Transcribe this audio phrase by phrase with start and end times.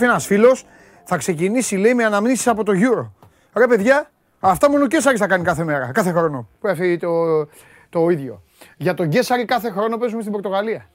[0.00, 0.64] Γράφει ένας φίλος,
[1.04, 3.10] θα ξεκινήσει λέει με αναμνήσεις από το Euro.
[3.54, 6.48] Ρε παιδιά, αυτά μόνο ο Κέσσαρης θα κάνει κάθε μέρα, κάθε χρόνο.
[6.62, 7.46] Γράφει το,
[7.88, 8.42] το ίδιο.
[8.76, 10.90] Για τον Κέσσαρη κάθε χρόνο παίζουμε στην Πορτογαλία.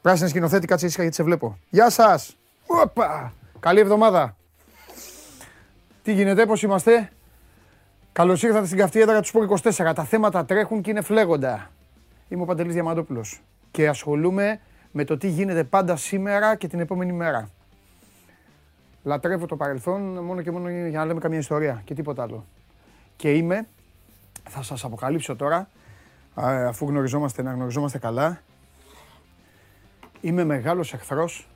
[0.00, 1.58] Πράσινη σκηνοθέτη, κάτσε ήσυχα γιατί σε βλέπω.
[1.70, 2.36] Γεια σας!
[2.66, 3.32] Οπα!
[3.60, 4.36] Καλή εβδομάδα.
[6.02, 7.10] Τι γίνεται, πώς είμαστε;
[8.12, 9.92] Καλώς ήρθατε στην καυτή έδρα του Σπορ 24.
[9.94, 11.70] Τα θέματα τρέχουν και είναι φλέγοντα.
[12.28, 14.60] Είμαι ο Παντελής Διαμαντόπουλος και ασχολούμαι
[14.92, 17.48] με το τι γίνεται πάντα σήμερα και την επόμενη μέρα.
[19.02, 22.44] Λατρεύω το παρελθόν μόνο και μόνο για να λέμε καμία ιστορία και τίποτα άλλο.
[23.16, 23.68] Και είμαι,
[24.48, 25.68] θα σας αποκαλύψω τώρα,
[26.34, 28.42] αφού γνωριζόμαστε να γνωριζόμαστε καλά,
[30.20, 31.48] είμαι μεγάλος εχθρός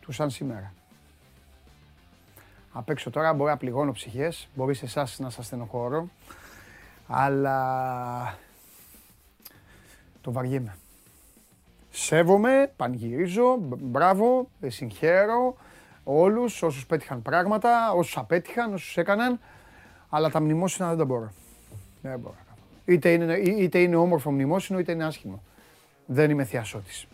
[0.00, 0.72] του σαν σήμερα.
[2.72, 6.08] Απ' έξω τώρα μπορεί να πληγώνω ψυχές, μπορεί σε εσάς να σας στενοχωρώ,
[7.06, 8.38] αλλά
[10.20, 10.76] το βαριέμαι.
[11.98, 15.56] Σέβομαι, πανηγυρίζω, μπράβο, συγχαίρω
[16.04, 19.40] όλους όσους πέτυχαν πράγματα, όσους απέτυχαν, όσους έκαναν,
[20.08, 21.32] αλλά τα μνημόσυνα δεν τα μπορώ.
[22.02, 22.36] Δεν μπορώ.
[22.84, 25.42] Είτε είναι, είτε είναι όμορφο μνημόσυνο, είτε είναι άσχημο.
[26.06, 27.06] Δεν είμαι θειασότης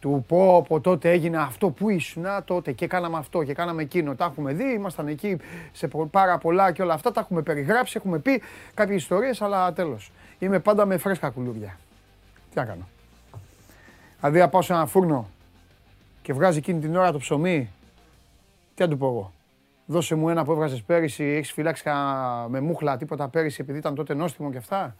[0.00, 4.14] του πω από τότε έγινε αυτό που ήσουν τότε και κάναμε αυτό και κάναμε εκείνο.
[4.14, 5.36] Τα έχουμε δει, ήμασταν εκεί
[5.72, 7.12] σε πάρα πολλά και όλα αυτά.
[7.12, 8.42] Τα έχουμε περιγράψει, έχουμε πει
[8.74, 10.12] κάποιες ιστορίες, αλλά τέλος.
[10.38, 11.78] Είμαι πάντα με φρέσκα κουλούρια.
[12.50, 12.88] Τι να κάνω.
[14.20, 15.28] Δηλαδή, να πάω σε ένα φούρνο
[16.22, 17.70] και βγάζει εκείνη την ώρα το ψωμί,
[18.74, 19.32] τι να του πω εγώ.
[19.86, 21.84] Δώσε μου ένα που έβγαζες πέρυσι, έχεις φυλάξει
[22.48, 24.96] με μούχλα τίποτα πέρυσι επειδή ήταν τότε νόστιμο και αυτά;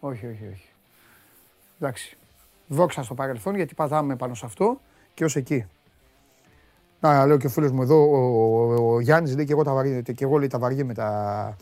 [0.00, 0.68] Όχι, όχι, όχι.
[1.80, 2.18] Εντάξει
[2.68, 4.80] δόξα στο παρελθόν γιατί πατάμε πάνω σε αυτό
[5.14, 5.66] και ως εκεί.
[7.00, 9.72] Να, λέω και ο φίλος μου εδώ, ο, ο, ο Γιάννης λέει και εγώ, τα
[9.72, 11.56] βαρύ, και εγώ λέει, τα βαριέ με τα,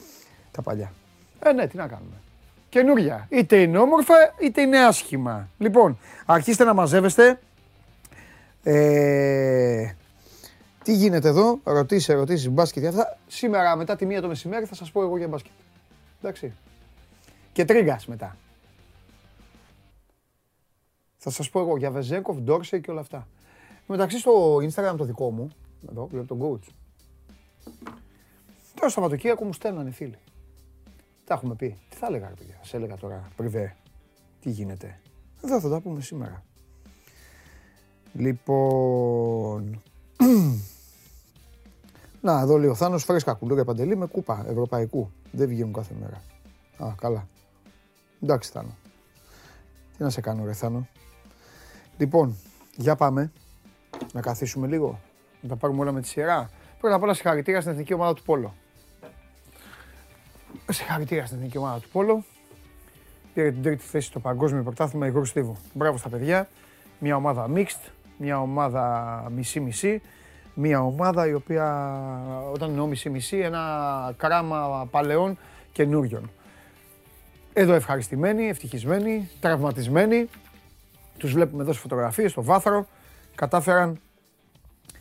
[0.51, 0.93] τα παλιά.
[1.39, 2.15] Ε, ναι, τι να κάνουμε.
[2.69, 3.27] Καινούρια.
[3.31, 5.49] Είτε είναι όμορφα, είτε είναι άσχημα.
[5.59, 7.39] Λοιπόν, αρχίστε να μαζεύεστε.
[8.63, 9.95] Ε,
[10.83, 13.19] τι γίνεται εδώ, ρωτήσεις, ερωτήσεις, μπάσκετ και αυτά.
[13.27, 15.53] Σήμερα μετά τη μία το μεσημέρι θα σας πω εγώ για μπάσκετ.
[16.21, 16.53] Εντάξει.
[17.53, 18.37] Και τρίγκας μετά.
[21.17, 23.27] Θα σας πω εγώ για Βεζέκοφ, Ντόρσε και όλα αυτά.
[23.87, 25.51] Μεταξύ στο Instagram το δικό μου,
[25.91, 26.73] εδώ βλέπω τον coach.
[28.75, 30.19] Τώρα Σαββατοκύριακο μου στέλνανε φίλοι.
[31.27, 31.79] Τα έχουμε πει.
[31.89, 32.59] Τι θα έλεγα, παιδιά.
[32.63, 33.77] Σε έλεγα τώρα, πριβέ,
[34.41, 35.01] τι γίνεται.
[35.45, 36.45] Εδώ θα τα πούμε σήμερα.
[38.13, 39.83] Λοιπόν...
[42.21, 45.11] Να, εδώ λέει ο Θάνος φρέσκα κουλούρια παντελή με κούπα ευρωπαϊκού.
[45.33, 46.23] Δεν βγαίνουν κάθε μέρα.
[46.91, 47.29] Α, καλά.
[48.23, 48.77] Εντάξει Θάνο.
[49.97, 50.89] Τι να σε κάνω ρε Θάνο.
[51.97, 52.37] Λοιπόν,
[52.77, 53.33] για πάμε.
[54.13, 55.01] Να καθίσουμε λίγο.
[55.41, 56.51] Να τα πάρουμε όλα με τη σειρά.
[56.81, 58.55] Πρώτα απ' όλα συγχαρητήρια στην εθνική ομάδα του Πόλο.
[60.71, 62.25] Συγχαρητήρια στην εθνική ομάδα του Πόλο.
[63.35, 65.57] Πήρε την τρίτη θέση στο παγκόσμιο πρωτάθλημα Ιγόρου Στίβου.
[65.73, 66.49] Μπράβο στα παιδιά.
[66.99, 70.03] Μια ομάδα mixed, μια ομάδα μισή-μισή.
[70.55, 71.95] Μια ομάδα η οποία,
[72.53, 75.39] όταν εννοώ μισή-μισή, ένα κράμα παλαιών
[75.73, 76.31] καινούριων.
[77.53, 80.29] Εδώ ευχαριστημένοι, ευτυχισμένοι, τραυματισμένοι,
[81.19, 82.87] τους βλέπουμε εδώ στις φωτογραφίες, στο βάθρο,
[83.35, 84.01] κατάφεραν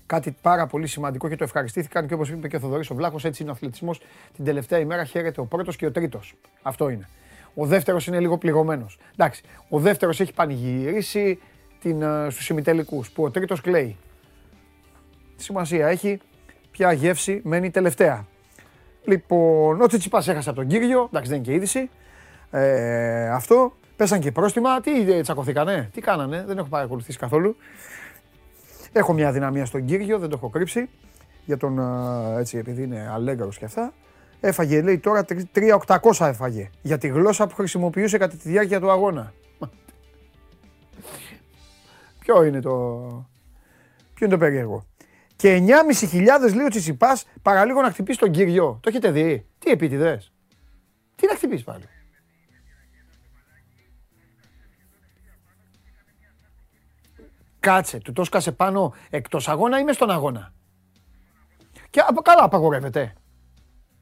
[0.05, 3.25] κάτι πάρα πολύ σημαντικό και το ευχαριστήθηκαν και όπως είπε και ο Θοδωρής ο Βλάχος,
[3.25, 4.01] έτσι είναι ο αθλητισμός.
[4.35, 6.33] Την τελευταία ημέρα χαίρεται ο πρώτος και ο τρίτος.
[6.61, 7.09] Αυτό είναι.
[7.53, 8.97] Ο δεύτερος είναι λίγο πληγωμένος.
[9.13, 11.39] Εντάξει, ο δεύτερος έχει πανηγυρίσει
[11.79, 13.97] την, ε, στους ημιτελικούς, που ο τρίτος κλαίει.
[15.37, 16.19] Τι σημασία έχει,
[16.71, 18.25] ποια γεύση μένει τελευταία.
[19.03, 21.89] Λοιπόν, ο Τσιτσιπάς έχασε από τον Κύριο, εντάξει δεν είναι και είδηση.
[22.51, 23.73] Ε, αυτό.
[23.95, 24.81] Πέσαν και πρόστιμα.
[24.81, 27.55] Τι ε, τσακωθήκανε, τι κάνανε, δεν έχω παρακολουθήσει καθόλου.
[28.97, 30.89] Έχω μια δυναμία στον Κύριο, δεν το έχω κρύψει.
[31.45, 33.93] Για τον, ε, έτσι, επειδή είναι αλέγκαρος και αυτά.
[34.39, 36.69] Έφαγε, λέει τώρα 3.800 έφαγε.
[36.81, 39.33] Για τη γλώσσα που χρησιμοποιούσε κατά τη διάρκεια του αγώνα.
[42.19, 42.71] Ποιο είναι το...
[44.13, 44.85] Ποιο είναι το περίεργο.
[45.35, 45.63] Και
[46.01, 48.79] 9.500 λέει ο Τσιτσιπάς παραλίγο να χτυπήσει τον Κύριο.
[48.81, 50.33] Το έχετε δει; Τι επίτηδες;
[51.15, 51.83] Τι να χτυπήσει πάλι;
[57.65, 60.53] Κάτσε, του το σκάσε πάνω εκτός αγώνα ή μες στον αγώνα.
[61.89, 63.13] Και καλά απαγορεύεται.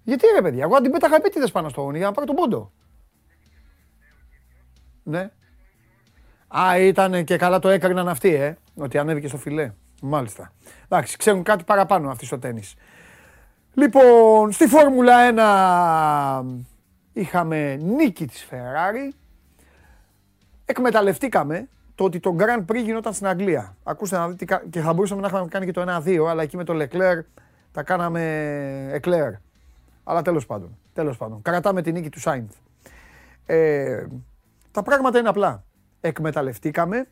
[0.04, 2.72] Γιατί ρε παιδιά, εγώ την πέταγα επίτηδες πάνω στο για να πάρω τον πόντο.
[5.04, 5.32] Ναι.
[6.48, 9.74] Α, ήταν και καλά το έκαναν αυτοί, ε, ότι ανέβηκε στο φιλέ.
[10.02, 10.54] Μάλιστα.
[10.86, 12.76] Εντάξει, ξέρουν κάτι παραπάνω αυτοί στο τέννις.
[13.74, 16.44] Λοιπόν, στη Φόρμουλα 1
[17.14, 19.14] είχαμε νίκη της Ferrari.
[20.66, 23.76] Εκμεταλλευτήκαμε το ότι το Grand Prix γινόταν στην Αγγλία.
[23.84, 26.64] Ακούστε να δείτε και θα μπορούσαμε να είχαμε κάνει και το 1-2, αλλά εκεί με
[26.64, 27.22] το Leclerc
[27.72, 29.32] τα κάναμε Eclair.
[30.04, 31.42] Αλλά τέλος πάντων, τέλος πάντων.
[31.42, 32.54] Κρατάμε την νίκη του Σάινθ.
[33.46, 34.06] Ε,
[34.72, 35.64] τα πράγματα είναι απλά.
[36.02, 37.08] εκμεταλλευτήκαμε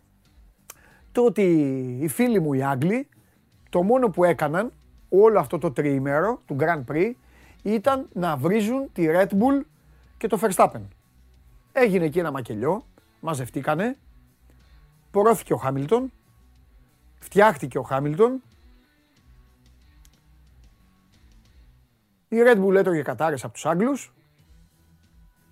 [1.12, 1.42] το ότι
[2.02, 3.08] οι φίλοι μου οι Άγγλοι
[3.70, 4.72] το μόνο που έκαναν
[5.10, 7.12] όλο αυτό το τριήμερο του Grand Prix
[7.64, 9.66] ήταν να βρίζουν τη Red Bull
[10.18, 10.82] και το Verstappen.
[11.72, 12.86] Έγινε εκεί ένα μακελιό,
[13.20, 13.98] μαζευτήκανε,
[15.12, 16.12] πορώθηκε ο Χάμιλτον,
[17.20, 18.42] φτιάχτηκε ο Χάμιλτον,
[22.28, 24.14] η Red Bull έτρωγε κατάρες από τους Άγγλους,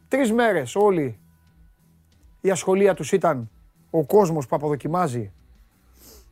[0.08, 1.20] τρεις μέρες όλοι
[2.42, 3.50] η ασχολία τους ήταν
[3.90, 5.32] ο κόσμος που αποδοκιμάζει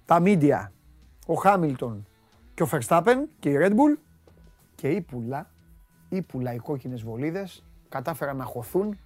[0.06, 0.72] τα μίντια,
[1.26, 2.08] ο Χάμιλτον
[2.54, 3.98] και ο Verstappen και η Red Bull.
[4.76, 5.50] Και η πουλά,
[6.10, 9.00] η πουλά, οι κόκκινες βολίδες κατάφεραν να χωθούν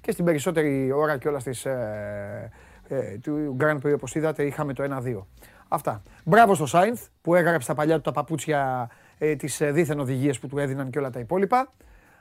[0.00, 2.50] και στην περισσότερη ώρα και όλα στις, ε,
[2.88, 5.24] ε, του Grand Prix όπως είδατε είχαμε το 1-2.
[5.68, 6.02] Αυτά.
[6.24, 10.38] Μπράβο στο Σάινθ που έγραψε τα παλιά του τα παπούτσια ε, τις ε, δίθεν οδηγίες
[10.38, 11.72] που του έδιναν και όλα τα υπόλοιπα.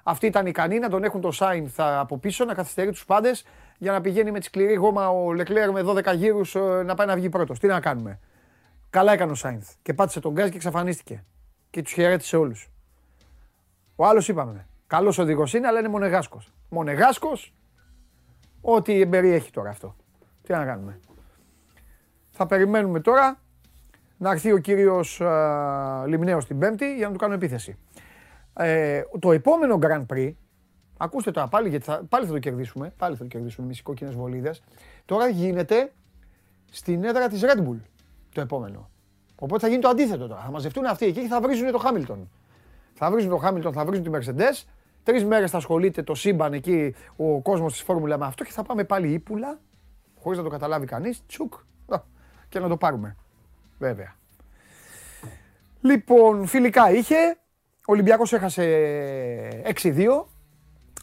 [0.03, 3.45] Αυτοί ήταν ικανοί να τον έχουν το Σάινθ από πίσω, να καθυστερεί τους πάντες
[3.77, 7.07] για να πηγαίνει με τη σκληρή γόμα ο Λεκλέρ με 12 γύρους ε, να πάει
[7.07, 7.59] να βγει πρώτος.
[7.59, 8.19] Τι να κάνουμε.
[8.89, 11.23] Καλά έκανε ο Σάινθ και πάτησε τον γκάζ και εξαφανίστηκε.
[11.69, 12.69] Και τους χαιρέτησε όλους.
[13.95, 14.67] Ο άλλος είπαμε.
[14.87, 16.53] Καλός οδηγός είναι, αλλά είναι μονεγάσκος.
[16.69, 17.53] Μονεγάσκος,
[18.61, 19.95] ό,τι εμπεριέχει τώρα αυτό.
[20.45, 20.99] Τι να κάνουμε.
[22.31, 23.39] Θα περιμένουμε τώρα
[24.17, 25.21] να έρθει ο κύριος
[26.05, 27.77] Λιμνέος την Πέμπτη για να του κάνουμε επίθεση.
[28.53, 30.33] Ε, το επόμενο Grand Prix,
[30.97, 32.93] ακούστε τώρα πάλι γιατί θα, πάλι θα το κερδίσουμε.
[32.97, 34.63] Πάλι θα το κερδίσουμε με κόκκινες βολίδες.
[35.05, 35.93] Τώρα γίνεται
[36.71, 37.77] στην έδρα της Red Bull
[38.33, 38.89] το επόμενο.
[39.35, 40.41] Οπότε θα γίνει το αντίθετο τώρα.
[40.41, 42.29] Θα μαζευτούν αυτοί εκεί και θα βρίζουν το Χάμιλτον.
[42.93, 44.63] Θα βρίζουν το Χάμιλτον, θα βρίζουν τη Mercedes.
[45.03, 48.63] Τρεις μέρες θα ασχολείται το σύμπαν εκεί ο κόσμος της Φόρμουλα με αυτό και θα
[48.63, 49.59] πάμε πάλι ύπουλα,
[50.25, 51.23] χωρίς να το καταλάβει κανείς.
[51.27, 51.53] Τσουκ.
[52.49, 53.15] Και να το πάρουμε.
[53.79, 54.15] Βέβαια.
[55.81, 57.15] Λοιπόν, φιλικά είχε.
[57.77, 58.63] Ο Ολυμπιακός έχασε
[59.81, 60.25] 6-2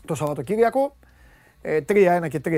[0.06, 0.96] το Σαββατοκύριακο.
[1.62, 2.50] 3-1 ε, και 3-1.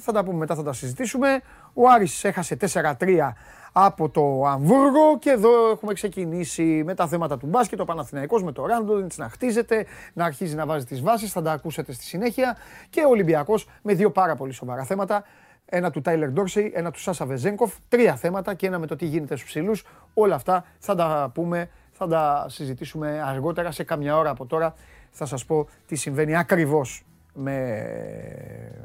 [0.00, 1.40] Θα τα πούμε μετά, θα τα συζητήσουμε.
[1.74, 3.32] Ο Άρης έχασε 4-3
[3.72, 8.52] από το Αμβούργο και εδώ έχουμε ξεκινήσει με τα θέματα του μπάσκετ, ο Παναθηναϊκός με
[8.52, 12.56] το Ράντο, να χτίζεται, να αρχίζει να βάζει τις βάσεις, θα τα ακούσετε στη συνέχεια
[12.90, 15.24] και ο Ολυμπιακός με δύο πάρα πολύ σοβαρά θέματα,
[15.68, 19.06] ένα του Τάιλερ Ντόρσεϊ, ένα του Σάσα Βεζέγκοφ, τρία θέματα και ένα με το τι
[19.06, 19.84] γίνεται στους ψηλούς,
[20.14, 24.74] όλα αυτά θα τα πούμε, θα τα συζητήσουμε αργότερα σε καμιά ώρα από τώρα,
[25.10, 27.04] θα σας πω τι συμβαίνει ακριβώς
[27.34, 27.84] με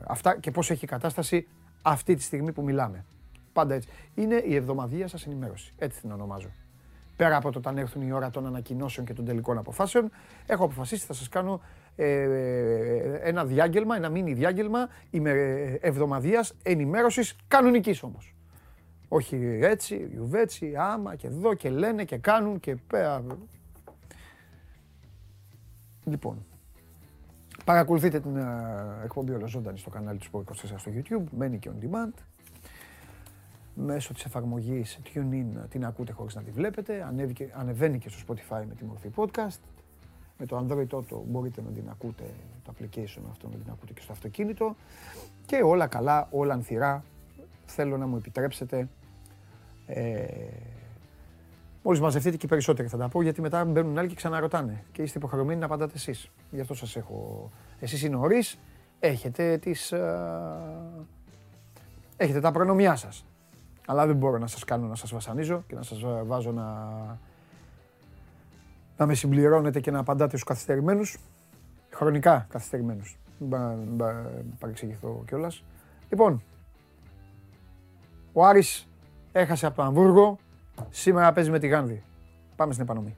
[0.07, 1.47] αυτά και πώς έχει η κατάσταση
[1.81, 3.05] αυτή τη στιγμή που μιλάμε.
[3.53, 3.89] Πάντα έτσι.
[4.15, 5.73] Είναι η εβδομαδία σας ενημέρωση.
[5.77, 6.49] Έτσι την ονομάζω.
[7.15, 10.11] Πέρα από το όταν έρθουν η ώρα των ανακοινώσεων και των τελικών αποφάσεων,
[10.45, 14.89] έχω αποφασίσει θα σας κάνω ε, ένα διάγγελμα, ένα μίνι διάγγελμα
[15.79, 18.35] εβδομαδία ενημέρωσης κανονικής όμως.
[19.07, 23.23] Όχι έτσι, γιουβέτσι, άμα και εδώ και λένε και κάνουν και πέρα.
[26.03, 26.45] Λοιπόν,
[27.65, 28.43] παρακολουθείτε την ε,
[29.03, 32.13] εκπομπή ολοζώντανη στο κανάλι του Sport 24 στο YouTube, μένει και on demand
[33.75, 37.05] μέσω της εφαρμογής TuneIn την ακούτε χωρίς να τη βλέπετε.
[37.07, 39.59] Ανέβηκε, ανεβαίνει και στο Spotify με τη μορφή podcast.
[40.37, 42.23] Με το Android Auto μπορείτε να την ακούτε,
[42.63, 44.75] το application αυτό να την ακούτε και στο αυτοκίνητο.
[45.45, 47.03] Και όλα καλά, όλα ανθυρά.
[47.65, 48.87] Θέλω να μου επιτρέψετε.
[49.85, 50.25] Ε,
[51.85, 54.83] Μόλις μαζευτείτε και περισσότεροι θα τα πω, γιατί μετά μπαίνουν άλλοι και ξαναρωτάνε.
[54.91, 56.29] Και είστε υποχρεωμένοι να απαντάτε εσείς.
[56.51, 57.49] Γι' αυτό σας έχω.
[57.79, 58.43] Εσείς είναι νωρί,
[58.99, 60.19] έχετε, τις, ε,
[62.17, 63.25] έχετε τα προνομιά σας.
[63.87, 66.63] Αλλά δεν μπορώ να σας κάνω να σας βασανίζω και να σας βάζω να,
[68.97, 71.17] να με συμπληρώνετε και να απαντάτε στους καθυστερημένους.
[71.89, 73.17] Χρονικά καθυστερημένους.
[73.37, 73.97] Μην
[74.59, 75.63] παρεξηγηθώ κιόλας.
[76.09, 76.43] Λοιπόν,
[78.33, 78.87] ο Άρης
[79.31, 80.37] έχασε από το Αμβούργο.
[80.89, 82.03] Σήμερα παίζει με τη Γάνδη.
[82.55, 83.15] Πάμε στην επανομή.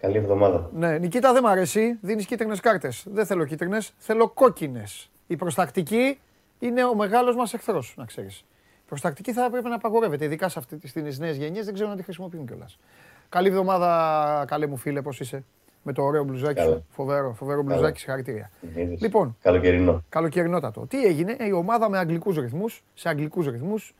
[0.00, 0.70] Καλή εβδομάδα.
[0.72, 1.98] Ναι, Νικήτα δεν μ' αρέσει.
[2.00, 3.04] Δίνεις κίτρινες κάρτες.
[3.10, 3.92] Δεν θέλω κίτρινες.
[3.98, 5.10] Θέλω κόκκινες.
[5.26, 6.18] Η προστακτική
[6.58, 8.38] είναι ο μεγάλος μας εχθρός, να ξέρεις.
[8.78, 11.64] Η προστακτική θα έπρεπε να απαγορεύεται, ειδικά σε στις νέες γενιές.
[11.64, 12.78] Δεν ξέρω να τη χρησιμοποιούν κιόλας.
[13.28, 15.44] Καλή εβδομάδα, καλέ μου φίλε, πώς είσαι;
[15.82, 16.84] Με το ωραίο μπλουζάκι σου.
[16.90, 18.50] Φοβερό, φοβερό μπλουζάκι, συγχαρητήρια.
[19.00, 20.02] Λοιπόν, καλοκαιρινό.
[20.08, 20.86] Καλοκαιρινότατο.
[20.86, 23.94] Τι έγινε, η ομάδα με αγγλικούς ρυθμούς, σε αγγλικούς ρυθμούς.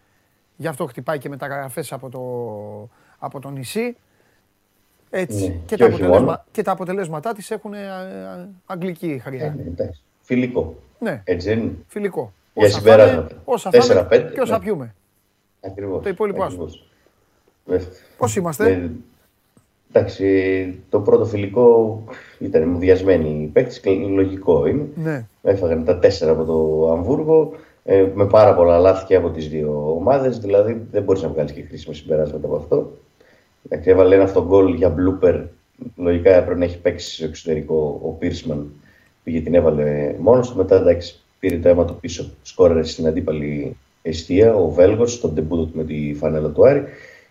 [0.57, 2.21] Γι' αυτό χτυπάει και μεταγραφές από το,
[3.19, 3.97] από το νησί.
[5.11, 5.49] Έτσι.
[5.49, 5.55] Ναι.
[5.67, 9.57] Και, τα αποτελέσμα, και τα αποτελέσματά της έχουν ε, ε, αγγλική χρειά.
[9.77, 9.91] Ε,
[10.21, 10.75] φιλικό.
[10.99, 11.23] Ναι.
[11.25, 11.73] Έτσι είναι.
[11.87, 12.33] Φιλικό.
[12.55, 13.37] Για συμπεράσματα.
[13.45, 14.65] Όσα φάμε και όσα ναι.
[14.65, 14.95] πιούμε.
[15.61, 16.03] Ακριβώς.
[16.03, 16.69] Το υπόλοιπο άσπρο.
[18.17, 18.91] Πώς είμαστε; Ναι.
[19.93, 22.03] Εντάξει, το πρώτο φιλικό
[22.39, 24.89] ήταν μουδιασμένοι οι παίκτες, λογικό είναι.
[24.95, 25.27] Ναι.
[25.43, 27.53] Έφαγαν τα τέσσερα από το Αμβούργο.
[27.85, 30.39] ε, με πάρα πολλά λάθη και από τις δύο ομάδες.
[30.39, 32.93] Δηλαδή δεν μπορείς να βγάλεις και χρήσιμα συμπεράσματα από αυτό.
[33.69, 35.45] Εντάξει, έβαλε ένα αυτόν γκολ για blooper.
[35.97, 38.73] Λογικά έπρεπε να έχει παίξει στο εξωτερικό ο Πίρσμαν.
[39.25, 40.57] Πήγε την έβαλε μόνος του.
[40.57, 42.31] Μετά εντάξει, πήρε το αίμα του πίσω.
[42.43, 46.85] Σκόρερε στην αντίπαλη αιστεία ο Βέλγος, στον τεμπούτο του με τη φανέλα του Άρη.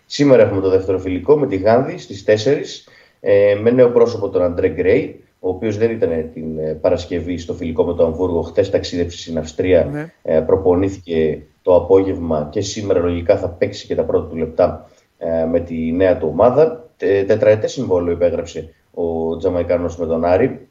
[0.06, 4.42] Σήμερα έχουμε το δεύτερο φιλικό με τη Γάνδη στις 4 ε, με νέο πρόσωπο τον
[4.42, 8.42] Αντρέ Γκρέι, ο οποίος δεν ήταν την ε, Παρασκευή στο φιλικό με το Αμβούργο.
[8.42, 10.14] Χθε ταξίδευσε στην Αυστρία, ναι.
[10.24, 14.99] ε, προπονήθηκε το απόγευμα και σήμερα λογικά θα παίξει και τα πρώτα του λεπτά ε,
[15.52, 16.90] με τη νέα του ομάδα.
[16.98, 20.68] Τετραετέ συμβόλαιο υπέγραψε ο Τζαμαϊκάνος με τον Άρη.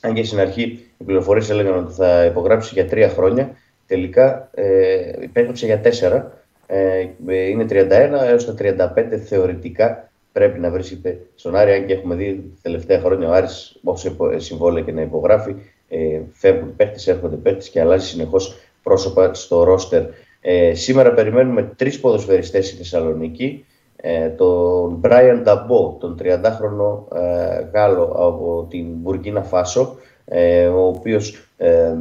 [0.00, 0.62] Αν και στην αρχή
[0.98, 6.32] οι πληροφορίες έλεγαν ότι θα υπογράψει για τρία χρόνια, τελικά ε, υπέγραψε για τέσσερα.
[6.66, 7.88] Ε, είναι 31
[8.26, 13.00] έως τα 35 θεωρητικά πρέπει να βρίσκεται στον Άρη, αν και έχουμε δει τα τελευταία
[13.00, 15.54] χρόνια ο Άρης όσο συμβόλαια και να υπογράφει,
[15.88, 20.02] ε, φεύγουν παίχτες, έρχονται παίχτες και αλλάζει συνεχώς πρόσωπα στο ρόστερ.
[20.40, 23.64] Ε, σήμερα περιμένουμε τρεις ποδοσφαιριστές στη Θεσσαλονίκη,
[24.00, 31.48] ε, τον Brian Νταμπό, τον 30χρονο ε, Γάλλο από την Μπουργκίνα Φάσο, ε, ο οποίος
[31.56, 31.94] ε,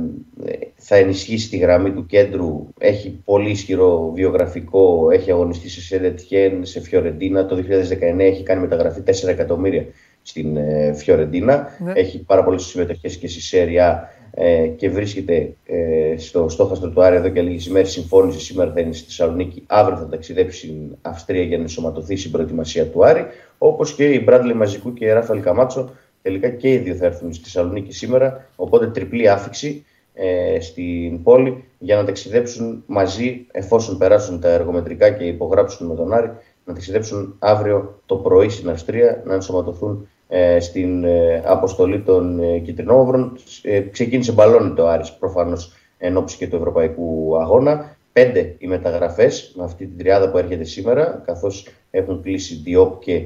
[0.75, 2.67] θα ενισχύσει τη γραμμή του κέντρου.
[2.79, 7.45] Έχει πολύ ισχυρό βιογραφικό, έχει αγωνιστεί σε Σεντετιέν, σε Φιωρεντίνα.
[7.45, 9.85] Το 2019 έχει κάνει μεταγραφή 4 εκατομμύρια
[10.21, 11.67] στην ε, Φιωρεντίνα.
[11.79, 11.91] Ναι.
[11.95, 17.15] Έχει πάρα πολλές συμμετοχές και στη Σέρια ε, και βρίσκεται ε, στο στόχαστρο του Άρη
[17.15, 17.91] εδώ και λίγες ημέρες.
[17.91, 19.63] Συμφώνησε σήμερα θα είναι στη Θεσσαλονίκη.
[19.67, 23.25] Αύριο θα ταξιδέψει στην Αυστρία για να ενσωματωθεί στην προετοιμασία του Άρη.
[23.57, 25.89] Όπως και η Μπράντλε Μαζικού και η Ράφαλ Καμάτσο
[26.27, 31.63] Τελικά και οι δύο θα έρθουν στη Θεσσαλονίκη σήμερα, οπότε τριπλή άφηξη ε, στην πόλη
[31.79, 36.27] για να ταξιδέψουν μαζί εφόσον περάσουν τα εργομετρικά και υπογράψουν με τον Άρη
[36.65, 40.16] να ταξιδέψουν αύριο το πρωί στην Αυστρία να ενσωματωθούν ε,
[40.59, 43.37] στην ε, αποστολή των ε, Κιτρινόμαυρων.
[43.61, 47.95] Ε, ξεκίνησε μπαλόνι το Άρης προφανώς εν ώψη και του Ευρωπαϊκού Αγώνα.
[48.13, 53.25] Πέντε οι μεταγραφές με αυτή την τριάδα που έρχεται σήμερα καθώς έχουν κλείσει Διόπ και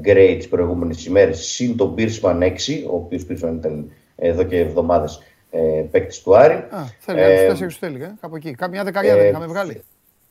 [0.00, 2.46] Γκρέι τις προηγούμενες ημέρες, συν τον Πίρσμαν 6,
[2.90, 6.54] ο οποίος Πίρσμαν ήταν εδώ και εβδομάδες ε, παίκτης του Άρη.
[6.54, 8.50] Α, θέλει άλλους τέσσερι θέλει, ε, κάπου εκεί.
[8.54, 9.82] Κάμια δεκαετία δεν είχαμε βγάλει.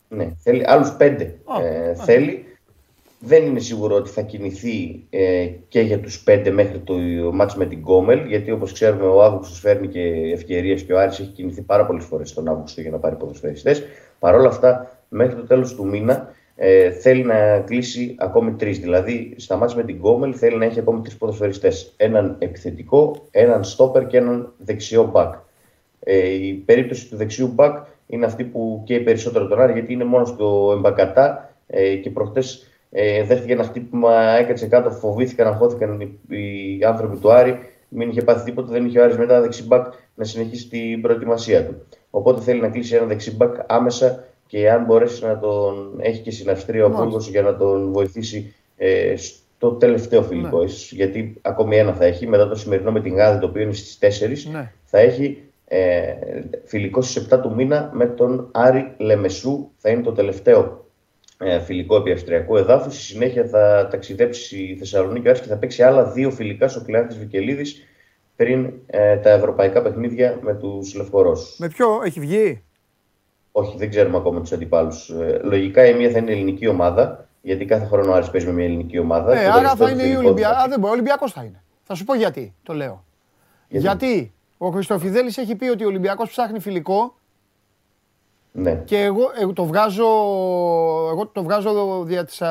[0.07, 1.35] Ναι, θέλει άλλους πέντε.
[1.63, 2.48] ε, θέλει.
[3.19, 6.93] Δεν είναι σίγουρο ότι θα κινηθεί ε, και για τους πέντε μέχρι το
[7.33, 10.01] μάτς με την Κόμελ, γιατί όπως ξέρουμε ο Αύγουστος φέρνει και
[10.33, 13.83] ευκαιρίες και ο Άρης έχει κινηθεί πάρα πολλές φορές τον Αύγουστο για να πάρει ποδοσφαιριστές.
[14.19, 18.79] Παρ' όλα αυτά, μέχρι το τέλος του μήνα ε, θέλει να κλείσει ακόμη τρεις.
[18.79, 21.93] Δηλαδή, στα μάτια με την Γκόμελ θέλει να έχει ακόμη τρεις ποδοσφαιριστές.
[21.97, 25.33] Έναν επιθετικό, έναν στόπερ και έναν δεξιό μπακ.
[25.99, 30.03] Ε, η περίπτωση του δεξιού μπακ είναι αυτή που καίει περισσότερο τον Άρη, γιατί είναι
[30.03, 36.19] μόνος στο εμπακατά ε, και προχτές ε, δέχτηκε ένα χτύπημα, έκατσε κάτω, φοβήθηκαν, αγχώθηκαν οι,
[36.29, 37.59] οι άνθρωποι του Άρη.
[37.89, 41.85] Μην είχε πάθει τίποτα, δεν είχε ο Άρης μετά δεξιμπάκ να συνεχίσει την προετοιμασία του.
[42.09, 46.49] Οπότε θέλει να κλείσει ένα δεξιμπάκ άμεσα και αν μπορέσει να τον έχει και στην
[46.49, 50.59] Αυστρία ο Πούργος για να τον βοηθήσει ε, στο τελευταίο φιλικό.
[50.59, 50.71] Ναι.
[50.89, 54.21] γιατί ακόμη ένα θα έχει, μετά το σημερινό με την Γάδη, το οποίο είναι στις
[54.47, 54.71] 4, ναι.
[54.83, 56.13] θα έχει ε,
[56.63, 59.69] φιλικό στις 7 του μήνα με τον Άρη Λεμεσού.
[59.77, 60.88] Θα είναι το τελευταίο ε,
[61.65, 62.91] φιλικό επί Αυστριακού εδάφου.
[62.91, 67.17] Στη συνέχεια θα ταξιδέψει η Θεσσαλονίκη Άρης και θα παίξει άλλα δύο φιλικά στο Κλεάνθης
[67.17, 67.83] Βικελίδης
[68.35, 71.57] πριν ε, τα ευρωπαϊκά παιχνίδια με τους Λευκορώσους.
[71.57, 72.63] Με ποιο έχει βγει;
[73.51, 75.09] Όχι, δεν ξέρουμε ακόμα τους αντιπάλους.
[75.09, 78.53] Ε, λογικά η μία θα είναι ελληνική ομάδα, γιατί κάθε χρόνο ο Άρης παίζει με
[78.53, 79.33] μια ελληνική ομάδα.
[79.33, 80.55] Ναι, άρα θα είναι η Ολυμπιακή.
[80.55, 81.63] Α, δεν μπορεί, ο Ολυμπιακός θα είναι.
[81.83, 83.05] Θα σου πω γιατί το λέω.
[83.67, 87.18] Γιατί, γιατί ο Χριστοφιδέλης έχει πει ότι ο Ολυμπιακός ψάχνει φιλικό.
[88.51, 88.75] Ναι.
[88.85, 90.07] Και εγώ, εγώ το βγάζω,
[91.11, 92.41] εγώ το βγάζω δια της,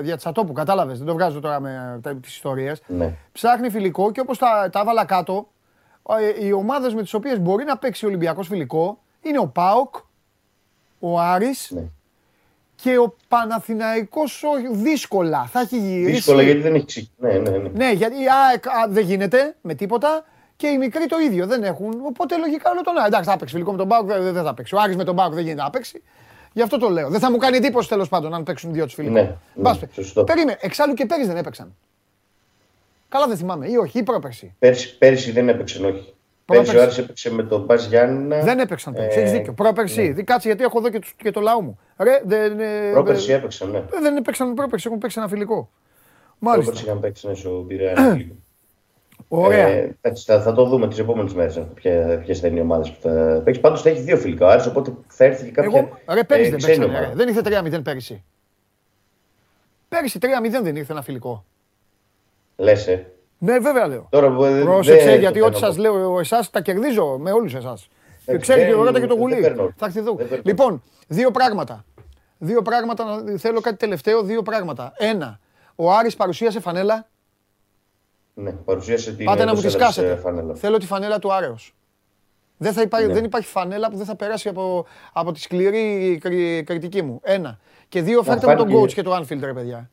[0.00, 2.82] δια της ατόπου, κατάλαβες, δεν το βγάζω τώρα με τις ιστορίες.
[2.86, 3.14] Ναι.
[3.32, 5.48] Ψάχνει φιλικό και όπως τα, τα έβαλα κάτω,
[6.40, 9.94] ε, οι ομάδες με τις οποίες μπορεί να παίξει ο Ολυμπιακός φιλικό είναι ο ΠΑΟΚ,
[10.98, 11.82] ο Άρης ναι.
[12.74, 15.46] και ο Παναθηναϊκός δύσκολα.
[15.46, 16.14] Θα έχει γυρίσει.
[16.14, 17.40] Δύσκολα γιατί δεν έχει ξεκινήσει.
[17.40, 17.68] Ναι, ναι, ναι.
[17.68, 20.24] ναι, γιατί α, δεν γίνεται με τίποτα
[20.56, 22.00] και οι μικροί το ίδιο δεν έχουν.
[22.06, 23.06] Οπότε λογικά όλο τον Άρη.
[23.06, 24.74] Εντάξει, θα παίξει φιλικό με τον Πάουκ, δεν, δεν θα παίξει.
[24.74, 26.02] Ο Άρης με τον Πάουκ δεν γίνεται να παίξει.
[26.52, 27.08] Γι' αυτό το λέω.
[27.08, 29.14] Δεν θα μου κάνει εντύπωση τέλος πάντων αν παίξουν δύο τους φιλικού.
[29.14, 30.24] Ναι, ναι, σωστό.
[30.24, 31.74] Περίμενε, εξάλλου και πέρυσι δεν έπαιξαν.
[33.08, 34.54] Καλά δεν θυμάμαι, ή όχι, ή πρόπερσι.
[34.58, 36.14] Πέρσι, πέρσι δεν έπαιξαν, όχι.
[36.44, 38.40] Πέρσι ο Άρης έπαιξε με τον Μπάζ Γιάννη.
[38.40, 39.52] Δεν έπαιξαν πέρσι, έχεις δίκιο.
[39.52, 40.22] Πρόπερσι, ναι.
[40.22, 41.78] κάτσε γιατί έχω εδώ και, και το λαό μου.
[41.98, 42.56] Ρε, δεν,
[42.92, 43.84] πρόπερσι έπαιξαν, ναι.
[44.00, 45.70] Δεν έπαιξαν πρόπερσι, έχουν παίξει ένα φιλικό.
[46.38, 46.70] Μάλιστα.
[46.70, 48.34] Πρόπερσι είχαν παίξει ένα σου πειραία φιλικό.
[49.28, 49.66] Ωραία.
[49.68, 51.62] Ε, θα, θα, το δούμε τις επόμενες μέρες
[52.24, 53.60] ποιες θα είναι οι ομάδες που θα παίξει.
[53.60, 55.78] Πάντως θα έχει δύο φιλικά ο Άρης, οπότε θα έρθει και κάποια.
[55.78, 57.40] Εγώ, ρε, πέρυσι ε, δεν παίξανε, Δεν ήρθε
[57.78, 58.22] 3-0 πέρυσι.
[59.88, 60.26] Πέρυσι 3-0
[60.62, 61.44] δεν ήρθε ένα φιλικό.
[62.56, 63.06] Λες, ε.
[63.38, 64.06] Ναι, βέβαια λέω.
[64.10, 64.30] Τώρα,
[64.62, 67.88] Πρόσεξε, γιατί ό,τι σας λέω εσάς τα κερδίζω με όλους εσάς.
[68.24, 69.40] Ε, Ξέρει και δεν- ο Ρώτα και το δεν γουλί.
[69.40, 69.72] παίρνω.
[69.76, 70.14] Θα έρθει εδώ.
[70.14, 70.42] Δεν παίρνω.
[70.46, 71.84] Λοιπόν, δύο πράγματα.
[72.38, 74.92] Δύο πράγματα, να- θέλω κάτι τελευταίο, δύο πράγματα.
[74.96, 75.38] Ένα,
[75.74, 77.06] ο Άρης παρουσίασε φανέλα.
[78.34, 80.12] Ναι, παρουσίασε την Πάτε να μου τη εντός έδρας, σκάσετε.
[80.12, 80.54] ε, φανέλα.
[80.54, 81.74] Θέλω τη φανέλα του Άρεος.
[82.56, 83.12] Δεν, θα υπάρχει, Ναι.
[83.12, 87.20] δεν υπάρχει φανέλα που δεν θα περάσει από, από τη σκληρή κρι- κριτική μου.
[87.22, 87.58] Ένα.
[87.88, 89.90] Και δύο, φέρτε μου τον φάνηκε- coach και το Anfield, ρε παιδιά.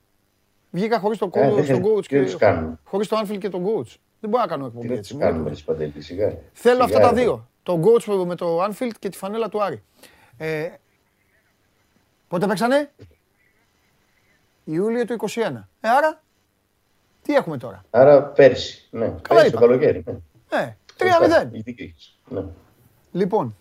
[0.71, 2.79] Βγήκα χωρίς τον Ε, coach, δεν- τον coach τι να και τους κάνουμε.
[2.83, 3.95] χωρίς το Anfield και τον coach.
[4.19, 5.09] Δεν μπορώ να κάνω Τι εκπομπή να έτσι.
[5.13, 5.71] τους μου κάνουμε, έρχεται.
[5.71, 6.27] ρε Παντελή, σιγά.
[6.53, 7.21] Θέλω Σιγά, αυτά τα ρε.
[7.21, 7.49] δύο.
[7.63, 9.83] Τον coach με το Anfield και τη φανέλα του Άρη.
[10.37, 10.67] Ε,
[12.27, 12.91] πότε παίξανε;
[14.63, 15.67] Ιούλιο του 21.
[15.81, 16.21] Ε, άρα,
[17.21, 19.13] τι έχουμε τώρα; Άρα πέρσι, ναι.
[19.29, 19.59] πέρσι είπα.
[19.59, 20.03] το καλοκαίρι.
[20.53, 20.59] Ναι.
[20.59, 21.47] Ε, 3-0.
[21.51, 22.17] Η δίκιο έχεις.
[22.29, 22.41] Ναι.
[23.11, 23.55] Λοιπόν,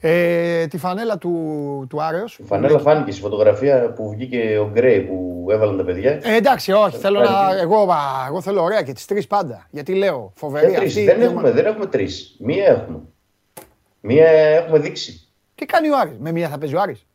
[0.00, 2.38] ε, τη φανέλα του, του Άρεος.
[2.38, 6.10] Η φανέλα φάνηκε στη φωτογραφία που βγήκε ο Γκρέι που έβαλαν τα παιδιά.
[6.22, 7.62] Ε, εντάξει, όχι, θέλω να, Φάνηκε.
[7.62, 7.96] εγώ, α,
[8.28, 9.66] εγώ θέλω ωραία και τις τρεις πάντα.
[9.70, 10.88] Γιατί λέω, φοβερή Ε, τρεις.
[10.88, 11.04] αυτή.
[11.04, 11.54] Δεν η έχουμε, ομάδα.
[11.54, 12.36] δεν έχουμε τρεις.
[12.38, 12.98] Μία έχουμε.
[14.00, 15.28] Μία έχουμε δείξει.
[15.54, 17.06] Τι κάνει ο Άρης, με μία θα παίζει ο Άρης;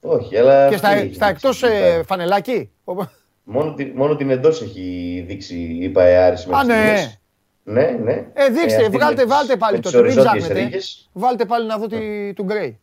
[0.00, 0.68] Όχι, αλλά.
[0.68, 1.72] Και στα, αυτή έχει στα δείξει, εκτός είπα.
[1.74, 2.70] ε, φανελάκι;
[3.44, 6.96] Μόνο, τη- μόνο την εντός έχει δείξει, είπα, η Άρης Α, μέχρι ναι.
[6.96, 7.18] στιγμής.
[7.64, 8.12] Ναι, ναι.
[8.32, 10.64] Ε, δείξτε, αυτή βγάλτε, με τις- βάλτε πάλι με το τις τι μην οριζόντιες ψάχνετε.
[10.64, 11.08] ρίγες.
[11.12, 12.78] Βάλτε πάλι να δω τη, του Γκρέι.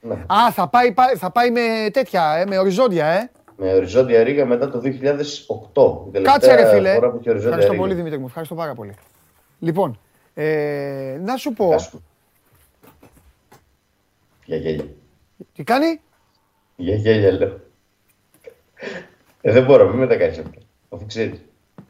[0.00, 0.14] Ναι.
[0.14, 1.60] Α, θα πάει, πά- θα πάει με
[1.92, 3.30] τέτοια, ε, με οριζόντια, ε.
[3.56, 6.04] Με οριζόντια ρίγα μετά το 2008.
[6.08, 6.94] η τελευταία Κάτσε ρε φίλε.
[6.94, 7.82] φορά που είχε οριζόντια Ευχαριστώ ρίγα.
[7.82, 8.94] πολύ Δημήτρη μου, ευχαριστώ πάρα πολύ.
[9.58, 9.98] Λοιπόν,
[10.34, 12.02] ε, να σου πω, Γεια σου.
[14.44, 14.84] Για γέλια.
[15.54, 16.00] τι κάνει,
[16.76, 17.60] Για γέλια λέω.
[19.40, 20.58] Ε, δεν μπορώ, μην με τα κάνεις αυτά.
[20.88, 21.40] Αφού ξέρεις.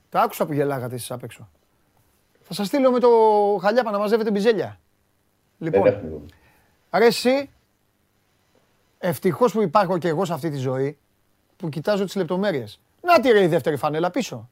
[0.09, 1.49] τα άκουσα που γελάγατε εσείς απ' έξω.
[2.43, 3.09] Θα σας στείλω με το
[3.61, 4.79] χαλιάπα να μαζεύετε μπιζέλια.
[5.59, 6.21] Δεν Λοιπόν, έχουμε.
[6.93, 7.51] ρε εσύ,
[8.99, 10.99] ευτυχώς που υπάρχω και εγώ σε αυτή τη ζωή,
[11.57, 12.81] που κοιτάζω τις λεπτομέρειες.
[13.03, 14.49] Να τη ρε η δεύτερη φανέλα πίσω.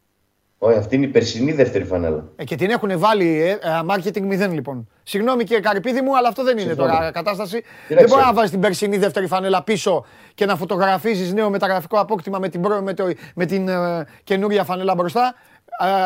[0.59, 2.25] Όχι, αυτή είναι η περσινή δεύτερη φανέλα.
[2.37, 4.89] Ε, και την έχουν βάλει ε, ε, marketing 0 λοιπόν.
[5.03, 6.93] Συγγνώμη κύριε Καρυπίδη μου, αλλά αυτό δεν είναι Συμφωνώ.
[6.93, 7.55] τώρα κατάσταση.
[7.55, 8.27] να δεν μπορεί ξέρω.
[8.27, 12.61] να βάζει την περσινή δεύτερη φανέλα πίσω και να φωτογραφίζεις νέο μεταγραφικό απόκτημα με την,
[12.61, 15.35] προ- με το, με την ε, καινούρια φανέλα μπροστά.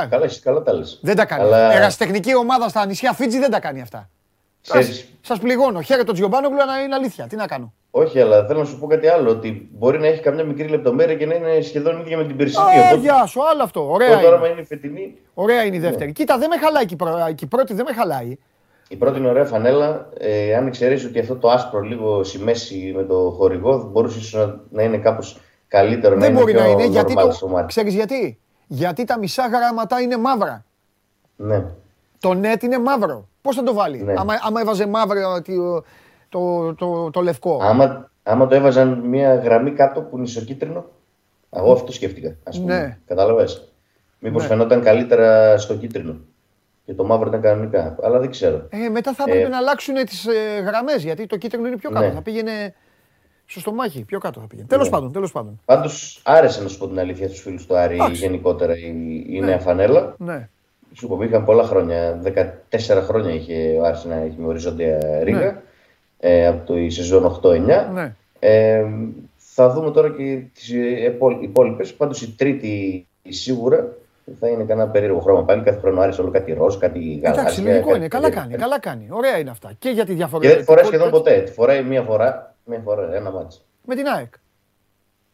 [0.02, 0.98] Ε, Καλά, εσύ καλά τα λες.
[1.02, 1.42] δεν τα κάνει.
[1.42, 4.08] Αλλά Ερασιτεχνική ομάδα στα νησιά Φίτζι δεν τα κάνει αυτά.
[4.60, 5.80] ξέρεις, Σα πληγώνω.
[5.80, 7.26] Χαίρετο τον Τζιομπάνογλου, αλλά είναι αλήθεια.
[7.26, 7.72] Τι να κάνω.
[7.90, 9.30] Όχι, αλλά θέλω να σου πω κάτι άλλο.
[9.30, 12.64] Ότι μπορεί να έχει καμιά μικρή λεπτομέρεια και να είναι σχεδόν ίδια με την περσινή.
[12.64, 13.90] Α, Οπότε, γεια σου, άλλο αυτό.
[13.90, 14.34] Ωραία τώρα, είναι.
[14.36, 15.88] άμα είναι η φετινή, Ωραία είναι η Ναι.
[15.88, 16.12] δεύτερη.
[16.12, 18.36] Κοίτα, δεν με χαλάει και η πρω- και η πρώτη, δεν με χαλάει.
[18.88, 20.08] η πρώτη είναι ωραία φανέλα.
[20.18, 24.46] Ε, αν εξαιρέσει ότι αυτό το άσπρο λίγο στη μέση με το χορηγό, μπορούσε ίσως
[24.46, 26.16] να, να είναι κάπως καλύτερο.
[26.18, 27.30] Δεν να μπορεί είναι να πιο είναι γιατί normal το.
[27.32, 27.66] στο μάτι.
[27.66, 30.64] Ξέρεις γιατί; Γιατί τα μισά γράμματα είναι μαύρα.
[31.36, 31.64] Ναι.
[32.20, 33.28] Το net είναι μαύρο.
[33.42, 34.14] Πώς θα το βάλει; Ναι.
[34.16, 35.42] Άμα, άμα έβαζε μαύρο
[36.30, 37.58] το, το, το, το λευκό.
[37.62, 40.84] Άμα, άμα το έβαζαν μια γραμμή κάτω που είναι ισοκίτρινο,
[41.50, 42.36] εγώ αυτό σκέφτηκα.
[42.42, 42.78] Ας πούμε.
[42.78, 42.98] Ναι.
[43.06, 43.72] Κατάλαβες.
[44.18, 44.48] Μήπως Ναι.
[44.48, 46.16] φαινόταν καλύτερα στο κίτρινο.
[46.84, 47.96] Και το μαύρο ήταν κανονικά.
[48.02, 48.66] Αλλά δεν ξέρω.
[48.70, 51.90] Ε, μετά θα έπρεπε Ε, να αλλάξουν τις ε, γραμμές γιατί το κίτρινο είναι πιο
[51.90, 52.06] κάτω.
[52.06, 52.12] Ναι.
[52.12, 52.74] Θα πήγαινε
[53.46, 54.04] στο στομάχι.
[54.04, 54.68] Πιο κάτω θα πήγαινε.
[54.68, 55.60] Τέλος πάντων, τέλος πάντων.
[55.64, 58.20] Πάντως άρεσε να σου πω την αλήθεια στους φίλους του Άρη Εντάξει.
[58.22, 59.46] γενικότερα η, η Ναι.
[59.46, 60.14] νέα φανέλα.
[60.18, 60.48] Ναι.
[60.92, 62.20] Σου πω, είχαν πολλά χρόνια.
[62.22, 65.62] 14 χρόνια είχε ο Άρης να έχει με οριζόντια ρίγα.
[66.20, 66.30] Ναι.
[66.30, 67.60] Ε, από το η σεζόν 8-9.
[67.92, 68.14] Ναι.
[68.38, 68.84] Ε,
[69.36, 70.72] θα δούμε τώρα και τις
[71.40, 71.94] υπόλοιπες.
[71.94, 73.88] Πάντως η τρίτη σίγουρα
[74.40, 75.44] θα είναι κανένα περίεργο χρώμα.
[75.44, 77.40] Πάλι κάθε χρόνο Άρης όλο κάτι ροζ, κάτι γαλάζια.
[77.42, 78.08] Εντάξει, λογικό κάτι είναι.
[78.08, 78.48] Καλά περίεργο.
[78.48, 79.06] κάνει, καλά κάνει.
[79.10, 79.72] Ωραία είναι αυτά.
[79.78, 80.64] Και για τη Και διαφορετικότητα.
[80.64, 81.40] δεν τη φοράει σχεδόν ποτέ.
[81.40, 83.60] Τη φοράει μία φορά, μία φορά, ένα μάτσο.
[83.86, 84.32] Με την ΑΕΚ.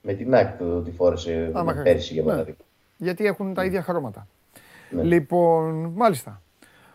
[0.03, 2.13] Με την άκρη του τη φόρεσε Άμα πέρσι χρειάζεται.
[2.13, 2.29] για Ναι.
[2.31, 2.59] παράδειγμα.
[2.97, 4.27] Γιατί έχουν τα ίδια χρώματα.
[4.91, 5.03] Ναι.
[5.03, 6.41] Λοιπόν, μάλιστα.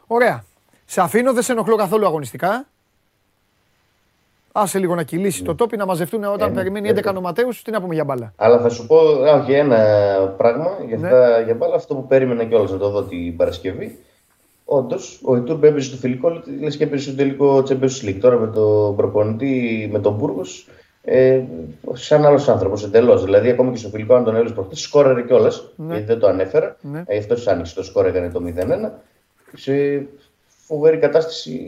[0.07, 0.43] Ωραία.
[0.85, 2.65] Σε αφήνω, δεν σε ενοχλώ καθόλου αγωνιστικά.
[4.51, 7.61] Άσε λίγο να κυλήσει το τόπι, να μαζευτούν όταν ναι, περιμένει δεν 11 το- νοματέους,
[7.61, 8.33] τι να πούμε για μπάλα.
[8.35, 9.77] Αλλά θα σου πω α, όχι, ένα
[10.37, 11.07] πράγμα για, Ναι.
[11.07, 13.97] αυτά, για μπάλα, αυτό που περίμενα κιόλας να το δω την Παρασκευή.
[14.65, 18.17] Όντως, ο Ιτούρμπ έπαιζε στο φιλικό, λες και έπαιζε στο τελικό Champions League.
[18.21, 20.67] Τώρα με τον προπονητή, με τον Μπούργος,
[21.03, 21.41] ε,
[21.93, 23.23] σαν άλλος άνθρωπος εντελώς.
[23.23, 25.63] Δηλαδή, ακόμα και στο φιλικό, αν τον έβλεπε προχθές, σκόραρε κιόλας.
[25.75, 25.93] Ναι.
[25.93, 26.75] Γιατί δεν το ανέφερα.
[26.81, 27.03] Ναι.
[27.05, 28.91] Ε, αυτός άνοιξε το σκόρ, έκανε το 0-1.
[29.55, 30.05] Σε
[30.75, 31.59] φοβερή κατάσταση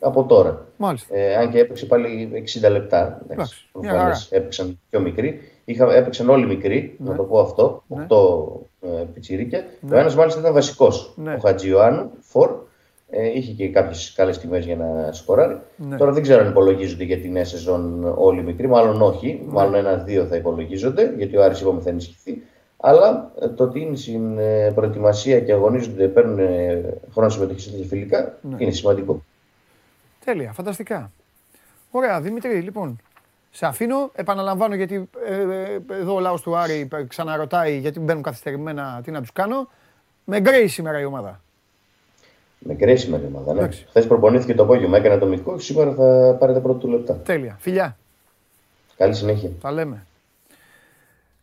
[0.00, 0.66] από τώρα.
[0.76, 1.16] Μάλιστα.
[1.16, 2.30] Ε, αν και έπαιξε πάλι
[2.64, 3.00] 60 λεπτά.
[3.22, 4.40] Εντάξει, Εντάξει, μια προφανώς χαρά.
[4.42, 5.40] έπαιξαν πιο μικροί.
[5.64, 7.10] Είχα, έπαιξαν όλοι μικροί, Ναι.
[7.10, 7.82] να το πω αυτό.
[7.86, 8.06] Ναι.
[8.08, 9.64] 8 ε, πιτσιρίκια.
[9.80, 9.96] Ναι.
[9.96, 11.12] Ο ένας μάλιστα ήταν βασικός.
[11.16, 11.32] Ναι.
[11.34, 12.50] Ο Χατζιωάννου, φορ.
[13.10, 15.60] Ε, είχε και κάποιες καλές τιμές για να σκοράρει.
[15.76, 15.96] Ναι.
[15.96, 18.68] Τώρα δεν ξέρω αν υπολογίζονται για τη νέα σεζόν όλοι οι μικροί.
[18.68, 19.42] Μάλλον όχι.
[19.46, 19.52] Ναι.
[19.52, 22.42] Μάλλον ένα-δύο θα υπολογίζονται, γιατί ο Άρης είπαμε θα ενισχυθεί.
[22.80, 27.70] Αλλά ε, το ότι είναι στην ε, προετοιμασία και αγωνίζονται, παίρνουν ε, χρόνο συμμετοχής σε
[27.70, 28.56] τέτοια φιλικά, Ναι.
[28.58, 29.22] είναι σημαντικό.
[30.24, 31.10] Τέλεια, φανταστικά.
[31.90, 33.00] Ωραία, Δημήτρη, λοιπόν.
[33.50, 38.22] Σε αφήνω, επαναλαμβάνω γιατί ε, ε, εδώ ο λαός του Άρη ε, ξαναρωτάει γιατί μπαίνουν
[38.22, 39.68] καθυστερημένα, τι να τους κάνω.
[40.24, 41.40] Με γκρέι σήμερα η ομάδα.
[42.58, 43.52] Με κρίσιμη ομάδα.
[43.62, 43.68] Ναι.
[43.88, 45.58] Χθες προπονήθηκε το απόγευμα, έκανε το μυθικό.
[45.58, 47.14] Σήμερα θα πάρετε πρώτο του λεπτά.
[47.14, 47.56] Τέλεια.
[47.60, 47.96] Φιλιά.
[48.96, 49.50] Καλή συνέχεια.
[49.60, 50.06] Τα λέμε.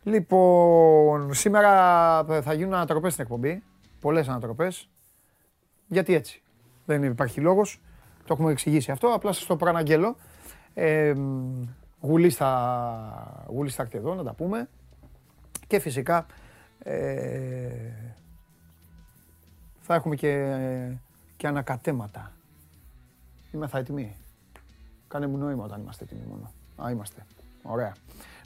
[0.04, 3.62] Λοιπόν, σήμερα θα γίνουν ανατροπές στην εκπομπή.
[4.00, 4.88] Πολλές ανατροπές.
[5.86, 6.42] Γιατί έτσι.
[6.84, 7.80] Δεν υπάρχει λόγος.
[8.26, 9.08] Το έχουμε εξηγήσει αυτό.
[9.08, 10.16] Απλά σας το προαναγγέλω.
[10.74, 11.14] Ε,
[12.00, 14.68] Γουλή θα, έρθει εδώ να τα πούμε.
[15.66, 16.26] Και φυσικά
[16.78, 17.68] ε,
[19.80, 20.56] θα έχουμε και,
[21.36, 22.32] και ανακατέματα.
[23.52, 24.16] Είμαι θα έτοιμοι.
[25.08, 26.52] Κάνε μου νόημα όταν είμαστε έτοιμοι μόνο.
[26.84, 27.26] Α, είμαστε.
[27.62, 27.94] Ωραία.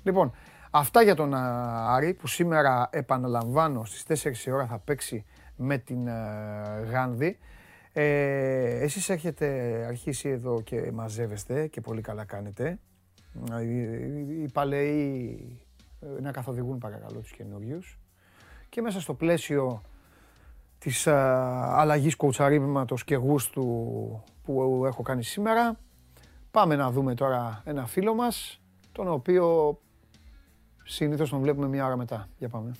[0.02, 0.32] Λοιπόν,
[0.70, 5.24] αυτά για τον Άρη που σήμερα επαναλαμβάνω στις 4 η ώρα θα παίξει
[5.56, 6.08] με την
[6.90, 7.38] Γάνδη.
[7.92, 9.46] Ε, εσείς έχετε
[9.88, 12.78] αρχίσει εδώ και μαζεύεστε και πολύ καλά κάνετε.
[14.42, 15.66] Οι παλαιοί
[16.00, 17.98] ε, να καθοδηγούν παρακαλώ τους καινούριους.
[18.68, 19.82] Και μέσα στο πλαίσιο
[20.78, 23.64] της α, αλλαγής κοουτσαρίμματος και γούστου
[24.42, 25.78] που έχω κάνει σήμερα,
[26.50, 28.60] πάμε να δούμε τώρα ένα φίλο μας,
[28.92, 29.78] τον οποίο
[30.88, 32.28] συνήθως τον βλέπουμε μια ώρα μετά.
[32.38, 32.76] Για πάμε.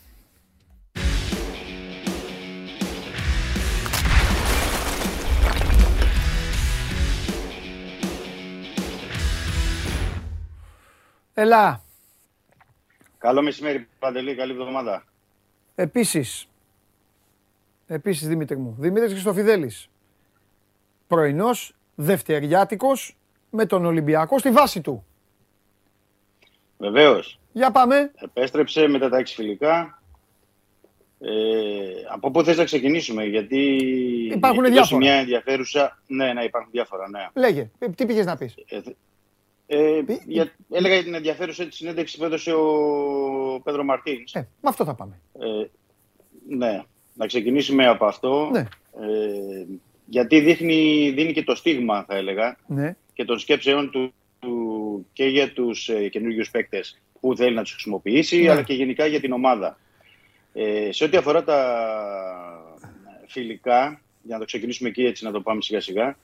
[11.34, 11.82] Ελά.
[13.18, 14.34] Καλό μεσημέρι, Παντελή.
[14.34, 15.04] Καλή εβδομάδα.
[15.74, 16.48] Επίσης,
[17.86, 19.88] επίσης Δημήτρη μου, Δημήτρης Χριστοφιδέλης.
[21.06, 23.16] Πρωινός, δευτεριάτικος,
[23.50, 25.04] με τον Ολυμπιακό στη βάση του.
[26.78, 27.38] Βεβαίως.
[27.52, 28.12] Για πάμε.
[28.14, 30.02] Επέστρεψε μετά τα έξι φιλικά.
[31.20, 31.30] Ε,
[32.12, 33.76] από πού θες να ξεκινήσουμε, γιατί
[34.34, 35.00] υπάρχουν διάφορα.
[35.00, 35.98] μια ενδιαφέρουσα...
[36.06, 37.28] Ναι, ναι, υπάρχουν διάφορα, ναι.
[37.34, 38.80] Λέγε, τι πήγες να πεις; Ε,
[39.66, 44.24] ε, για, έλεγα για την ενδιαφέρουσα τη συνέντευξη που έδωσε ο Πέδρο Μαρτίν.
[44.32, 45.20] Ε, με αυτό θα πάμε.
[45.38, 45.66] Ε,
[46.48, 46.82] ναι,
[47.14, 48.48] να ξεκινήσουμε από αυτό.
[48.52, 48.58] Ναι.
[48.58, 49.66] Ε,
[50.06, 52.96] γιατί δείχνει, δίνει και το στίγμα, θα έλεγα, ναι.
[53.12, 54.12] και των σκέψεων του,
[55.12, 58.50] και για τους ε, καινούριου παίκτες που θέλει να τους χρησιμοποιήσει, ναι.
[58.50, 59.78] αλλά και γενικά για την ομάδα.
[60.52, 61.58] Ε, σε ό,τι αφορά τα
[63.26, 66.16] φιλικά, για να το ξεκινήσουμε εκεί έτσι να το πάμε σιγά σιγά,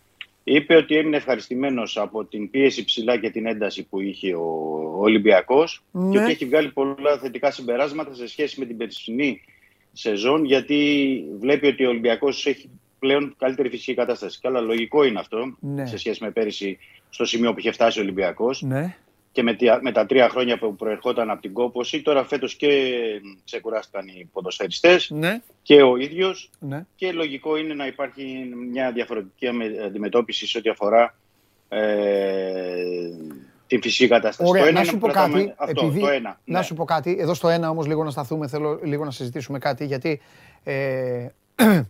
[0.45, 5.83] είπε ότι έμεινε ευχαριστημένος από την πίεση ψηλά και την ένταση που είχε ο Ολυμπιακός
[5.91, 6.11] ναι.
[6.11, 9.41] και ότι έχει βγάλει πολλά θετικά συμπεράσματα σε σχέση με την περσινή
[9.93, 14.41] σεζόν γιατί βλέπει ότι ο Ολυμπιακός έχει πλέον καλύτερη φυσική κατάσταση.
[14.41, 15.87] Καλά, λογικό είναι αυτό ναι.
[15.87, 16.79] σε σχέση με πέρυσι
[17.15, 18.63] στο σημείο που είχε φτάσει ο Ολυμπιακός.
[18.63, 18.97] Ναι
[19.35, 22.03] και με, με τα τρία χρόνια που προερχόταν από την κόπωση.
[22.03, 22.69] Τώρα φέτος και
[23.45, 25.41] ξεκουράστηκαν οι ποδοσφαιριστές ναι.
[25.63, 26.87] και ο ίδιος ναι.
[26.97, 29.49] και λογικό είναι να υπάρχει μια διαφορετική
[29.85, 31.15] αντιμετώπιση σε ό,τι αφορά
[31.69, 31.85] ε,
[33.67, 34.51] την φυσική κατάσταση.
[34.51, 36.65] Ωραία, το ένα να σου πω κάτι, αυτό, το ένα, να ναι.
[36.65, 39.87] σου πω κάτι, εδώ στο ένα όμως λίγο να σταθούμε, θέλω λίγο να συζητήσουμε κάτι,
[39.87, 40.21] γιατί
[40.65, 41.27] ε,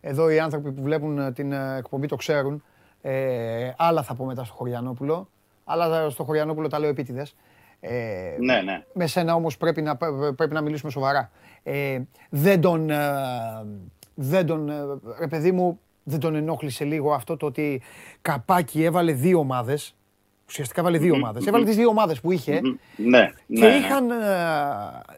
[0.00, 2.62] εδώ οι άνθρωποι που βλέπουν την εκπομπή το ξέρουν,
[3.02, 5.28] ε, άλλα θα πω μετά στο Χωριανόπουλο,
[5.64, 7.34] αλλά στο Χωριανόπουλο τα λέω επίτηδες.
[7.80, 8.84] Ε, ναι, ναι.
[8.92, 9.96] Με σένα όμως πρέπει να,
[10.36, 11.30] πρέπει να μιλήσουμε σοβαρά.
[11.62, 12.98] Ε, δεν τον, ε,
[14.14, 14.74] δεν τον, ε,
[15.18, 17.82] ρε παιδί μου, δεν τον ενόχλησε λίγο αυτό το ότι
[18.22, 19.94] καπάκι έβαλε δύο ομάδες,
[20.48, 22.60] ουσιαστικά έβαλε δύο ομάδες, έβαλε τις δύο ομάδες που είχε
[22.96, 24.16] ναι, και ναι, είχαν, ε,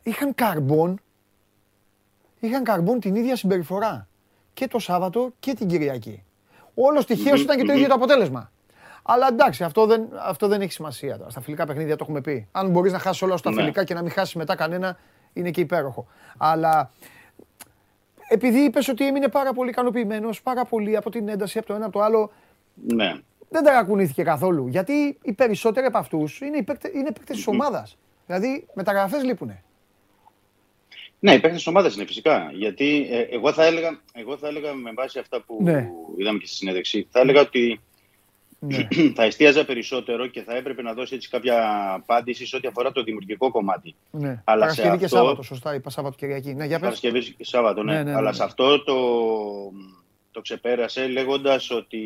[0.03, 1.01] είχαν καρμπών,
[2.41, 4.09] είχαν καρμπών την ίδια συμπεριφορά
[4.55, 6.23] και το Σάββατο και την Κυριακή.
[6.75, 8.51] Όλο τυχαίως ήταν και το ίδιο το αποτέλεσμα.
[9.03, 11.31] Αλλά εντάξει, αυτό δεν, αυτό δεν έχει σημασία τώρα.
[11.31, 12.49] Στα φιλικά παιχνίδια το έχουμε πει.
[12.53, 13.57] Αν μπορείς να χάσεις όλα στα ναι.
[13.57, 14.97] φιλικά και να μην χάσεις μετά κανένα,
[15.33, 16.07] είναι και υπέροχο.
[16.37, 16.91] Αλλά
[18.29, 21.85] επειδή είπες ότι έμεινε πάρα πολύ ικανοποιημένος, πάρα πολύ από την ένταση από το ένα
[21.85, 22.31] από το άλλο.
[22.75, 23.15] Ναι.
[23.49, 24.67] Δεν ταρακουνήθηκε καθόλου.
[24.67, 27.99] Γιατί οι περισσότεροι από αυτούς είναι, παίκτε είναι της ομάδας.
[28.27, 29.59] Δηλαδή μεταγραφές λείπουν.
[31.25, 32.51] Ναι, οι παίκτες της ομάδας είναι φυσικά.
[32.53, 35.89] Γιατί ε, εγώ, θα έλεγα, εγώ θα έλεγα με βάση αυτά που ναι.
[36.19, 37.81] είδαμε και στη συνέντευξη, θα έλεγα ότι
[38.59, 38.89] ναι.
[39.17, 43.03] θα εστίαζα περισσότερο και θα έπρεπε να δώσει έτσι κάποια απάντηση σε ό,τι αφορά το
[43.03, 43.95] δημιουργικό κομμάτι.
[44.11, 44.43] Ναι.
[44.45, 45.17] Αλλά Παρασκευή σε και αυτό...
[45.17, 46.55] Σάββατο, σωστά, είπα Σάββατο Κυριακή.
[46.55, 47.95] Ναι, για Παρασκευή και Σάββατο, ναι.
[47.95, 48.97] ναι, ναι Αλλά ναι, σε αυτό το,
[50.31, 52.01] το ξεπέρασε λέγοντας ότι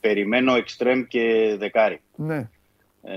[0.00, 2.00] περιμένω εξτρέμ και δεκάρι.
[2.16, 2.48] Ναι.
[3.02, 3.12] Ε,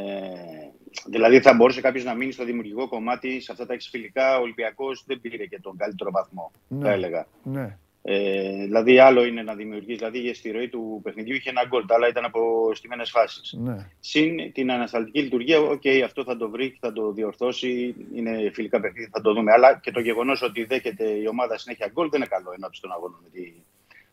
[1.05, 4.37] δηλαδή θα μπορούσε κάποιος να μείνει στο δημιουργικό κομμάτι σε αυτά τα εξφυλικά.
[4.37, 6.85] Ο Ολυμπιακός δεν πήρε και τον καλύτερο βαθμό, ναι.
[6.85, 7.27] θα έλεγα.
[7.43, 7.77] Ναι.
[8.07, 9.97] Ε, δηλαδή, άλλο είναι να δημιουργήσει.
[9.97, 13.53] Δηλαδή, στη ροή του παιχνιδιού είχε ένα γκολ, τα άλλα ήταν από στημένες φάσεις.
[13.57, 13.89] Ναι.
[13.99, 17.95] Συν την ανασταλτική λειτουργία, OK, okay, αυτό θα το βρει, θα το διορθώσει.
[18.15, 19.51] Είναι φιλικά παιχνίδια, θα το δούμε.
[19.51, 22.91] Αλλά και το γεγονός ότι δέχεται η ομάδα συνέχεια γκολ δεν είναι καλό ενόψει των
[22.91, 23.53] αγώνων με τη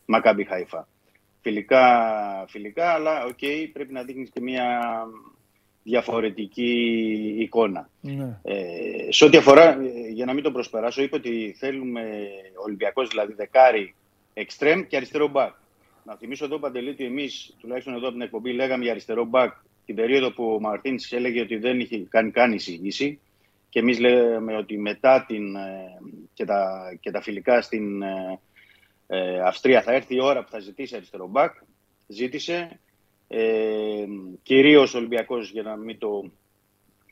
[0.05, 0.89] Μακάμπι Χαϊφά.
[1.41, 1.85] Φιλικά,
[2.49, 4.81] φιλικά, αλλά OK, okay, πρέπει να δείχνεις και μια
[5.83, 6.73] διαφορετική
[7.39, 7.89] εικόνα.
[8.01, 8.39] Ναι.
[8.43, 12.29] Ε, σε ό,τι αφορά, ε, για να μην το προσπεράσω, είπε ότι θέλουμε
[12.65, 13.95] Ολυμπιακός δηλαδή δεκάρι
[14.35, 15.55] εξτρέμ και αριστερό μπακ.
[16.05, 19.53] Να θυμίσω εδώ, Παντελή, ότι εμείς, τουλάχιστον εδώ από την εκπομπή, λέγαμε για αριστερό μπακ
[19.87, 23.21] την περίοδο που ο Μαρτίνς έλεγε ότι δεν είχε κάνει καν εισηγήσει.
[23.69, 25.99] Και εμείς λέμε ότι μετά την, ε,
[26.35, 28.41] και, τα, και τα φιλικά στην ε,
[29.07, 31.55] ε, Αυστρία θα έρθει η ώρα που θα ζητήσει αριστερό μπακ.
[32.07, 32.81] Ζήτησε.
[33.35, 34.05] Ε,
[34.43, 36.31] κυρίως ο Ολυμπιακός, για να μην το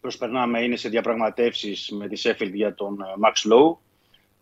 [0.01, 3.77] προσπερνάμε, είναι σε διαπραγματεύσεις με τη Σέφιλντ για τον Max Lowe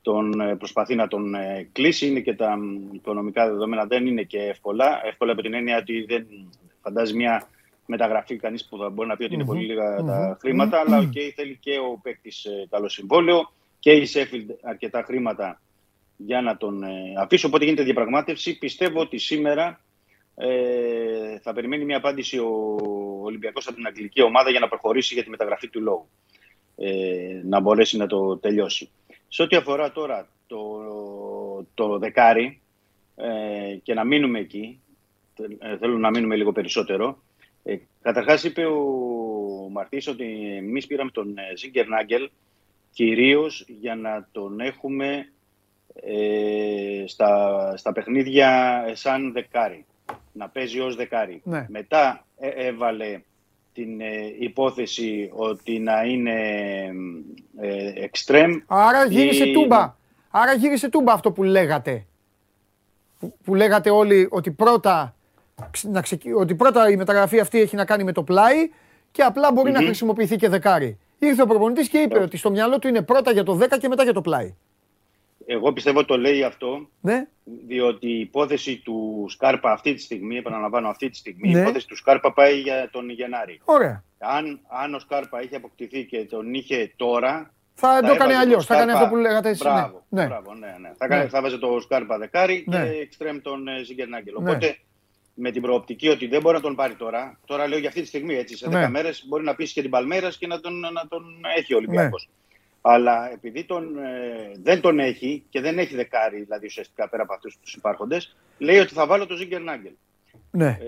[0.03, 2.07] τον ε, προσπαθεί να τον ε, κλείσει.
[2.07, 2.59] Είναι και τα
[2.93, 5.01] οικονομικά δεδομένα δεν είναι και εύκολα.
[5.05, 6.27] Εύκολα από την έννοια ότι δεν
[6.83, 7.49] φαντάζει μια
[7.87, 10.81] μεταγραφή κανείς που θα μπορεί να πει ότι είναι πολύ λίγα τα χρήματα.
[10.81, 15.61] Αλλά okay, θέλει και ο παίκτης ε, καλό συμβόλαιο και η Σέφιλντ αρκετά χρήματα
[16.17, 16.85] για να τον
[17.19, 17.47] αφήσει.
[17.47, 18.59] Οπότε γίνεται διαπραγμάτευση.
[18.59, 19.81] Πιστεύω ότι σήμερα
[20.39, 22.79] ε, θα περιμένει μια απάντηση ο
[23.23, 26.09] Ολυμπιακός από την αγγλική ομάδα για να προχωρήσει για τη μεταγραφή του λόγου.
[26.77, 28.91] Ε, να μπορέσει να το τελειώσει.
[29.29, 32.61] Σε ό,τι αφορά τώρα το, το δεκάρι
[33.17, 34.81] ε, και να μείνουμε εκεί,
[35.59, 37.23] ε, θέλω να μείνουμε λίγο περισσότερο.
[37.63, 42.31] Ε, καταρχάς είπε ο Μαρτής ότι εμείς πήραμε τον Ζίγκερ Νάγκελ
[42.91, 45.33] κυρίως για να τον έχουμε
[45.95, 49.85] ε, στα, στα παιχνίδια σαν δεκάρι,
[50.39, 51.41] να παίζει ως δεκάρι.
[51.45, 51.67] Ναι.
[51.69, 53.21] Μετά έβαλε
[53.73, 56.35] την ε, υπόθεση ότι να είναι
[57.95, 58.53] εξτρέμ.
[58.67, 59.97] Άρα γύρισε τούμπα.
[60.31, 62.07] Άρα γύρισε τούμπα αυτό που λέγατε.
[63.45, 65.15] Που, λέγατε όλοι ότι πρώτα,
[65.83, 66.03] να
[66.37, 68.71] ότι πρώτα η μεταγραφή αυτή έχει να κάνει με το πλάι
[69.11, 70.99] και απλά να χρησιμοποιηθεί και δεκάρι.
[71.19, 73.89] Ήρθε ο προπονητής και είπε ότι στο μυαλό του είναι πρώτα για το 10 και
[73.89, 74.55] μετά για το πλάι.
[75.51, 77.27] Εγώ πιστεύω το λέει αυτό, ναι.
[77.67, 81.59] διότι η υπόθεση του Σκάρπα αυτή τη στιγμή, επαναλαμβάνω αυτή τη στιγμή, ναι.
[81.59, 83.61] η υπόθεση του Σκάρπα πάει για τον Γενάρη.
[83.65, 84.05] Ωραία.
[84.19, 88.67] Αν, αν ο Σκάρπα είχε αποκτηθεί και τον είχε τώρα, θα, το έκανε αλλιώς.
[88.67, 89.63] Θα έκανε αυτό που λέγατε εσεί.
[89.63, 90.27] Μπράβο, ναι.
[90.27, 90.93] Μπράβο, ναι, ναι.
[90.97, 91.29] Θα, ναι.
[91.29, 92.77] θα βάζει το Σκάρπα δεκάρι ναι.
[92.77, 94.35] και εξτρέμ τον ε, Ζιγκερνάγκελ.
[94.39, 94.51] Ναι.
[94.51, 94.79] Οπότε
[95.35, 98.07] με την προοπτική ότι δεν μπορεί να τον πάρει τώρα, τώρα λέω για αυτή τη
[98.07, 98.89] στιγμή έτσι, σε 10 ναι.
[98.89, 102.29] μέρες μπορεί να πείσει και την Παλμέρας και να τον, να τον έχει ο Ολυμπιακός.
[102.81, 107.35] Αλλά επειδή τον, ε, δεν τον έχει και δεν έχει δεκάρι, δηλαδή ουσιαστικά πέρα από
[107.35, 109.93] αυτούς τους υπάρχοντες, λέει ότι θα βάλω τον Ζίγκερ Νάγκελ
[110.51, 110.79] ναι.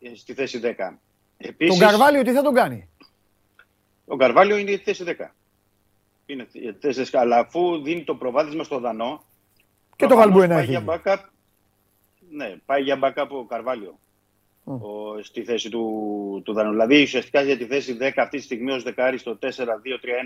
[0.00, 0.98] ε, στη θέση 10.
[1.36, 2.88] Επίσης, τον Καρβάλιο τι θα τον κάνει;
[4.06, 5.26] Ο Καρβάλιο είναι η θέση 10.
[6.26, 9.24] Είναι η θέση 10, αλλά αφού δίνει το προβάδισμα στο Δανό.
[9.96, 10.84] Και το Βαλμπουένα έχει.
[10.86, 11.18] Backup,
[12.30, 13.98] ναι, πάει για backup ο Καρβάλιο
[15.22, 16.70] στη θέση του, του Δανού.
[16.70, 19.48] Δηλαδή ουσιαστικά για τη θέση 10 αυτή τη στιγμή ως δεκάρι στο 4-2-3-1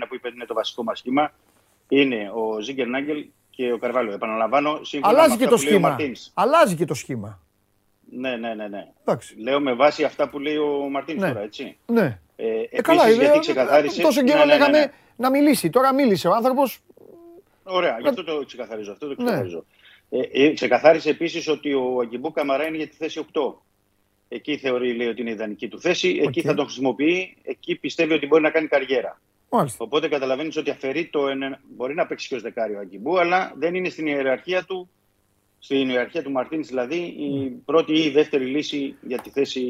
[0.07, 1.31] που είπε είναι το βασικό μας σχήμα
[1.87, 4.13] είναι ο Ζίγκερ Νάγκελ και ο Καρβάλιο.
[4.13, 5.97] Επαναλαμβάνω, σύμφωνα Αλλάζει με και το σχήμα.
[6.33, 7.41] Αλλάζει και το σχήμα.
[8.09, 8.67] Ναι, ναι, ναι.
[8.67, 8.87] ναι.
[9.37, 11.27] Λέω με βάση αυτά που λέει ο Μαρτίνς ναι.
[11.27, 11.77] τώρα, έτσι.
[11.85, 12.19] Ναι.
[12.35, 14.01] Ε, ε, καλά, γιατί ξεκαθάρισε.
[14.01, 15.69] Τόσο καιρό ναι, ναι, λέγαμε ναι, να μιλήσει.
[15.69, 16.79] Τώρα μίλησε ο άνθρωπος.
[17.63, 18.91] Ωραία, γι' αυτό το ξεκαθαρίζω.
[18.91, 19.65] Αυτό το ξεκαθαρίζω.
[20.09, 23.53] Ε, ε, ξεκαθάρισε επίσης ότι ο Αγκιμπού Καμαρά είναι για τη θέση 8.
[24.29, 26.19] Εκεί θεωρεί λέει, ότι είναι η ιδανική του θέση.
[26.23, 27.37] Εκεί θα τον χρησιμοποιεί.
[27.43, 29.19] Εκεί πιστεύει ότι μπορεί να κάνει καριέρα.
[29.49, 29.83] Μάλιστα.
[29.83, 31.21] Οπότε καταλαβαίνεις ότι αφαιρεί το.
[31.75, 34.89] Μπορεί να παίξει και ως δεκάριο Αγκιμπού, αλλά δεν είναι στην ιεραρχία του.
[35.59, 39.61] Στην ιεραρχία του Μαρτίν, δηλαδή η πρώτη ή η δεύτερη λύση για τη θέση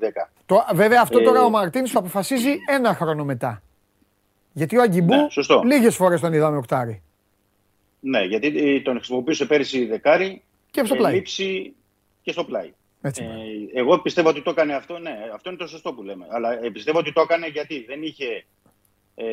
[0.00, 0.04] 10.
[0.46, 3.62] Το, βέβαια, αυτό τώρα ε, ο Μαρτίν το αποφασίζει ένα χρόνο μετά.
[4.52, 7.02] Γιατί ο Αγκιμπού ναι, λίγες φορές τον είδαμε οκτάρι.
[8.00, 11.22] Ναι, γιατί τον χρησιμοποιούσε πέρυσι δεκάρι και στο πλάι.
[12.22, 12.72] Και στο πλάι.
[13.00, 14.98] Έτσι, ε, εγώ πιστεύω ότι το έκανε αυτό.
[14.98, 16.26] Ναι, αυτό είναι το σωστό που λέμε.
[16.30, 18.44] Αλλά ε, πιστεύω ότι το έκανε γιατί δεν είχε
[19.14, 19.24] ε,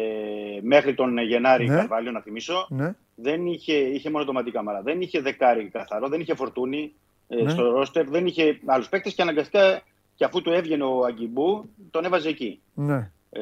[0.62, 1.75] μέχρι τον Γενάρη ναι.
[1.75, 2.67] Καρβάλιο, να θυμίσω.
[2.69, 2.95] Ναι.
[3.15, 4.82] Δεν είχε, είχε μόνο το Μαντί Καμαρά.
[4.82, 6.93] Δεν είχε δεκάρι καθαρό, δεν είχε φορτούνη
[7.27, 7.49] ε, ναι.
[7.49, 9.82] στο ρόστερ, δεν είχε άλλους παίκτες και αναγκαστικά
[10.15, 12.62] και αφού του έβγαινε ο Αγκιμπού, τον έβαζε εκεί.
[12.73, 13.12] Ναι.
[13.30, 13.41] Ε,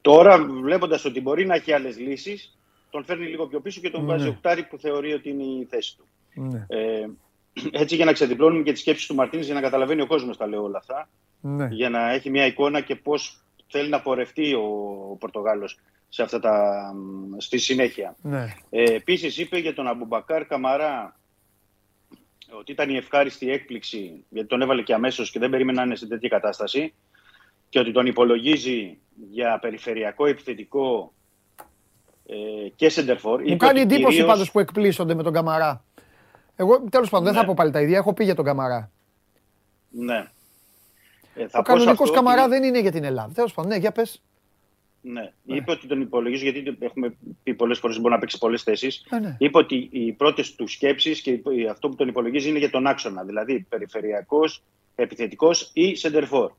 [0.00, 2.58] τώρα βλέποντας ότι μπορεί να έχει άλλες λύσεις,
[2.90, 4.06] τον φέρνει λίγο πιο πίσω και τον ναι.
[4.06, 6.06] βάζει οκτάρι που θεωρεί ότι είναι η θέση του.
[6.34, 6.66] Ναι.
[6.68, 7.08] Ε,
[7.70, 10.46] έτσι για να ξεδιπλώνουμε και τις σκέψεις του Μαρτίνς, για να καταλαβαίνει ο κόσμος τα
[10.46, 11.08] λέω όλα αυτά.
[11.40, 11.68] Ναι.
[11.70, 14.62] Για να έχει μια εικόνα και πώς θέλει να πορευτεί ο,
[15.10, 16.94] ο Πορτογάλος σε αυτά τα,
[17.36, 18.16] στη συνέχεια.
[18.22, 18.54] Ναι.
[18.70, 21.16] Ε, Επίσης είπε για τον Αμπουμπακάρ Καμαρά
[22.58, 25.96] ότι ήταν η ευχάριστη έκπληξη, γιατί τον έβαλε και αμέσως και δεν περίμενε να είναι
[25.96, 26.94] σε τέτοια κατάσταση.
[27.68, 28.98] Και ότι τον υπολογίζει
[29.30, 31.12] για περιφερειακό επιθετικό
[32.26, 33.42] ε, και σεντερφόρ.
[33.48, 34.26] Μου κάνει εντύπωση κυρίως...
[34.26, 35.84] πάντως που εκπλήσονται με τον Καμαρά.
[36.56, 37.46] Εγώ τέλος πάντων δεν θα ναι.
[37.46, 37.96] πω πάλι τα ίδια.
[37.98, 38.90] Έχω πει για τον Καμαρά.
[39.90, 40.26] Ναι.
[41.34, 43.32] Ε, θα ο κανονικός Καμαρά δεν είναι για την Ελλάδα.
[43.34, 44.22] Τέλος πάντων, ναι, για πες.
[45.00, 45.32] Ναι.
[45.42, 45.56] ναι.
[45.56, 49.06] Είπε ότι τον υπολογίζω, γιατί έχουμε πει πολλές φορές μπορεί να παίξει πολλές θέσεις.
[49.10, 49.36] Ε, ναι.
[49.38, 53.22] Είπε ότι οι πρώτες του σκέψεις και αυτό που τον υπολογίζει είναι για τον άξονα.
[53.22, 54.62] Δηλαδή περιφερειακός,
[54.94, 56.52] επιθετικός ή σεντερφόρ.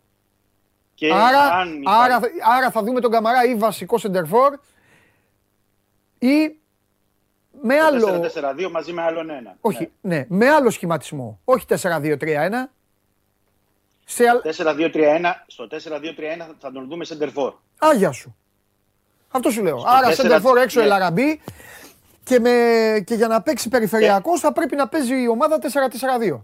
[0.96, 2.20] Και άρα, αν άρα,
[2.58, 4.58] άρα θα δούμε τον Καμαρά ή βασικό σεντερφόρ
[6.20, 6.56] ή
[7.66, 8.32] με άλλο.
[8.36, 9.58] 4-4-2 μαζί με άλλον ένα.
[9.62, 10.16] Όχι, ναι.
[10.16, 11.40] ναι, με άλλο σχηματισμό.
[11.44, 12.18] Όχι 4-2-3-1.
[14.06, 14.24] Σε...
[14.44, 14.96] 4-2-3-1,
[15.48, 15.78] στο 4-2-3-1
[16.60, 17.54] θα τον δούμε σεντερφόρ.
[17.78, 18.36] Άγια σου.
[19.32, 19.80] Αυτό σου λέω.
[19.80, 20.14] Στο Άρα 4...
[20.14, 20.86] σεντερφόρ έξω ναι.
[20.86, 21.42] Ελαραμπή
[22.24, 22.50] και, με...
[23.06, 26.42] και για να παίξει περιφερειακός θα πρέπει να παίζει η ομάδα 4-4-2.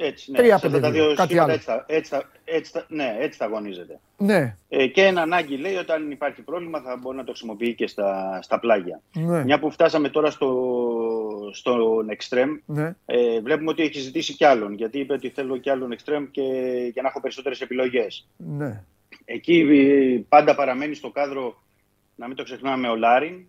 [0.00, 0.38] Έτσι, ναι.
[0.38, 1.52] Τρία πέντε, δύο κάτι άλλο.
[1.52, 4.00] Έτσι, θα, έτσι, θα, έτσι, θα, ναι, έτσι θα αγωνίζεται.
[4.16, 4.56] Ναι.
[4.68, 8.38] Ε, και ένα ανάγκη λέει όταν υπάρχει πρόβλημα θα μπορεί να το χρησιμοποιεί και στα,
[8.42, 9.00] στα πλάγια.
[9.12, 9.44] Ναι.
[9.44, 12.96] Μια που φτάσαμε τώρα στο, στον εξτρέμ, ναι.
[13.06, 14.72] ε, βλέπουμε ότι έχει ζητήσει κι άλλον.
[14.72, 16.42] Γιατί είπε ότι θέλω κι άλλον εξτρέμ και
[16.92, 18.28] για να έχω περισσότερες επιλογές.
[18.36, 18.82] Ναι.
[19.24, 21.62] Εκεί ε, πάντα παραμένει στο κάδρο,
[22.14, 23.46] να μην το ξεχνάμε, ο Λάριν,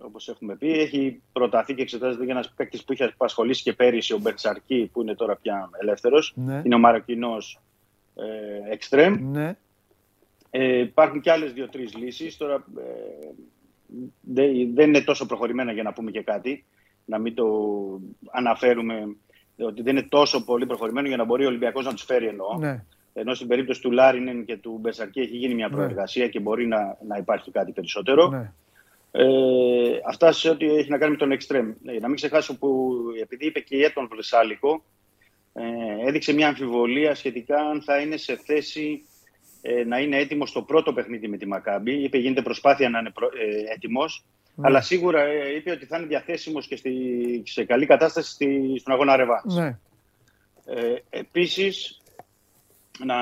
[0.00, 0.72] όπως έχουμε πει.
[0.72, 5.02] Έχει προταθεί και εξετάζεται για ένας παίκτης που είχε απασχολήσει και πέρυσι, ο Μπερτσαρκή, που
[5.02, 6.32] είναι τώρα πια ελεύθερος.
[6.36, 6.62] Ναι.
[6.64, 7.36] Είναι ο Μαροκινό
[8.14, 9.30] ε, εξτρέμ.
[9.30, 9.56] Ναι.
[10.50, 12.36] Ε, υπάρχουν και άλλες δύο-τρεις λύσεις.
[12.36, 12.82] Τώρα ε,
[14.74, 16.64] δεν είναι τόσο προχωρημένα για να πούμε και κάτι.
[17.04, 17.46] Να μην το
[18.30, 19.16] αναφέρουμε
[19.56, 22.58] ότι δεν είναι τόσο πολύ προχωρημένο για να μπορεί ο Ολυμπιακός να τους φέρει εννοώ.
[22.58, 22.84] Ναι.
[23.12, 25.74] Ενώ στην περίπτωση του Λάρινεν και του Μπερσαρκή έχει γίνει μια ναι.
[25.74, 28.28] προεργασία και μπορεί να, να υπάρχει κάτι περισσότερο.
[28.28, 28.52] Ναι.
[29.12, 31.74] Ε, αυτά σε ό,τι έχει να κάνει με τον Extreme.
[31.84, 34.84] Ε, να μην ξεχάσω που επειδή είπε και η τον Βρεσάλικο,
[35.52, 39.04] ε, έδειξε μια αμφιβολία σχετικά αν θα είναι σε θέση
[39.62, 42.02] ε, να είναι έτοιμο στο πρώτο παιχνίδι με τη Μακάμπη.
[42.02, 44.24] Είπε γίνεται προσπάθεια να είναι ε, έτοιμος.
[44.54, 44.66] Ναι.
[44.66, 46.92] Αλλά σίγουρα ε, είπε ότι θα είναι διαθέσιμος και στη,
[47.46, 49.42] σε καλή κατάσταση στη, στον αγώνα Ρεβά.
[49.44, 49.78] Ναι.
[50.64, 52.02] Ε, επίσης,
[53.04, 53.16] να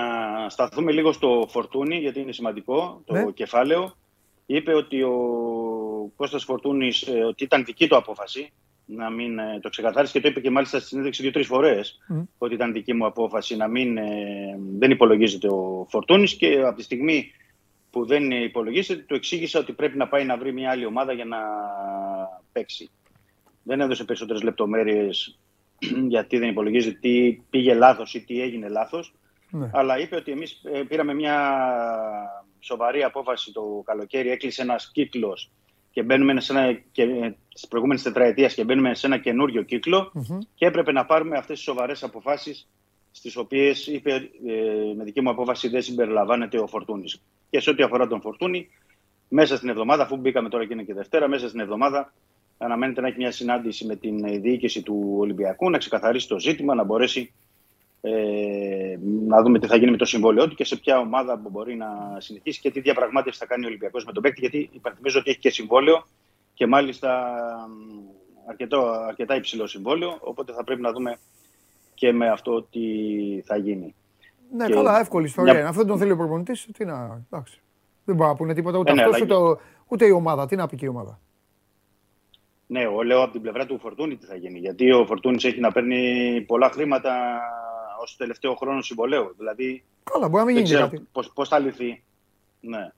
[0.49, 3.31] σταθούμε λίγο στο Φορτούνι, γιατί είναι σημαντικό, το ναι.
[3.31, 3.97] κεφάλαιο
[4.51, 8.53] είπε ότι ο Κώστας Φορτούνης ε, ότι ήταν δική του απόφαση
[8.87, 11.99] να μην ε, το ξεκαθάρισε και το είπε και μάλιστα στη συνέντευξη δύο-τρεις φορές
[12.39, 14.05] ότι ήταν δική μου απόφαση να μην ε,
[14.79, 17.31] δεν υπολογίζεται ο Φορτούνης και από τη στιγμή
[17.91, 21.25] που δεν υπολογίζεται του εξήγησα ότι πρέπει να πάει να βρει μια άλλη ομάδα για
[21.25, 21.39] να
[22.53, 22.91] παίξει.
[23.63, 25.39] Δεν έδωσε περισσότερες λεπτομέρειες
[26.15, 29.15] γιατί δεν υπολογίζεται τι πήγε λάθος ή τι έγινε λάθος.
[29.51, 29.71] Ναι.
[29.73, 31.37] Αλλά είπε ότι εμείς πήραμε μια
[32.61, 35.51] σοβαρή απόφαση το καλοκαίρι, έκλεισε ένας κύκλος
[35.91, 40.93] και μπαίνουμε σε ένα, και, στις προηγούμενες τετραετίας και μπαίνουμε σε ένα καινούριο και έπρεπε
[40.93, 42.69] να πάρουμε αυτές τις σοβαρές αποφάσεις
[43.11, 44.15] στις οποίες είπε
[44.47, 47.23] ε, με δική μου απόφαση δεν συμπεριλαμβάνεται ο Φορτούνης.
[47.51, 48.69] Και σε ό,τι αφορά τον Φορτούνη,
[49.29, 52.13] μέσα στην εβδομάδα, αφού μπήκαμε τώρα και είναι και Δευτέρα, μέσα στην εβδομάδα
[52.59, 56.85] αναμένεται να έχει μια συνάντηση με την διοίκηση του Ολυμπιακού, να ξεκαθαρίσει το ζήτημα, να
[56.85, 57.33] μπορέσει
[58.01, 61.77] ε, να δούμε τι θα γίνει με το συμβόλαιό του και σε ποια ομάδα μπορεί
[61.77, 61.87] να
[62.19, 64.41] συνεχίσει και τι διαπραγμάτευση θα κάνει ο Ολυμπιακός με τον παίκτη.
[64.41, 66.07] Γιατί υπενθυμίζω ότι έχει και συμβόλαιο
[66.55, 67.35] και μάλιστα
[68.49, 70.17] αρκετό, αρκετά υψηλό συμβόλαιο.
[70.21, 71.19] Οπότε θα πρέπει να δούμε
[71.95, 72.81] και με αυτό τι
[73.45, 73.95] θα γίνει.
[74.53, 74.73] Ναι, και...
[74.73, 75.53] καλά, εύκολη ιστορία.
[75.53, 75.69] Μια...
[75.69, 76.69] Αυτό δεν τον θέλει ο προπονητής.
[76.73, 77.25] Τι να.
[77.31, 77.61] Εντάξει.
[78.05, 79.35] Δεν μπορεί να πούνε τίποτα ούτε ε, ναι, αυτός ούτε,
[79.87, 80.47] ούτε η ομάδα.
[80.47, 81.21] Τι να πει και η ομάδα.
[82.67, 84.59] Ναι, εγώ λέω από την πλευρά του Φορτούνη τι θα γίνει.
[84.59, 87.41] Γιατί ο Φορτούνης έχει να παίρνει πολλά χρήματα
[88.03, 89.35] ως τελευταίο χρόνο συμβολέου.
[89.37, 89.85] Δηλαδή.
[90.13, 91.07] Καλά, μπορεί να μην γίνει κάτι.
[91.35, 92.03] Πώς θα λυθεί.
[92.61, 92.93] Ναι.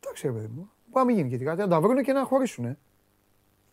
[0.00, 0.70] Εντάξει, παιδί μου.
[0.86, 1.60] Μπορεί να μην γίνει και κάτι.
[1.60, 2.64] Να τα βρουν και να χωρίσουν.
[2.64, 2.76] Ναι,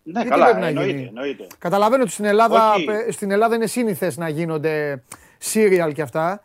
[0.03, 1.07] Γιατί καλά, να εννοείται, γίνει.
[1.07, 1.47] εννοείται.
[1.57, 2.73] Καταλαβαίνω ότι στην Ελλάδα,
[3.09, 5.03] στην Ελλάδα είναι σύνηθες να γίνονται
[5.37, 6.43] σύριαλ και αυτά.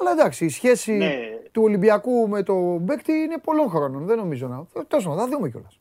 [0.00, 1.14] Αλλά εντάξει, η σχέση ναι.
[1.52, 4.06] του Ολυμπιακού με το Μπέκτη είναι πολλών χρόνων.
[4.06, 4.84] Δεν νομίζω να.
[4.84, 5.78] Τόσο, θα δούμε κιόλας.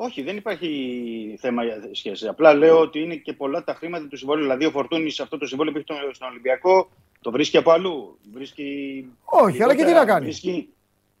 [0.00, 2.26] Όχι, δεν υπάρχει θέμα σχέση.
[2.26, 4.42] Απλά λέω ότι είναι και πολλά τα χρήματα του συμβόλαιου.
[4.42, 8.18] Δηλαδή, ο Φορτούνης σε αυτό το συμβόλαιο που έχει στον Ολυμπιακό το βρίσκει από αλλού.
[8.32, 9.04] Βρίσκει...
[9.24, 10.68] Όχι, αλλά και τι να κάνει; Βρίσκει...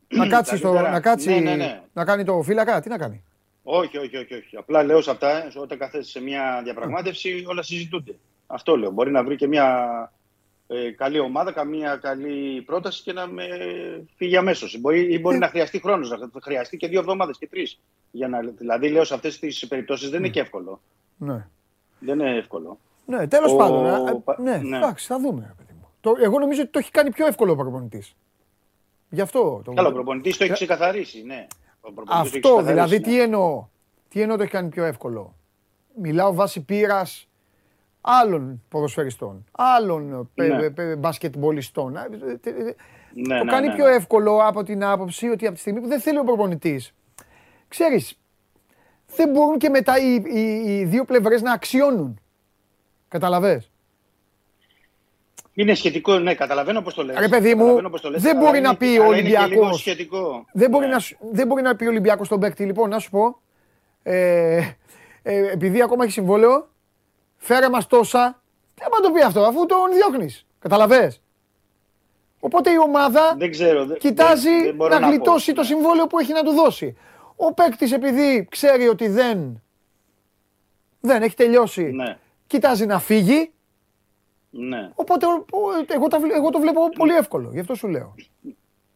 [0.08, 1.82] Να κάτσει, στο, να, κάτσει ναι, ναι, ναι.
[1.92, 3.22] να κάνει το φύλακα, τι να κάνει;
[3.62, 4.34] Όχι, όχι, όχι.
[4.34, 4.56] όχι.
[4.56, 8.18] Απλά λέω σε αυτά, όταν καθέσει σε μια διαπραγμάτευση, όλα συζητούνται.
[8.46, 8.90] Αυτό λέω.
[8.90, 10.12] Μπορεί να βρει και μια
[10.66, 13.46] ε, καλή ομάδα, καμία καλή πρόταση και να με
[14.16, 14.78] φύγει αμέσως.
[14.80, 15.38] Μπορεί, ή μπορεί ε.
[15.38, 17.80] να χρειαστεί χρόνος, να χρειαστεί και δύο εβδομάδες και τρεις.
[18.10, 20.80] Να, δηλαδή, λέω σε αυτές τις περιπτώσεις δεν είναι και εύκολο.
[21.16, 21.46] Ναι.
[21.98, 22.78] Δεν είναι εύκολο.
[23.06, 23.86] Ναι, τέλος πάντων.
[23.86, 25.54] Ε, ναι, ναι, εντάξει, θα δούμε.
[26.00, 28.16] Το, εγώ νομίζω ότι το έχει κάνει πιο εύκολο ο προπονητής.
[29.08, 29.60] Γι' αυτό.
[29.64, 29.72] Το...
[29.72, 31.46] Καλά, ο προπονητής το έχει ξεκαθαρίσει, ναι.
[32.06, 33.66] Αυτό, δηλαδή, τι εννοώ.
[34.08, 35.34] Τι εννοώ το έχει κάνει πιο εύκολο.
[35.94, 37.28] Μιλάω βάσει πείρας
[38.00, 40.94] άλλων ποδοσφαιριστών, άλλων ναι.
[40.96, 41.96] μπασκετμπολιστών.
[41.96, 42.08] Ε,
[43.12, 43.94] ναι, το ναι, κάνει ναι, πιο ναι.
[43.94, 46.94] εύκολο από την άποψη ότι από τη στιγμή που δεν θέλει ο προπονητής,
[47.68, 48.18] ξέρεις,
[49.16, 52.20] δεν μπορούν και μετά οι, οι, οι δύο πλευρές να αξιώνουν.
[53.08, 53.70] Καταλαβες;
[55.54, 57.18] Είναι σχετικό, ναι, καταλαβαίνω πώς το λες.
[57.18, 57.80] Ρε παιδί μου,
[58.14, 59.70] δεν μπορεί να πει ο Ολυμπιακό.
[60.52, 60.92] Δεν, μπορεί ναι.
[60.92, 61.00] να,
[61.32, 62.64] δεν μπορεί να πει ο Ολυμπιακός στον παίκτη.
[62.64, 63.40] Λοιπόν, να σου πω,
[64.02, 64.56] ε,
[65.22, 66.68] ε, επειδή ακόμα έχει συμβόλαιο,
[67.36, 68.42] φέρε μας τόσα.
[68.74, 70.46] Τι να το πει αυτό, αφού τον διώχνεις.
[70.58, 71.22] Καταλαβες;
[72.40, 76.96] Οπότε η ομάδα δεν ξέρω, κοιτάζει να, γλιτώσει το συμβόλαιο που έχει να του δώσει.
[77.40, 79.62] Ο παίκτης επειδή ξέρει ότι δεν
[81.00, 81.82] δεν έχει τελειώσει.
[81.90, 82.18] Ναι.
[82.46, 83.52] Κοιτάζει να φύγει.
[84.50, 84.90] Ναι.
[84.94, 87.50] Οπότε ο- ο- εγώ, τα βλέ- εγώ το βλέπω πολύ εύκολο.
[87.52, 88.14] Γι' αυτό σου λέω.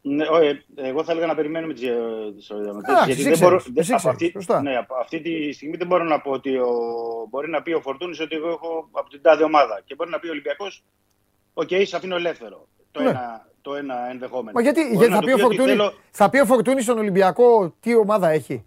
[0.04, 1.94] Ναι, ω, ε, εγώ θα έλεγα να περιμένουμε τις, ε,
[2.36, 4.62] τις οριζόντιες, Εντάξει, γιατί εσύ δεν μπορώ, ξέρεις, δεν- εσύ από ξέρεις, αυτή, σωστά.
[4.62, 6.72] ναι, από αυτή τη στιγμή δεν μπορώ να πω ότι ο,
[7.28, 10.18] μπορεί να πει ο Φορτούνης ότι εγώ έχω από την τάδε ομάδα και μπορεί να
[10.18, 10.84] πει ο Ολυμπιακός
[11.54, 12.68] οκ, σε αφήνω ελεύθερο.
[12.90, 13.08] Το, Ναι.
[13.10, 14.50] ένα, το ένα ενδεχόμενο.
[14.54, 16.44] Μα γιατί, Μπορεί γιατί να θα, του πει ο ότι Φορτούνη, θέλω- θα πει ο
[16.46, 18.64] Φορτούνης στον Ολυμπιακό τι ομάδα έχει;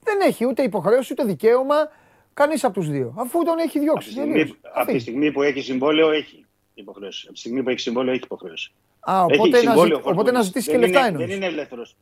[0.00, 1.74] Δεν έχει ούτε υποχρέωση ούτε δικαίωμα
[2.34, 3.14] κανείς από τους δύο.
[3.18, 4.10] Αφού τον έχει από, τη διώξει.
[4.10, 4.54] στιγμή, τελείωσε.
[4.62, 4.98] από τη Αφήνει.
[4.98, 6.44] στιγμή που έχει συμβόλαιο έχει
[6.74, 7.22] υποχρέωση.
[7.24, 8.72] Από τη στιγμή που έχει συμβόλαιο έχει υποχρέωση.
[9.00, 10.46] Α, Έχει οπότε, να, συμβόλαιο ζη- ο οπότε να Φορτούνης.
[10.46, 11.26] ζητήσει και Δεν λεφτά είναι- εννοείς.
[11.26, 11.96] Δεν είναι ελεύθερος.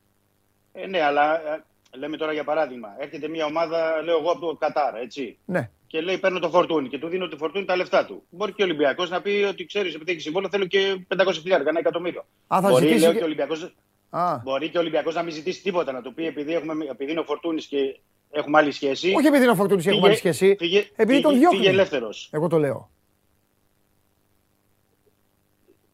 [0.72, 1.62] Ε, ναι, αλλά ε,
[1.96, 2.88] λέμε τώρα για παράδειγμα.
[2.98, 5.38] Έρχεται μια ομάδα, λέω εγώ από το Κατάρ, έτσι.
[5.44, 5.70] Ναι.
[5.92, 8.22] Και λέει: Παίρνω το φορτούνι και του δίνω το φορτούνι τα λεφτά του.
[8.30, 11.66] Μπορεί και ο Ολυμπιακός να πει ότι ξέρεις, επειδή έχει συμβόλαιο, θέλω και 500 χιλιάρια,
[11.68, 12.24] ένα εκατομμύριο.
[12.46, 13.74] Α, θα μπορεί, ζητήσει λέω, και- και ο Ολυμπιακός,
[14.10, 17.10] Α, μπορεί και ο Ολυμπιακός να μην ζητήσει τίποτα, να του πει επειδή, έχουμε, επειδή
[17.10, 17.98] είναι ο φορτούνι και
[18.30, 19.12] έχουμε άλλη σχέση.
[19.16, 20.56] όχι επειδή είναι ο Φορτούνης και έχουμε άλλη σχέση.
[20.58, 21.58] Φύγε, Επειδή τον φύγε, διώχνει.
[21.58, 22.28] Φύγε ελεύθερος.
[22.32, 22.90] Εγώ το λέω.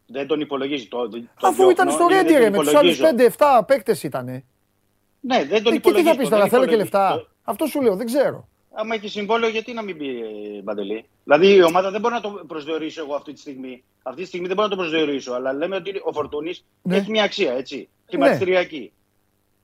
[0.06, 0.86] Δεν τον υπολογίζει.
[0.88, 3.34] Το, το Αφού διώχνω, ήταν στο είναι, δεν Ρέντι τον ρε, με τους άλλους υπολογίζω.
[3.38, 4.44] 5-7 παίκτες ήτανε.
[5.20, 6.08] Ναι, δεν τον Ε, και τι υπολογίζει.
[6.08, 6.76] θα πεις το, τώρα, δεν θέλω και υπολογίζει.
[6.76, 7.16] λεφτά.
[7.16, 8.48] Το- Αυτό σου λέω, δεν ξέρω.
[8.80, 11.04] Άμα έχει συμβόλαιο, γιατί να μην πει ε, Μπαντελή.
[11.24, 13.84] Δηλαδή η ομάδα δεν μπορεί να το προσδιορίσω εγώ αυτή τη στιγμή.
[14.02, 15.32] Αυτή τη στιγμή δεν μπορώ να το προσδιορίσω.
[15.32, 16.96] Αλλά λέμε ότι ο Φορτούνης Ναι.
[16.96, 17.88] έχει μια αξία, έτσι.
[18.08, 18.92] Χρηματιστηριακή.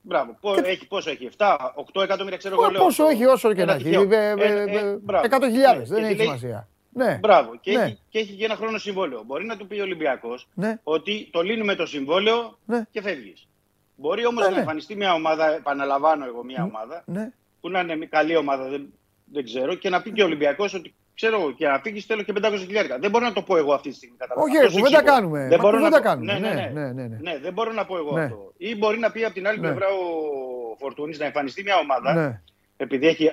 [0.01, 0.37] Μπράβο.
[0.41, 2.65] Πό- Και- έχει, πόσο έχει, 7, 8 εκατομμύρια ξέρω εγώ.
[2.65, 2.83] Ω, λέω.
[2.83, 3.83] Πόσο έχει, όσο και Ένα να έχει.
[3.83, 4.01] τυχαίο.
[4.01, 5.25] Ε, ε, Ε, ε, ε, μπράβο.
[5.29, 6.67] 100.000, Ναι, δεν και έχει λέει- σημασία.
[6.93, 7.17] Ναι.
[7.21, 7.57] Μπράβο.
[7.61, 7.83] Και, Ναι.
[7.83, 9.23] έχει, και έχει και ένα χρόνο συμβόλαιο.
[9.25, 10.79] Μπορεί να του πει ο Ολυμπιακός Ναι.
[10.83, 12.83] ότι το λύνουμε το συμβόλαιο Ναι.
[12.91, 13.47] και φεύγεις.
[13.95, 14.59] Μπορεί όμως Ναι, να ναι.
[14.59, 17.31] εμφανιστεί μια ομάδα, επαναλαμβάνω εγώ μια ομάδα, Ναι.
[17.61, 18.93] που να είναι μια καλή ομάδα, δεν,
[19.31, 22.21] δεν ξέρω, και να πει και ο Ολυμπιακός ότι ξέρω εγώ, και να φύγεις θέλω
[22.21, 22.99] και 500 χιλιάρικα.
[22.99, 24.15] Δεν μπορώ να το πω εγώ αυτή τη στιγμή.
[24.17, 24.57] καταλαβαίνεις.
[24.57, 25.15] Όχι, Αυτό σου κουβέντα εξηγώ.
[25.17, 25.39] κάνουμε.
[25.47, 26.39] Δεν Μα μπορώ να κουβέντα πω- κάνουμε.
[26.39, 26.69] Ναι, ναι, ναι.
[26.81, 27.17] Ναι, ναι, ναι.
[27.21, 28.23] Ναι, δεν μπορώ να πω εγώ Ναι.
[28.23, 28.53] αυτό.
[28.57, 29.67] Ή μπορεί να πει από την άλλη Ναι.
[29.67, 32.41] πλευρά ο Φορτούνης να εμφανιστεί μια ομάδα Ναι,
[32.77, 33.31] επειδή έχει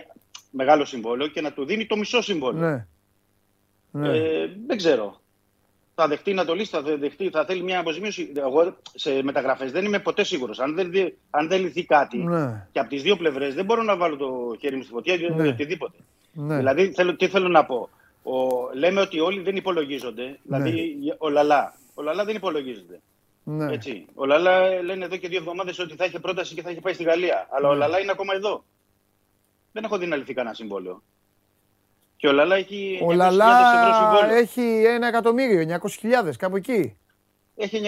[0.51, 2.69] μεγάλο συμβόλαιο και να του δίνει το μισό συμβόλαιο.
[2.71, 2.87] ναι.
[3.91, 4.09] Ναι.
[4.19, 5.21] Ε, δεν ξέρω.
[5.95, 8.33] Θα δεχτεί να το λύσει, θα, δεχτεί, θα θέλει μια αποζημίωση.
[8.37, 10.59] Εγώ σε μεταγραφές δεν είμαι ποτέ σίγουρος.
[10.61, 12.67] Αν, δεν, δει- αν δεν λυθεί κάτι Ναι.
[12.73, 15.29] και από τις δύο πλευρές δεν μπορώ να βάλω το χέρι μου στη φωτιά για
[15.31, 15.49] Ναι.
[15.49, 15.97] οτιδήποτε.
[16.33, 16.57] Ναι.
[16.57, 17.89] Δηλαδή, θέλω, τι θέλω να πω;
[18.23, 18.33] Ο,
[18.75, 20.39] λέμε ότι όλοι δεν υπολογίζονται.
[20.43, 21.75] Δηλαδή, ο Λαλά.
[21.95, 23.01] Ο Λαλά δεν υπολογίζεται.
[23.45, 23.73] Ναι.
[23.73, 24.07] Έτσι.
[24.15, 26.93] Ο Λαλά λένε εδώ και δύο εβδομάδες ότι θα είχε πρόταση και θα είχε πάει
[26.95, 27.49] στη Γαλλία.
[27.51, 27.75] Αλλά Ναι.
[27.75, 28.65] ο Λαλά είναι ακόμα εδώ.
[29.73, 31.03] Δεν έχω δει να λυθεί κανένα συμβόλαιο.
[32.23, 32.99] Και ο Λαλά έχει.
[33.03, 34.37] Ο 900.000 Λαλά ευρώ συμβόλαιο.
[34.41, 35.79] έχει ένα εκατομμύριο,
[36.25, 36.97] 900.000, κάπου εκεί.
[37.57, 37.81] Έχει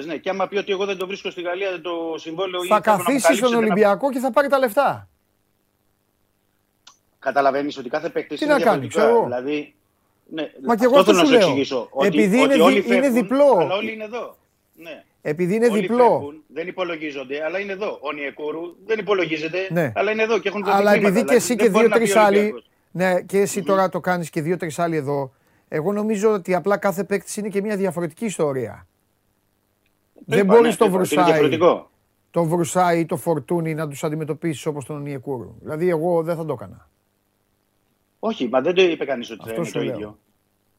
[0.00, 0.16] 900.000, ναι.
[0.16, 2.62] Και άμα πει ότι εγώ δεν το βρίσκω στη Γαλλία δεν το συμβόλαιο.
[2.62, 5.08] ή Θα θέλω να μου καθίσει καλύψετε στον ένα- Ολυμπιακό και θα πάρει τα λεφτά.
[7.18, 9.00] Καταλαβαίνεις ότι κάθε παίκτης Τι είναι να κάνει, διαφορετικά.
[9.00, 9.24] ξέρω εγώ.
[9.24, 9.74] Δηλαδή,
[10.26, 11.46] ναι, Μα και αυτό εγώ αυτό θέλω σου να λέω.
[11.48, 11.88] εξηγήσω.
[11.90, 13.56] Ότι, Επειδή ότι είναι όλοι δι- είναι φεύγουν, διπλό.
[13.60, 14.36] Αλλά όλοι είναι εδώ.
[14.74, 15.02] Ναι.
[15.22, 15.96] Επειδή είναι όλοι διπλό.
[16.10, 17.98] Φεύγουν, δεν υπολογίζονται, αλλά είναι εδώ.
[18.02, 19.92] Ο Νιεκούρου δεν υπολογίζεται, Ναι.
[19.94, 21.96] αλλά είναι εδώ και έχουν Αλλά δεδειγμένα, επειδή και δηλαδή, εσύ δεν και μπορεί να
[21.98, 22.64] πει δύο-τρει ο άλλοι.
[22.92, 23.20] Ολυμπιακός.
[23.20, 25.32] Ναι, και εσύ τώρα το κάνεις και δύο-τρεις άλλοι εδώ.
[25.68, 28.86] Εγώ νομίζω ότι απλά κάθε παίκτης είναι και μια διαφορετική ιστορία.
[30.14, 31.90] Το Δεν είπα, μπορείς ναι, το το είπα, ότι είναι Βρουσάι, διαφορετικό.
[32.30, 35.54] το Βρουσάι ή το Φορτούνι να τους αντιμετωπίσεις όπως τον Νιεκούρου.
[35.60, 36.88] Δηλαδή, εγώ δεν θα το έκανα.
[38.18, 39.94] Όχι, μα δεν το είπε κανείς ότι θα Αυτό είναι σου το λέω.
[39.94, 40.18] ίδιο.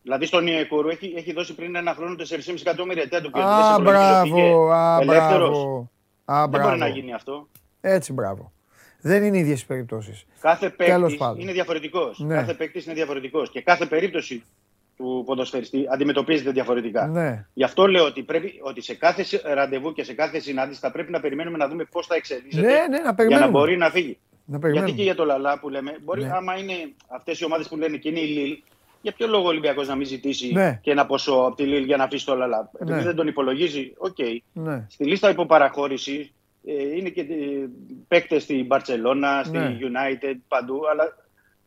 [0.03, 3.07] Δηλαδή στον Νιεκούρου έχει, έχει δώσει πριν ένα χρόνο 4,5 εκατομμύρια.
[3.07, 5.49] Τι να του πει, Α, δεν σε προλογίζω ότι είχε μπράβο, α, ελεύθερος.
[5.49, 5.89] μπράβο.
[6.25, 6.93] Α, Δεν μπορεί να μπράβο.
[6.93, 7.47] γίνει αυτό.
[7.81, 8.51] Έτσι, μπράβο.
[9.01, 10.25] Δεν είναι ίδιες οι περιπτώσεις.
[10.41, 11.39] Κάθε Τέλος παίκτης πάντων.
[11.39, 12.19] είναι διαφορετικός.
[12.19, 12.33] Ναι.
[12.35, 13.49] Κάθε παίκτης είναι διαφορετικός.
[13.51, 14.43] Και κάθε περίπτωση
[14.97, 17.07] του ποδοσφαιριστή αντιμετωπίζεται διαφορετικά.
[17.07, 17.45] Ναι.
[17.53, 20.91] Γι' αυτό λέω ότι, πρέπει, ότι σε κάθε σε- ραντεβού και σε κάθε συνάντηση θα
[20.91, 23.49] πρέπει να περιμένουμε να δούμε πώς θα εξελίσσεται Ναι, ναι, να για να περιμένουμε.
[23.49, 24.17] μπορεί να φύγει.
[24.45, 24.95] Να Γιατί περιμένουμε.
[24.97, 26.31] και για το Λαλά που λέμε, μπορεί Ναι.
[26.33, 26.73] άμα είναι
[27.07, 28.57] αυτές οι ομάδες που λένε και είναι η Λίλ,
[29.01, 30.79] για ποιο λόγο ο Ολυμπιακός να μην ζητήσει Ναι.
[30.81, 32.69] και ένα ποσό από τη Λίλ για να αφήσει το Λαλά.
[32.79, 33.03] Επειδή Ναι.
[33.03, 34.17] δεν τον υπολογίζει, οκ.
[34.53, 34.85] Ναι.
[34.89, 36.31] Στη λίστα υπό παραχώρησης ε,
[36.63, 37.25] είναι και
[38.07, 39.77] παίκτες στη Μπαρσελόνα, στη Ναι.
[39.81, 40.79] United, παντού.
[40.91, 41.15] Αλλά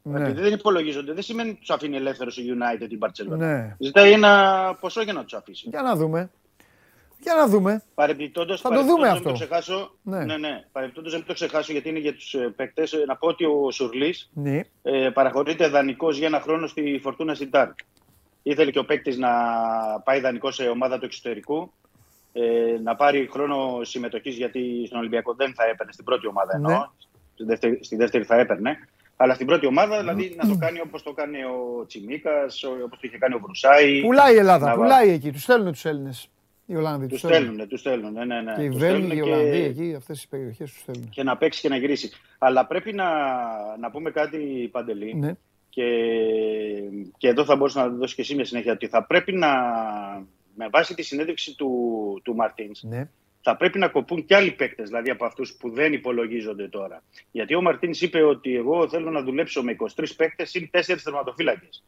[0.03, 0.21] Ναι.
[0.21, 3.37] επειδή δεν υπολογίζονται, δεν σημαίνει ότι τους αφήνει ελεύθερους η United ή η Barcelona.
[3.37, 3.77] Ναι.
[3.79, 5.69] Ζητάει ένα ποσό για να τους αφήσει.
[5.69, 6.31] Για να δούμε.
[7.21, 7.83] Για να δούμε.
[7.95, 9.09] Παρεμπιπτόντως, Θα το δούμε αυτό.
[9.09, 10.25] Να μην το ξεχάσω, Ναι.
[10.25, 10.37] ναι.
[10.37, 12.95] Ναι, Παρεμπιπτόντως, να μην το ξεχάσω γιατί είναι για τους παίκτες.
[13.07, 14.61] Να πω ότι ο Σουρλής Ναι.
[14.83, 17.69] ε, παραχωρείται δανεικός για ένα χρόνο στη Φορτούνα Σιντάρ.
[18.43, 19.29] Ήθελε και ο παίκτης να
[20.05, 21.73] πάει δανεικός σε ομάδα του εξωτερικού,
[22.37, 26.71] ε, να πάρει χρόνο συμμετοχής γιατί στον Ολυμπιακό δεν θα έπαιρνε στην πρώτη ομάδα εννοώ.
[26.73, 26.79] Ναι.
[27.35, 28.77] Στη, δεύτερη, στη δεύτερη θα έπαιρνε.
[29.17, 33.01] Αλλά στην πρώτη ομάδα δηλαδή να το κάνει όπως το κάνει ο Τσιμίκας, όπως το
[33.01, 34.01] είχε κάνει ο Βρουσάη.
[34.01, 35.31] Πουλάει η Ελλάδα, Να πουλάει εκεί.
[35.33, 36.29] Τους στέλνουν τους Έλληνες.
[36.67, 37.47] Οι Ολλανδοί Τους τους στέλνουν.
[37.49, 38.13] στέλνουν, τους στέλνουν.
[38.13, 38.55] Ναι, ναι, ναι.
[38.57, 41.09] Και οι Τους Βέλγοι, στέλνουν οι και- Ολλανδοί εκεί, αυτές τι περιοχές τους στέλνουν.
[41.09, 42.11] και να παίξει και να γυρίσει.
[42.39, 43.05] Αλλά πρέπει να,
[43.81, 45.33] να πούμε κάτι, Παντελή, Ναι.
[45.69, 45.85] και,
[47.17, 49.49] και εδώ θα μπορούσα να δώσει και εσύ μια συνέχεια, ότι θα πρέπει να,
[50.57, 53.09] με βάση τη συνέντευξη του, του Μαρτίνς, Ναι.
[53.43, 57.03] θα πρέπει να κοπούν και άλλοι παίκτες, δηλαδή από αυτούς που δεν υπολογίζονται τώρα.
[57.31, 61.83] Γιατί ο Μαρτίνς είπε ότι εγώ θέλω να δουλέψω με 23 παίκτες ή 4 θερματοφύλακες.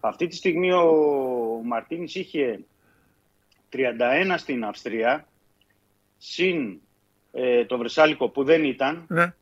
[0.00, 0.90] Αυτή τη στιγμή ο
[1.64, 2.60] Μαρτίνς είχε
[3.72, 5.26] 31 στην Αυστρία,
[6.18, 6.78] συν
[7.32, 9.34] ε, το Βρεσάλικο που δεν ήταν, Ναι.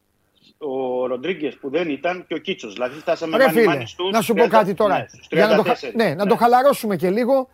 [0.59, 2.73] ο Ροντρίγκες που δεν ήταν και ο Κίτσος.
[2.73, 4.99] Δηλαδή φτάσαμε Ρε μάνι φίλε, μάνι στους να σου πω 30 κάτι τώρα.
[4.99, 5.93] Ναι, στους Για να το, χα- 34.
[5.95, 7.49] ναι, να το χαλαρώσουμε και λίγο,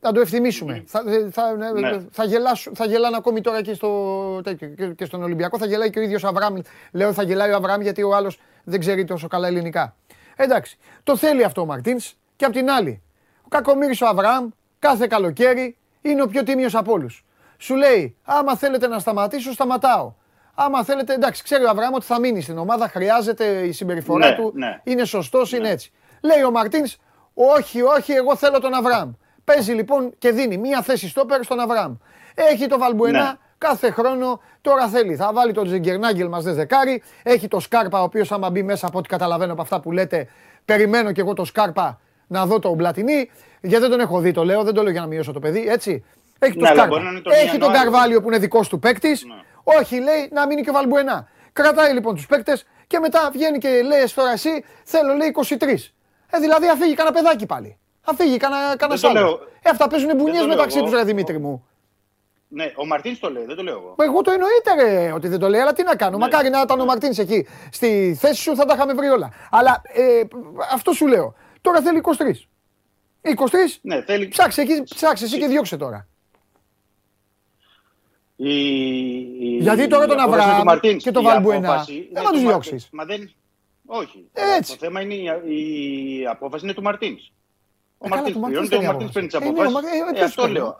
[0.00, 0.82] να το ευθυμίσουμε.
[0.86, 2.00] Θα, ε, θα, Ναι.
[2.10, 5.58] θα, γελάσου- θα γελάνε ακόμη τώρα και, στο, τέτοιο, και- και στον Ολυμπιακό.
[5.58, 6.54] Θα γελάει και ο ίδιος Αβραμ.
[6.92, 9.96] Λέω θα γελάει ο Αβραμ γιατί ο άλλος δεν ξέρει τόσο καλά ελληνικά.
[10.36, 13.02] Εντάξει, το θέλει αυτό ο Μαρτίνς και απ' την άλλη.
[13.42, 17.24] Ο Κακομύρης ο Αβραμ κάθε καλοκαίρι είναι ο πιο τίμιος από όλους.
[17.58, 20.12] Σου λέει, άμα θέλετε να σταματήσω, σταματάω.
[20.54, 24.34] Άμα θέλετε, εντάξει, ξέρει ο Αβραμ ότι θα μείνει στην ομάδα, χρειάζεται η συμπεριφορά Ναι,
[24.36, 24.80] του, ναι.
[24.84, 25.92] είναι σωστός, είναι έτσι.
[26.22, 26.96] Λέει ο Μαρτίνς,
[27.34, 29.12] όχι, όχι, εγώ θέλω τον Αβραμ.
[29.46, 31.94] Παίζει λοιπόν και δίνει μία θέση στόπερ στον Αβραμ.
[32.34, 33.32] Έχει το Βαλμπουενά Ναι.
[33.58, 35.16] κάθε χρόνο, τώρα θέλει.
[35.16, 37.02] Θα βάλει τον Τζιγκερνάγκελ μας δεκάρι.
[37.22, 40.28] Έχει το Σκάρπα, ο οποίος άμα μπει μέσα από ό,τι καταλαβαίνω από αυτά που λέτε,
[40.64, 43.30] περιμένω κι εγώ το Σκάρπα να δω τον Πλατινί.
[43.60, 45.66] Γιατί δεν τον έχω δει, το λέω, δεν το λέω για να μειώσω το παιδί,
[45.68, 46.04] έτσι.
[46.38, 46.94] Έχει τον Ναι, αλλά Σκάρπα.
[46.94, 47.82] μπορεί να είναι τον Έχει τον Ιανουάριο.
[47.90, 49.24] Καρβάλιο που είναι δικός του παίκτης.
[49.24, 49.34] Ναι.
[49.78, 51.28] Όχι, λέει, να μείνει και ο Βαλμπουενά.
[51.52, 55.92] Κρατάει λοιπόν τους παίκτες και μετά βγαίνει και λέει τώρα εσύ, θέλω λέει 23.
[56.30, 57.78] Ε, δηλαδή αφήγει κανένα παιδάκι πάλι.
[58.06, 59.30] Αφήγει κανένα κανένα Δεν το άλλος.
[59.38, 59.48] λέω.
[59.62, 60.86] Ε, αυτά παίζουν μπουνιέ το λέω μεταξύ εγώ.
[60.86, 61.66] τους, ρε Δημήτρη μου.
[62.48, 63.94] Ναι, ο Μαρτίνς το λέει, δεν το λέω εγώ.
[63.98, 66.16] Μα Εγώ το εννοείται ρε, ότι δεν το λέει, αλλά τι να κάνω.
[66.16, 66.24] Ναι.
[66.24, 67.46] Μακάρι να ήταν ο Μαρτίνς εκεί.
[67.70, 69.32] Στη θέση σου θα τα είχαμε βρει όλα.
[69.50, 70.22] Αλλά ε,
[70.72, 71.34] αυτό σου λέω.
[71.60, 72.10] Τώρα θέλει 23.
[73.22, 73.32] 23,
[73.80, 74.28] Ναι, θέλει.
[74.28, 76.06] ψάξε εκεί, ψάξε εσύ και διώξε τώρα.
[78.36, 78.50] Η,
[79.40, 82.02] η, Γιατί τώρα η τον απόφαση Αβραάμ του Μαρτίνς, και τον η Βαλμπουενά, απόφαση δεν
[82.02, 82.68] είναι θα τους τους Μαρτίνς.
[82.68, 82.88] διώξεις.
[82.92, 83.30] Μα δεν...
[83.86, 84.28] Όχι.
[84.32, 84.72] Έτσι.
[84.72, 87.32] Το θέμα είναι η, η απόφαση είναι του Μαρτίνς.
[87.98, 89.56] Ο Ε, καλά, Μαρτίν του Μαρτίνς πληρώνει και ο δεν Μαρτίν είναι παίρνει τις απόφαση.
[89.56, 90.00] Ε, ναι, αποφάσεις.
[90.00, 90.76] ο Μα- ε, ποιος αυτό παίρνει; λέω.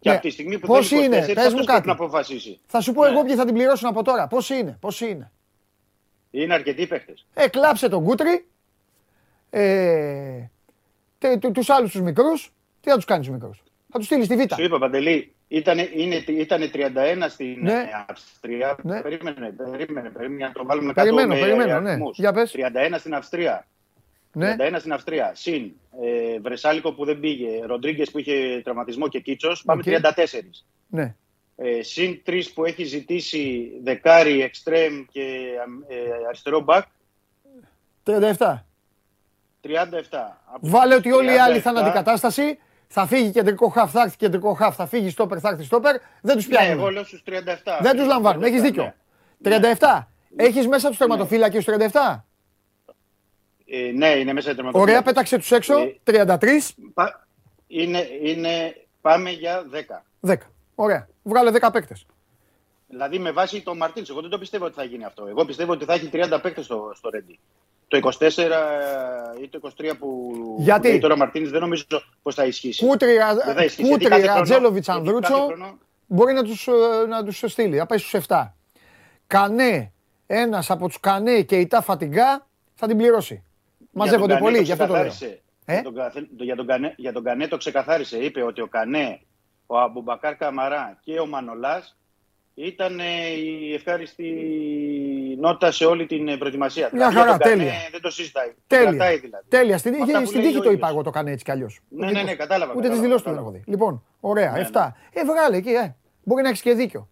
[0.00, 0.14] Και Ναι.
[0.16, 1.64] από τη στιγμή που Πώς θέλει 24, είναι, πες μου αυτός κάτι.
[1.66, 2.60] πρέπει να αποφασίσει.
[2.66, 3.08] Θα σου πω Ναι.
[3.10, 4.26] εγώ ποιοι θα την πληρώσουν από τώρα.
[4.26, 5.30] Πώς είναι, πώς είναι.
[6.30, 7.14] Είναι αρκετοί παίχτε.
[7.34, 8.46] Ε, κλάψε τον Κούτρι.
[9.50, 10.48] Ε,
[11.18, 12.52] τε- του- τους άλλους τους μικρούς.
[12.80, 13.62] Τι θα τους κάνεις τους μικρούς.
[13.92, 14.54] Θα τους στείλεις στη Β.
[14.54, 17.72] Σου είπα, Παντελή, ήταν, είναι, ήτανε 31 στην Ναι.
[17.72, 18.76] ε, Αυστρία.
[18.82, 19.00] Ναι.
[19.00, 21.90] Περίμενε, περίμενε, περίμενε να το βάλουμε Περιμένω, κάτω με περιμένω, ναι.
[21.90, 22.18] αριθμούς.
[22.18, 22.50] Για πες.
[22.52, 23.66] 31 στην Αυστρία.
[24.34, 25.32] Ναι, 31 στην Αυστρία.
[25.34, 25.72] Συν
[26.02, 29.62] ε, Βρσάλικο που δεν πήγε, Ροντρίγκες που είχε τραυματισμό και Κίτσος.
[29.64, 30.00] Πάμε Οκ.
[30.16, 30.40] 34.
[30.86, 31.14] ναι.
[31.56, 35.20] Ε, συν τρεις που έχει ζητήσει δεκάρι, εξτρέμ και
[35.88, 35.96] ε,
[36.28, 36.84] αριστερό μπακ.
[38.04, 38.12] 37.
[39.62, 39.76] 37.
[40.44, 42.58] Από Βάλε ότι όλοι οι άλλοι θα είναι 37, αντικατάσταση.
[42.86, 45.96] Θα φύγει κεντρικό χαφ, θα έρθει κεντρικό χαφ, θα φύγει στόπερ, θα έρθει στόπερ.
[46.20, 46.92] Δεν τους Ναι, εγώ πιάνουν.
[46.92, 47.78] λέω στους 37.
[47.82, 48.42] Δεν τους λαμβάνουν.
[48.42, 48.94] Έχεις 37, δίκιο.
[49.38, 49.58] ναι.
[49.78, 50.06] 37.
[50.36, 52.24] Έχεις μέσα τους τερματοφύλακες τους 37.
[53.66, 54.90] Ε, ναι, είναι μέσα η τερματοφύλακα.
[54.90, 55.78] Ωραία, πέταξε τους έξω.
[55.78, 56.74] Ε, 33.
[56.94, 57.26] Πα-
[57.66, 60.02] Είναι, είναι, πάμε για 10.
[60.20, 60.34] 10.
[60.74, 61.08] Ωραία.
[61.22, 62.06] Βγάλε 10 παίκτες.
[62.88, 64.08] Δηλαδή με βάση τον Μαρτίνς.
[64.10, 65.26] Εγώ δεν το πιστεύω ότι θα γίνει αυτό.
[65.26, 67.38] Εγώ πιστεύω ότι θα έχει 30 παίκτες στο, στο Ρέντι.
[67.88, 68.28] Το 24
[69.42, 71.84] ή το 23 που Γιατί; που λέει τώρα ο Μαρτίνς δεν νομίζω
[72.22, 72.86] πως θα ισχύσει.
[72.86, 75.32] Κούτρι, Ρα- Δεν θα ισχύσει, γιατί Κούτρι κάθε χρόνο- Ρατζέλοβιτς, γιατί Ανδρούτσο.
[75.32, 77.76] κάθε χρόνο- μπορεί να τους, ε, να τους στείλει.
[77.78, 78.54] Θα πάει στους 7.
[79.26, 79.92] Κανέ,
[80.26, 83.42] ένας από τους Κανέ και η Τάφα Τιγκά θα την πληρώσει.
[83.94, 85.02] Μαζεύονται Για τον πολύ, Κανέ γι' αυτό το λέω.
[85.08, 85.42] ξεκαθάρισε.
[85.64, 88.18] Ε; Για, τον, καθε- για, τον Κανέ, για τον Κανέ το ξεκαθάρισε.
[88.18, 89.20] Είπε ότι ο Κανέ,
[89.66, 91.96] ο Αμπουμπακάρ Καμαρά και ο Μανολάς
[92.54, 94.24] ήταν ε, η ευχάριστη
[95.40, 96.90] νότα σε όλη την ε, προετοιμασία.
[96.92, 97.72] Μια για χαρά, τον Κανέ τέλεια.
[97.90, 98.48] Δεν το συζητάει.
[98.48, 98.88] Το Τέλεια.
[98.90, 99.44] κρατάει δηλαδή.
[99.48, 99.78] Τέλεια.
[99.78, 100.74] Στην, Αυτά που στην λέει τύχη ο το ίδιος.
[100.82, 101.80] είπα εγώ το έκανε έτσι κι αλλιώς.
[101.88, 103.40] Ναι, ναι, ναι, κατάλαβα, Ούτε τις κατάλαβα, δηλώσεις του κατάλαβα.
[103.40, 103.70] έχω δει.
[103.70, 104.88] Λοιπόν, ωραία, Ναι, 7.
[105.12, 105.94] Ε, βγάλε εκεί, ε.
[106.24, 107.08] Μπορεί να έχεις και δίκιο.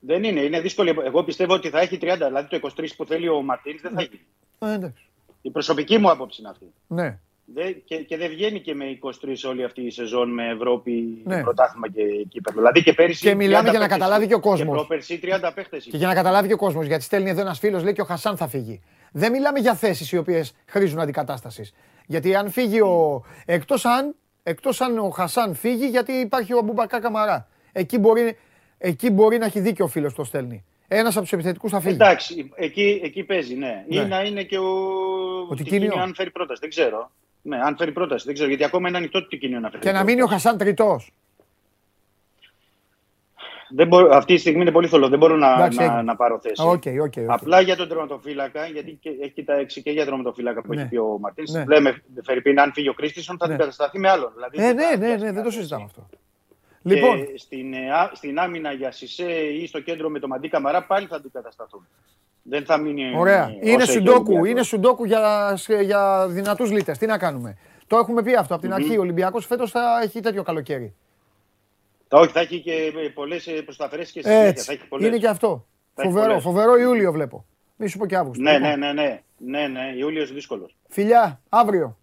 [0.00, 1.02] Δεν είναι, είναι δύσκολο.
[1.04, 2.14] Εγώ πιστεύω ότι θα έχει 30.
[2.26, 4.26] Δηλαδή το 23 που θέλει ο Μαρτίνς δεν θα γίνει.
[4.58, 5.04] Ε, εντάξει.
[5.42, 6.72] Η προσωπική μου άποψη είναι αυτή.
[6.86, 7.18] Ναι.
[7.44, 11.42] Δεν- και, και δεν βγαίνει και με 23 όλη αυτή η σεζόν με Ευρώπη, Ναι.
[11.42, 12.56] πρωτάθλημα και κύπελο.
[12.56, 13.20] Δηλαδή και πέρυσι.
[13.20, 14.68] Και μιλάμε 30 για να παίκτες καταλάβει και ο κόσμος.
[14.68, 15.76] Και πρόπερσι 30 παίχτε.
[15.76, 18.04] Και για να καταλάβει και ο κόσμος, γιατί στέλνει εδώ ένας φίλος, λέει και ο
[18.04, 18.80] Χασάν θα φύγει.
[19.12, 21.72] Δεν μιλάμε για θέσεις οι οποίες χρήζουν αντικατάστασης.
[22.06, 23.24] Γιατί αν φύγει ο.
[23.44, 27.48] Εκτός αν, εκτός αν ο Χασάν φύγει, γιατί υπάρχει ο Αμπουμπακά Καμαρά.
[27.72, 28.36] Εκεί μπορεί,
[28.78, 30.64] εκεί μπορεί να έχει δίκιο ο φίλος που το στέλνει.
[30.94, 31.94] Ένας από τους επιθετικούς θα φύγει.
[31.94, 33.84] Εντάξει, εκεί, εκεί παίζει, ναι.
[33.88, 33.96] Ναι.
[34.00, 34.68] Ή να είναι και ο.
[35.50, 36.02] Ο Τικίνιο, Τικίνιο.
[36.02, 36.60] αν φέρει πρόταση.
[36.60, 37.10] Δεν ξέρω.
[37.42, 38.24] Ναι, αν φέρει πρόταση.
[38.24, 38.48] Δεν ξέρω.
[38.48, 39.82] Γιατί ακόμα είναι ανοιχτό το Τικίνιο να φέρει.
[39.82, 40.42] Και να μείνει ο πρόταση.
[40.44, 41.12] Χασάν τρίτος.
[43.74, 45.08] Δεν μπορώ, αυτή τη στιγμή είναι πολύ θολό.
[45.08, 46.02] Δεν μπορώ να, Εντάξει, να, έγινε.
[46.02, 46.62] να πάρω θέση.
[46.66, 47.12] OK, OK, OK.
[47.30, 50.80] Απλά για τον τερματοφύλακα, γιατί και, έχει κοιτάξει και για τερματοφύλακα που Ναι.
[50.80, 51.50] έχει πει ο Μαρτίνς.
[51.52, 51.64] Ναι.
[51.68, 53.52] Λέμε, φερειπείν, αν φύγει ο Κρίστινσον, θα Ναι.
[53.52, 54.32] αντικατασταθεί με άλλον.
[54.34, 55.56] Δηλαδή, Ε, δεν ναι, θα ναι, πιάσει ναι, δεν το θέση.
[55.56, 56.08] συζητάμε αυτό.
[56.82, 60.48] Και Λοιπόν, στην, ε, α- στην άμυνα για Σισε ή στο κέντρο με το Μαντί
[60.48, 61.86] Καμαρά πάλι θα αντικατασταθούν.
[62.42, 63.12] Δεν θα μείνει.
[63.16, 63.44] ωραία.
[63.48, 64.48] ε, Είναι όσο έχει ο σουντόκου, Ολυμπιακός.
[64.48, 66.92] είναι σουντόκου για, για δυνατούς λίτε.
[66.98, 67.56] Τι να κάνουμε.
[67.86, 68.96] Το έχουμε πει αυτό από την αρχή.
[68.96, 70.94] Ο Ολυμπιακός φέτος θα έχει τέτοιο καλοκαίρι.
[72.08, 74.76] όχι, θα έχει και πολλές προσταφέ και συνέχεια.
[75.00, 75.66] Είναι και αυτό.
[75.94, 77.44] φοβερό, φοβερό Ιούλιο βλέπω.
[77.76, 78.42] Μη σου πω και Αύγουστο.
[78.42, 79.92] Ναι, ναι, ναι, ναι, ναι, ναι.
[79.96, 80.76] Ιούλιος δύσκολος.
[80.88, 81.96] Φιλιά, αύριο.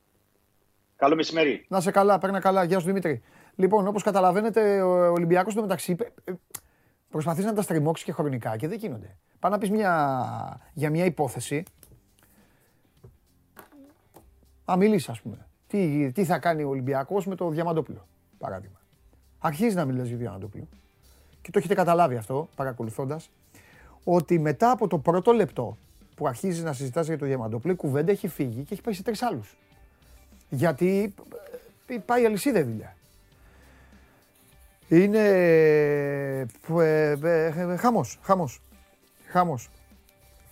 [0.96, 1.66] Καλό μεσημέρι.
[1.68, 2.64] Να σε καλά, παίρνει καλά.
[2.64, 3.22] Γεια σου Δημήτρη.
[3.60, 6.34] Λοιπόν, όπως καταλαβαίνετε, ο Ολυμπιακός στο μεταξύ ε,
[7.10, 9.18] προσπαθείς να τα στριμώξεις και χρονικά και δεν γίνονται.
[9.40, 9.70] Πάει να πεις
[10.74, 11.64] για μια υπόθεση.
[14.72, 15.48] Α, μιλήσεις, ας πούμε.
[15.68, 18.08] Τι, τι θα κάνει ο Ολυμπιακός με το Διαμαντόπουλο,
[18.38, 18.80] παράδειγμα.
[19.40, 20.68] Αρχίζει να μιλάει για το Διαμαντόπουλο.
[21.42, 23.30] Και το έχετε καταλάβει αυτό, παρακολουθώντας,
[24.04, 25.78] ότι μετά από το πρώτο λεπτό
[26.16, 29.04] που αρχίζεις να συζητάς για το Διαμαντόπουλο, η κουβέντα έχει φύγει και έχει πάει σε
[29.04, 29.58] τρεις άλλους.
[30.50, 31.14] Γιατί
[31.88, 32.94] ε, πάει αλυσίδα δουλειά.
[34.90, 35.20] Είναι
[36.80, 38.62] ε, ε, χαμός, χαμός,
[39.28, 39.70] χαμός.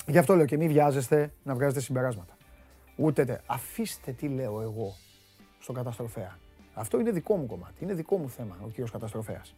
[0.07, 2.37] Γι' αυτό λέω και μην βιάζεστε να βγάζετε συμπεράσματα.
[2.95, 4.95] Ούτε αφήστε τι λέω εγώ
[5.59, 6.37] στον καταστροφέα.
[6.73, 9.55] Αυτό είναι δικό μου κομμάτι, είναι δικό μου θέμα ο κύριος καταστροφέας.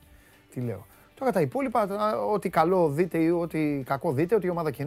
[0.54, 0.86] Τι λέω.
[1.16, 1.88] Τώρα τα υπόλοιπα,
[2.20, 4.86] ό,τι καλό δείτε ή ό,τι κακό δείτε, ό,τι ομάδα και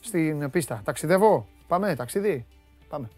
[0.00, 0.80] στην πίστα.
[0.84, 2.46] Ταξιδεύω; Πάμε, ταξίδι;
[2.88, 3.08] Πάμε.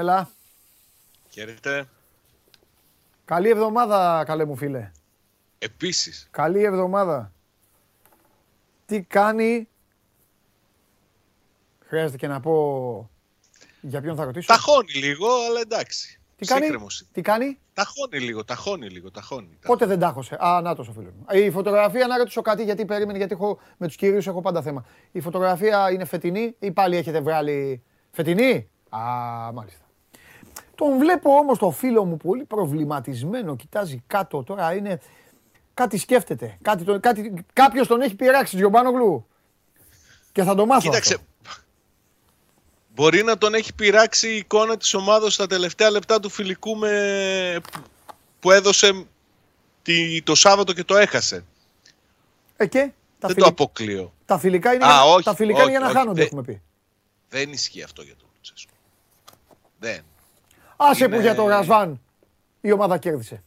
[0.00, 0.30] Έλα.
[1.30, 1.88] Χαίρετε.
[3.24, 4.90] Καλή εβδομάδα, καλέ μου φίλε.
[5.58, 6.28] Επίσης.
[6.30, 7.32] Καλή εβδομάδα.
[8.86, 9.68] Τι κάνει...
[11.86, 13.10] Χρειάζεται και να πω
[13.80, 14.46] για ποιον θα ρωτήσω.
[14.46, 16.20] Ταχώνει λίγο, αλλά εντάξει.
[16.36, 16.68] Τι κάνει,
[17.12, 19.58] τι κάνει; Ταχώνει λίγο, ταχώνει λίγο, ταχώνει.
[19.66, 21.26] Πότε δεν τάχωσε; Α, να το φίλο μου.
[21.38, 24.84] Η φωτογραφία, να ρωτήσω κάτι, γιατί περίμενε, γιατί έχω, με τους κυρίους έχω πάντα θέμα.
[25.12, 29.00] Η φωτογραφία είναι φετινή ή πάλι έχετε βγάλει φετινή; Α,
[29.52, 29.86] μάλιστα.
[30.78, 35.00] Τον βλέπω όμως το φίλο μου πολύ προβληματισμένο, κοιτάζει κάτω τώρα, είναι...
[35.74, 39.26] Κάτι σκέφτεται, κάτι, κάτι, κάποιος τον έχει πειράξει, Τζιομπάνογλου.
[40.32, 41.62] Και θα το μάθω Κοίταξε, αυτό.
[42.94, 47.60] μπορεί να τον έχει πειράξει η εικόνα της ομάδας στα τελευταία λεπτά του φιλικού με...
[48.40, 49.06] που έδωσε
[50.24, 51.44] το Σάββατο και το έχασε.
[52.56, 53.42] Ε, και, τα δεν φιλ...
[53.42, 54.12] το αποκλείω.
[54.24, 55.22] Τα φιλικά είναι, Α, για...
[55.22, 56.62] τα φιλικά είναι για να χάνονται, έχουμε πει.
[57.28, 58.72] Δεν ισχύει αυτό για τον Λουτσέσκο.
[59.78, 60.02] Δεν.
[60.80, 61.16] Άσε είναι...
[61.16, 62.00] που για το Ρασβάν
[62.60, 63.42] η ομάδα κέρδισε.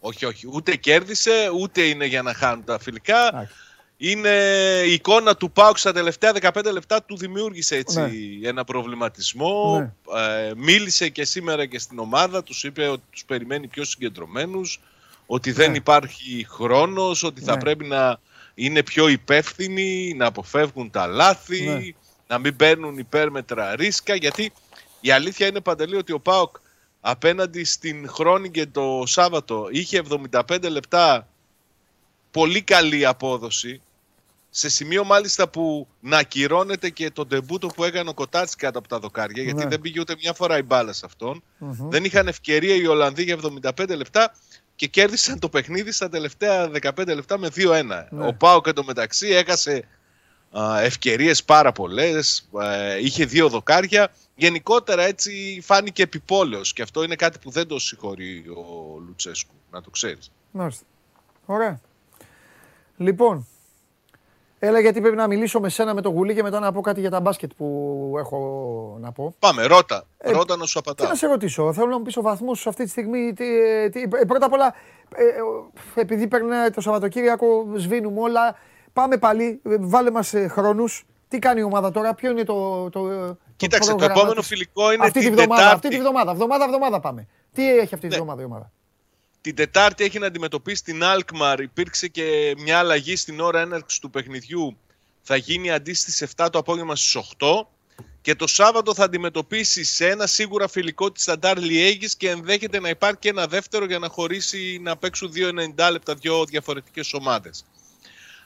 [0.00, 0.48] Όχι, όχι.
[0.52, 3.48] Ούτε κέρδισε, ούτε είναι για να χάνουν τα φιλικά.
[3.96, 4.30] Είναι
[4.86, 8.48] η εικόνα του Πάουξ στα τελευταία 15 λεπτά του δημιούργησε έτσι ναι.
[8.48, 9.78] ένα προβληματισμό.
[9.78, 9.92] Ναι.
[10.20, 14.80] Ε, μίλησε και σήμερα και στην ομάδα, τους είπε ότι τους περιμένει πιο συγκεντρωμένους,
[15.26, 15.76] ότι δεν ναι.
[15.76, 18.18] υπάρχει χρόνος, ότι θα πρέπει να
[18.54, 21.94] είναι πιο υπεύθυνοι, να αποφεύγουν τα λάθη,
[22.26, 24.52] να μην παίρνουν υπέρμετρα ρίσκα, γιατί
[25.00, 26.56] η αλήθεια είναι παντελή ότι ο Πάοκ
[27.00, 28.10] απέναντι στην
[28.50, 31.28] και το Σάββατο είχε 75 λεπτά
[32.30, 33.80] πολύ καλή απόδοση
[34.50, 38.88] σε σημείο μάλιστα που να ακυρώνεται και το ντεμπούτο που έκανε ο Κοτάτση κάτω από
[38.88, 39.68] τα δοκάρια, γιατί ναι.
[39.68, 41.42] δεν πήγε ούτε μια φορά η μπάλα σε αυτον
[41.88, 43.38] Δεν είχαν ευκαιρία οι Ολλανδοί για
[43.76, 44.34] 75 λεπτά
[44.76, 47.84] και κέρδισαν το παιχνίδι στα τελευταία 15 λεπτά με 2-1.
[47.84, 48.26] Ναι.
[48.26, 49.84] Ο Πάοκ εντωμεταξύ έκασε
[50.80, 52.48] ευκαιρίες πάρα πολλές,
[53.02, 58.44] είχε δύο δοκάρια γενικότερα έτσι φάνηκε επιπόλαιος και αυτό είναι κάτι που δεν το συγχωρεί
[58.48, 60.30] ο Λουτσέσκου, να το ξέρεις.
[60.50, 60.84] Μάλιστα.
[61.46, 61.80] Ωραία.
[62.96, 63.46] Λοιπόν,
[64.58, 67.00] έλα γιατί πρέπει να μιλήσω με σένα με το γουλί και μετά να πω κάτι
[67.00, 69.34] για τα μπάσκετ που έχω να πω.
[69.38, 70.04] Πάμε, ρώτα.
[70.18, 71.06] Ε, ρώτα να σου απαντάω.
[71.06, 73.32] Τι να σε ρωτήσω, θέλω να μου πεις ο βαθμός αυτή τη στιγμή.
[73.32, 73.44] Τι,
[73.90, 74.74] τι, ε, πρώτα απ' όλα,
[75.14, 78.56] ε, ε, επειδή παίρνει το Σαββατοκύριακο, σβήνουμε όλα.
[78.92, 81.04] Πάμε πάλι, βάλε μας χρόνους.
[81.28, 85.20] Τι κάνει η ομάδα τώρα, ποιο είναι το, το, Κοίταξε, το επόμενο φιλικό είναι αυτή
[85.20, 87.26] την τη βδομάδα, Αυτή τη βδομάδα, βδομάδα, βδομάδα πάμε.
[87.52, 88.16] Τι έχει αυτή τη ναι.
[88.16, 88.72] βδομάδα η ομάδα;
[89.40, 91.56] Την Τετάρτη έχει να αντιμετωπίσει την Alkmaar.
[91.60, 94.76] Υπήρξε και μια αλλαγή στην ώρα έναρξης του παιχνιδιού.
[95.22, 97.66] Θα γίνει αντί στις 7 το απόγευμα στις 8.
[98.20, 102.88] Και το Σάββατο θα αντιμετωπίσει σε ένα σίγουρα φιλικό της Σταντάρ Λιέγης και ενδέχεται να
[102.88, 105.32] υπάρχει και ένα δεύτερο για να χωρίσει να παίξουν
[105.76, 107.64] 2-90 λεπτά δύο διαφορετικές ομάδες.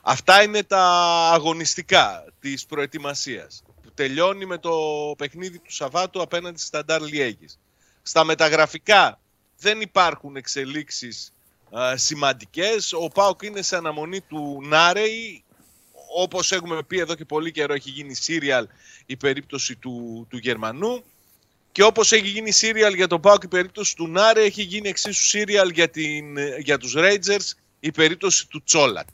[0.06, 0.84] Αυτά είναι τα
[1.32, 3.62] αγωνιστικά της προετοιμασίας
[3.94, 4.74] τελειώνει με το
[5.18, 7.58] παιχνίδι του Σαββάτου απέναντι στη Σταντάρ Λιέγης.
[8.02, 9.20] Στα μεταγραφικά
[9.58, 11.32] δεν υπάρχουν εξελίξεις
[11.78, 12.92] α, σημαντικές.
[12.92, 15.44] Ο Πάοκ είναι σε αναμονή του Νάρεϊ.
[16.16, 18.68] Όπως έχουμε πει εδώ και πολύ καιρό έχει γίνει σύριαλ
[19.06, 21.04] η περίπτωση του, του Γερμανού.
[21.72, 25.22] Και όπως έχει γίνει σύριαλ για τον Πάοκ η περίπτωση του Νάρε, έχει γίνει εξίσου
[25.22, 29.06] σύριαλ για, την, για τους Rangers η περίπτωση του Τσόλακ.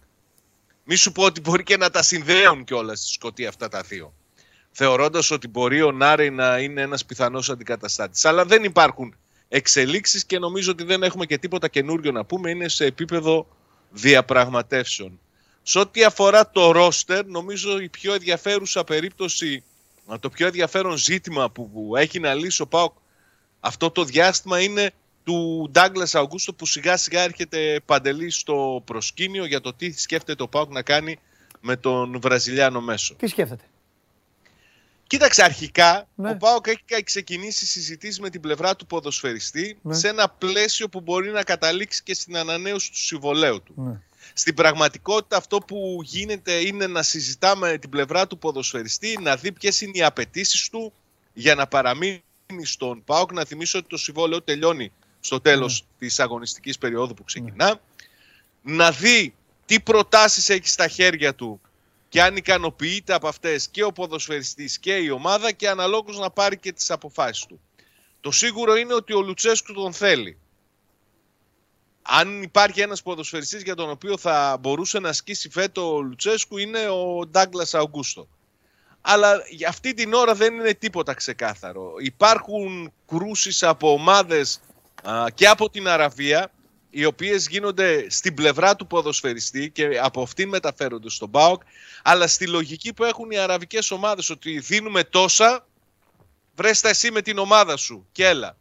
[0.92, 4.14] Μη σου πω ότι μπορεί και να τα συνδέουν κιόλας στη Σκωτία αυτά τα δύο
[4.70, 8.24] θεωρώντας ότι μπορεί ο Νάρη να είναι ένας πιθανός αντικαταστάτης.
[8.24, 9.14] Αλλά δεν υπάρχουν
[9.48, 12.50] εξελίξεις και νομίζω ότι δεν έχουμε και τίποτα καινούριο να πούμε.
[12.50, 13.46] Είναι σε επίπεδο
[13.90, 15.20] διαπραγματεύσεων.
[15.62, 19.62] Σε ό,τι αφορά το ρόστερ, νομίζω η πιο ενδιαφέρουσα περίπτωση,
[20.20, 22.92] το πιο ενδιαφέρον ζήτημα που έχει να λύσει ο ΠΑΟΚ
[23.60, 24.90] αυτό το διάστημα είναι
[25.24, 30.48] του Ντάγκλας Αουγκούστο που σιγά σιγά έρχεται παντελή στο προσκήνιο για το τι σκέφτεται ο
[30.48, 31.18] ΠΑΟΚ να κάνει
[31.60, 33.14] με τον Βραζιλιάνο μέσο.
[33.14, 33.64] Τι σκέφτεται;
[35.10, 36.30] Κοίταξε, αρχικά ναι.
[36.30, 39.94] ο Πάοκ έχει ξεκινήσει συζητήσεις με την πλευρά του ποδοσφαιριστή ναι.
[39.94, 43.74] σε ένα πλαίσιο που μπορεί να καταλήξει και στην ανανέωση του συμβολέου του.
[43.76, 44.00] Ναι.
[44.32, 49.80] Στην πραγματικότητα αυτό που γίνεται είναι να συζητάμε την πλευρά του ποδοσφαιριστή, να δει ποιες
[49.80, 50.92] είναι οι απαιτήσεις του
[51.32, 52.22] για να παραμείνει
[52.62, 53.32] στον ΠΑΟΚ.
[53.32, 56.06] Να θυμίσω ότι το συμβόλαιο τελειώνει στο τέλος ναι.
[56.06, 57.80] της αγωνιστικής περίοδου που ξεκινά.
[58.62, 59.34] Να δει
[59.66, 61.60] τι προτάσεις έχει στα χέρια του
[62.08, 66.58] και αν ικανοποιείται από αυτές και ο ποδοσφαιριστής και η ομάδα και αναλόγως να πάρει
[66.58, 67.60] και τις αποφάσεις του.
[68.20, 70.38] Το σίγουρο είναι ότι ο Λουτσέσκου τον θέλει.
[72.02, 76.88] Αν υπάρχει ένας ποδοσφαιριστής για τον οποίο θα μπορούσε να ασκήσει φέτο ο Λουτσέσκου είναι
[76.88, 78.28] ο Ντάγκλας Αουγκούστο.
[79.00, 81.92] Αλλά για αυτή την ώρα δεν είναι τίποτα ξεκάθαρο.
[81.98, 84.60] Υπάρχουν κρούσεις από ομάδες
[85.34, 86.50] και από την Αραβία
[86.90, 91.62] οι οποίες γίνονται στην πλευρά του ποδοσφαιριστή και από αυτήν μεταφέρονται στον ΠΑΟΚ,
[92.02, 95.66] αλλά στη λογική που έχουν οι αραβικές ομάδες ότι δίνουμε τόσα,
[96.54, 98.56] βρες τα εσύ με την ομάδα σου και έλα.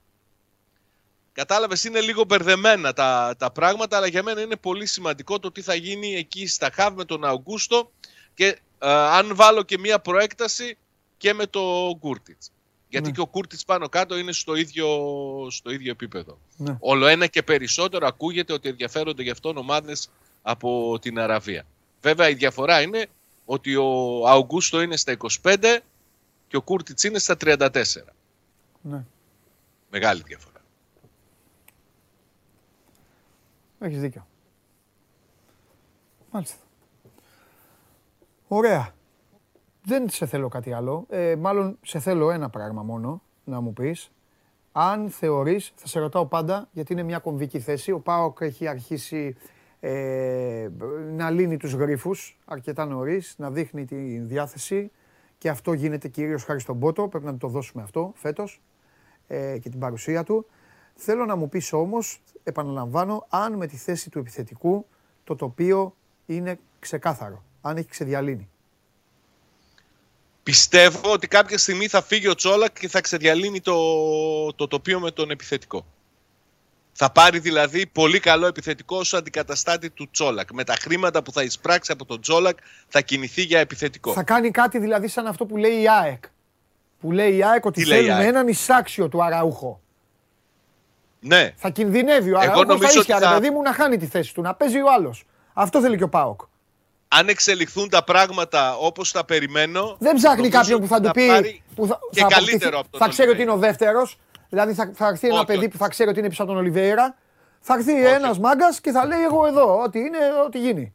[1.31, 5.61] Κατάλαβες, είναι λίγο μπερδεμένα τα, τα πράγματα, αλλά για μένα είναι πολύ σημαντικό το τι
[5.61, 7.91] θα γίνει εκεί στα ΧΑΒ με τον Αουγκούστο
[8.33, 10.77] και αν βάλω και μία προέκταση
[11.17, 12.51] και με το Γκούρτιτς.
[12.89, 13.11] Γιατί ναι.
[13.11, 14.87] και ο Κούρτιτ πάνω κάτω είναι στο ίδιο,
[15.49, 16.37] στο ίδιο επίπεδο.
[16.57, 16.77] Ναι.
[16.79, 19.95] Όλο ένα και περισσότερο ακούγεται ότι ενδιαφέρονται γι' αυτόν ομάδε
[20.41, 21.65] από την Αραβία.
[22.01, 23.05] Βέβαια η διαφορά είναι
[23.45, 25.77] ότι ο Αουγκούστο είναι στα 25
[26.47, 27.69] και ο Κούρτιτ είναι στα 34.
[28.81, 29.03] Ναι.
[29.89, 30.61] Μεγάλη διαφορά.
[33.79, 34.27] Έχεις δίκιο.
[36.31, 36.55] Μάλιστα.
[38.47, 38.93] Ωραία.
[39.89, 41.05] Δεν σε θέλω κάτι άλλο.
[41.09, 44.11] Ε, μάλλον σε θέλω ένα πράγμα μόνο να μου πεις.
[44.71, 47.91] Αν θεωρείς, θα σε ρωτάω πάντα, γιατί είναι μια κομβική θέση.
[47.91, 49.35] Ο Πάοκ έχει αρχίσει
[49.79, 50.69] ε,
[51.15, 54.91] να λύνει τους γρίφους αρκετά νωρίς, να δείχνει τη διάθεση
[55.37, 57.07] και αυτό γίνεται κυρίως χάρη στον Πότο.
[57.07, 58.61] Πρέπει να το δώσουμε αυτό φέτος
[59.27, 60.45] ε, και την παρουσία του.
[60.95, 64.85] Θέλω να μου πεις όμως, επαναλαμβάνω, αν με τη θέση του επιθετικού
[65.23, 68.49] το τοπίο είναι ξεκάθαρο, αν έχει ξεδιαλύνει.
[70.43, 73.75] Πιστεύω ότι κάποια στιγμή θα φύγει ο Τσόλακ και θα ξεδιαλύνει το,
[74.53, 75.85] το τοπίο με τον επιθετικό.
[76.91, 80.51] Θα πάρει δηλαδή πολύ καλό επιθετικό ως αντικαταστάτη του Τσόλακ.
[80.51, 84.13] Με τα χρήματα που θα εισπράξει από τον Τσόλακ θα κινηθεί για επιθετικό.
[84.13, 86.23] Θα κάνει κάτι δηλαδή σαν αυτό που λέει η ΑΕΚ.
[86.99, 89.81] Που λέει η ΑΕΚ ότι θέλουμε έναν εισάξιο του Αραούχο.
[91.19, 91.53] Ναι.
[91.55, 92.79] Θα κινδυνεύει ο Αραούχος.
[92.79, 93.33] Θα ίσια, θα...
[93.33, 95.25] παιδί μου, να χάνει τη θέση του, να παίζει ο άλλος.
[95.53, 96.41] Αυτό θέλει και ο Πάοκ
[97.09, 99.95] αν εξελιχθούν τα πράγματα όπως τα περιμένω.
[99.99, 101.61] Δεν ψάχνει κάποιον που θα του πει.
[101.75, 104.17] Που θα, και θα καλύτερο από τον Θα ξέρει ότι είναι ο δεύτερος.
[104.49, 107.17] Δηλαδή θα, θα έρθει ένα παιδί που θα ξέρει ότι είναι πίσω από τον Ολιβέηρα.
[107.61, 110.93] Θα έρθει ένας μάγκας και θα λέει: Εγώ εδώ, ό,τι είναι, ό,τι γίνει.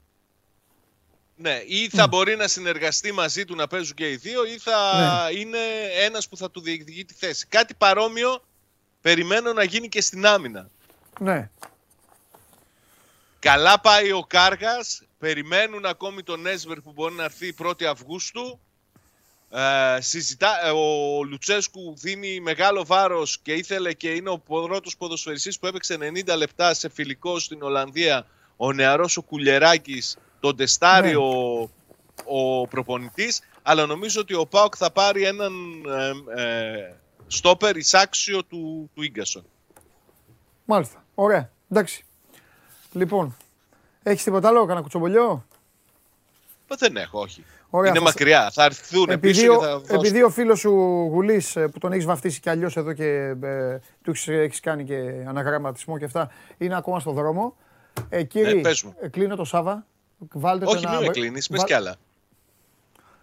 [1.36, 4.76] Ναι, ή θα μπορεί να συνεργαστεί μαζί του να παίζουν και οι δύο, ή θα
[5.30, 5.38] ναι.
[5.38, 5.58] είναι
[6.04, 7.46] ένας που θα του διεκδικεί τη θέση.
[7.46, 8.42] Κάτι παρόμοιο
[9.00, 10.68] περιμένω να γίνει και στην άμυνα.
[11.20, 11.50] Ναι.
[13.38, 18.60] Καλά πάει ο Κάργας, περιμένουν ακόμη τον Έσβερ που μπορεί να έρθει 1η Αυγούστου.
[19.50, 25.58] Ε, συζητά, ε, ο Λουτσέσκου δίνει μεγάλο βάρος και ήθελε και είναι ο πρώτος ποδοσφαιριστής
[25.58, 31.16] που έπαιξε 90 λεπτά σε φιλικό στην Ολλανδία ο νεαρός ο Κουλεράκης, τον τεστάρι ναι.
[31.16, 31.60] ο,
[32.24, 35.52] ο προπονητής αλλά νομίζω ότι ο Πάοκ θα πάρει έναν
[36.36, 36.94] ε, ε,
[37.26, 39.44] στόπερ εισάξιο του, του Ίγκασον.
[40.64, 41.04] Μάλιστα.
[41.14, 41.50] Ωραία.
[41.70, 42.04] Εντάξει.
[42.92, 43.36] Λοιπόν,
[44.04, 45.46] έχεις τίποτα άλλο, κανένα κουτσομπολιό;
[46.78, 47.44] Δεν έχω, όχι.
[47.76, 48.04] Ωραία, είναι θα...
[48.04, 48.50] μακριά.
[48.50, 49.96] Θα έρθουν επειδή, πίσω και θα δώσουν.
[49.96, 50.70] Επειδή ο φίλος σου
[51.10, 55.24] Γουλής ε, που τον έχεις βαφτίσει κι αλλιώς εδώ και ε, του έχεις κάνει και
[55.26, 57.56] αναγραμματισμό και αυτά, είναι ακόμα στο δρόμο.
[58.08, 59.86] Ε, κύριε, ναι, ε, κλείνω το Σάβα.
[60.32, 60.96] Βάλτε όχι, το ένα...
[60.96, 61.96] μην με κλείνεις, πες κι άλλα.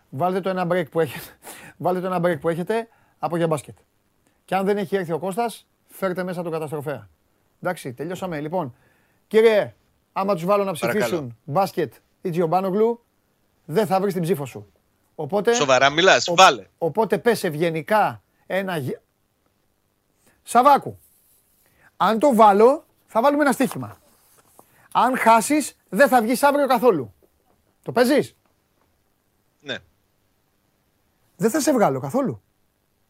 [0.09, 1.25] Βάλτε το ένα break που έχετε,
[1.83, 2.87] βάλτε το ένα break που έχετε
[3.19, 3.77] από για μπάσκετ.
[4.45, 7.09] Και αν δεν έχει έρθει ο Κώστας, φέρτε μέσα τον καταστροφέα.
[7.61, 8.39] Εντάξει, τελειώσαμε.
[8.39, 8.75] Λοιπόν,
[9.27, 9.73] κύριε,
[10.13, 13.03] άμα τους βάλω να ψηφίσουν μπάσκετ ή Τζιομπάνογλου,
[13.65, 14.71] δεν θα βρεις την ψήφο σου.
[15.15, 16.67] Οπότε, Σοβαρά μιλάς, βάλε.
[16.77, 18.77] Οπότε πες ευγενικά ένα...
[20.43, 20.99] Σαβάκου,
[21.97, 23.99] αν το βάλω, θα βάλουμε ένα στοίχημα.
[24.91, 27.13] Αν χάσεις, δεν θα βγεις αύριο καθόλου.
[27.83, 28.35] Το παίζεις;
[29.61, 29.77] Ναι.
[31.35, 32.41] Δεν θα σε βγάλω καθόλου.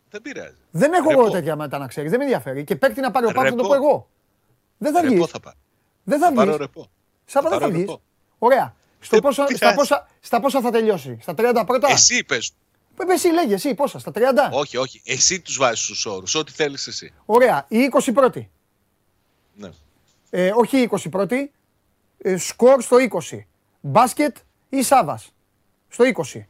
[0.10, 0.56] Δεν πειράζει.
[0.72, 2.64] Δεν έχω εγώ τέτοια μετά να ξέρεις, δεν με ενδιαφέρει.
[2.64, 4.10] Και παίκτη να πάρει ο Πάπος να το πω εγώ.
[4.78, 5.26] Δεν θα βγεις.
[5.26, 5.39] Θα
[6.04, 6.70] δεν θα, θα βγεις.
[7.26, 7.95] Σάββατο θα βγεις.
[8.38, 8.76] Ωραία.
[8.99, 12.52] Στο πόσα, στα, πόσα, στα πόσα θα τελειώσει, στα 30 πρώτα; Εσύ πες.
[13.08, 14.20] Εσύ λέγε, εσύ πόσα, στα 30.
[14.52, 15.02] Όχι, όχι.
[15.06, 16.36] Εσύ τους βάζεις του όρους.
[16.36, 17.14] Ό,τι θέλεις εσύ.
[17.26, 17.66] Ωραία.
[17.68, 18.45] Η 21η.
[19.56, 19.70] Ναι.
[20.30, 21.45] Ε, όχι η 21η.
[22.18, 22.97] Ε, σκορ στο
[23.32, 23.39] 20.
[23.82, 24.38] Μπάσκετ
[24.70, 25.22] ή Σάβα.
[25.88, 26.45] Στο 20.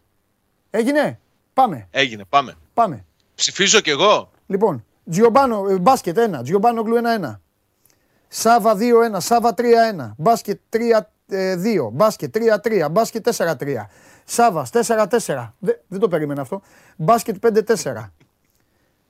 [0.70, 1.20] Έγινε;
[1.54, 1.88] Πάμε.
[1.91, 2.26] Έγινε.
[2.30, 2.58] Πάμε.
[2.74, 3.06] Πάμε.
[3.36, 4.32] Ψηφίζω κι εγώ.
[4.47, 7.41] Λοιπόν, Τζιομπάνο, ε, μπάσκετ 1, Τζιομπάνο γλου 1-1.
[8.34, 10.80] Σάβα 2-1, Σάβα 3-1, μπάσκετ 3-2,
[11.30, 11.56] ε,
[11.92, 13.90] μπάσκετ 3-3, μπάσκετ 4-3.
[14.26, 15.54] Σάβας 4-4.
[15.60, 16.62] Δεν, δεν το περίμενα αυτό.
[16.96, 18.12] Μπάσκετ 5-4.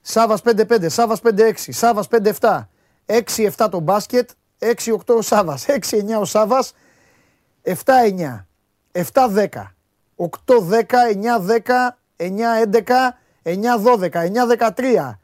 [0.01, 2.69] Σάβας 5-5, Σάβας 5-6, Σάβας 5-7.
[3.05, 6.73] 6-7 το μπάσκετ, 6-8 ο Σάβας, 6-9 ο Σάβας,
[7.63, 8.45] 7-9,
[8.91, 9.75] 7-10,
[10.15, 15.19] 8-10, 9-10, 9-11, 9-12, 9-13,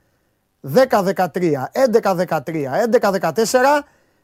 [0.74, 3.84] 10-13, 11-13, 11-14,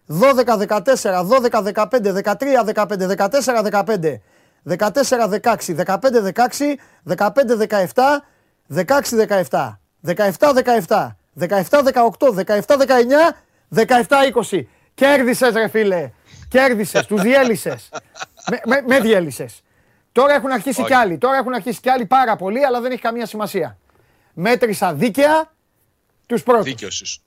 [0.09, 4.19] 12-14, 12-15, 13-15, 14-15,
[4.65, 8.21] 14-16, 15-16, 15-17,
[8.69, 13.35] 16-17, 17-17, 17-18, 17-19,
[13.75, 14.65] 17-20.
[14.93, 16.11] Κέρδισες, ρε φίλε.
[16.49, 17.89] Κέρδισες, τους διέλυσες.
[18.49, 19.63] με, με, με διέλυσες.
[20.11, 21.17] Τώρα έχουν αρχίσει κι άλλοι.
[21.17, 23.77] Τώρα έχουν αρχίσει κι άλλοι πάρα πολύ, αλλά δεν έχει καμία σημασία.
[24.33, 25.52] Μέτρησα δίκαια
[26.25, 26.63] τους πρώτους.
[26.63, 27.21] Δίκαιος.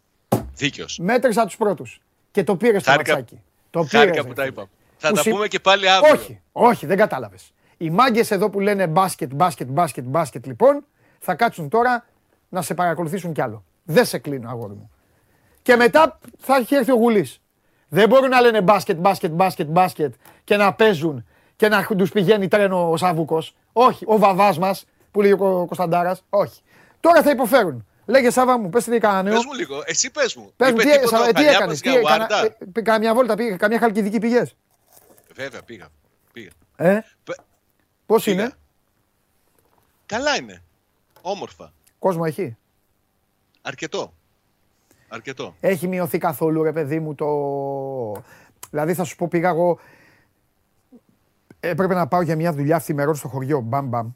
[0.55, 0.99] Δίκαιος.
[0.99, 2.01] Μέτρησα τους πρώτους.
[2.31, 3.41] Και το πήρες στο ματσάκι.
[3.71, 4.25] Το πήρες.
[4.27, 4.69] που τα είπα.
[4.97, 6.13] Θα τα πούμε και πάλι αύριο.
[6.13, 7.53] Όχι, όχι, δεν κατάλαβες.
[7.77, 10.85] Οι μάγκες εδώ που λένε μπάσκετ, μπάσκετ, μπάσκετ, μπάσκετ, λοιπόν,
[11.19, 12.07] θα κάτσουν τώρα
[12.49, 13.65] να σε παρακολουθήσουν κι άλλο.
[13.85, 14.91] Δεν σε κλείνω, αγόρι μου.
[15.63, 17.41] Και μετά θα έχει έρθει ο Γουλής.
[17.89, 21.27] Δεν μπορούν να λένε μπάσκετ, μπάσκετ, μπάσκετ, μπάσκετ και να παίζουν
[21.57, 23.55] και να τους πηγαίνει τρένο ο Σαβούκος.
[23.73, 26.25] Όχι, ο βαβάς μας που λέει ο Κωνσταντάρας.
[26.31, 26.61] Όχι.
[27.01, 27.87] Τώρα θα υποφέρουν.
[28.07, 29.35] Λέγε Σάβα μου, πες τι έκανα νέο.
[29.35, 30.53] Πες μου λίγο, εσύ πες μου.
[30.57, 32.29] Πες μου, τι, τι, τι έκανες, τι έκανα,
[32.75, 34.43] ε, καμιά βόλτα πήγε, καμιά χαλκιδική πηγέ.
[35.35, 35.89] Βέβαια, πήγα.
[36.33, 36.51] πήγα.
[36.77, 37.01] Ε,
[38.07, 38.53] πώς είναι;
[40.07, 40.63] Καλά είναι.
[41.21, 41.73] Όμορφα.
[41.99, 42.57] Κόσμο έχει;
[43.63, 44.13] Αρκετό.
[45.09, 45.55] Αρκετό.
[45.61, 47.27] Έχει μειωθεί καθόλου ρε παιδί μου το...
[48.71, 49.79] Δηλαδή θα σου πω πήγα εγώ...
[51.61, 54.11] Έπρεπε να πάω για μια δουλειά αυθημερών στο χωριό, μπαμ μπαμ.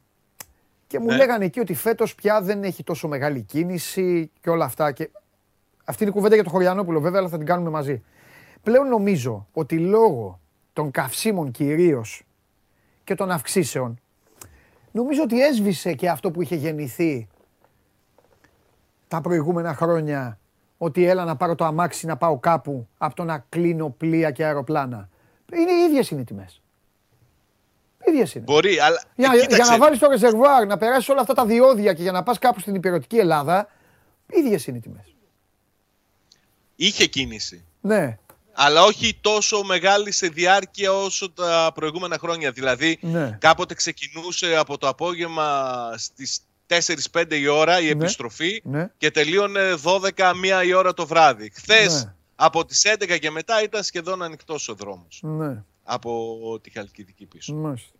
[0.90, 1.16] Και μου ναι.
[1.16, 4.92] λέγανε εκεί ότι φέτος πια δεν έχει τόσο μεγάλη κίνηση και όλα αυτά.
[4.92, 5.10] Και...
[5.84, 8.02] Αυτή είναι η κουβέντα για το Χωριανόπουλο βέβαια, αλλά θα την κάνουμε μαζί.
[8.62, 10.40] Πλέον νομίζω ότι λόγω
[10.72, 12.22] των καυσίμων κυρίως
[13.04, 14.00] και των αυξήσεων,
[14.92, 17.28] νομίζω ότι έσβησε και αυτό που είχε γεννηθεί
[19.08, 20.38] τα προηγούμενα χρόνια
[20.78, 24.44] ότι έλα να πάρω το αμάξι να πάω κάπου από το να κλείνω πλοία και
[24.44, 25.08] αεροπλάνα.
[25.52, 26.62] Είναι οι ίδιες είναι οι τιμές.
[28.06, 28.44] Ίδιες είναι.
[28.44, 29.02] Μπορεί, αλλά.
[29.14, 32.22] Για, για να βάλεις το ρεζερβουάρ, να περάσει όλα αυτά τα διόδια και για να
[32.22, 33.68] πας κάπου στην υπηρετική Ελλάδα,
[34.26, 35.14] ίδιες είναι οι τιμές.
[36.76, 37.64] Είχε κίνηση.
[37.80, 38.18] Ναι.
[38.52, 42.50] Αλλά όχι τόσο μεγάλη σε διάρκεια όσο τα προηγούμενα χρόνια.
[42.50, 43.36] Δηλαδή, ναι.
[43.40, 46.40] κάποτε ξεκινούσε από το απόγευμα στις
[47.12, 47.90] 4-5 η ώρα η ναι.
[47.90, 48.90] επιστροφή ναι.
[48.98, 51.50] και τελείωνε 12-1 η ώρα το βράδυ.
[51.54, 52.12] Χθες ναι.
[52.36, 55.20] από τις 11 και μετά ήταν σχεδόν ανοιχτός ο δρόμος.
[55.22, 57.54] Ναι από τη Χαλκιδική πίσω.
[57.54, 57.92] Μάλιστα.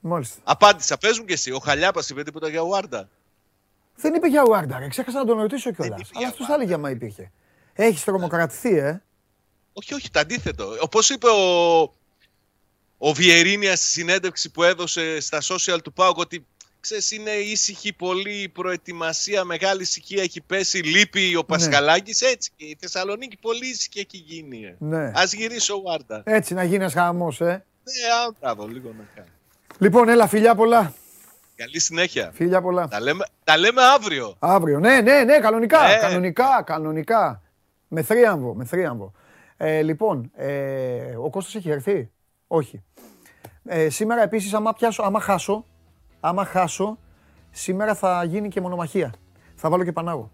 [0.00, 0.40] Μάλιστα.
[0.44, 1.50] Απάντησα, πες μου και εσύ.
[1.50, 3.08] Ο Χαλιάπας είπε τίποτα για Ουάρντα.
[3.96, 4.88] Δεν είπε για Ουάρντα, ρε.
[4.88, 6.10] Ξέχασα να τον ρωτήσω κιόλας.
[6.14, 7.32] Αλλά αυτός θα έλεγε άμα υπήρχε.
[7.72, 9.02] Έχεις τρομοκρατηθεί, ε.
[9.72, 10.76] Όχι, όχι, το αντίθετο.
[10.80, 11.82] Όπω είπε ο,
[12.98, 16.46] ο Βιερίνια στη συνέντευξη που έδωσε στα social του Πάουκ ότι
[16.84, 21.44] ξέρεις, είναι ήσυχη πολύ η προετοιμασία, μεγάλη ησυχία έχει πέσει, λείπει ο ναι.
[21.44, 24.64] Πασχαλάκης, έτσι και η Θεσσαλονίκη πολύ ήσυχη έχει γίνει.
[24.64, 24.76] Ε.
[24.78, 25.12] Ναι.
[25.14, 26.22] Ας γυρίσει ο Βάρτα.
[26.24, 27.44] Έτσι να γίνει χαμός, ε.
[27.44, 29.28] Ναι, μπράβο, λίγο να κάνει.
[29.78, 30.92] Λοιπόν, έλα, φιλιά πολλά.
[31.56, 32.30] Καλή συνέχεια.
[32.34, 32.88] Φιλιά πολλά.
[32.88, 34.36] Τα λέμε, τα λέμε αύριο.
[34.38, 35.96] Αύριο, ναι, ναι, ναι, κανονικά, ναι.
[35.96, 37.42] κανονικά, κανονικά.
[37.88, 39.12] Με θρίαμβο, με θρίαμβο.
[39.56, 42.10] Ε, λοιπόν, ε, ο Κώστας έχει έρθει;
[42.46, 42.82] Όχι.
[43.64, 45.66] Ε, σήμερα επίσης, άμα, πιάσω, άμα χάσω,
[46.26, 46.98] άμα χάσω,
[47.50, 49.12] σήμερα θα γίνει και μονομαχία.
[49.54, 50.30] Θα βάλω και Πανάγο.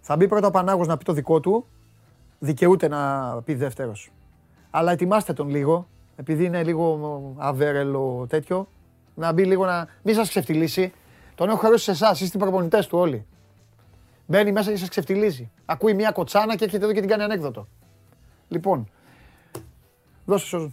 [0.00, 1.66] Θα μπει πρώτα ο Πανάγος να πει το δικό του,
[2.38, 4.10] δικαιούται να πει δεύτερος.
[4.70, 5.86] Αλλά ετοιμάστε τον λίγο,
[6.16, 8.68] επειδή είναι λίγο αβέρελο τέτοιο,
[9.14, 10.92] να μπει λίγο να μην σας ξεφτυλίσει.
[11.34, 13.26] Τον έχω χαρώσει σε εσάς, είστε οι προπονητές του όλοι.
[14.26, 15.50] Μπαίνει μέσα και σας ξεφτυλίζει.
[15.64, 17.66] Ακούει μια κοτσάνα και έρχεται εδώ και την κάνει ανέκδοτο.
[18.48, 18.88] Λοιπόν,
[20.24, 20.72] δώσε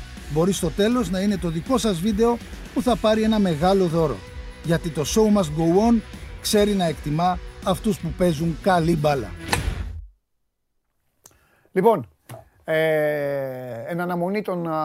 [0.33, 2.37] Μπορεί στο τέλος να είναι το δικό σας βίντεο
[2.73, 4.15] που θα πάρει ένα μεγάλο δώρο.
[4.63, 6.01] Γιατί το show must go on
[6.41, 9.31] ξέρει να εκτιμά αυτούς που παίζουν καλή μπάλα.
[11.71, 12.07] Λοιπόν,
[12.63, 14.79] ε, εν αναμονή των α,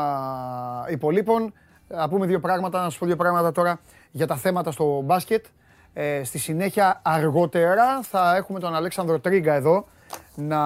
[0.90, 1.52] υπολείπων,
[1.88, 3.80] να πούμε δύο πράγματα, να σας πω δύο πράγματα τώρα
[4.10, 5.44] για τα θέματα στο μπάσκετ.
[5.92, 9.86] Ε, στη συνέχεια αργότερα θα έχουμε τον Αλέξανδρο Τρίγκα εδώ
[10.34, 10.60] να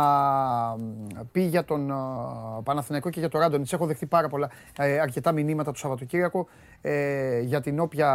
[1.33, 1.93] πει για τον
[2.65, 3.73] Παναθηναϊκό και για τον Ράντονιτς.
[3.73, 6.49] Έχω δεχτεί πάρα πολλά, ε, αρκετά μηνύματα το Σαββατοκύριακο
[6.81, 8.11] ε, για την όποια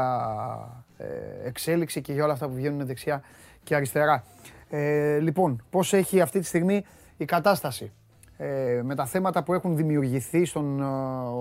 [0.97, 1.05] ε,
[1.47, 3.21] εξέλιξη και για όλα αυτά που βγαίνουν δεξιά
[3.63, 4.23] και αριστερά.
[4.69, 6.85] Ε, λοιπόν, πώς έχει αυτή τη στιγμή
[7.17, 7.91] η κατάσταση
[8.37, 10.81] ε, με τα θέματα που έχουν δημιουργηθεί στον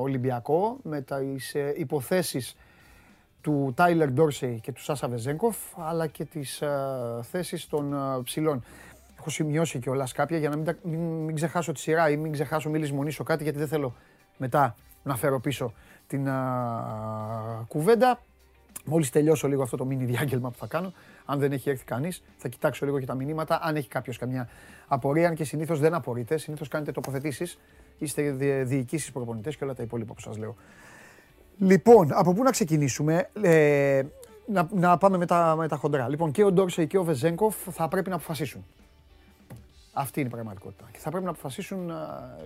[0.00, 2.56] Ολυμπιακό, με τις ε, υποθέσεις
[3.40, 6.68] του Τάιλερ Ντόρσεϊ και του Σάσα Βεζέγκοφ, αλλά και τις ε,
[7.22, 8.64] θέσεις των ψηλών.
[9.26, 12.70] Έχω σημειώσει κιόλας κάποια για να μην, μην, μην, ξεχάσω τη σειρά ή μην ξεχάσω,
[12.70, 13.94] μην λησμονήσω κάτι, γιατί δεν θέλω
[14.36, 15.72] μετά να φέρω πίσω
[16.06, 16.28] την
[17.68, 18.20] κουβέντα.
[18.84, 20.92] Μόλις τελειώσω λίγο αυτό το μίνι διάγγελμα που θα κάνω,
[21.24, 23.58] αν δεν έχει έρθει κανείς, θα κοιτάξω λίγο και τα μηνύματα.
[23.62, 24.48] Αν έχει κάποιος καμιά
[24.86, 27.58] απορία, αν και συνήθως δεν απορείτε, συνήθως κάνετε τοποθετήσεις,
[27.98, 28.30] είστε
[28.64, 30.56] διοικήσεις προπονητές και όλα τα υπόλοιπα που σας λέω.
[31.58, 34.02] Λοιπόν, από πού να ξεκινήσουμε, ε,
[34.46, 36.08] να, να πάμε με τα, με τα χοντρά.
[36.08, 38.64] Λοιπόν, και ο Ντόρσεϊ και ο Βεζέγκοφ θα πρέπει να αποφασίσουν.
[39.96, 40.88] Αυτή είναι η πραγματικότητα.
[40.92, 41.90] Και θα πρέπει να αποφασίσουν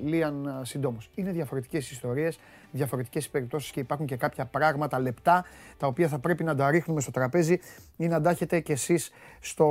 [0.02, 1.10] λίγαν συντόμως.
[1.14, 2.38] Είναι διαφορετικές ιστορίες,
[2.70, 5.44] διαφορετικές περιπτώσεις και υπάρχουν και κάποια πράγματα λεπτά
[5.76, 7.58] τα οποία θα πρέπει να τα ρίχνουμε στο τραπέζι
[7.96, 9.66] ή να τα έχετε κι εσείς στο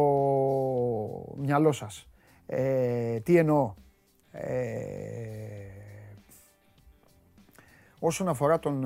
[1.37, 2.07] μυαλό σας.
[2.45, 3.73] Ε, τι εννοώ;
[4.31, 4.57] Ε,
[7.99, 8.81] όσον αφορά τον,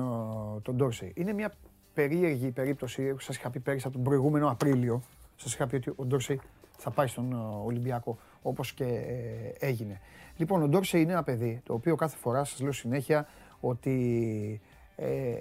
[0.62, 1.52] τον Ντόρσεϊ, είναι μια
[1.94, 3.14] περίεργη περίπτωση.
[3.18, 5.02] Σας είχα πει πέρυσι από τον προηγούμενο Απρίλιο.
[5.36, 6.40] Σας είχα πει ότι ο Ντόρσεϊ
[6.78, 7.32] θα πάει στον
[7.64, 10.00] Ολυμπιακό όπως και ε, έγινε.
[10.36, 13.26] Λοιπόν, ο Ντόρσε είναι ένα παιδί το οποίο κάθε φορά σας λέω συνέχεια
[13.60, 14.60] ότι
[14.96, 15.34] ε,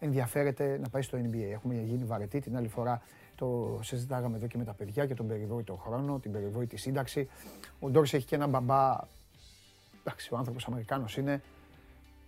[0.00, 1.52] ενδιαφέρεται να πάει στο NBA.
[1.52, 3.02] Έχουμε γίνει βαρετοί την άλλη φορά
[3.34, 7.28] το συζητάγαμε εδώ και με τα παιδιά και τον περιβόητο χρόνο, την περιβόητη σύνταξη.
[7.80, 8.96] Ο Ντόρσε έχει και ένα μπαμπά,
[10.00, 11.42] εντάξει ο άνθρωπος Αμερικάνος είναι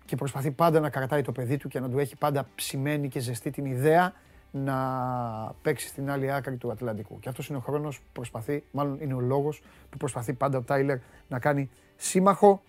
[0.05, 3.20] και προσπαθεί πάντα να κρατάει το παιδί του και να του έχει πάντα ψημένη και
[3.20, 4.12] ζεστή την ιδέα
[4.51, 4.76] να
[5.62, 7.18] παίξει στην άλλη άκρη του Ατλαντικού.
[7.18, 10.62] Και αυτός είναι ο χρόνος που προσπαθεί, μάλλον είναι ο λόγος που προσπαθεί πάντα ο
[10.62, 12.62] Τάιλερ να κάνει σύμμαχο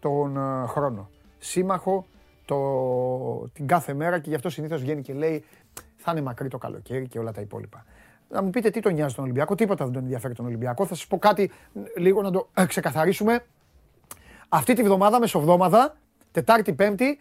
[0.00, 1.10] τον ε, χρόνο.
[1.38, 2.06] Σύμμαχο
[2.44, 5.44] το, την κάθε μέρα και γι' αυτό συνήθως βγαίνει και λέει
[5.96, 7.84] θα είναι μακρύ το καλοκαίρι και όλα τα υπόλοιπα.
[8.28, 10.86] Να μου πείτε τι τον νοιάζει τον Ολυμπιακό, τίποτα δεν τον ενδιαφέρει τον Ολυμπιακό.
[10.86, 11.50] Θα σας πω κάτι
[11.96, 13.44] λίγο να το ε, ξεκαθαρίσουμε.
[14.48, 15.96] Αυτή τη βδομάδα, μεσοβδόμαδα,
[16.32, 17.18] Τετάρτη, Πέμπτη,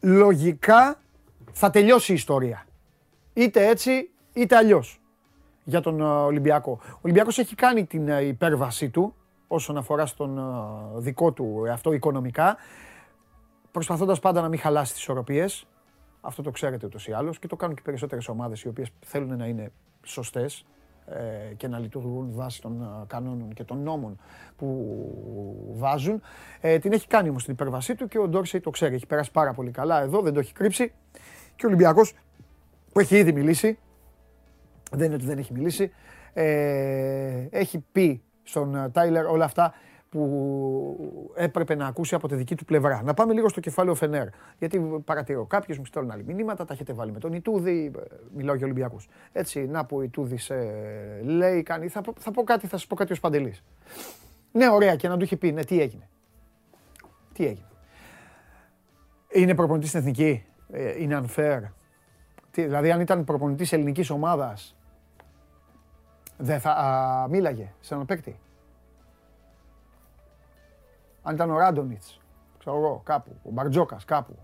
[0.00, 1.00] λογικά
[1.58, 2.66] θα τελειώσει η ιστορία.
[3.32, 5.00] Είτε έτσι, είτε αλλιώς
[5.64, 6.78] για τον ε, Ολυμπιακό.
[6.82, 9.14] Ο Ολυμπιακός έχει κάνει την ε, υπέρβασή του
[9.46, 10.42] όσον αφορά στον ε,
[11.00, 12.56] δικό του αυτό οικονομικά,
[13.70, 15.66] προσπαθώντας πάντα να μην χαλάσει τις ισορροπίες.
[16.20, 19.36] Αυτό το ξέρετε ούτως ή άλλως και το κάνουν και περισσότερες ομάδες οι οποίες θέλουν
[19.36, 20.66] να είναι σωστές
[21.56, 24.18] και να λειτουργούν βάσει των κανόνων και των νόμων
[24.56, 26.20] που βάζουν.
[26.80, 28.94] την έχει κάνει όμως την υπέρβασή του και ο Ντόρσεϊ το ξέρει.
[28.94, 30.92] Έχει περάσει πάρα πολύ καλά εδώ, δεν το έχει κρύψει.
[31.56, 32.14] Και ο Ολυμπιακός
[32.92, 33.78] που έχει ήδη μιλήσει,
[34.90, 35.92] δεν είναι ότι δεν έχει μιλήσει,
[36.32, 39.74] ε, έχει πει στον ε, Τάιλερ όλα αυτά
[40.08, 43.02] που έπρεπε να ακούσει από τη δική του πλευρά.
[43.02, 44.26] Να πάμε λίγο στο κεφάλαιο Φενέρ.
[44.58, 47.92] Γιατί παρατηρώ, κάποιου μου στέλνουν άλλη μηνύματα, τα έχετε βάλει με τον Ιτούδη.
[47.96, 48.00] Ε,
[48.36, 49.08] μιλάω για Ολυμπιακούς.
[49.32, 51.88] Έτσι, να που ο Ιτούδης ε, λέει, κάνει.
[51.88, 53.64] Θα, θα πω κάτι, θα σας πω κάτι ως Παντελής.
[54.52, 56.08] Ναι, ωραία, και να του έχει πει, ναι, τι έγινε.
[57.32, 57.66] Τι έγινε.
[59.28, 61.62] Είναι προπονητής στην εθνική; Ε, είναι unfair.
[62.50, 64.76] Τι, δηλαδή αν ήταν προπονητής ελληνικής ομάδας
[66.38, 68.40] δεν θα α, μίλαγε σε έναν παίκτη.
[71.22, 72.20] Αν ήταν ο Ράντονιτς,
[72.58, 74.36] ξέρω εγώ, κάπου, ο Μπαρτζόκας κάπου,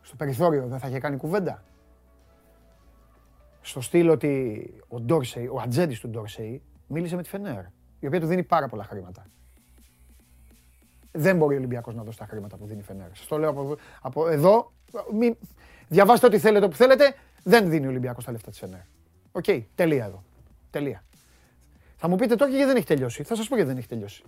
[0.00, 1.62] στο περιθώριο δεν θα είχε κάνει κουβέντα.
[3.60, 7.64] Στο στυλ ότι ο Ντόρσεϊ, ο ατζέντης του Ντόρσεϊ, μίλησε με τη Φενέρ,
[7.98, 9.26] η οποία του δίνει πάρα πολλά χρήματα.
[11.12, 13.08] Δεν μπορεί ο Ολυμπιακός να δώσει τα χρήματα που δίνει η Φενέρ.
[13.16, 14.72] Σας το λέω από, από εδώ,
[15.12, 15.36] μη,
[15.88, 17.14] Διαβάστε ό,τι θέλετε όπου θέλετε.
[17.42, 18.80] Δεν δίνει ο Ολυμπιακός τα λεφτά της Φενέρ.
[19.32, 20.22] Οκ, τελεία εδώ.
[20.70, 21.04] Τελεία.
[21.96, 23.22] Θα μου πείτε τώρα γιατί δεν έχει τελειώσει.
[23.22, 24.22] Θα σας πω γιατί δεν έχει τελειώσει.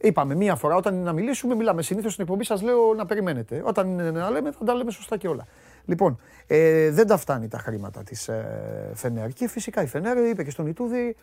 [0.00, 1.82] Είπαμε μία φορά όταν είναι να μιλήσουμε, μιλάμε.
[1.82, 3.62] Συνήθως στην εκπομπή σας λέω να περιμένετε.
[3.64, 5.46] Όταν είναι να λέμε, θα τα λέμε σωστά και όλα.
[5.84, 9.32] Λοιπόν, ε, δεν τα φτάνει τα χρήματα της ε, Φενέρ.
[9.32, 11.16] Και φυσικά η Φενέρ είπε και στον Ιτούδη,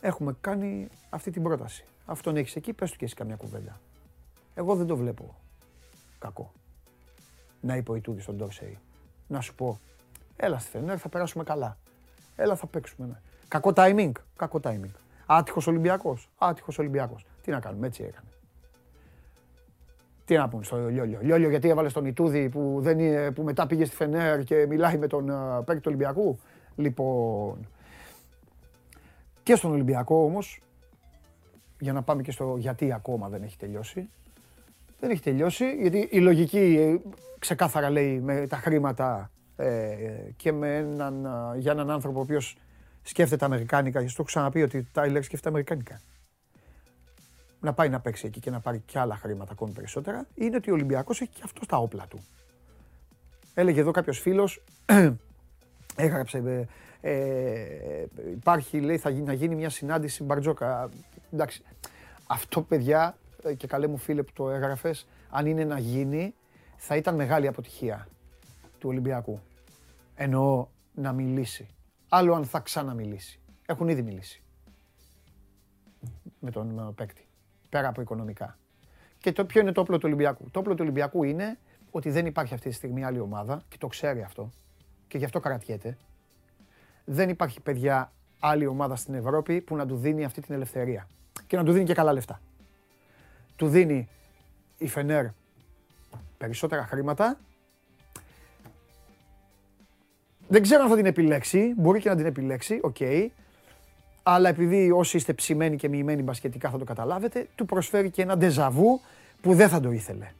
[0.00, 1.84] έχουμε κάνει αυτή την πρόταση.
[2.06, 3.80] Αυτόν έχεις εκεί, πες του και εσύ καμιά κουβέντα.
[4.54, 5.34] Εγώ δεν το βλέπω
[6.18, 6.52] κακό
[7.60, 8.78] να είπε ο Ιτούδης στον Ντόρσεϊ.
[9.26, 9.80] Να σου πω,
[10.36, 11.76] έλα στη Φενέρ, θα περάσουμε καλά.
[12.36, 13.06] Έλα, θα παίξουμε.
[13.06, 13.20] Ναι.
[13.48, 14.12] Κακό timing.
[14.36, 14.90] Κακό timing.
[15.26, 16.30] Άτυχος Ολυμπιακός.
[16.38, 17.26] Άτυχος Ολυμπιακός.
[17.42, 18.28] Τι να κάνουμε, έτσι έκανε.
[20.24, 21.18] Τι να πούμε στο Λιόλιο.
[21.22, 24.98] Λιόλιο γιατί έβαλε στον Ιτούδη που, δεν είναι, που μετά πήγε στη Φενέρ και μιλάει
[24.98, 26.38] με τον uh, παίκτη του Ολυμπιακού;
[26.76, 27.68] Λοιπόν.
[29.42, 30.60] Και στον Ολυμπιακό όμως,
[31.78, 34.08] για να πάμε και στο γιατί ακόμα δεν έχει τελειώσει.
[35.00, 39.94] Δεν έχει τελειώσει, γιατί η λογική ε, ξεκάθαρα λέει με τα χρήματα ε,
[40.36, 42.56] και με έναν, ε, για έναν άνθρωπο ο οποίος
[43.02, 46.00] σκέφτεται αμερικάνικα, και το έχω ξαναπεί ότι Τάιλερ σκέφτεται αμερικάνικα
[47.60, 50.70] να πάει να παίξει εκεί και να πάρει και άλλα χρήματα ακόμη περισσότερα, είναι ότι
[50.70, 52.24] ο Ολυμπιακός έχει και αυτό τα όπλα του.
[53.54, 54.64] Έλεγε εδώ κάποιος φίλος,
[55.96, 56.66] έγραψε.
[57.00, 60.90] Ε, ε, υπάρχει, λέει, θα γίνει, να γίνει μια συνάντηση Μπαρτζόκα.
[61.32, 61.62] Εντάξει.
[62.26, 66.34] Αυτό, παιδιά, ε, και καλέ μου φίλε που το έγραφες, αν είναι να γίνει,
[66.76, 68.08] θα ήταν μεγάλη αποτυχία
[68.78, 69.40] του Ολυμπιακού.
[70.14, 71.68] Εννοώ να μιλήσει.
[72.08, 73.40] Άλλο αν θα ξαναμιλήσει.
[73.66, 74.42] Έχουν ήδη μιλήσει
[76.40, 77.26] με τον ε, παίκτη
[77.68, 78.58] πέρα από οικονομικά.
[79.18, 80.50] Και το, ποιο είναι το όπλο του Ολυμπιακού.
[80.50, 81.58] Το όπλο του Ολυμπιακού είναι
[81.90, 84.50] ότι δεν υπάρχει αυτή τη στιγμή άλλη ομάδα και το ξέρει αυτό
[85.08, 85.96] και γι' αυτό κρατιέται.
[87.04, 91.08] Δεν υπάρχει παιδιά άλλη ομάδα στην Ευρώπη που να του δίνει αυτή την ελευθερία
[91.46, 92.40] και να του δίνει και καλά λεφτά.
[93.58, 94.08] Του δίνει
[94.78, 95.26] η Φενέρ
[96.38, 97.38] περισσότερα χρήματα.
[100.48, 102.96] Δεν ξέρω αν θα την επιλέξει, μπορεί και να την επιλέξει, οκ
[104.22, 108.36] αλλά επειδή όσοι είστε ψημένοι και μοιημένοι μπασκετικά θα το καταλάβετε, του προσφέρει και ένα
[108.36, 109.00] ντεζαβού
[109.40, 110.32] που δεν θα το ήθελε.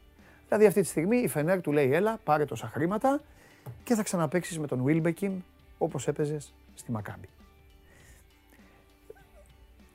[0.46, 3.20] Δηλαδή αυτή τη στιγμή η Φενέρ του λέει έλα πάρε τόσα χρήματα
[3.84, 5.32] και θα ξαναπαίξεις με τον Βίλμπεκιν
[5.78, 7.28] όπως έπαιζες στη Μακάμπη.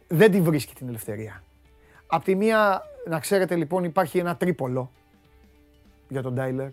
[0.08, 1.44] Δεν τη βρίσκει την ελευθερία.
[2.08, 4.91] Απ' τη μία, να ξέρετε λοιπόν, υπάρχει ένα τρίπολο
[6.08, 6.70] για τον Τάιλερ.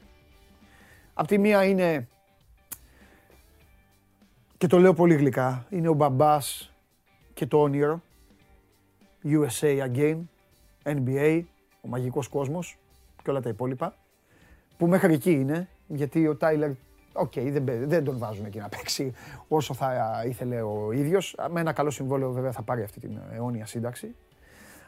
[1.15, 2.09] Απ' τη μία είναι,
[4.59, 6.75] και το λέω πολύ γλυκά, είναι ο μπαμπάς
[7.35, 8.03] και το όνειρο.
[9.25, 10.19] USA again,
[10.83, 11.43] NBA,
[11.81, 12.79] ο μαγικός κόσμος
[13.23, 13.95] και όλα τα υπόλοιπα.
[14.77, 16.71] Που μέχρι εκεί είναι, γιατί ο Τάιλερ,
[17.13, 19.13] οκ, δεν, δεν τον βάζουν εκεί να παίξει
[19.49, 21.37] όσο θα ήθελε ο ίδιος.
[21.51, 24.15] Με ένα καλό συμβόλαιο βέβαια θα πάρει αυτή την αιώνια σύνταξη.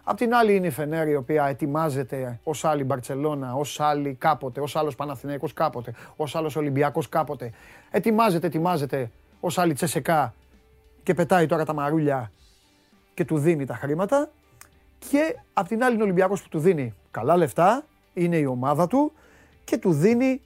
[0.04, 4.60] Απ' την άλλη είναι η Φενέρ η οποία ετοιμάζεται ως άλλη Μπαρτσελόνα, ως άλλη κάποτε,
[4.60, 7.52] ως άλλος Παναθηναϊκός κάποτε, ως άλλος Ολυμπιακός κάποτε.
[7.90, 10.34] Ετοιμάζεται, ετοιμάζεται ως άλλη Τσεσεκά
[11.02, 12.32] και πετάει τώρα τα μαρούλια
[13.14, 14.30] και του δίνει τα χρήματα.
[14.98, 17.84] Και απ' την άλλη είναι ο Ολυμπιακός που του δίνει καλά λεφτά,
[18.14, 19.12] είναι η ομάδα του
[19.64, 20.40] και του δίνει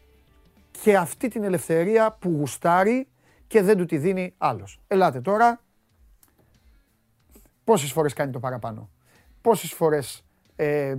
[0.82, 3.08] και αυτή την ελευθερία που γουστάρει
[3.46, 4.80] και δεν του τη δίνει άλλος.
[4.86, 5.60] Ελάτε τώρα,
[7.64, 8.90] πόσες φορές κάνει το παραπάνω,
[9.46, 10.24] πόσες φορές
[10.56, 10.96] ε, ε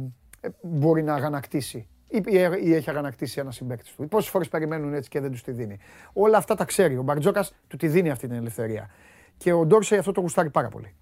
[0.61, 2.23] μπορεί να αγανακτήσει ή,
[2.63, 4.07] ή έχει αγανακτήσει ένας συμπέκτη του.
[4.07, 5.79] Πόσες φορές περιμένουν έτσι και δεν τους τη δίνει.
[6.13, 6.97] Όλα αυτά τα ξέρει.
[6.97, 8.89] Ο Μπαρτζόκας του τη δίνει αυτή την ελευθερία.
[9.37, 10.95] Και ο Ντόρσεϊ αυτό το γουστάρει πάρα πολύ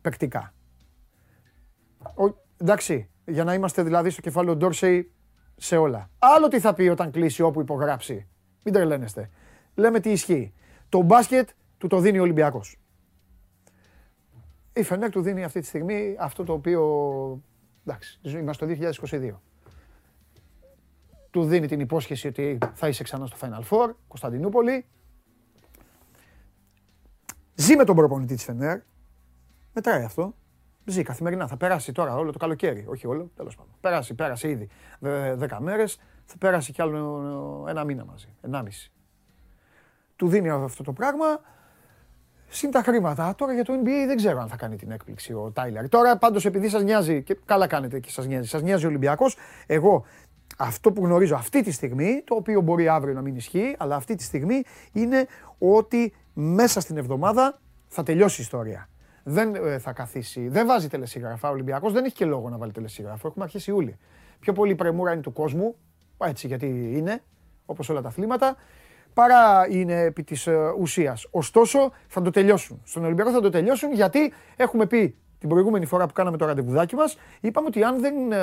[0.00, 0.54] παικτικά.
[1.98, 5.12] Ο, εντάξει, για να είμαστε δηλαδή στο κεφάλαιο Ντόρσεϊ
[5.56, 6.10] σε όλα.
[6.18, 8.26] Άλλο τι θα πει όταν κλείσει όπου υπογράψει.
[8.62, 9.30] Μην τρελαίνεστε.
[9.74, 10.52] Λέμε τι ισχύει.
[10.88, 11.48] Το μπάσκετ
[11.78, 12.78] του το δίνει ο Ολυμπιακός.
[14.76, 17.42] Η Φενέρ του δίνει αυτή τη στιγμή αυτό το οποίο.
[17.86, 19.30] Εντάξει, είμαστε το 2022.
[21.30, 24.86] Του δίνει την υπόσχεση ότι θα είσαι ξανά στο Final Four, Κωνσταντινούπολη.
[27.54, 28.80] Ζει με τον προπονητή της Φενέρ,
[29.72, 30.34] Μετράει αυτό.
[30.84, 31.46] Ζει καθημερινά.
[31.46, 32.84] Θα περάσει τώρα όλο το καλοκαίρι.
[32.88, 33.72] Όχι όλο, τέλος πάντων.
[33.80, 34.68] Πέρασε, πέρασε ήδη
[35.34, 36.00] δέκα μέρες.
[36.24, 38.28] Θα πέρασε κι άλλο ένα μήνα μαζί.
[38.40, 38.92] Ενάμιση.
[40.16, 41.40] Του δίνει αυτό το πράγμα.
[42.56, 43.34] Συν τα χρήματα.
[43.34, 45.88] Τώρα για το NBA δεν ξέρω αν θα κάνει την έκπληξη ο Τάιλερ.
[45.88, 49.36] Τώρα πάντως επειδή σας νοιάζει και καλά κάνετε και σας νοιάζει, σας νοιάζει ο Ολυμπιακός.
[49.66, 50.04] Εγώ
[50.58, 54.14] αυτό που γνωρίζω αυτή τη στιγμή, το οποίο μπορεί αύριο να μην ισχύει, αλλά αυτή
[54.14, 54.62] τη στιγμή
[54.92, 55.26] είναι
[55.58, 58.88] ότι μέσα στην εβδομάδα θα τελειώσει η ιστορία
[59.22, 61.48] δεν ε, θα καθίσει, δεν βάζει τελεσίγραφα.
[61.48, 63.28] Ο Ολυμπιακός δεν έχει και λόγο να βάλει τελεσίγραφο.
[63.28, 63.96] Έχουμε αρχίσει Ιούλη.
[64.40, 65.74] Πιο πολύ πρεμούρα είναι του κόσμου,
[66.18, 66.66] έτσι γιατί
[66.96, 67.22] είναι,
[67.66, 68.56] όπως όλα τα αθλήματα,
[69.16, 71.26] παρά είναι επί της ε, ουσίας.
[71.30, 72.80] Ωστόσο, θα το τελειώσουν.
[72.84, 76.94] Στον Ολυμπιακό θα το τελειώσουν γιατί έχουμε πει την προηγούμενη φορά που κάναμε το ραντεβουδάκι
[76.94, 78.42] μας, είπαμε ότι αν δεν, ε,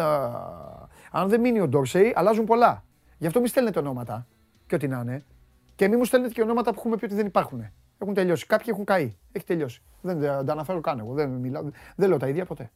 [1.11, 2.83] αν δεν μείνει ο Ντόρσεϊ, αλλάζουν πολλά.
[3.17, 4.27] Γι' αυτό μη στέλνετε ονόματα
[4.67, 5.25] και ό,τι να είναι.
[5.75, 7.71] Και μη μου στέλνετε και ονόματα που έχουμε πει ότι δεν υπάρχουν.
[7.97, 8.45] Έχουν τελειώσει.
[8.45, 9.15] Κάποιοι έχουν καεί.
[9.31, 9.81] Έχει τελειώσει.
[10.01, 11.13] Δεν τα αναφέρω καν εγώ.
[11.13, 11.63] Δεν, μιλάω,
[11.95, 12.71] δεν λέω τα ίδια ποτέ.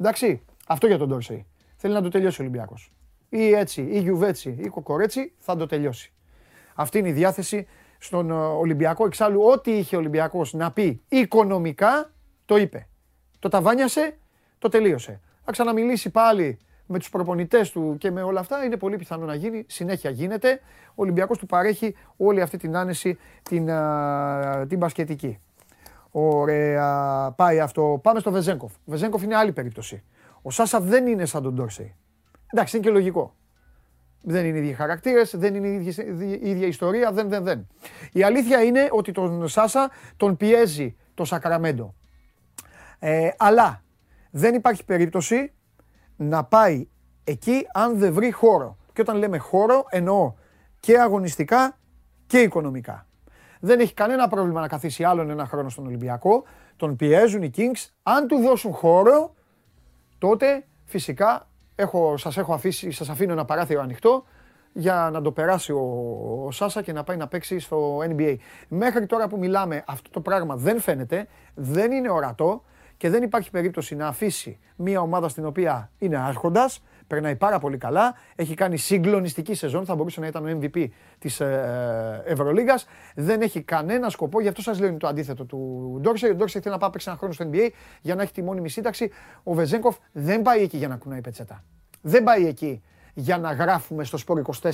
[0.00, 1.46] Εντάξει, αυτό για τον Ντόρσεϊ.
[1.76, 2.92] Θέλει να το τελειώσει ο Ολυμπιακός.
[3.28, 6.12] Ή έτσι, ή Γιουβέτσι, ή Κοκορέτσι θα το τελειώσει.
[6.76, 7.66] Αυτή είναι η διάθεση
[7.98, 9.06] στον ε, Ολυμπιακό.
[9.06, 12.12] Εξάλλου, ό,τι είχε ο Ολυμπιακός να πει οικονομικά,
[12.44, 12.88] το είπε.
[13.38, 14.18] Το ταβάνιασε,
[14.58, 15.20] το τελείωσε.
[15.44, 19.34] Θα ξαναμιλήσει πάλι με τους προπονητές του και με όλα αυτά είναι πολύ πιθανό να
[19.34, 20.60] γίνει, συνέχεια γίνεται.
[20.88, 23.70] Ο Ολυμπιακός του παρέχει όλη αυτή την άνεση την,
[24.68, 25.38] την μπασκετική.
[26.10, 28.00] Ωραία, πάει αυτό.
[28.02, 28.72] Πάμε στο Βεζέγκοφ.
[28.74, 30.02] Ο Βεζέγκοφ είναι άλλη περίπτωση.
[30.42, 31.94] Ο Σάσα δεν είναι σαν τον Ντόρσεϊ.
[32.46, 33.34] Εντάξει, είναι και λογικό.
[34.28, 35.94] Δεν είναι οι ίδιοι χαρακτήρες, δεν είναι η
[36.40, 37.66] ίδια, ιστορία, δεν, δεν, δεν.
[38.12, 41.94] Η αλήθεια είναι ότι τον Σάσα τον πιέζει το Σακραμέντο.
[42.98, 43.82] Ε, αλλά
[44.30, 45.52] δεν υπάρχει περίπτωση
[46.16, 46.88] να πάει
[47.24, 48.76] εκεί αν δεν βρει χώρο.
[48.92, 50.34] Και όταν λέμε χώρο εννοώ
[50.80, 51.78] και αγωνιστικά
[52.26, 53.06] και οικονομικά.
[53.60, 56.44] Δεν έχει κανένα πρόβλημα να καθίσει άλλον ένα χρόνο στον Ολυμπιακό.
[56.76, 57.88] Τον πιέζουν οι Kings.
[58.02, 59.34] Αν του δώσουν χώρο,
[60.18, 64.24] τότε φυσικά έχω, σας έχω αφήσει, σας αφήνω ένα παράθυρο ανοιχτό
[64.72, 65.80] για να το περάσει ο,
[66.46, 68.36] ο Σάσα και να πάει να παίξει στο NBA.
[68.68, 72.62] Μέχρι τώρα που μιλάμε αυτό το πράγμα δεν φαίνεται, δεν είναι ορατό
[72.96, 77.76] και δεν υπάρχει περίπτωση να αφήσει μια ομάδα στην οποία είναι άρχοντας, περνάει πάρα πολύ
[77.76, 80.86] καλά, έχει κάνει συγκλονιστική σεζόν, θα μπορούσε να ήταν ο MVP
[81.18, 85.98] της ε, Ευρωλίγας, δεν έχει κανένα σκοπό, γι' αυτό σας λέω είναι το αντίθετο του
[86.00, 86.30] Ντόρσεϊ.
[86.30, 87.70] Ο Ντόρσεϊ θέλει να πάει παίξει ένα χρόνο στο NBA
[88.00, 89.10] για να έχει τη μόνιμη σύνταξη.
[89.42, 91.64] Ο Βεζέγκοφ δεν πάει εκεί για να κουνάει πετσέτα.
[92.00, 92.82] Δεν πάει εκεί
[93.14, 94.70] για να γράφουμε στο Σπόρ 24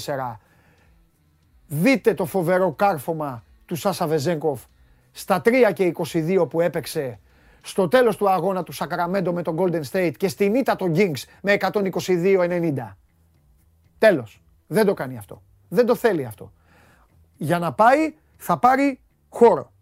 [1.67, 4.63] δείτε το φοβερό κάρφωμα του Σάσα Βεζέγκοφ
[5.11, 7.19] στα 3 και 22 που έπαιξε
[7.63, 11.23] στο τέλος του αγώνα του Σακραμέντο με τον Golden State και στην ήττα των Kings
[11.43, 12.97] με 122-90.
[13.99, 14.43] Τέλος.
[14.67, 15.43] Δεν το κάνει αυτό.
[15.69, 16.53] Δεν το θέλει αυτό.
[17.37, 19.73] Για να πάει θα πάρει χώρο.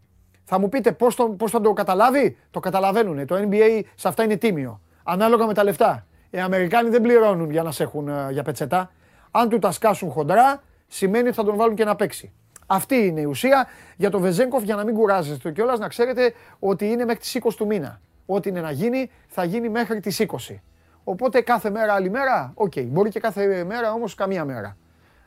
[0.44, 3.26] Θα μου πείτε πώς, το, πώς θα το καταλάβει; Το καταλαβαίνουν.
[3.26, 4.80] Το NBA σε αυτά είναι τίμιο.
[5.02, 6.06] Ανάλογα με τα λεφτά.
[6.30, 8.90] Οι Αμερικάνοι δεν πληρώνουν για να σε έχουν ε, για πετσετά.
[9.30, 12.32] Αν του τα σκάσουν χοντρά, σημαίνει ότι θα τον βάλουν και να παίξει.
[12.72, 13.66] Αυτή είναι η ουσία.
[13.96, 17.56] Για το Βεζένκοφ, για να μην κουράζεστε κιόλας, να ξέρετε ότι είναι μέχρι τις 20
[17.56, 18.00] του μήνα.
[18.26, 20.62] Ό,τι είναι να γίνει, θα γίνει μέχρι τις 20.
[21.04, 22.72] Οπότε κάθε μέρα άλλη μέρα, OK.
[22.74, 22.86] Okay.
[22.86, 24.76] Μπορεί και κάθε μέρα όμως καμία μέρα.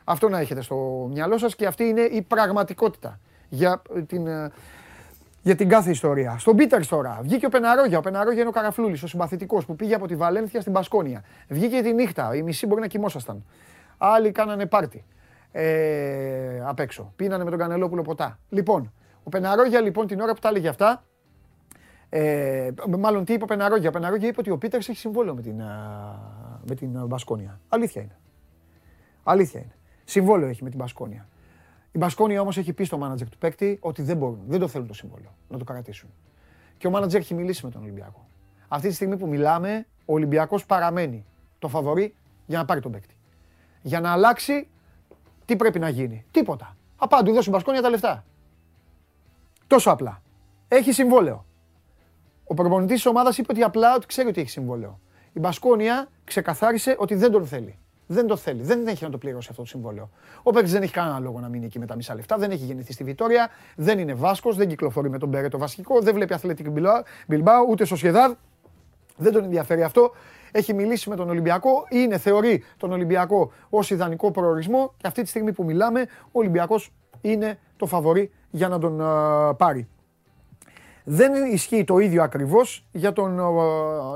[0.04, 4.50] Αυτό να έχετε στο μυαλό σας και αυτή είναι η πραγματικότητα για την, ε,
[5.42, 6.36] για την κάθε ιστορία.
[6.38, 7.18] Στον Πίτερ τώρα.
[7.22, 7.98] Βγήκε ο Πεναρόγια.
[7.98, 11.24] Ο Πεναρόγια είναι ο Καραφλούλης, ο συμπαθητικός που πήγε από τη Βαλένθια στην Μπασκόνια.
[11.48, 12.34] Βγήκε τη νύχτα.
[12.34, 13.44] Οι μισοί μπορεί να κοιμόσασταν.
[13.98, 15.04] Άλλοι κάνανε πάρτι
[15.56, 17.12] ε, απ' έξω.
[17.16, 18.38] Πίνανε με τον Κανελόπουλο ποτά.
[18.48, 21.04] Λοιπόν, ο Πεναρόγια λοιπόν την ώρα που τα έλεγε αυτά,
[22.08, 23.88] ε, μάλλον τι είπε ο Πεναρόγια.
[23.88, 25.56] Ο Πεναρόγια είπε ότι ο Πίτερς έχει συμβόλαιο με την,
[26.68, 27.60] με την Μπασκόνια.
[27.68, 28.16] Αλήθεια είναι.
[29.22, 29.74] Αλήθεια είναι.
[30.04, 31.28] Συμβόλαιο έχει με την Μπασκόνια.
[31.92, 34.86] Η Μπασκόνια όμως έχει πει στο μάνατζερ του παίκτη ότι δεν μπορούν, δεν το θέλουν
[34.86, 36.10] το συμβόλαιο να το κρατήσουν.
[36.76, 38.28] Και ο μάνατζερ έχει μιλήσει με τον Ολυμπιακό.
[38.68, 41.24] Αυτή τη στιγμή που μιλάμε, ο Ολυμπιακός παραμένει
[41.58, 42.14] το φαβορή
[42.46, 43.16] για να πάρει τον παίκτη.
[43.82, 44.68] Για να αλλάξει
[45.44, 46.76] τι πρέπει να γίνει; Τίποτα.
[46.96, 48.24] Απάντου δώσει Μπασκόνια τα λεφτά.
[49.66, 50.22] Τόσο απλά.
[50.68, 51.44] Έχει συμβόλαιο.
[52.44, 55.00] Ο προπονητής της ομάδας είπε ότι απλά ότι ξέρει ότι έχει συμβόλαιο.
[55.32, 57.78] Η Μπασκόνια ξεκαθάρισε ότι δεν τον θέλει.
[58.06, 58.62] Δεν το θέλει.
[58.62, 60.10] Δεν έχει να το πληρώσει αυτό το συμβόλαιο.
[60.42, 62.36] Ο παίκτης δεν έχει κανένα λόγο να μείνει εκεί με τα μισά λεφτά.
[62.36, 63.48] Δεν έχει γεννηθεί στη Βιτόρια.
[63.76, 64.56] Δεν είναι Βάσκος.
[64.56, 66.00] Δεν κυκλοφορεί με τον Μπέρετο βασικό.
[66.00, 66.70] Δεν βλέπει Αθλητική
[67.26, 68.32] Μπιλμπάου ούτε Σοσιεδάδ.
[69.16, 70.12] Δεν τον ενδιαφέρει αυτό
[70.56, 75.28] έχει μιλήσει με τον Ολυμπιακό, είναι, θεωρεί τον Ολυμπιακό ως ιδανικό προορισμό και αυτή τη
[75.28, 78.96] στιγμή που μιλάμε, ο Ολυμπιακός είναι το φαβορή για να τον
[79.56, 79.88] πάρει.
[81.04, 83.40] Δεν ισχύει το ίδιο ακριβώς για τον,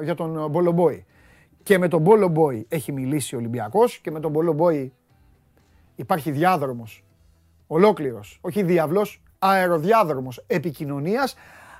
[0.02, 1.06] για τον Μπολομπόη.
[1.62, 4.92] Και με τον Μπολομπόη έχει μιλήσει ο Ολυμπιακός και με τον Μπολομπόη
[5.94, 7.04] υπάρχει διάδρομος
[7.66, 11.34] ολόκληρος, όχι διάβλος, αεροδιάδρομος επικοινωνίας.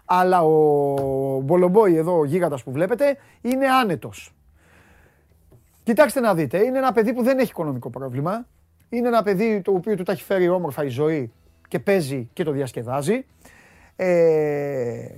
[0.05, 4.33] Αλλά ο Μπολομπόη εδώ, ο γίγαντας που βλέπετε, είναι άνετος.
[5.89, 8.47] Κοιτάξτε να δείτε, είναι ένα παιδί που δεν έχει οικονομικό πρόβλημα.
[8.89, 11.33] Είναι ένα παιδί το οποίο του τα έχει φέρει όμορφα η ζωή
[11.69, 13.25] και παίζει και το διασκεδάζει.
[13.97, 15.09] Ε,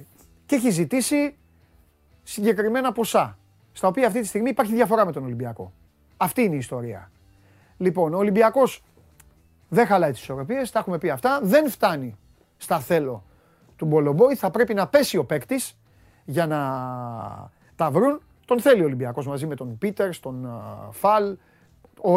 [0.47, 1.37] και έχει ζητήσει
[2.23, 3.39] συγκεκριμένα ποσά,
[3.73, 5.73] στα οποία αυτή τη στιγμή υπάρχει διαφορά με τον Ολυμπιακό.
[6.17, 7.11] Αυτή είναι η ιστορία.
[7.77, 8.85] Λοιπόν, ο Ολυμπιακός
[9.69, 12.17] δεν χαλάει τις ισορροπίες, τα έχουμε πει αυτά, δεν φτάνει
[12.57, 13.25] στα θέλω
[13.77, 15.79] του Μπολομπόι, θα πρέπει να πέσει ο παίκτης
[16.25, 16.61] για να
[17.77, 18.21] τα βρουν
[18.51, 20.49] τον θέλει ο Ολυμπιακός μαζί με τον Πίτερ, τον
[20.91, 21.37] Φαλ,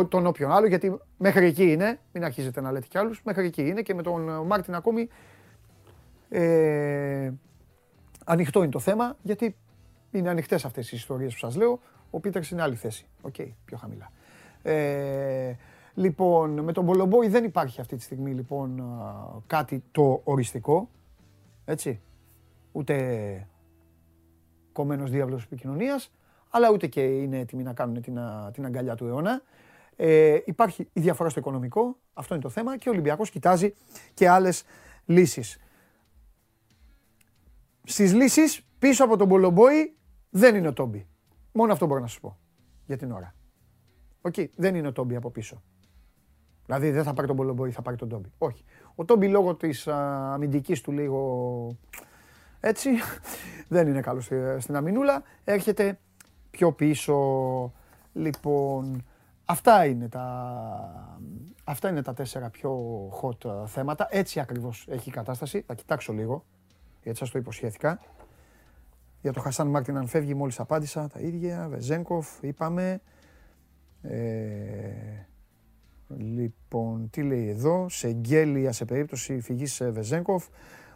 [0.10, 3.68] τον όποιον άλλο, γιατί μέχρι εκεί είναι, μην αρχίζετε να λέτε κι άλλους, μέχρι εκεί
[3.68, 5.10] είναι και με τον Μάρτιν ακόμη
[6.30, 7.32] ε,
[8.26, 9.56] ανοιχτό είναι το θέμα, γιατί
[10.12, 11.80] είναι ανοιχτές αυτές οι ιστορίες που σας λέω.
[12.10, 13.06] Ο Πίτερς είναι άλλη θέση.
[13.22, 14.12] OK, okay, πιο χαμηλά.
[14.62, 15.56] Ε,
[15.94, 18.84] λοιπόν, με τον Μπολομπόη δεν υπάρχει αυτή τη στιγμή λοιπόν
[19.48, 20.90] κάτι το οριστικό.
[21.66, 22.02] Έτσι.
[22.72, 23.48] Ούτε
[24.72, 26.12] κομμένος διάβλος επικοινωνίας
[26.56, 28.20] αλλά ούτε και είναι έτοιμοι να κάνουν την,
[28.54, 29.42] την αγκαλιά του αιώνα.
[29.96, 33.74] Ε, υπάρχει η διαφορά στο οικονομικό, αυτό είναι το θέμα και ο Ολυμπιακός κοιτάζει
[34.14, 34.64] και άλλες
[35.06, 35.58] λύσεις.
[37.84, 39.96] Στις λύσεις πίσω από τον Πολομπόη
[40.30, 41.08] δεν είναι ο Τόμπι.
[41.52, 42.38] Μόνο αυτό μπορώ να σου πω
[42.86, 43.36] για την ώρα.
[44.22, 45.64] Οκ, δεν είναι ο Τόμπι από πίσω.
[46.66, 48.32] Δηλαδή δεν θα πάρει τον Μπολομπόι, θα πάρει τον Τόμπι.
[48.38, 48.64] Όχι.
[48.96, 51.78] Ο Τόμπι λόγω της αμυντικής του λίγο
[52.60, 52.90] έτσι,
[53.76, 55.24] δεν είναι καλός στην αμυνούλα.
[55.44, 56.00] Έρχεται
[56.58, 57.16] πιο πίσω.
[58.14, 59.04] Λοιπόν,
[59.46, 61.18] Αυτά είναι τα,
[61.64, 62.72] αυτά είναι τα τέσσερα πιο
[63.22, 64.08] hot ε, θέματα.
[64.10, 65.64] Έτσι ακριβώς έχει η κατάσταση.
[65.68, 66.46] Θα κοιτάξω λίγο,
[67.04, 68.00] γιατί σας το υποσχέθηκα.
[69.22, 71.68] Για το Χασάν Μάρτιν αν φεύγει μόλις απάντησα τα ίδια.
[71.70, 73.02] Βεζέγκοφ είπαμε.
[74.02, 75.28] Ε,
[76.18, 80.48] λοιπόν, τι λέει εδώ; Σεγγέλια σε περίπτωση φυγής Βεζέγκοφ.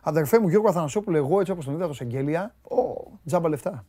[0.02, 3.86] Αδερφέ μου Γιώργο Αθανασόπουλο, εγώ έτσι όπως τον είδα το Σεγγέλια, ο, τζάμπα λεφτά.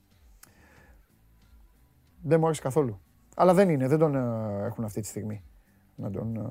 [2.28, 3.00] Δεν μου άρεσε καθόλου.
[3.36, 5.42] Αλλά δεν είναι, δεν τον ε, έχουν αυτή τη στιγμή.
[5.94, 6.50] Να τον ε,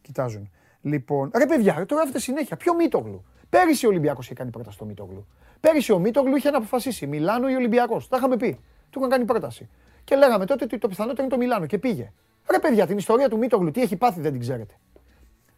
[0.00, 0.50] κοιτάζουν.
[0.80, 2.56] Λοιπόν, ρε παιδιά, το γράφετε συνέχεια.
[2.56, 3.24] Ποιο Μίτογλου.
[3.48, 5.26] Πέρυσι ο Ολυμπιακός είχε κάνει πρόταση στο Μίτογλου.
[5.60, 8.08] Πέρυσι ο Μίτογλου είχε να αποφασίσει Μιλάνο ή Ολυμπιακός.
[8.08, 8.58] Τα είχαμε πει.
[8.90, 9.68] Του είχαν κάνει πρόταση.
[10.04, 12.12] Και λέγαμε τότε ότι το πιθανότερο είναι το Μιλάνο και πήγε.
[12.50, 14.74] Ρε παιδιά, την ιστορία του Μίτογλου, τι έχει πάθει δεν την ξέρετε.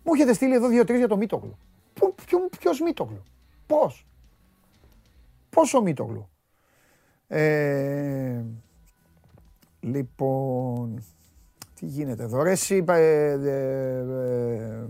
[0.04, 1.58] Μου έχετε στείλει εδώ δύο-τρεις για το Μίτογλου.
[2.58, 3.22] Ποιος Μίτογλου;
[3.66, 4.06] Πώς;
[5.50, 6.28] Πόσο Μίτογλου;
[7.26, 8.44] Ε,
[9.80, 11.02] Λοιπόν,
[11.74, 12.42] τι γίνεται εδώ.
[12.42, 14.86] Ρε εσύ, ε, ε, ε,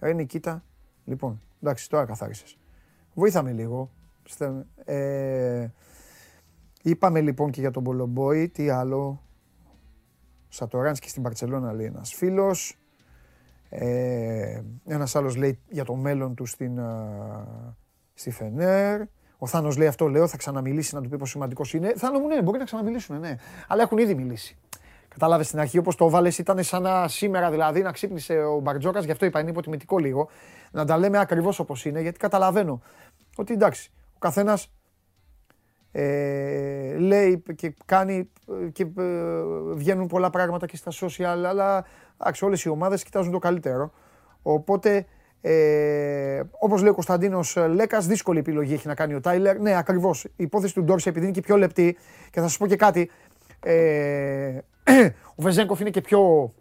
[0.00, 0.64] ρε Νικήτα.
[1.04, 2.58] Λοιπόν, εντάξει, τώρα καθάρισες.
[3.14, 3.90] Βοήθαμε λίγο.
[4.84, 5.68] Ε,
[6.82, 9.22] είπαμε λοιπόν και για τον Πολομπόη, τι άλλο.
[10.48, 12.78] Σατοράνσκι στην Παρτσελώνα λέει ένας φίλος.
[13.68, 16.80] Ε, ένας άλλος λέει για το μέλλον του στην,
[18.14, 19.02] στη Φενέρ.
[19.44, 21.92] Ο Θάνος λέει αυτό, λέω, θα ξαναμιλήσει να του πει πόσο σημαντικός είναι.
[21.96, 23.36] Θάνο μου, ναι, μπορεί να ξαναμιλήσουν, ναι.
[23.68, 24.56] Αλλά έχουν ήδη μιλήσει.
[25.08, 29.04] Κατάλαβες στην αρχή όπως το βάλε, ήταν σαν να σήμερα δηλαδή να ξύπνησε ο Μπαρτζόκας,
[29.04, 30.28] γι' αυτό είπα είναι υποτιμητικό λίγο.
[30.70, 32.80] Να τα λέμε ακριβώς όπως είναι, γιατί καταλαβαίνω
[33.36, 34.72] ότι εντάξει, ο καθένας
[35.92, 38.30] ε, λέει και κάνει
[38.72, 39.42] και ε,
[39.74, 41.84] βγαίνουν πολλά πράγματα και στα social, αλλά
[42.40, 43.92] όλες οι ομάδες κοιτάζουν το καλύτερο.
[44.42, 45.06] Οπότε
[45.46, 49.60] ε, Όπως λέει ο Κωνσταντίνος Λέκας, δύσκολη επιλογή έχει να κάνει ο Τάιλερ.
[49.60, 50.24] Ναι, ακριβώς.
[50.24, 51.96] Η υπόθεση του Ντόρσε επειδή είναι και πιο λεπτή
[52.30, 53.10] και θα σας πω και κάτι.
[53.60, 54.58] Ε,
[55.36, 56.52] ο Βεζέγκοφ είναι και πιο.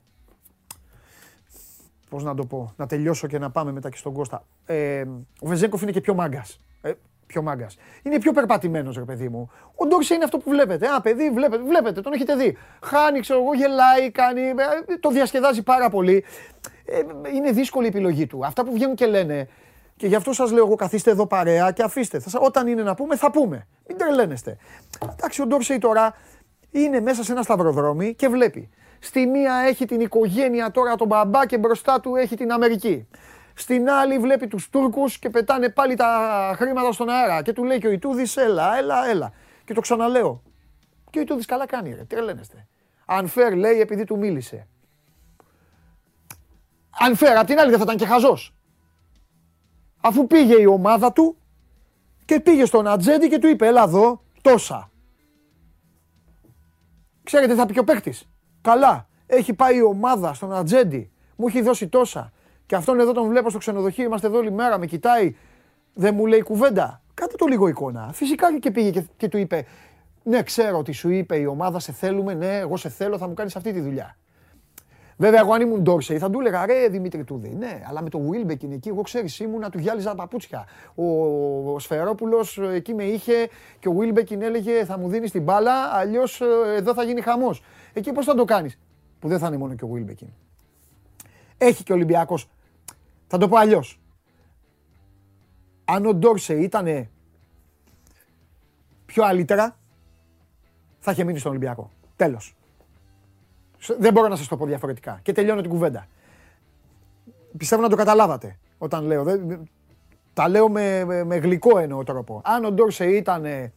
[2.09, 4.45] Πώς να το πω, να τελειώσω και να πάμε μετά και στον Κώστα.
[4.65, 5.03] Ε,
[5.39, 6.59] ο Βεζέγκοφ είναι και πιο μάγκας.
[6.81, 6.91] Ε,
[7.27, 7.77] πιο μάγκας.
[8.03, 9.51] Είναι πιο περπατημένος, ρε παιδί μου.
[9.75, 10.87] Ο Ντόρσε είναι αυτό που βλέπετε.
[10.87, 12.57] Α, παιδί, βλέπετε, βλέπετε, τον έχετε δει.
[12.81, 14.41] Χάνει, ξέρω εγώ, γελάει, κάνει.
[14.41, 14.53] Ε,
[14.99, 16.23] το διασκεδάζει πάρα πολύ
[16.85, 16.99] ε,
[17.33, 18.45] είναι δύσκολη η επιλογή του.
[18.45, 19.47] Αυτά που βγαίνουν και λένε.
[19.95, 22.19] Και γι' αυτό σας λέω εγώ καθίστε εδώ παρέα και αφήστε.
[22.19, 23.67] Θα, όταν είναι να πούμε θα πούμε.
[23.87, 24.57] Μην τρελαίνεστε.
[25.11, 26.15] Εντάξει ο Ντόρσεϊ τώρα
[26.71, 28.69] είναι μέσα σε ένα σταυροδρόμι και βλέπει.
[28.99, 33.07] Στη μία έχει την οικογένεια τώρα τον μπαμπά και μπροστά του έχει την Αμερική.
[33.53, 37.41] Στην άλλη βλέπει τους Τούρκους και πετάνε πάλι τα χρήματα στον αέρα.
[37.41, 39.33] Και του λέει και ο Ιτούδης έλα, έλα, έλα.
[39.65, 40.41] Και το ξαναλέω.
[41.09, 42.67] Και ο Ιτούδης καλά κάνει ρε, τρελαίνεστε.
[43.05, 44.67] Unfair λέει επειδή του μίλησε.
[46.99, 48.53] Αν φέρα, απ' την άλλη δεν θα ήταν και χαζός.
[50.01, 51.37] Αφού πήγε η ομάδα του
[52.25, 54.91] και πήγε στον Ατζέντη και του είπε έλα εδώ τόσα.
[57.23, 58.29] Ξέρετε θα πει και ο παίκτης.
[58.61, 62.31] Καλά, έχει πάει η ομάδα στον Ατζέντη, μου έχει δώσει τόσα.
[62.65, 65.35] Και αυτόν εδώ τον βλέπω στο ξενοδοχείο, είμαστε εδώ όλη μέρα, με κοιτάει,
[65.93, 67.01] δεν μου λέει κουβέντα.
[67.13, 68.09] Κάτε το λίγο εικόνα.
[68.13, 69.65] Φυσικά και πήγε και, και του είπε,
[70.23, 73.33] ναι ξέρω ότι σου είπε η ομάδα σε θέλουμε, ναι εγώ σε θέλω, θα μου
[73.33, 74.17] κάνεις αυτή τη δουλειά.
[75.17, 77.55] Βέβαια, εγώ αν ήμουν Ντόρσεϊ θα του έλεγα ρε Δημήτρη Ιτούδη.
[77.59, 78.89] Ναι, αλλά με το Βίλμπεκιν εκεί.
[78.89, 80.67] Εγώ ξέρεις, ήμουν να του γυάλιζα τα παπούτσια.
[80.95, 81.05] Ο,
[81.73, 83.49] ο Σφερόπουλος εκεί με είχε
[83.79, 86.45] και ο Βίλμπεκιν έλεγε θα μου δίνεις την μπάλα, αλλιώς ε,
[86.75, 87.63] εδώ θα γίνει χαμός.
[87.93, 88.79] Εκεί πώς θα το κάνεις.
[89.19, 90.27] Που δεν θα είναι μόνο και ο Βίλμπεκιν.
[91.57, 92.49] Έχει και ο Ολυμπιακός.
[93.33, 93.99] Θα το πω αλλιώς.
[95.85, 97.09] Αν ο Ντόρσεϊ ήταν
[99.05, 99.77] πιο αλύτερα,
[100.99, 101.91] θα είχε μείνει στον Ολυμπιακό.
[102.15, 102.55] Τέλος.
[103.99, 105.19] Δεν μπορώ να σας το πω διαφορετικά.
[105.23, 106.07] Και τελειώνω την κουβέντα.
[107.57, 109.25] Πιστεύω να το καταλάβατε όταν λέω.
[110.33, 112.41] τα λέω με, με, γλυκό εννοώ τρόπο.
[112.43, 113.73] Αν ο Ντόρσε ήταν ε,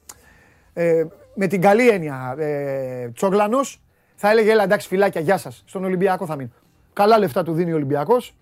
[0.73, 3.83] ε, με την καλή έννοια ε, τσογλανός,
[4.15, 5.63] θα έλεγε Ελά, εντάξει, φυλάκια, γεια σας.
[5.67, 6.53] Στον Ολυμπιακό θα μείνει.
[6.93, 8.35] Καλά λεφτά του δίνει ο Ολυμπιακός.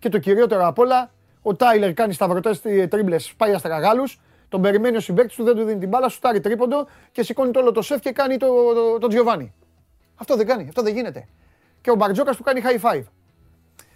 [0.00, 1.10] Και το κυριότερο απ' όλα,
[1.42, 4.04] ο Τάιλερ κάνει σταυρωτές τρίμπλες, πάει αστραγάλου.
[4.48, 7.50] Τον περιμένει ο συμπέκτη του, δεν του δίνει την μπάλα, σου τάρει τρίποντο και σηκώνει
[7.50, 9.54] το όλο το σεφ και κάνει το, το, το, Τζιοβάνι.
[10.14, 11.28] Αυτό δεν κάνει, αυτό δεν γίνεται.
[11.80, 13.04] Και ο Μπαρτζόκας του κάνει high five.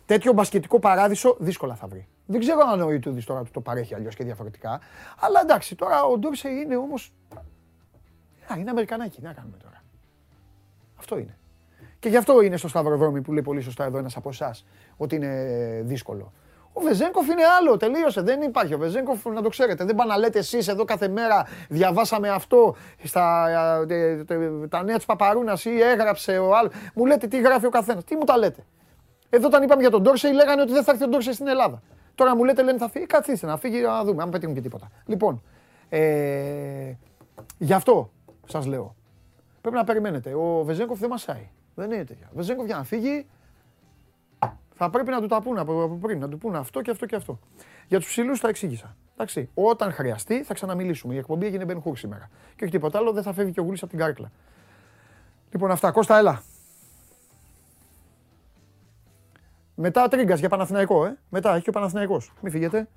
[0.06, 2.08] Τέτοιο μπασκετικό παράδεισο δύσκολα θα βρει.
[2.26, 4.80] Δεν ξέρω αν ο Ιτούδης τώρα του το παρέχει αλλιώς και διαφορετικά.
[5.18, 6.94] Αλλά εντάξει, τώρα ο Ντόρσε είναι όμω.
[8.52, 9.82] Α, είναι Αμερικανάκι, τι να κάνουμε τώρα.
[10.96, 11.38] Αυτό είναι.
[12.04, 14.64] Και γι' αυτό είναι στο Σταυροδρόμι που λέει πολύ σωστά εδώ ένας από εσάς
[14.96, 15.32] ότι είναι
[15.84, 16.32] δύσκολο.
[16.72, 18.20] Ο Βεζέγκοφ είναι άλλο, τελείωσε.
[18.20, 18.74] Δεν υπάρχει.
[18.74, 22.76] Ο Βεζέγκοφ, να το ξέρετε, δεν πάνε να λέτε εσείς εδώ κάθε μέρα διαβάσαμε αυτό
[23.02, 23.48] στα
[23.88, 24.24] ε,
[24.68, 26.72] τα νέα της Παπαρούνας ή έγραψε ο άλλος.
[26.94, 28.04] Μου λέτε τι γράφει ο καθένας.
[28.04, 28.64] Τι μου τα λέτε.
[29.30, 31.82] Εδώ όταν είπαμε για τον Ντόρσεϊ λέγανε ότι δεν θα έρθει ο Ντόρσεϊ στην Ελλάδα.
[32.14, 33.06] Τώρα μου λέτε λένε θα φύγει.
[33.06, 34.90] Καθίστε να φύγει να δούμε αν πετύχουν και τίποτα.
[35.06, 35.42] Λοιπόν,
[35.88, 36.92] ε,
[37.58, 38.10] γι' αυτό
[38.46, 38.94] σας λέω.
[39.60, 40.34] Πρέπει να περιμένετε.
[40.34, 41.48] Ο Βεζέγκοφ δεν μασάει.
[41.74, 42.26] Δεν είναι τέτοια.
[42.30, 43.26] Ο Βεζέγκοφ για να φύγει
[44.74, 47.16] θα πρέπει να του τα πούνε από πριν, να του πούνε αυτό και αυτό και
[47.16, 47.38] αυτό.
[47.88, 48.96] Για τους ψηλούς τα εξήγησα.
[49.14, 51.14] Εντάξει, όταν χρειαστεί θα ξαναμιλήσουμε.
[51.14, 52.30] Η εκπομπή έγινε Ben Hur σήμερα.
[52.56, 54.30] Και όχι τίποτα άλλο, δεν θα φεύγει και ο Γουλής από την κάρκλα.
[55.50, 55.90] Λοιπόν, αυτά.
[55.90, 56.42] Κώστα, έλα.
[59.74, 61.18] Μετά τρίγκας για Παναθηναϊκό, ε.
[61.28, 62.32] Μετά έχει και ο Παναθηναϊκός.
[62.40, 62.88] Μην φύγετε.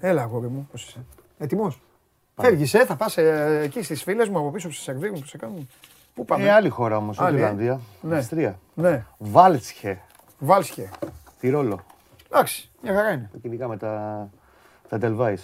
[0.00, 1.04] Έλα, αγόρι μου, πώς είσαι;
[1.38, 1.80] Έτοιμος;
[2.36, 5.26] Φεύγεις, ε, θα πας ε, εκεί στις φίλες μου από πίσω που σε σερβίρουν, που
[5.26, 5.68] σε κάνουν.
[6.14, 7.40] Πού πάμε; Ε, άλλη χώρα όμως, η Άλλη, ε.
[7.40, 7.80] Ιρλανδία.
[8.00, 8.16] Ναι.
[8.16, 8.58] Αυστρία.
[8.74, 10.00] Ναι, Βάλτσχε.
[10.38, 10.90] Βάλσχε.
[11.40, 11.80] Τυρόλο.
[12.32, 13.30] Εντάξει, μια χαρά είναι.
[13.42, 14.28] Ειδικά με τα,
[14.88, 15.38] τα Delvais.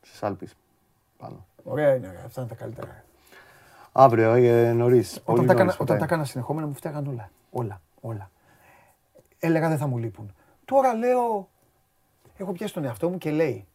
[0.00, 0.56] Στις Άλπεις.
[1.18, 1.46] Πάνω.
[1.64, 2.22] Ωραία είναι, ρε.
[2.26, 3.04] αυτά είναι τα καλύτερα.
[3.92, 5.12] Αύριο, ε, νωρίς.
[5.12, 6.08] Όταν Πολύ τα, έκανα, νωρίς όταν τα φωτάει.
[6.08, 7.30] έκανα συνεχόμενα μου φταίγαν όλα.
[7.50, 8.30] Όλα, όλα.
[9.38, 10.34] Έλεγα δεν θα μου λείπουν.
[10.64, 11.48] Τώρα λέω,
[12.36, 13.66] έχω πιάσει τον εαυτό μου και λέει,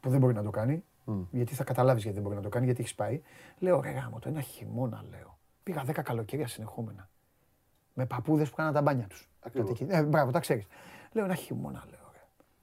[0.00, 0.84] που δεν μπορεί να το κάνει,
[1.30, 3.22] γιατί θα καταλάβεις γιατί δεν μπορεί να το κάνει, γιατί έχεις πάει.
[3.58, 5.38] Λέω, ρε γάμο, το ένα χειμώνα λέω.
[5.62, 7.08] Πήγα 10 καλοκαίρια συνεχόμενα.
[7.94, 9.28] Με παππούδες που κάναν τα μπάνια τους.
[9.40, 9.70] Ακριβώς.
[9.70, 9.94] Τότε εκεί.
[9.94, 10.66] Ε, μπράβο, τα ξέρεις.
[11.12, 12.01] Λέω ένα χειμώνα, λέω.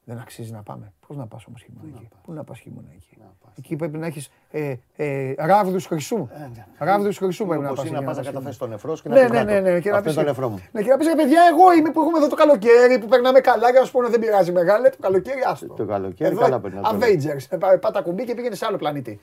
[0.09, 0.13] Ρε.
[0.13, 0.91] Δεν αξίζει να πάμε.
[1.07, 3.53] Πώς να πας όμως χειμώνα εκεί; Πού να πας χειμώνα εκεί; πας.
[3.57, 6.17] Εκεί πρέπει να έχεις ε, ε, ράβδους χρυσού.
[6.17, 6.65] ναι.
[6.77, 7.87] Ράβδους χρυσού πρέπει να Όπως πας.
[7.89, 8.31] είναι να εκεί πας να χειμώνα.
[8.31, 9.69] καταθέσεις τον νεφρό σου και να Ναι, πεις ναι, να ναι, το.
[9.73, 9.79] ναι.
[9.79, 10.59] Και να Αυτό πεις, είναι το νεφρό μου.
[10.71, 13.39] Ναι, και να πεις ρε παιδιά, εγώ είμαι που έχουμε εδώ το καλοκαίρι που περνάμε
[13.39, 13.71] καλά.
[13.71, 15.73] Και να σου πω δεν πειράζει μεγάλε, το καλοκαίρι άστο.
[15.73, 17.09] Το καλοκαίρι Εδώ, καλά περνάς, βέβαια.
[17.09, 17.45] Avengers.
[17.49, 19.19] Ε, πά- Πάτα κουμπί και πήγαινε σε άλλο πλανήτη.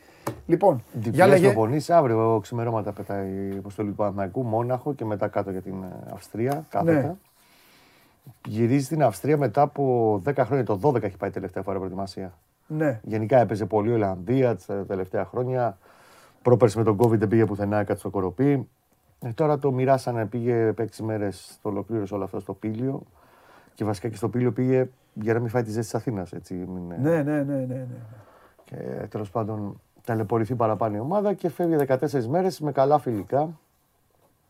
[0.47, 1.45] Λοιπόν, για Διπλές λέγε.
[1.53, 6.13] προπονήσεις, αύριο ξημερώματα πετάει η αποστολή του Παναθηναϊκού, Μόναχο και μετά κάτω για την ε,
[6.15, 7.19] Αυστρία, κάθετα.
[8.27, 8.33] Ναι.
[8.53, 12.33] Γυρίζει στην Αυστρία μετά από 10 χρόνια, το 12 έχει πάει τελευταία φορά προετοιμασία.
[12.67, 15.79] Ναι, Γενικά έπαιζε πολύ η Ολλανδία τα τελευταία χρόνια.
[16.43, 18.69] Πρόπερση με τον COVID δεν πήγε πουθενά, έκατσε στο κοροπή.
[19.21, 23.03] Ε, τώρα το μοιράσανε, πήγε 6 μέρες, το ολοκλήρωσε όλο αυτό στο Πήλιο.
[23.75, 26.33] Και βασικά και στο Πήλιο πήγε για να μην φάει τη ζέστη της Αθήνας.
[26.99, 27.87] ναι, ναι, ναι, ναι, ναι.
[28.65, 28.77] Και
[29.09, 33.59] τέλος πάντων ταλαιπωρηθεί παραπάνω η ομάδα και φεύγει 14 μέρες με καλά φιλικά.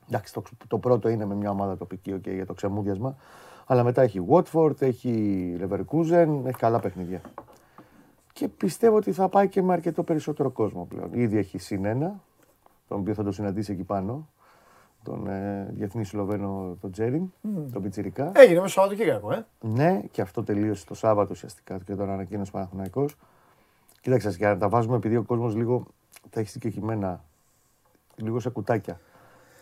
[0.08, 3.16] Εντάξει, το, το πρώτο είναι με μια ομάδα τοπική okay, για το ξεμούδιασμα.
[3.68, 7.20] Αλλά μετά έχει Watford, έχει Leverkusen, έχει καλά παιχνίδια.
[8.32, 11.08] Και πιστεύω ότι θα πάει και με αρκετό περισσότερο κόσμο πλέον.
[11.12, 12.20] Ήδη έχει συν ένα,
[12.88, 14.28] τον οποίο θα το συναντήσει εκεί πάνω.
[15.02, 17.32] Τον ε, διεθνή Σλοβαίνο, τον Τζέριν,
[17.72, 18.32] τον Πιτσιρικά.
[18.34, 19.46] Έγινε μέσα στο Σαββατοκύριακο, ε.
[19.60, 23.16] Ναι, και αυτό τελείωσε το Σάββατο ουσιαστικά και τον ανακοίνωσε ο Παναθηναϊκός.
[24.00, 25.86] Κοίταξε, για να τα βάζουμε επειδή ο κόσμος λίγο
[26.30, 27.24] τα έχει συγκεχυμένα,
[28.16, 29.00] λίγο σε κουτάκια.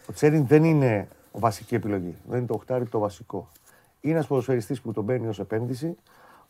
[0.08, 2.16] Ο Τσέριν δεν είναι βασική επιλογή.
[2.28, 3.48] Δεν είναι το οχτάρι το βασικό.
[4.04, 5.96] Είναι ένας ποδοσφαιριστής που τον παίρνει ως επένδυση.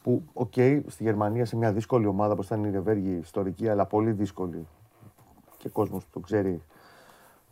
[0.03, 0.53] Που, οκ,
[0.87, 4.67] στη Γερμανία σε μια δύσκολη ομάδα όπως ήταν η Νυρεμβέργη ιστορική, αλλά πολύ δύσκολη
[5.57, 6.63] και ο κόσμος το ξέρει.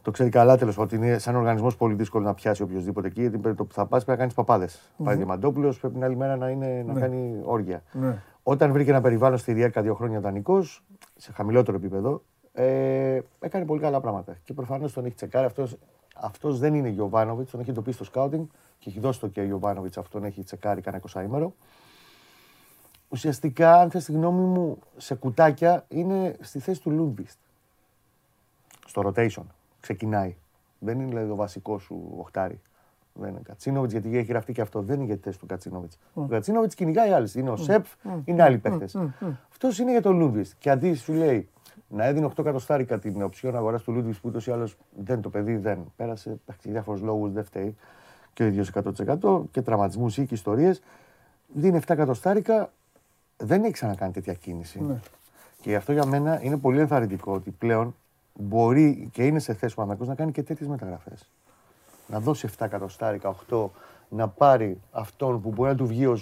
[0.02, 3.20] Το ξέρει καλά τέλος ότι είναι σαν οργανισμός πολύ δύσκολο να πιάσει οποιοδήποτε εκεί.
[3.20, 4.92] Γιατί πρέπει- το που θα πας πρέπει να κάνεις παπάδες.
[5.04, 7.82] Πάει Διαμαντόπουλος, πρέπει την άλλη μέρα να, είναι, να κάνει όργια.
[7.92, 8.22] Ναι.
[8.42, 10.84] Όταν βρήκε ένα περιβάλλον στη Ριέκα δύο χρόνια δανεικός,
[11.16, 12.22] σε χαμηλότερο επίπεδο,
[12.52, 14.36] ε, έκανε πολύ καλά πράγματα.
[14.44, 15.46] Και προφανώς τον έχει τσεκάρει.
[15.46, 15.76] Αυτός
[16.16, 18.44] αυτός δεν είναι Γιωβάνοβιτς, τον έχει εντοπίσει στο σκάουτινγκ
[18.82, 21.54] και έχει δώσει το και ο Γιωβάνοβιτ αυτόν έχει τσεκάρει κανένα 20 ημέρο.
[23.08, 27.38] Ουσιαστικά, αν θες τη γνώμη μου, σε κουτάκια είναι στη θέση του Λούντβιστ.
[28.86, 29.42] Στο rotation.
[29.80, 30.36] Ξεκινάει.
[30.78, 32.60] Δεν είναι δηλαδή το βασικό σου οχτάρι.
[33.14, 34.82] Δεν είναι Κατσίνοβιτς, γιατί έχει γραφτεί και αυτό.
[34.82, 35.98] Δεν είναι γιατί του Κατσίνοβιτς.
[36.14, 37.34] Ο Κατσίνοβιτς κυνηγάει άλλες.
[37.34, 37.94] Είναι ο Σεφ,
[38.24, 38.88] είναι άλλοι παίχτε.
[39.50, 40.56] Αυτός είναι για τον Λούντβιστ.
[40.58, 41.48] Και αντί σου λέει
[41.88, 45.28] να έδινε 8 εκατοστάρικα την οψιόν αγοράς του Λούντβιστ που ούτως ή άλλως δεν το
[45.30, 46.28] παιδί δεν πέρασε.
[46.30, 47.76] εντάξει, Για διάφορους λόγους δεν φταίει
[48.34, 48.70] και ο ίδιος
[49.20, 50.82] 100% και τραυματισμούς ή και ιστορίες.
[51.54, 52.72] Δίνει 7 εκατοστάρικα,
[53.36, 55.00] δεν έχει ξανακάνει τέτοια κίνηση.
[55.60, 57.94] Και γι' αυτό για μένα είναι πολύ ενθαρρυντικό ότι πλέον
[58.34, 61.28] μπορεί και είναι σε θέση ο Παναθηναϊκός να κάνει και τέτοιες μεταγραφές.
[62.06, 63.66] Να δώσει 7 εκατοστάρικα, 8,
[64.08, 66.18] να πάρει αυτόν που μπορεί να του βγει ω.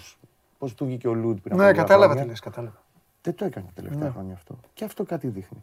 [0.58, 2.30] Πώς του βγήκε ο Λούντ πριν από Ναι, λίγα κατάλαβα τι χρόνια.
[2.30, 2.82] λες, κατάλαβα.
[3.22, 4.58] Δεν το έκανε τα τελευταία χρόνια αυτό.
[4.74, 5.62] Και αυτό κάτι δείχνει.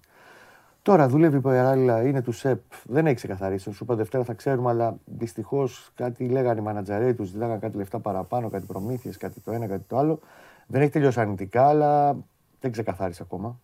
[0.87, 3.71] Τώρα δουλεύει παράλληλα, είναι του ΣΕΠ, δεν έχει ξεκαθαρίσει.
[3.71, 7.99] Σου είπα Δευτέρα θα ξέρουμε, αλλά δυστυχώς κάτι λέγανε οι μανατζαρέοι τους, ζητάγανε κάτι λεφτά
[7.99, 10.19] παραπάνω, κάτι προμήθειες, κάτι το ένα, κάτι το άλλο.
[10.67, 12.17] Δεν έχει τελειώσει αρνητικά, αλλά
[12.59, 13.59] δεν ξεκαθάρισε ακόμα.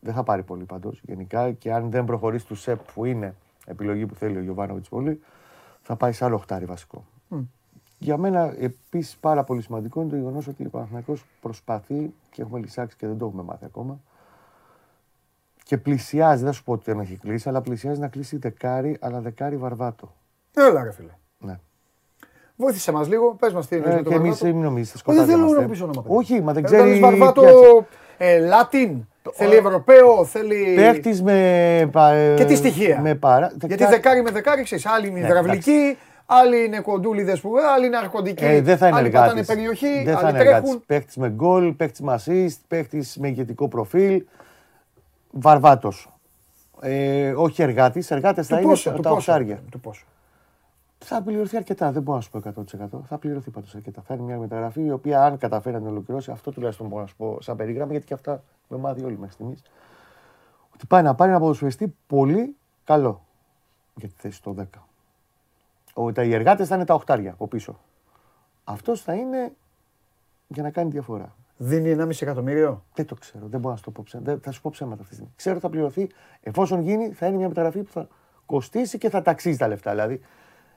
[0.00, 3.34] Δεν θα πάρει πολύ πάντως γενικά και αν δεν προχωρήσει του ΣΕΠ που είναι
[3.66, 5.20] επιλογή που θέλει ο Γιωβάνοβιτς πολύ,
[5.82, 7.04] θα πάει σε άλλο οχτάρι βασικό.
[7.98, 12.58] Για μένα επίσης πάρα πολύ σημαντικό είναι το γεγονός ότι ο Παναθηναϊκός προσπαθεί και έχουμε
[12.58, 14.00] λησάξει και δεν το έχουμε μάθει ακόμα.
[15.68, 18.96] Και πλησιάζει, δεν θα σου πω ότι δεν έχει κλείσει, αλλά πλησιάζει να κλείσει δεκάρι,
[19.00, 20.14] αλλά δεκάρι βαρβάτο.
[20.56, 21.10] Έλα, ρε φίλε.
[21.38, 21.58] Ναι.
[22.56, 23.94] Βοήθησε μας λίγο, πες μας τι είναι.
[23.94, 25.24] Ε, και εμείς μην νομίζετε Δεν σκοτάδια.
[25.34, 25.62] θέλω είμαστε.
[25.62, 26.02] να πεις όνομα.
[26.02, 26.14] παιδί.
[26.16, 27.00] Όχι, μα δεν Θέλω να ξέρει.
[27.00, 27.42] πεις Βαρβάτο
[28.18, 29.06] ε, Λάτιν.
[29.32, 30.74] Θέλει Ευρωπαίο, θέλει.
[30.76, 31.88] Παίχτης με.
[31.92, 33.00] πα- Και τι στοιχεία.
[33.00, 33.52] Με παρά...
[33.66, 34.86] Γιατί δεκάρι με δεκάρι ξέρεις.
[34.86, 35.96] Άλλοι είναι Ναι, υδραυλικοί,
[36.26, 37.52] Άλλοι είναι κοντούλιδες που.
[37.74, 38.44] Άλλοι είναι αρχοντικοί.
[38.44, 39.28] Ε, δεν θα είναι άλλοι εργάτης.
[39.30, 40.02] πατάνε περιοχή.
[40.04, 40.62] Δεν θα άλλοι είναι εργάτης.
[40.62, 40.82] τρέχουν.
[40.86, 44.22] Παίχτης με γκολ, παίχτης με assist, παίχτης με ηγετικό προφίλ.
[45.30, 46.12] Βαρβάτος.
[46.80, 49.62] Ε, όχι εργάτης, εργάτες θα Του είναι πόσο, τα του τα πόσο, οχτάρια.
[49.70, 50.04] του πόσο.
[50.98, 53.00] Θα πληρωθεί αρκετά, δεν μπορώ να σου πω 100%.
[53.06, 54.02] Θα πληρωθεί πάντως αρκετά.
[54.02, 57.06] Θα είναι μια μεταγραφή η οποία, αν καταφέρει να την ολοκληρώσει, αυτό τουλάχιστον μπορώ να
[57.06, 59.62] σου πω σαν περίγραμμα, γιατί και αυτά με μάθει όλοι μέχρι στιγμής.
[60.74, 63.22] Ότι πάει να πάρει ένα ποδοσφαιριστή πολύ καλό
[63.94, 64.64] για τη θέση στο 10.
[65.94, 67.78] Ότι οι εργάτες θα είναι τα οχτάρια από πίσω.
[68.64, 69.52] Αυτός θα είναι
[70.48, 71.34] για να κάνει διαφορά.
[71.60, 74.30] Δίνει 1,5 εκατομμύριο; Δεν το ξέρω, δεν μπορώ να σου το πω ψέματα.
[74.30, 75.32] Δεν- Θα σου πω ψέματα αυτή τη στιγμή.
[75.36, 76.08] Ξέρω ότι θα πληρωθεί.
[76.40, 78.08] Εφόσον γίνει, θα είναι μια μεταγραφή που θα
[78.46, 79.90] κοστίσει και θα ταξίζει τα λεφτά.
[79.90, 80.20] Δηλαδή,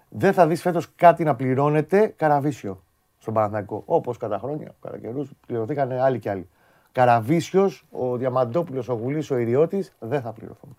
[0.09, 2.83] δεν θα δεις φέτος κάτι να πληρώνεται καραβίσιο
[3.17, 3.83] στον Παναθηναϊκό.
[3.85, 6.49] Όπως κατά χρόνια, κατά καιρούς πληρωθήκαν άλλοι και άλλοι.
[6.91, 10.77] Καραβίσιος, ο Διαμαντόπουλος, ο Γουλής, ο Ιριώτη δεν θα πληρωθούν.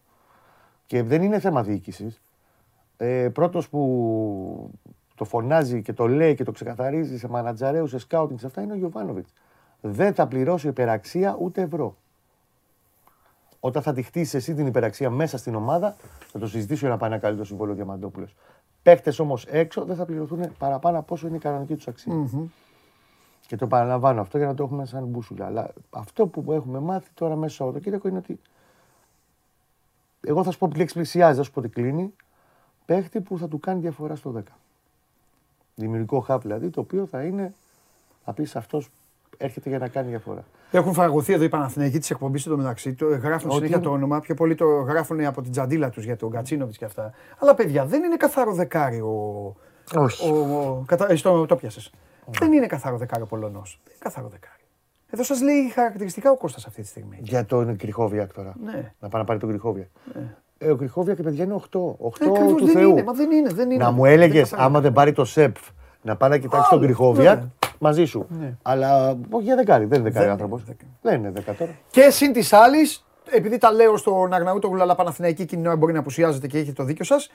[0.87, 2.21] Και δεν είναι θέμα διοίκησης.
[2.97, 4.71] Ε, Πρώτος που
[5.15, 8.73] το φωνάζει και το λέει και το ξεκαθαρίζει σε μανατζαρέους, σε σκάουτινγκ, σε αυτά είναι
[8.73, 9.33] ο Γιωβάνοβιτς.
[9.85, 11.97] Δεν θα πληρώσει υπεραξία ούτε ευρώ.
[13.61, 15.97] Όταν θα τη χτίσει εσύ την υπεραξία μέσα στην ομάδα,
[16.33, 18.35] θα το συζητήσω για να πάει ένα καλύτερο συμβόλαιο Διαμαντόπουλος.
[18.83, 22.13] Παίχτες όμως έξω δεν θα πληρωθούν παραπάνω από όσο είναι η κανονική τους αξια
[23.47, 25.47] Και το παραλαμβάνω αυτό για να το έχουμε σαν μπούσουλα.
[25.47, 28.41] Αλλά αυτό που έχουμε μάθει τώρα μέσα στο Σαββατοκύριακο είναι ότι.
[30.21, 32.15] Εγώ θα σου πω τη λέξη πλησιάζει, θα σου πω ότι κλείνει.
[32.85, 34.43] Παίχτη που θα του κάνει διαφορά στο 10.
[35.75, 37.55] Δημιουργικό χάπ δηλαδή, το οποίο θα είναι.
[38.25, 38.91] Θα πεις αυτός
[39.37, 40.45] έρχεται για να κάνει διαφορά.
[40.71, 42.95] Έχουν φαγωθεί εδώ οι Παναθηναϊκοί της εκπομπής του μεταξύ.
[42.95, 44.21] Το γράφουν Ότι συνέχεια είναι- το όνομα.
[44.21, 47.13] Πιο πολύ το γράφουν από την τζαντίλα τους για τον Κατσίνοβιτς και αυτά.
[47.39, 49.55] Αλλά παιδιά, δεν είναι καθαρό δεκάρι ο.
[49.97, 50.31] Όχι.
[50.31, 51.11] Ο, ο, κατα...
[51.13, 51.93] ε, στο, το πιάσες.
[52.39, 53.81] Δεν είναι καθαρό δεκάρι ο Πολωνός.
[53.85, 54.57] Δεν είναι καθαρό δεκάρι.
[55.11, 57.19] Εδώ σας λέει χαρακτηριστικά ο Κώστας αυτή τη στιγμή.
[57.21, 58.55] Για τον Κρυχόβιακ τώρα.
[58.65, 58.93] Ναι.
[59.01, 59.87] Να πάει να πάρει τον Κρυχόβιακ.
[60.59, 61.97] Ε, ο Κρυχόβιακ, παιδιά, είναι 8.
[61.99, 62.91] 8 Ε, ακριβώς, του δεν Θεού.
[62.91, 63.85] είναι, μα δεν είναι, δεν είναι.
[63.85, 64.95] Να μου Δεν έλεγες, είναι καθαρό άμα δεν δεκάρι.
[64.95, 65.57] πάρει το ΣΕΠ,
[66.03, 67.49] να πάει να κοιτάξει τον Άλλο, Κρυχόβιακ, ναι.
[67.83, 68.27] Μαζί σου.
[68.29, 68.55] Ναι.
[68.63, 70.61] Αλλά όχι για δεκάρι, δεν είναι δεκάρι Δεν άνθρωπος.
[70.63, 70.97] είναι δεκάρι.
[71.03, 71.71] Δεν είναι δεκάρι τώρα.
[71.91, 75.93] Και συν της άλλης, επειδή τα λέω στον Αγναούτογλου, αλλά Παναθηναϊκή εκείνη την ώρα μπορεί
[75.93, 77.31] να απουσιάζεται και έχει το δίκιο σας.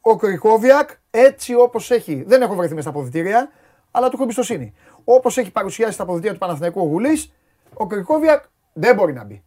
[0.00, 2.24] Ο Κρικόβιακ έτσι όπως έχει.
[2.26, 3.50] Δεν έχω βρεθεί μέσα στα αποδητήρια,
[3.90, 4.72] αλλά του έχω εμπιστοσύνη.
[5.04, 7.32] Όπως έχει παρουσιάσει στα αποδητήρια του Παναθηναϊκού ο Γουλής,
[7.74, 9.42] ο Κρικόβιακ δεν μπορεί να μπει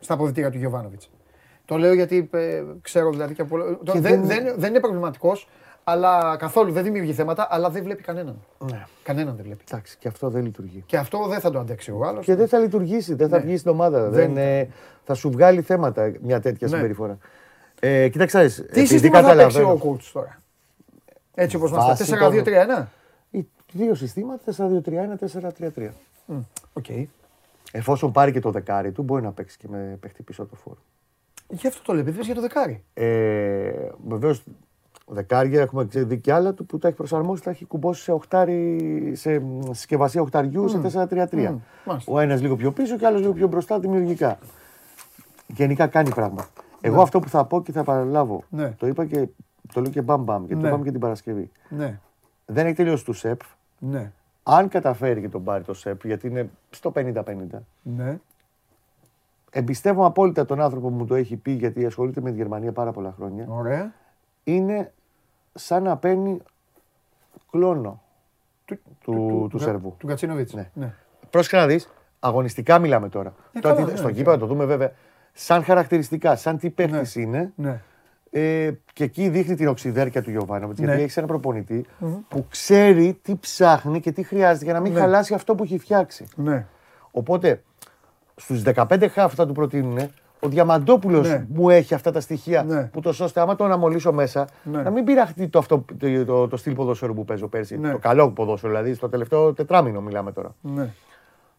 [0.00, 1.10] στα αποδητήρια του Γιωβάνοβιτς.
[1.64, 3.58] Το λέω γιατί ε, ξέρω δηλαδή και από.
[3.84, 5.48] το- Και δεν, δεν- δεν, δεν είναι προβληματικός,
[5.84, 8.36] αλλά καθόλου δεν δημιουργεί θέματα, αλλά δεν βλέπει κανέναν.
[8.70, 8.84] Ναι.
[9.02, 9.64] Κανέναν δεν βλέπει.
[9.70, 10.82] Εντάξει, και αυτό δεν λειτουργεί.
[10.86, 12.24] Και αυτό δεν θα το αντέξει ο άλλος.
[12.24, 13.44] Και δεν θα λειτουργήσει, δεν θα Ναι.
[13.44, 14.08] βγει στην ομάδα.
[14.08, 14.68] Δεν Δεν, ε,
[15.04, 16.74] θα σου βγάλει θέματα μια τέτοια Ναι.
[16.76, 17.18] συμπεριφορά.
[17.80, 20.40] Ε, κοίταξε, να δεις, Τι επειδή σύστημα θα παίξει καταλαβαίνω- ο coach τώρα;
[21.34, 22.88] Έτσι όπως μας Βάσει τα των- 4-2-3-1.
[23.30, 25.90] Οι Δύο συστήματα, 4-2-3-1, 4-3-3.
[26.72, 26.84] Οκ.
[27.72, 30.78] Εφόσον πάρει και το δεκάρι του, μπορεί να παίξει και με παίχτη πίσω του φορ.
[31.48, 32.84] Γι' αυτό το λέει, επειδή για το δεκάρι.
[32.94, 33.70] Ε,
[34.08, 34.42] Βεβαίως,
[35.06, 39.12] δεκάρια έχουμε δει και άλλα του που τα έχει προσαρμόσει, τα έχει κουμπώσει σε, οχτάρι,
[39.16, 41.28] σε μ, συσκευασία οχταριού σε 4-3-3.
[41.32, 42.12] Μμ, μάλιστα.
[42.12, 44.38] Ο ένας λίγο πιο πίσω και άλλος λίγο πιο μπροστά δημιουργικά.
[45.46, 46.46] Γενικά κάνει πράγμα.
[46.80, 48.70] Εγώ αυτό που θα πω και θα παραλάβω, Ναι.
[48.70, 49.28] το είπα και
[49.72, 50.60] το λέω και μπαμ μπαμ και Ναι.
[50.60, 51.50] το είπαμε και την Παρασκευή.
[51.68, 51.98] Ναι,
[52.46, 53.40] Δεν έχει τελειώσει του ΣΕΠ.
[53.78, 54.12] ναι,
[54.42, 58.18] Αν καταφέρει και τον πάρει το ΣΕΠ, γιατί είναι στο 50-50, ναι.
[59.50, 62.92] εμπιστεύω απόλυτα τον άνθρωπο που μου το έχει πει, γιατί ασχολείται με τη Γερμανία πάρα
[62.92, 63.46] πολλά χρόνια.
[63.48, 63.92] Ωραία.
[64.44, 64.92] Είναι
[65.54, 66.38] σαν να παίρνει
[67.50, 68.02] κλόνο
[68.64, 69.94] Του, του, του, Σέρβου.
[69.98, 70.52] Του Κατσίνοβιτς.
[70.52, 70.70] Ναι.
[70.74, 70.94] ναι.
[71.30, 71.90] Πρόσεχε να δεις,
[72.20, 73.34] αγωνιστικά μιλάμε τώρα.
[73.52, 74.16] Ε, τώρα καλά, τι- ναι, στον ναι.
[74.16, 74.92] κήπεδο το δούμε βέβαια.
[75.32, 77.52] Σαν χαρακτηριστικά, σαν τι παίχτης είναι.
[77.56, 77.80] ναι.
[78.30, 80.78] Ε, και εκεί δείχνει την οξυδέρκεια του Γιωβάνοβιτς.
[80.80, 80.86] Ναι.
[80.86, 81.84] Γιατί έχει ένα προπονητή
[82.28, 84.98] που ξέρει τι ψάχνει και τι χρειάζεται για να μην Ναι.
[85.00, 86.26] χαλάσει αυτό που έχει φτιάξει.
[86.36, 86.66] ναι.
[87.10, 87.62] Οπότε
[88.36, 90.10] στους 15 χάφ που θα του προτείνουν,
[90.44, 91.46] ο Διαμαντόπουλος Ναι.
[91.48, 92.82] μου έχει αυτά τα στοιχεία Ναι.
[92.84, 94.82] που το ώστε άμα το αναμολύσω μέσα, Ναι.
[94.82, 97.78] να μην πειραχτεί το, αυτό, το, το, το στυλ ποδόσφαιρο που παίζω πέρσι.
[97.78, 97.90] Ναι.
[97.90, 100.54] Το καλό ποδόσφαιρο, δηλαδή στο τελευταίο τετράμινο μιλάμε τώρα.
[100.60, 100.88] ναι.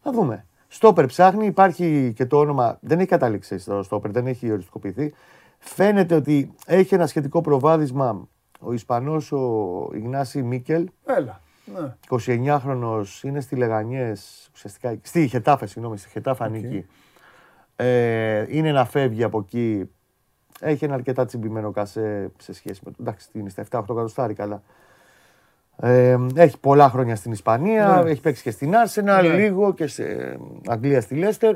[0.02, 0.46] Θα δούμε.
[0.68, 2.78] Στόπερ ψάχνει, υπάρχει και το όνομα.
[2.82, 5.14] Δεν έχει καταλήξει στο στόπερ, δεν έχει οριστικοποιηθεί.
[5.58, 8.28] Φαίνεται ότι έχει ένα σχετικό προβάδισμα
[8.60, 9.40] ο Ισπανός ο
[9.94, 11.42] Ιγνάση Μίκελ, Έλα.
[11.80, 11.96] Ναι.
[12.10, 16.86] 29χρονος, είναι στη Λεγανιές, ουσιαστικά, στη Χετάφε, συγγνώμη, στη Χετάφε ανήκει.
[17.76, 19.90] Ε, είναι να φεύγει από εκεί.
[20.60, 22.98] Έχει ένα αρκετά τσιμπημένο κασέ σε σχέση με το.
[23.02, 24.62] Εντάξει, είναι στα 7-8 εκατοστάρικα, αλλά.
[25.78, 28.10] Ε, έχει πολλά χρόνια στην Ισπανία, Ναι.
[28.12, 29.22] έχει παίξει και στην Arsenal, Ναι.
[29.22, 30.38] λίγο και σε
[30.68, 31.56] Αγγλία στη Λέστερ.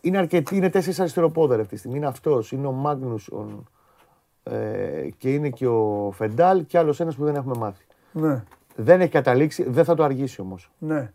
[0.00, 1.96] Είναι αρκετοί, είναι τέσσερις αριστεροπόδερ αυτή τη στιγμή.
[1.96, 3.68] Είναι αυτός, είναι ο Μάγνουσον
[4.42, 7.84] ε, και είναι και ο Φεντάλ και άλλος ένας που δεν έχουμε μάθει.
[8.12, 8.42] Ναι.
[8.76, 10.70] Δεν έχει καταλήξει, δεν θα το αργήσει όμως.
[10.78, 11.12] Ναι.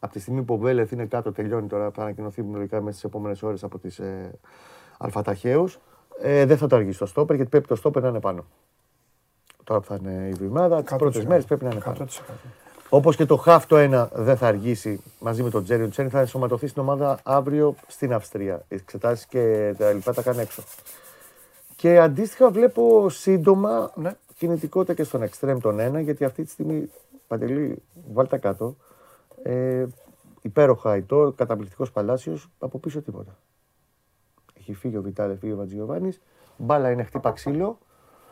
[0.00, 3.04] Από τη στιγμή που ο Βέλεθ είναι κάτω, τελειώνει τώρα, θα ανακοινωθεί λογικά μέσα στις
[3.04, 4.38] επόμενες ώρες από τις ε,
[4.98, 5.68] Αλφαταχαίου.
[6.22, 8.44] Ε, δεν θα το αργήσει το στόπερ γιατί πρέπει το στόπερ να είναι πάνω.
[9.64, 10.82] τώρα που θα είναι η εβδομάδα.
[10.82, 11.96] Τις πρώτες μέρες πρέπει να είναι πάνω.
[12.04, 12.06] 100%.
[12.88, 15.82] Όπως και το Χαφ το ένα δεν θα αργήσει μαζί με τον Τζέρι.
[15.82, 18.64] Ο Τζέρι θα ενσωματωθεί στην ομάδα αύριο στην Αυστρία.
[18.68, 20.62] Οι εξετάσεις και τα λοιπά τα κάνει έξω.
[21.76, 24.14] Και αντίστοιχα βλέπω σύντομα Ναι.
[24.36, 26.90] κινητικότητα και στον Extreme τον ένα, γιατί αυτή τη στιγμή
[27.26, 27.82] παντελή,
[28.12, 28.76] βάλτε τα κάτω.
[29.42, 29.86] Ε,
[30.42, 33.36] υπέροχα Αϊτόρ, καταπληκτικός Παλάσιος, από πίσω τίποτα.
[34.58, 36.10] Έχει φύγει ο Βιτάλε, φύγει ο Βατζιωβάνη.
[36.56, 37.78] Μπάλα είναι χτύπα ξύλο.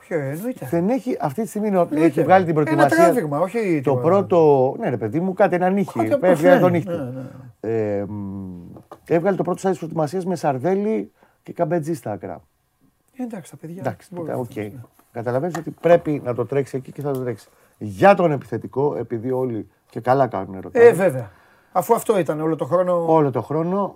[0.01, 0.67] Ποιο εννοείται.
[0.71, 2.05] Δεν έχει, αυτή τη στιγμή είναι- Εννοείται.
[2.05, 3.05] έχει βγάλει την Ένα προετοιμασία.
[3.05, 4.01] τράβηγμα, όχι Το τίποτα.
[4.01, 4.75] πρώτο.
[4.79, 5.99] Ναι, ρε παιδί μου, κάτι ένα νύχι.
[5.99, 6.89] Κάτι από Έβγαλε αυτό, τον ναι, νύχι.
[6.89, 7.11] ναι,
[7.61, 7.99] ναι.
[7.99, 8.63] Ε, μ,
[9.07, 11.13] έβγαλε το πρώτο σάι προετοιμασίας με Σαρδέλη
[11.43, 12.43] και Καμπετσή στα άκρα.
[13.17, 13.77] Ε, Εντάξει, τα παιδιά.
[13.81, 14.57] Εντάξει, μπορείς οκ.
[14.57, 14.73] να- ναι.
[15.13, 17.49] Καταλαβαίνεις ότι πρέπει να το τρέξει εκεί και θα το τρέξει.
[17.79, 21.31] Για τον επιθετικό, επειδή όλοι και καλά κάνουν ρωτάνε, Ε, βέβαια.
[21.73, 23.05] Αφού αυτό ήταν όλο το χρόνο.
[23.13, 23.95] όλο το χρόνο,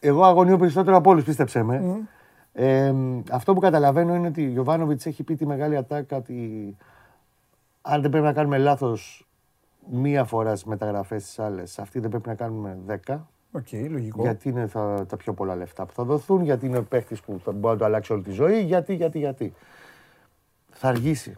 [0.00, 2.08] εγώ αγωνιώ περισσότερο από όλους, πίστεψέ με.
[2.52, 6.76] Ε, μ, αυτό που καταλαβαίνω είναι ότι ο Γιοβάνοβιτς έχει πει τη μεγάλη ατάκα ότι
[7.82, 9.28] αν δεν πρέπει να κάνουμε λάθος
[9.90, 13.28] μία φορά στις μεταγραφές τι άλλες, αυτή δεν πρέπει να κάνουμε δέκα.
[13.52, 14.22] Οκ, λογικό.
[14.22, 17.40] Γιατί είναι θα, τα πιο πολλά λεφτά που θα δοθούν, γιατί είναι ο παίχτη που
[17.44, 19.54] θα μπορεί να το αλλάξει όλη τη ζωή, γιατί, γιατί, γιατί.
[20.70, 21.36] Θα αργήσει.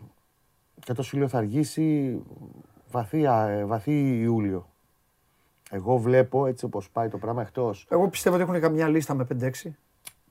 [0.81, 2.19] Και το σου λέω θα αργήσει
[2.93, 4.67] βαθύ, α, ε, βαθύ Ιούλιο.
[5.71, 9.25] Εγώ βλέπω έτσι όπως πάει το πράγμα εκτός Εγώ πιστεύω ότι έχουν καμιά λίστα με
[9.25, 9.71] 5-6.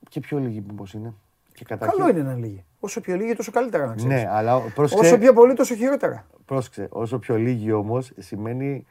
[0.08, 1.14] και πιο λίγοι μήπως είναι.
[1.54, 2.64] Και καταρχήν- Καλό είναι να λίγοι.
[2.80, 4.22] Όσο πιο λίγοι, τόσο καλύτερα να ξέρεις.
[4.22, 6.26] Ναι, αλλά πρόσεξε, Όσο πιο πολύ, τόσο χειρότερα.
[6.44, 8.86] πρόσεξε, όσο πιο λίγοι όμως σημαίνει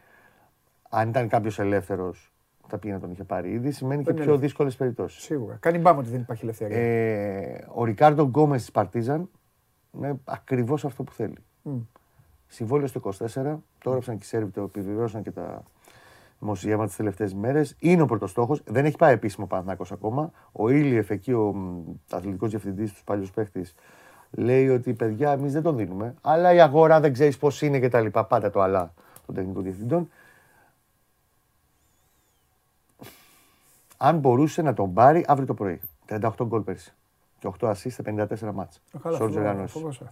[0.90, 2.32] αν ήταν κάποιος ελεύθερος
[2.68, 4.40] θα πήγε να τον είχε πάρει ήδη, σημαίνει και Δεν είναι πιο ελεύθερος.
[4.40, 5.24] δύσκολες περιπτώσεις.
[5.24, 5.56] Σίγουρα.
[5.60, 6.78] Κάνει μπάμ ότι δεν υπάρχει ελευθερία.
[6.78, 9.30] Ε, ο Ρικάρντο Γκόμες της Παρτίζαν
[9.96, 11.38] είναι ακριβώς αυτό που θέλει.
[12.54, 15.64] Συμβόλαιο στο 24, το έγραψαν και οι Σέρβοι, το επιβεβαίωσαν και τα
[16.40, 17.76] δημοσιεύματα τις τελευταίες μέρες.
[17.80, 18.64] Είναι ο πρώτος στόχος.
[18.66, 20.32] Δεν έχει πάει επίσημο Παναθυνάκο ακόμα.
[20.52, 21.56] Ο Ήλιεφ, εκεί ο
[22.12, 23.66] αθλητικός διευθυντής τους παλιούς παίχτη,
[24.32, 26.16] λέει ότι παιδιά, εμείς δεν τον δίνουμε.
[26.22, 28.26] Αλλά η αγορά δεν ξέρεις πώς είναι και τα λοιπά.
[28.26, 28.94] Πάντα το αλλά
[29.26, 30.10] των τεχνικών διευθυντών.
[33.98, 35.82] Αν μπορούσε να τον πάρει αύριο το πρωί.
[36.06, 36.94] 38 γκολ πέρσι.
[37.40, 38.82] Και 8 assist σε 54 μάτς.
[39.02, 40.12] Καλά, Σε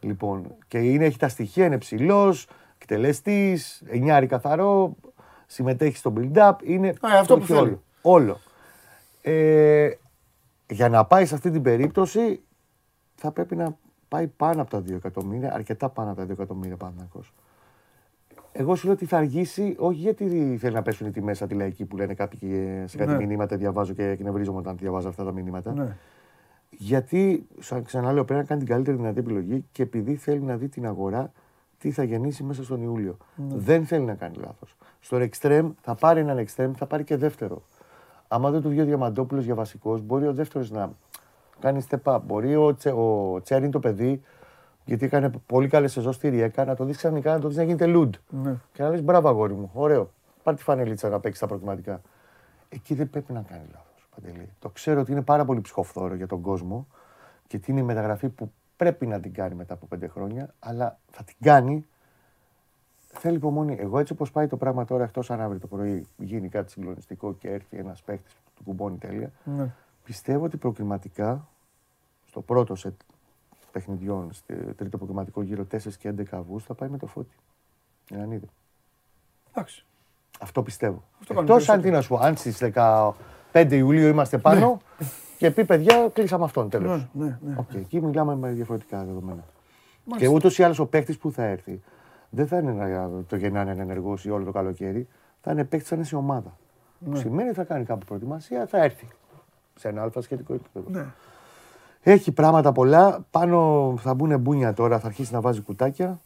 [0.00, 2.46] Λοιπόν, και είναι, έχει τα στοιχεία, είναι ψηλός,
[2.78, 4.96] εκτελεστής, εννιάρι καθαρό,
[5.46, 6.52] συμμετέχει στο build-up.
[6.62, 7.60] Είναι Α, αυτό το που έχει θέλει.
[7.68, 7.82] όλο.
[8.02, 8.38] όλο.
[9.22, 9.90] Ε,
[10.70, 12.40] για να πάει σε αυτή την περίπτωση
[13.14, 13.76] θα πρέπει να
[14.08, 17.32] πάει πάνω από τα 2 εκατομμύρια, αρκετά πάνω από τα 2 εκατομμύρια Παναθηναϊκός.
[18.52, 21.96] Εγώ σου λέω ότι θα αργήσει, όχι γιατί θέλει να πέσουν οι τιμές αντιλαϊκοί που
[21.96, 23.16] λένε κάποιοι και σε κάτι Ναι.
[23.26, 25.72] μηνύματα διαβάζω και εκνευρίζομαι όταν διαβάζω αυτά τα μηνύματα.
[25.72, 25.96] Ναι.
[26.70, 30.68] Γιατί, σαν ξαναλέω, πρέπει να κάνει την καλύτερη δυνατή επιλογή και επειδή θέλει να δει
[30.68, 31.32] την αγορά
[31.78, 33.16] τι θα γεννήσει μέσα στον Ιούλιο.
[33.36, 34.76] Δεν θέλει να κάνει λάθος.
[35.00, 37.62] Στο εξτρέμ θα πάρει έναν εξτρέμ, θα πάρει και δεύτερο.
[38.28, 40.92] Άμα δεν του βγει ο Διαμαντόπουλος για βασικός, μπορεί ο δεύτερος να
[41.58, 42.20] κάνει step up.
[42.26, 44.22] Μπορεί ο, Τσε, ο Τσέριν το παιδί,
[44.84, 47.62] γιατί έκανε πολύ καλή σεζόν στη Ριέκα, να το δεις ξαφνικά να το δεις να
[47.62, 48.14] γίνεται λουντ.
[48.28, 48.56] Ναι.
[48.72, 50.10] Και να λες μπράβο αγόρι μου, ωραίο.
[50.42, 52.00] Πάρ τη φανελίτσα να παίξεις τα προκριματικά.
[52.68, 53.89] Εκεί δεν πρέπει να κάνει λάθος.
[54.20, 54.48] Παντελή.
[54.58, 56.86] Το ξέρω ότι είναι πάρα πολύ ψυχοφθόρο για τον κόσμο
[57.46, 60.98] και ότι είναι η μεταγραφή που πρέπει να την κάνει μετά από πέντε χρόνια, αλλά
[61.10, 61.86] θα την κάνει.
[63.12, 63.76] Θέλει υπομονή.
[63.80, 67.34] Εγώ έτσι όπως πάει το πράγμα τώρα, εκτός αν αύριο το πρωί γίνει κάτι συγκλονιστικό
[67.34, 69.32] και έρθει ένας παίχτη που του κουμπώνει τέλεια.
[69.44, 69.74] Ναι.
[70.04, 71.48] Πιστεύω ότι προκριματικά
[72.26, 73.00] στο πρώτο σετ
[73.72, 77.34] παιχνιδιών, στο τρίτο προκριματικό γύρο 4 και 11 Αυγούστου, θα πάει με το φώτι.
[78.10, 78.40] να
[79.52, 79.84] Εντάξει.
[80.40, 81.02] Αυτό πιστεύω.
[81.20, 83.12] Αυτό Εκτός αν τι να σου πω, αν στις 10.
[83.52, 85.06] 5 Ιουλίου είμαστε πάνω ναι.
[85.38, 87.06] και πει παιδιά, κλείσαμε αυτόν τέλος.
[87.12, 87.80] Ναι, ναι, ναι.
[87.80, 89.44] εκεί μιλάμε με διαφορετικά δεδομένα.
[90.16, 91.82] Και ούτως ή άλλως ο παίκτης που θα έρθει
[92.30, 95.08] δεν θα είναι το Γεννάνε ενεργό ή όλο το καλοκαίρι.
[95.40, 96.56] Θα είναι παίκτης σαν σε ομάδα.
[97.04, 99.06] Που σημαίνει θα κάνει κάποια προετοιμασία, θα έρθει
[99.74, 101.06] σε ένα αλφα σχετικό επίπεδο.
[102.02, 103.24] Έχει πράγματα πολλά.
[103.30, 106.20] Πάνω θα μπουν μπούνια τώρα, θα αρχίσει να βάζει κουτάκια.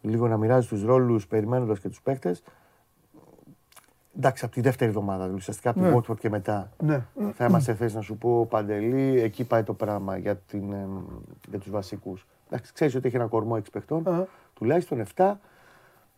[0.00, 2.36] Λίγο να μοιράζει τους ρόλους περιμένοντας και τους παίχτε.
[4.16, 5.88] Εντάξει, από τη δεύτερη εβδομάδα, δηλαδή, ουσιαστικά από Ναι.
[5.90, 6.70] την Watford και μετά.
[6.78, 7.04] Ναι.
[7.34, 10.86] Θα είμαστε θέση να σου πω παντελή, εκεί πάει το πράγμα για, την, ε,
[11.48, 12.26] για τους βασικούς.
[12.50, 14.26] Εντάξει, ξέρεις ότι έχει ένα κορμό έξι παιχτών, Αχα.
[14.54, 15.40] τουλάχιστον 7.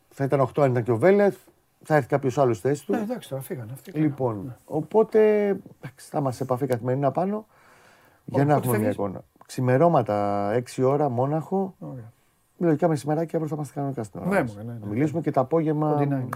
[0.09, 1.36] Θα ήταν 8 αν ήταν και ο Βέλεθ,
[1.82, 2.93] θα έρθει κάποιος άλλος στη θέση του.
[2.93, 3.90] Ναι, εντάξει, τώρα φύγανε αυτοί.
[3.90, 7.47] Λοιπόν, οπότε εντάξει, θα είμαστε σε επαφή καθημερινά πάνω
[8.24, 9.24] για να πότε έχουμε μια φεύγεις; εικόνα.
[9.47, 11.74] Ξημερώματα 6 ώρα, Μόναχο.
[11.78, 12.12] Ωραία.
[12.59, 14.28] Λογικά μεσημεράκι αύριο θα είμαστε κανονικά στην ώρα.
[14.28, 14.52] Ναι, μας.
[14.52, 14.78] μωρέ, ναι, ναι.
[14.81, 16.28] Να μιλήσουμε και το απόγευμα Κοντινά είναι.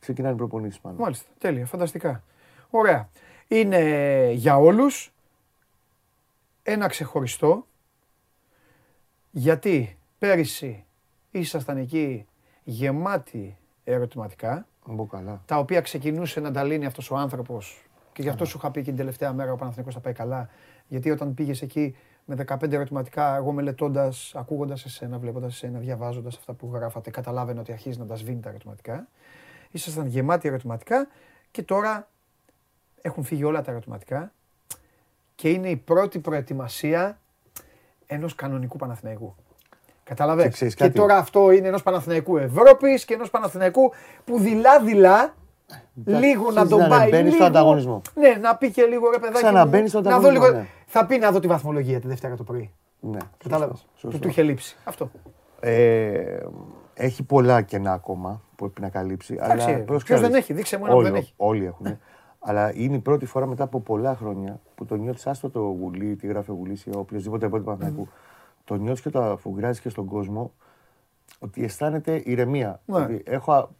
[0.00, 0.96] Ξεκινάνε οι προπονήσεις πάνω.
[0.98, 1.28] Μάλιστα.
[1.38, 1.66] Τέλεια.
[1.66, 2.22] Φανταστικά.
[2.70, 3.08] Ωραία.
[3.48, 5.12] Είναι για όλους
[6.62, 7.66] ένα ξεχωριστό
[9.30, 10.84] γιατί πέρυσι
[11.30, 12.26] ήσασταν εκεί
[12.64, 15.42] γεμάτοι ερωτηματικά Να μπω καλά.
[15.46, 18.70] τα οποία ξεκινούσε να τα λύνει αυτός ο άνθρωπος και Και γι' αυτό σου είχα
[18.70, 20.48] πει και την τελευταία μέρα ο Παναθηναϊκός θα πάει καλά.
[20.88, 26.52] Γιατί όταν πήγες εκεί με 15 ερωτηματικά, εγώ μελετώντας, ακούγοντας εσένα, βλέποντας εσένα, διαβάζοντας αυτά
[26.52, 29.08] που γράφατε, καταλάβαινα ότι αρχίζει να τα σβήνει τα ερωτηματικά.
[29.70, 31.08] Ήσασταν γεμάτοι ερωτηματικά
[31.50, 32.08] και τώρα
[33.02, 34.32] έχουν φύγει όλα τα ερωτηματικά
[35.34, 37.18] και είναι η πρώτη προετοιμασία
[38.06, 39.34] ενός κανονικού Παναθηναϊκού.
[40.04, 43.92] Κατάλαβες; Και, και, τώρα αυτό είναι ενός Παναθηναϊκού Ευρώπης και ενός Παναθηναϊκού
[44.24, 45.34] που δειλά-δειλά
[46.04, 47.08] λίγο να τον πάει.
[47.08, 48.02] Μπαίνεις στο ανταγωνισμό.
[48.14, 49.42] Ναι, να πει και λίγο ρε παιδάκι.
[49.42, 50.32] Ξαναμπαίνεις στον ανταγωνισμό.
[50.32, 50.66] Να δω λίγο, ναι.
[50.86, 52.70] Θα πει να δω τη βαθμολογία τη Δευτέρα το πρωί.
[53.00, 54.76] Ναι, Κατάλαβες; Του, του είχε λείψει.
[54.84, 55.10] Αυτό.
[55.60, 56.38] Ε,
[57.00, 59.38] έχει πολλά κενά ακόμα που πρέπει να καλύψει.
[59.40, 61.32] Εντάξει, Ποιος δεν έχει, δείξε μου ένα που δεν έχει.
[61.36, 61.98] Όλοι έχουν.
[62.38, 66.16] αλλά είναι η πρώτη φορά μετά από πολλά χρόνια που το νιώθεις άστο το γουλί,
[66.16, 68.08] τι γράφει ο γουλί ή οποιοδήποτε από Παναθηναϊκού.
[68.64, 70.52] Το νιώθεις και το αφουγκράζεις και στον κόσμο
[71.38, 72.80] ότι αισθάνεται ηρεμία.
[72.84, 72.96] Ναι.
[72.96, 73.70] Ότι έχω,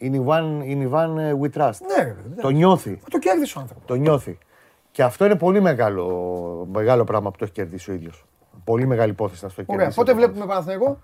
[0.00, 1.78] in Ivan, in Ivan we trust.
[1.96, 2.42] Ναι, βέβαια.
[2.42, 3.00] Το νιώθει.
[3.10, 3.86] Το κέρδισε ο άνθρωπος.
[3.86, 4.38] Το νιώθει.
[4.90, 8.24] Και αυτό είναι πολύ μεγάλο, μεγάλο πράγμα που το έχει κερδίσει ο ίδιος.
[8.64, 9.86] Πολύ μεγάλη υπόθεση να στο έχει Ωραία.
[9.86, 10.06] κερδίσει.
[10.06, 10.98] Πότε βλέπουμε Παναθηναϊκό;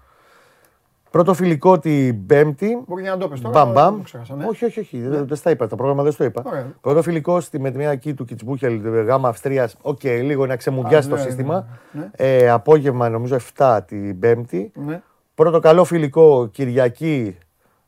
[1.11, 2.83] Πρώτο φιλικό την Πέμπτη.
[2.87, 3.65] Μπορεί να το πες τώρα.
[3.65, 3.97] Μπαμ μπαμ.
[3.97, 4.45] το ξέχασα, ναι.
[4.49, 5.01] Όχι, όχι, όχι.
[5.01, 5.67] Δεν, δεν στα είπα.
[5.67, 6.43] Το πρόγραμμα δεν στο είπα.
[6.47, 6.73] Ωραία.
[6.81, 9.77] Πρώτο φιλικό στη μετριακή του Κιτσμπούχελ γάμα Αυστρίας.
[9.83, 11.67] Οκ, λίγο να ξεμουδιάσει Α, το ναι, σύστημα.
[11.93, 12.11] ναι, ναι.
[12.17, 14.73] Ε, απόγευμα νομίζω 7 την Πέμπτη.
[14.75, 15.03] Ναι.
[15.35, 17.37] Πρώτο καλό φιλικό Κυριακή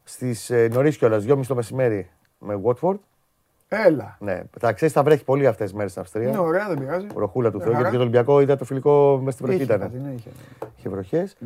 [0.03, 2.95] στις ε, νωρίς κιόλας, 2.30 το μεσημέρι με Watford.
[3.69, 4.17] Έλα.
[4.21, 6.29] Ναι, θα ξέρεις, θα βρέχει πολύ αυτές τις μέρες στην Αυστρία.
[6.29, 7.07] Είναι ωραία, δεν πειράζει.
[7.15, 7.69] Βροχούλα του Ε, Θεού.
[7.73, 7.81] χαρά.
[7.83, 9.81] Γιατί το Ολυμπιακό είδα το φιλικό μες στην βροχή Είχε ήταν.
[9.87, 10.29] κάτι, ναι, είχε,
[10.61, 10.69] ναι.
[10.79, 11.37] Είχε βροχές.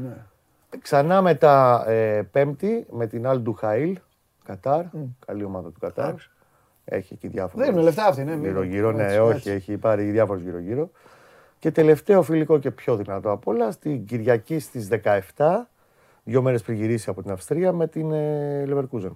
[0.71, 0.81] Ναι.
[0.83, 3.99] Ξανά μετά ε, Πέμπτη με την Αλ Ντουχαήλ,
[4.45, 4.83] Κατάρ.
[5.27, 6.07] Καλή ομάδα του Κατάρ.
[6.09, 6.31] Εντάξει.
[6.85, 7.65] Έχει εκεί διάφορα.
[7.65, 8.33] Δεν είναι λεφτά αυτή, ναι.
[8.37, 9.51] μην- Γύρω-γύρω, ναι, έτσι, όχι, έτσι.
[9.51, 10.91] έχει πάρει διάφορου γύρω-γύρω.
[11.59, 14.89] Και τελευταίο φιλικό και πιο δυνατό απ' όλα, στην Κυριακή στις
[15.37, 15.69] 17,
[16.25, 19.11] δύο μέρες πριν γυρίσει από την Αυστρία, με την ε, Leverkusen.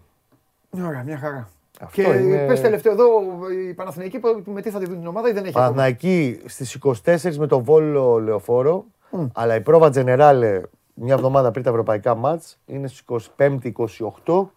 [0.86, 1.48] Ωραία, μια χαρά.
[1.81, 3.06] Αυτό και είναι- πες τελευταίο εδώ,
[3.68, 6.40] η Παναθηναϊκή που- με τι θα τη δουν την ομάδα ή δεν έχει ακόμα; Παναθηναϊκή
[6.47, 8.85] στις 24 με το Βόλο Λεωφόρο,
[9.35, 10.60] αλλά η πρόβα Τζενεράλε
[10.94, 13.02] μια εβδομάδα πριν τα ευρωπαϊκά μάτς είναι στις
[13.36, 14.48] 25-28.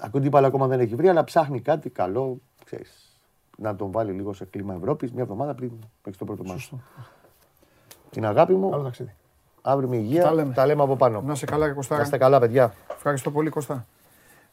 [0.00, 3.18] Ακούω ότι ακόμα δεν έχει βρει, αλλά ψάχνει κάτι καλό, ξέρεις,
[3.58, 5.70] να τον βάλει λίγο σε κλίμα Ευρώπης μια εβδομάδα πριν
[6.02, 6.72] παίξει το πρώτο μάτς.
[8.10, 9.14] Την αγάπη Καλό μου, ταξίδι.
[9.62, 10.64] αύριο με υγεία, Τα τα λέμε.
[10.66, 11.20] λέμε, από πάνω.
[11.20, 12.02] Να είσαι καλά και Να Κωστάρα.
[12.02, 12.74] είστε καλά, παιδιά.
[12.94, 13.86] Ευχαριστώ πολύ Κωστά.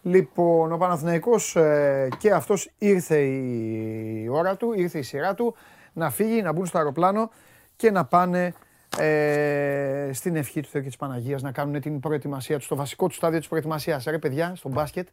[0.01, 5.55] Λοιπόν, ο Παναθηναϊκός ε, και αυτός ήρθε η ώρα του, ήρθε η σειρά του
[5.93, 7.29] να φύγει, να μπουν στο αεροπλάνο
[7.75, 8.53] και να πάνε
[8.97, 13.07] ε, στην ευχή του Θεού και της Παναγίας να κάνουν την προετοιμασία τους, στο βασικό
[13.07, 14.03] του στάδιο της προετοιμασίας.
[14.03, 15.07] Ρε παιδιά, στο μπάσκετ,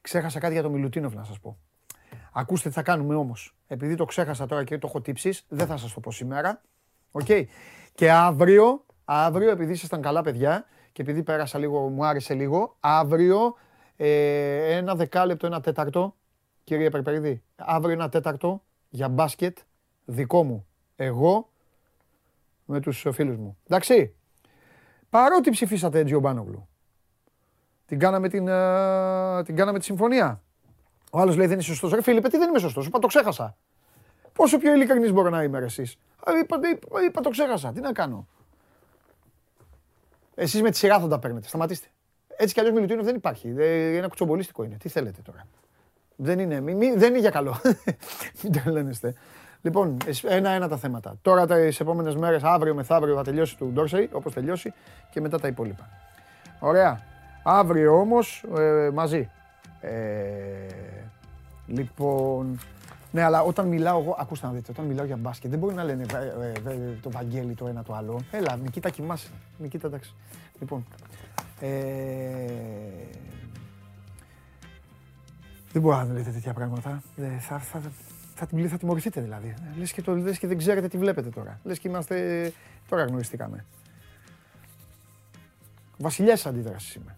[0.00, 1.58] ξέχασα κάτι για τον Μιλουτίνοφ να σας πω.
[2.32, 3.54] Ακούστε τι θα κάνουμε όμως.
[3.66, 6.60] Επειδή το ξέχασα τώρα και το έχω τύψεις, δεν θα σας το πω σήμερα.
[7.10, 7.28] Οκ;
[7.94, 13.54] Και αύριο, αύριο, επειδή ήσασταν καλά παιδιά και επειδή πέρασα λίγο, μου άρεσε λίγο, αύριο
[13.96, 16.16] ε, ένα δεκάλεπτο, ένα τέταρτο,
[16.64, 19.58] κύριε Περπερίδη, αύριο ένα τέταρτο για μπάσκετ
[20.04, 20.66] δικό μου.
[20.96, 21.48] Εγώ
[22.64, 23.56] με τους φίλους μου.
[23.66, 24.14] Εντάξει.
[25.10, 26.68] Παρότι ψηφίσατε Τζιομπάνογλου,
[27.86, 30.42] την κάναμε, την, ε, την κάναμε τη συμφωνία.
[31.10, 31.92] Ο άλλος λέει δεν είσαι σωστός.
[31.92, 33.56] Ρε Φίλιππε, τι δεν είμαι σωστός, είπα το ξέχασα.
[34.32, 35.96] Πόσο πιο ειλικρινής μπορώ να είμαι ρε εσείς;
[36.28, 38.26] Α, Είπα, είπα, είπα, το ξέχασα, τι να κάνω;
[40.34, 41.86] Εσείς με τη σειρά θα τα παίρνετε, σταματήστε.
[42.36, 44.76] Έτσι κι αλλιώς Μιλουτίνοφ δεν υπάρχει, Δεν- ένα κουτσομπολίστικο είναι.
[44.76, 45.46] Τι θέλετε τώρα;
[46.16, 47.60] Δεν είναι, μη, μη- δεν είναι για καλό.
[48.42, 49.14] Μην τρελαίνεστε.
[49.64, 51.14] Λοιπόν, ένα-ένα τα θέματα.
[51.22, 54.72] Τώρα τις επόμενες μέρες, αύριο μεθαύριο θα τελειώσει του Ντόρσεϊ, όπως τελειώσει,
[55.10, 55.88] και μετά τα υπόλοιπα.
[56.58, 57.00] Ωραία.
[57.42, 58.44] Αύριο όμως
[58.92, 59.30] μαζί.
[59.80, 59.90] Ε,
[61.66, 62.58] λοιπόν.
[63.10, 65.84] Ναι, αλλά όταν μιλάω εγώ, ακούστε να δείτε, όταν μιλάω για μπάσκετ, δεν μπορεί να
[65.84, 68.20] λένε ε, ε, ε, το Βαγγέλη το ένα το άλλο.
[68.30, 69.28] Έλα, Νικήτα κοιμάσαι.
[69.58, 70.14] Νικήτα, εντάξει.
[70.60, 70.86] Λοιπόν.
[71.60, 71.68] Ε,
[75.72, 77.02] δεν μπορώ να λέτε τέτοια πράγματα.
[77.16, 77.58] Ε, θα,
[78.34, 79.54] θα, θα, την- θα τιμωρηθείτε δηλαδή.
[79.78, 81.60] Λες και, το, λες και δεν ξέρετε τι βλέπετε τώρα.
[81.62, 82.52] Λες και είμαστε...
[82.88, 83.64] Τώρα γνωριστήκαμε.
[85.98, 87.16] Βασιλιάς αντίδρασης είμαι.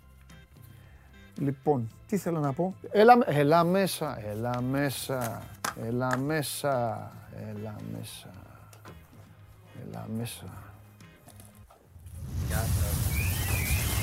[1.38, 5.42] Λοιπόν, τι θέλω να πω; Έλα, έλα μέσα, έλα μέσα,
[5.86, 7.12] έλα μέσα,
[7.48, 8.30] έλα μέσα,
[9.88, 10.44] έλα μέσα.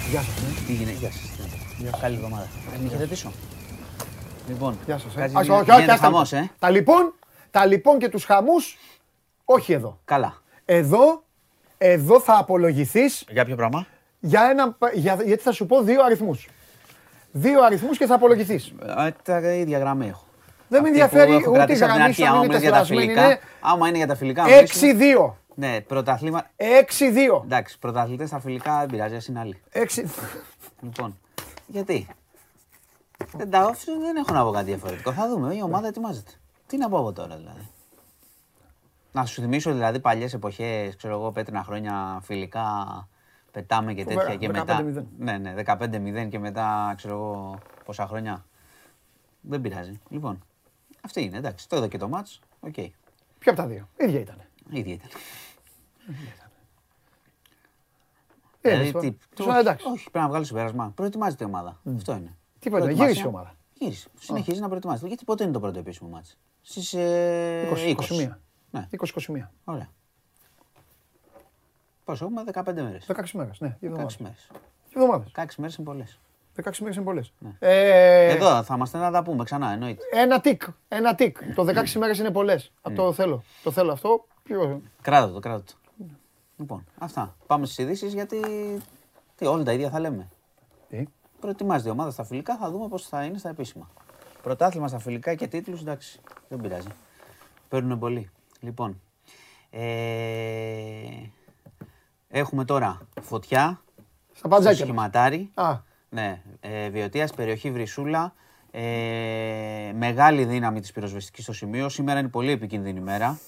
[0.09, 0.65] Γεια σας, ναι.
[0.67, 1.99] Τι γίνεται, γεια σας.
[1.99, 2.47] Καλή εβδομάδα.
[2.73, 3.31] Να με χαιρετήσω.
[4.47, 5.15] Λοιπόν, Γεια σας.
[5.15, 5.19] ε.
[5.19, 6.05] κάτι Όχι, γίνεται- όχι, όχι, γίνεται άστα.
[6.05, 6.49] χαμός, ε.
[6.59, 7.13] Τα λοιπόν,
[7.51, 8.77] τα λοιπόν και τους χαμούς,
[9.45, 9.99] όχι εδώ.
[10.05, 10.41] Καλά.
[10.65, 11.23] Εδώ,
[11.77, 13.85] εδώ θα απολογηθείς Για ποιο πράγμα;
[14.19, 16.47] για ένα, για, γιατί θα σου πω δύο αριθμούς.
[17.31, 18.73] Δύο αριθμούς και θα απολογηθείς.
[18.97, 20.25] Ε, Τα ίδια γραμμή έχω.
[20.67, 22.33] Δεν με Αυτή που ενδιαφέρει έχω ούτε η κρατήσει από την γραμμή αρχή, σου, αν
[22.35, 23.25] άμα είναι είναι για τα τεθρασμένη, φιλικά.
[23.25, 24.43] είναι Άμα είναι για τα φιλικά.
[24.43, 24.91] μιλήσουμε.
[25.27, 25.33] 6-2.
[25.55, 26.45] Ναι, πρωταθλήμα.
[26.55, 27.41] 6-2.
[27.43, 29.61] Εντάξει, πρωταθλητές στα φιλικά δεν πειράζει, ας είναι άλλοι.
[29.71, 30.03] 6...
[30.81, 31.19] Λοιπόν,
[31.67, 32.07] γιατί;
[33.35, 35.11] Δεν, τα, δεν έχω να πω κάτι διαφορετικό.
[35.13, 36.31] Θα δούμε, η ομάδα ετοιμάζεται.
[36.67, 37.67] Τι να πω από τώρα δηλαδή.
[39.11, 42.67] Να σου θυμίσω δηλαδή παλιές εποχές, ξέρω εγώ, πέτρινα χρόνια φιλικά
[43.51, 44.79] πετάμε και τέτοια και μετά.
[44.83, 45.03] 15-0.
[45.17, 48.45] Ναι, ναι, 15-0 και μετά ξέρω εγώ πόσα χρόνια.
[49.41, 49.99] Δεν πειράζει.
[50.09, 50.43] Λοιπόν,
[51.01, 51.69] αυτή είναι εντάξει.
[51.69, 52.39] Το είδα και το ματς.
[52.59, 52.73] Οκ.
[53.39, 54.41] Ποια από τα δύο; ίδια ήταν.
[54.69, 55.09] Ίδια ήταν.
[58.61, 58.99] Ε, Δηλαδή, είπα.
[58.99, 59.85] τι- Τους όχι, λέω, εντάξει.
[59.87, 60.91] όχι, πρέπει να βγάλει συμπέρασμα.
[60.95, 61.79] Προετοιμάζεται η ομάδα.
[61.95, 62.35] Αυτό είναι.
[62.63, 63.05] Τι είπατε, Προετοιμασία.
[63.05, 63.55] γύρισε η ομάδα.
[63.73, 64.07] Γύρισε.
[64.19, 65.07] Συνεχίζει να προετοιμάζεται.
[65.07, 66.37] Γιατί πότε είναι το πρώτο επίσημο ματς.
[66.61, 68.27] Στις ε, 20, 20.
[68.27, 68.29] 21.
[68.71, 69.47] Ναι, 20-21.
[69.63, 69.89] ωραία.
[72.03, 73.05] Πόσο έχουμε, 15 μέρες.
[73.07, 73.77] 16 μέρες, ναι.
[73.79, 74.17] δύο 16 εβδομάδες.
[74.17, 74.47] μέρες.
[74.89, 75.31] Δύο εβδομάδες.
[75.35, 76.19] 16 μέρες είναι πολλές.
[76.55, 77.33] 16 μέρες είναι πολλές.
[77.39, 77.51] Ναι.
[77.59, 80.03] Ε, Εδώ θα είμαστε να τα πούμε ξανά, εννοείται.
[80.11, 81.53] Ένα τικ, ένα τικ.
[81.55, 82.71] Το 16 μέρες είναι πολλές.
[82.81, 83.43] Αυτό το θέλω.
[83.63, 84.25] Το θέλω αυτό.
[84.43, 85.73] Ποιο- Κράτα το, κράτα το.
[86.57, 87.35] Λοιπόν, αυτά.
[87.47, 88.39] Πάμε στις ειδήσεις γιατί
[89.35, 90.29] τι, όλα τα ίδια θα λέμε.
[90.89, 91.03] Τι;
[91.43, 93.89] Προετοιμάζεται η ομάδα στα φιλικά, θα δούμε πώς θα είναι στα επίσημα.
[94.41, 96.87] Πρωτάθλημα στα φιλικά και τίτλους, εντάξει, δεν πειράζει.
[97.69, 98.29] Παίρνουν πολύ.
[98.59, 99.01] Λοιπόν,
[99.69, 99.81] ε,
[102.29, 103.81] έχουμε τώρα φωτιά,
[104.27, 104.77] Στα στο παντζάκια.
[104.85, 104.87] μας.
[104.87, 105.51] σχηματάρι.
[105.53, 105.79] Α,
[106.09, 108.33] Ναι, ε, Βιωτίας, περιοχή Βρυσούλα.
[108.71, 111.89] Ε, μεγάλη δύναμη της πυροσβεστικής στο σημείο.
[111.89, 113.39] Σήμερα είναι πολύ επικίνδυνη ημέρα.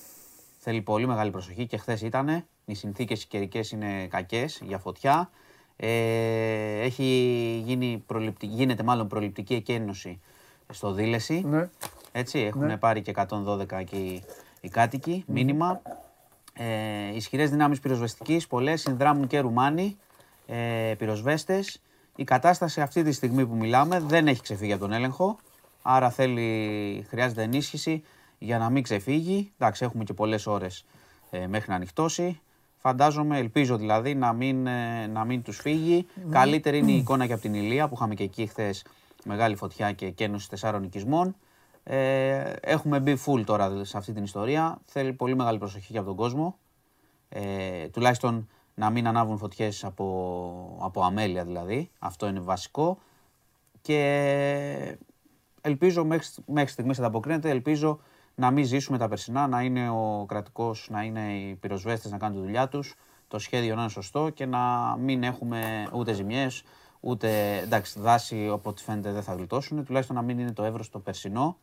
[0.58, 2.46] Θέλει πολύ μεγάλη προσοχή και χθες ήτανε.
[2.66, 5.30] Οι συνθήκες οι καιρικές είναι κακές για φωτιά.
[5.77, 7.03] Ε, έχει
[7.65, 10.19] γίνει προληπτική, γίνεται μάλλον προληπτική εκένωση
[10.69, 11.43] στο Δήλεση.
[11.47, 11.69] ναι.
[12.11, 14.23] Έτσι, έχουν πάρει και 112 εκεί
[14.61, 15.81] οι κάτοικοι, μήνυμα.
[16.53, 19.97] Ε, ισχυρές δυνάμεις πυροσβεστικής, πολλές, συνδράμουν και Ρουμάνοι
[20.45, 21.81] ε, πυροσβέστες.
[22.15, 25.38] Η κατάσταση αυτή τη στιγμή που μιλάμε δεν έχει ξεφύγει από τον έλεγχο,
[25.81, 28.03] άρα θέλει, χρειάζεται ενίσχυση
[28.38, 29.52] για να μην ξεφύγει.
[29.57, 30.85] Εντάξει, έχουμε και πολλές ώρες
[31.30, 32.39] ε, μέχρι να ανοιχτώσει.
[32.88, 36.07] Φαντάζομαι, ελπίζω δηλαδή να μην, ε, να μην τους φύγει.
[36.30, 38.86] Καλύτερη είναι η εικόνα και από την Ηλία που είχαμε και εκεί χθες
[39.24, 41.36] μεγάλη φωτιά και κένωση τεσσάρων οικισμών.
[41.84, 44.78] Ε, έχουμε μπει full τώρα σε αυτή την ιστορία.
[44.86, 46.57] Θέλει πολύ μεγάλη προσοχή και από τον κόσμο.
[47.30, 51.90] Ε, τουλάχιστον να μην ανάβουν φωτιές από, από αμέλεια δηλαδή.
[51.99, 52.98] Αυτό είναι βασικό.
[53.82, 54.98] Και
[55.62, 57.99] ελπίζω μέχρι, μέχρι στιγμής ανταποκρίνεται, ελπίζω
[58.36, 62.38] να μην ζήσουμε τα περσινά, να είναι ο κρατικός, να είναι οι πυροσβέστες να κάνουν
[62.38, 62.95] τη δουλειά τους,
[63.28, 66.64] το σχέδιο να είναι σωστό και να μην έχουμε ούτε ζημιές,
[66.99, 70.90] ούτε εντάξει δάση από ό,τι φαίνεται δεν θα γλιτώσουν, τουλάχιστον να μην είναι το εύρος
[70.90, 71.57] το περσινό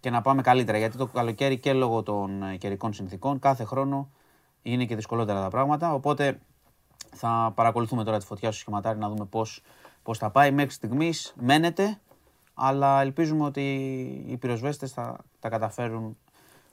[0.00, 0.78] και να πάμε καλύτερα.
[0.78, 4.10] Γιατί το καλοκαίρι και λόγω των ε, καιρικών συνθήκων κάθε χρόνο
[4.62, 5.94] είναι και δυσκολότερα τα πράγματα.
[5.94, 6.40] Οπότε
[7.14, 9.62] θα παρακολουθούμε τώρα τη φωτιά στο σχηματάρι να δούμε πώς,
[10.02, 10.50] πώς θα πάει.
[10.50, 12.00] Μέχρι στιγμής μένεται,
[12.62, 13.62] αλλά ελπίζουμε ότι
[14.26, 16.16] οι πυροσβέστες θα τα καταφέρουν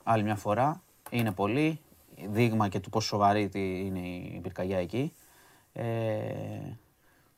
[0.04, 0.82] άλλη μια φορά.
[1.10, 1.80] Είναι πολλοί,
[2.30, 5.14] δείγμα και του πόσο σοβαρή τι είναι η πυρκαγιά εκεί.
[5.74, 5.86] Ε,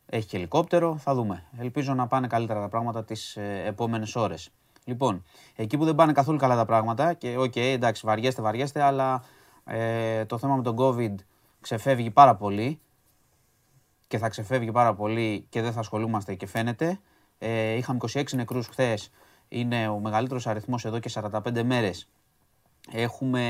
[0.06, 1.44] έχει και ελικόπτερο, θα δούμε.
[1.58, 4.50] Ελπίζω να πάνε καλύτερα τα πράγματα τις ε, επόμενες ώρες.
[4.84, 5.24] Λοιπόν,
[5.56, 9.24] εκεί που δεν πάνε καθόλου καλά τα πράγματα και οκ, εντάξει, βαριέστε, βαριέστε, αλλά
[9.66, 11.16] ε, το θέμα με τον COVID
[11.62, 12.80] ξεφεύγει πάρα πολύ
[14.08, 17.00] και θα ξεφεύγει πάρα πολύ και δεν θα ασχολούμαστε και φαίνεται.
[17.40, 19.10] Ε, είχαμε 26 νεκρούς χθες,
[19.48, 22.08] είναι ο μεγαλύτερος αριθμός εδώ και 45 μέρες.
[22.92, 23.42] Έχουμε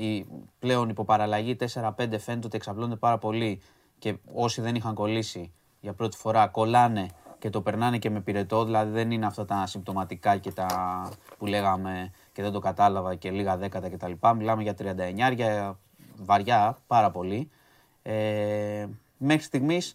[0.00, 0.26] η,
[0.58, 3.60] πλέον υποπαραλλαγή 4-5 φαίνεται ότι εξαπλώνεται πάρα πολύ
[3.98, 7.06] και όσοι δεν είχαν κολλήσει για πρώτη φορά κολλάνε
[7.38, 10.68] και το περνάνε και με πυρετό, δηλαδή δεν είναι αυτά τα ασυμπτωματικά και τα
[11.38, 14.12] που λέγαμε και δεν το κατάλαβα και λίγα δέκατα κτλ.
[14.36, 14.74] Μιλάμε για
[15.30, 15.78] 39, για
[16.16, 17.50] βαριά πάρα πολύ.
[18.02, 18.86] Ε,
[19.18, 19.94] μέχρι στιγμής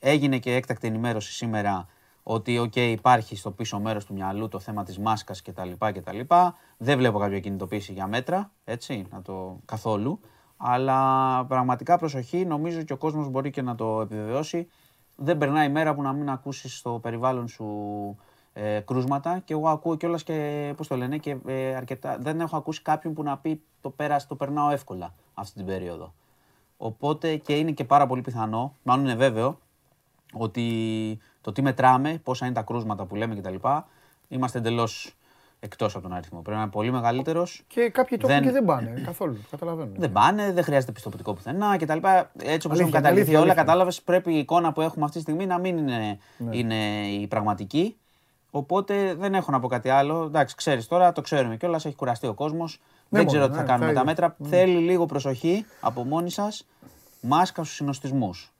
[0.00, 1.88] έγινε και έκτακτη ενημέρωση σήμερα
[2.30, 5.70] ότι οκ, υπάρχει στο πίσω μέρος του μυαλού το θέμα της μάσκας κτλ.
[5.78, 6.20] κτλ.
[6.76, 10.20] Δεν βλέπω κάποια κινητοποίηση για μέτρα, έτσι, να το καθόλου.
[10.56, 14.68] Αλλά πραγματικά προσοχή, νομίζω και ο κόσμος μπορεί και να το επιβεβαιώσει.
[15.16, 17.66] Δεν περνάει μέρα που να μην ακούσεις στο περιβάλλον σου
[18.52, 22.56] ε, κρούσματα και εγώ ακούω κιόλας και, πώς το λένε, και ε, αρκετά, δεν έχω
[22.56, 26.14] ακούσει κάποιον που να πει το πέρασε, το περνάω εύκολα αυτή την περίοδο.
[26.76, 29.58] Οπότε και είναι και πάρα πολύ πιθανό, μάλλον είναι βέβαιο,
[30.32, 31.18] ότι
[31.48, 33.54] το τι μετράμε, πόσα είναι τα κρούσματα που λέμε κτλ.
[34.28, 35.14] Είμαστε εντελώς
[35.60, 36.40] εκτός από τον αριθμό.
[36.40, 37.62] Πρέπει να είναι πολύ μεγαλύτερος.
[37.68, 39.38] Και κάποιοι το Δεν- έχουν και δεν πάνε καθόλου.
[39.50, 39.90] Καταλαβαίνω.
[39.96, 41.92] Δεν πάνε, δεν χρειάζεται πιστοποιητικό πουθενά κτλ.
[41.92, 43.54] Έτσι όπως Αλήθεια, έχουν καταργηθεί αλήθεια, όλα, αλήθεια.
[43.62, 46.56] κατάλαβες, πρέπει η εικόνα που έχουμε αυτή τη στιγμή να μην είναι, Ναι.
[46.56, 47.96] είναι η πραγματική.
[48.50, 50.24] Οπότε δεν έχω να πω κάτι άλλο.
[50.24, 52.80] Εντάξει, ξέρεις τώρα, το ξέρουμε κιόλας, έχει κουραστεί ο κόσμος.
[53.08, 54.10] δεν μόνο, ξέρω τι ναι, θα κάνουμε με θα τα είναι.
[54.10, 54.36] μέτρα.
[54.56, 56.66] Θέλει λίγο προσοχή από μόνοι σας.
[57.20, 58.52] Μάσκα στους συνωστισμούς.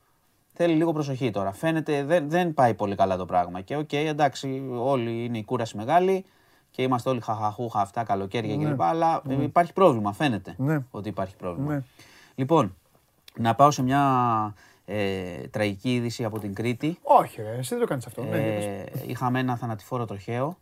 [0.60, 1.52] Θέλει λίγο προσοχή τώρα.
[1.52, 3.60] Φαίνεται δεν, δεν πάει πολύ καλά το πράγμα.
[3.60, 6.24] Και οκ, εντάξει, όλοι είναι η κούραση μεγάλη
[6.70, 8.82] και είμαστε όλοι χαχαχούχα αυτά καλοκαίρια κλπ.
[8.82, 10.78] Αλλά ε, υπάρχει πρόβλημα, φαίνεται Ναι.
[10.90, 11.72] ότι υπάρχει πρόβλημα.
[11.72, 11.82] Ναι.
[12.34, 12.76] Λοιπόν,
[13.36, 14.54] να πάω σε μια
[14.84, 16.98] ε, τραγική είδηση από την Κρήτη.
[17.02, 18.22] Όχι, ρε, εσύ δεν το κάνεις αυτό.
[18.22, 18.64] Ναι, για πες.
[18.64, 20.58] Ε, είχαμε ένα θανατηφόρο τροχαίο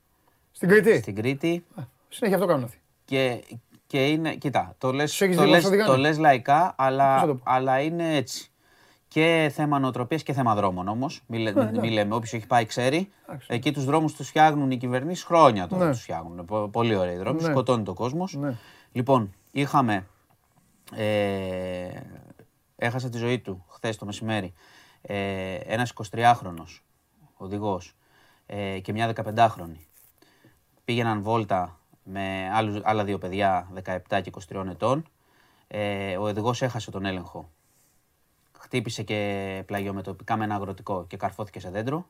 [0.52, 1.64] Στην Κρήτη; στην Κρήτη.
[2.09, 2.81] Συνέχεια αυτό κάνουν αυτοί.
[3.05, 3.44] Και,
[3.86, 6.60] και είναι, κοίτα, το λες, Τους έχεις το δει λες, πώς οδηγάνε; το λες λαϊκά,
[6.60, 8.51] Πώς θα αλλά, το πω; αλλά είναι έτσι.
[9.17, 11.23] Και θέμα νοοτροπίας και θέμα δρόμων όμως.
[11.27, 11.81] Μη, λέ- ναι.
[11.81, 13.09] μη λέμε, όποιος έχει πάει ξέρει.
[13.29, 13.47] Εντάξει.
[13.51, 15.91] Εκεί τους δρόμους τους φτιάχνουν οι κυβερνήσεις χρόνια τώρα Ναι.
[15.91, 16.45] τους φτιάχνουν.
[16.45, 17.49] Πο- Πολύ ωραίοι δρόμοι, Ναι.
[17.51, 18.35] σκοτώνει το κόσμος.
[18.35, 18.55] Ναι.
[18.93, 20.07] Λοιπόν, είχαμε,
[20.95, 21.89] ε,
[22.77, 24.53] έχασε τη ζωή του χθες το μεσημέρι,
[25.03, 26.85] ε, ένας 23χρονος
[27.37, 27.95] οδηγός
[28.47, 29.77] ε, και μια 15χρονη
[30.85, 33.69] πήγαιναν βόλτα με άλλους, άλλα δύο παιδιά
[34.09, 35.05] 17 και 23 ετών.
[35.69, 37.51] Ε, ο οδηγός έχασε τον έλεγχο.
[38.67, 42.07] Χτύπησε και πλαγιομετωπικά με ένα αγροτικό και καρφώθηκε σε δέντρο.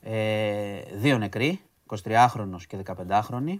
[0.00, 3.58] Ε, δύο νεκροί, 23χρονος και 15χρονοι.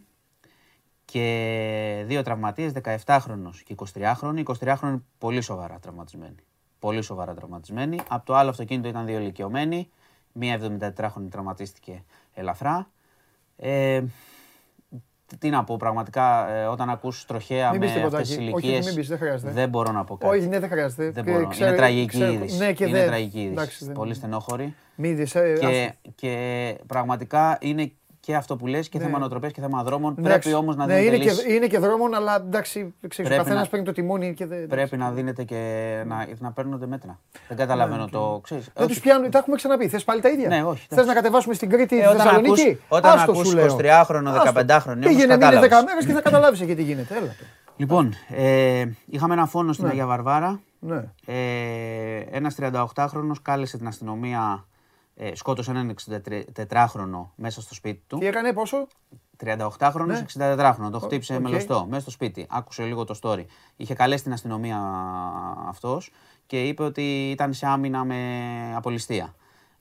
[1.05, 2.73] Και δύο τραυματίες,
[3.05, 4.37] 17χρονος και 23χρονοι.
[4.37, 6.35] Οι 23χρονοι πολύ σοβαρά τραυματισμένοι.
[6.79, 8.01] Πολύ σοβαρά τραυματισμένοι.
[8.09, 9.91] Από το άλλο αυτοκίνητο ήταν δύο ηλικιωμένοι.
[10.33, 10.61] Μία
[10.97, 12.91] 74χρονη τραυματίστηκε ελαφρά.
[13.57, 14.03] Ε,
[15.31, 18.37] τι- τι να πω, πραγματικά ε, όταν ακούς τροχέα Μην με πεις τίποτα αυτές τις
[18.39, 18.53] εκεί.
[18.55, 19.51] Όχι, ηλικίες μην πεις, δεν χρειάζεται.
[19.53, 20.37] δεν μπορώ να πω κάτι.
[20.37, 21.11] Όχι, ναι, δεν χρειάζεται.
[21.11, 21.47] Δεν Και μπορώ.
[21.47, 22.59] ξέρω- είναι τραγική ξέρω- είδηση.
[22.59, 23.53] Ναι, και είναι δεν- τραγική είδηση.
[23.53, 24.75] εντάξει, δεν- Πολύ στενόχωρη.
[24.95, 26.11] Μην δεις, ε, Και, άστο.
[26.15, 26.35] και
[26.87, 29.05] πραγματικά είναι και αυτό που λες και Ναι.
[29.05, 30.15] θέμα νοοτροπίας και θέμα δρόμων.
[30.19, 30.39] Εντάξει.
[30.39, 31.55] Πρέπει όμως να ναι, δίνετε είναι και, λύση.
[31.55, 34.67] είναι και δρόμων, αλλά εντάξει, ξέρεις, ο Πρέπει καθένας να- παίρνει το τιμόνι και δεν...
[34.67, 35.57] Πρέπει να δίνετε και
[36.07, 37.19] να, να παίρνονται μέτρα.
[37.49, 38.41] Δεν καταλαβαίνω το.
[38.43, 38.93] Ξέρεις, Ναι, Δεν όχι.
[38.93, 39.89] τους πιάνουν, τα έχουμε ξαναπεί.
[39.89, 41.09] Θες πάλι τα ίδια; Ναι, όχι, Θες εντάξει.
[41.09, 43.65] να κατεβάσουμε στην Κρήτη, Ε, τη όταν Θεσσαλονίκη; ακούς- όταν Άστο, ακούς σου λέω.
[43.67, 44.53] 23χρονο, Άστο.
[44.53, 45.69] 15χρονο, όμως Πήγαινε, μείνε κατάλαβες.
[45.71, 47.15] 10 μέρες και θα καταλάβεις εκεί τι γίνεται.
[47.17, 47.27] Έλα.
[47.27, 47.45] το.
[47.77, 50.61] Λοιπόν, ε, είχαμε ένα φόνο στην Αγία Βαρβάρα.
[50.79, 51.03] Ναι.
[51.27, 51.35] Ε,
[52.31, 54.65] ένας 38χρονος κάλεσε την αστυνομία,
[55.15, 55.95] ε, σκότωσε έναν
[56.67, 58.19] 64χρονο μέσα στο σπίτι του.
[58.19, 58.87] Τι έκανε, πόσο;
[59.45, 60.25] 38χρονο, Ναι.
[60.39, 60.91] 64χρονο.
[60.91, 61.41] Το χτύπησε οκ.
[61.41, 62.47] με λοστό μέσα στο σπίτι.
[62.51, 63.45] Άκουσε λίγο το story.
[63.77, 64.79] Είχε καλέσει την αστυνομία
[65.67, 66.11] αυτός
[66.47, 69.35] και είπε ότι ήταν σε άμυνα με από ληστεία.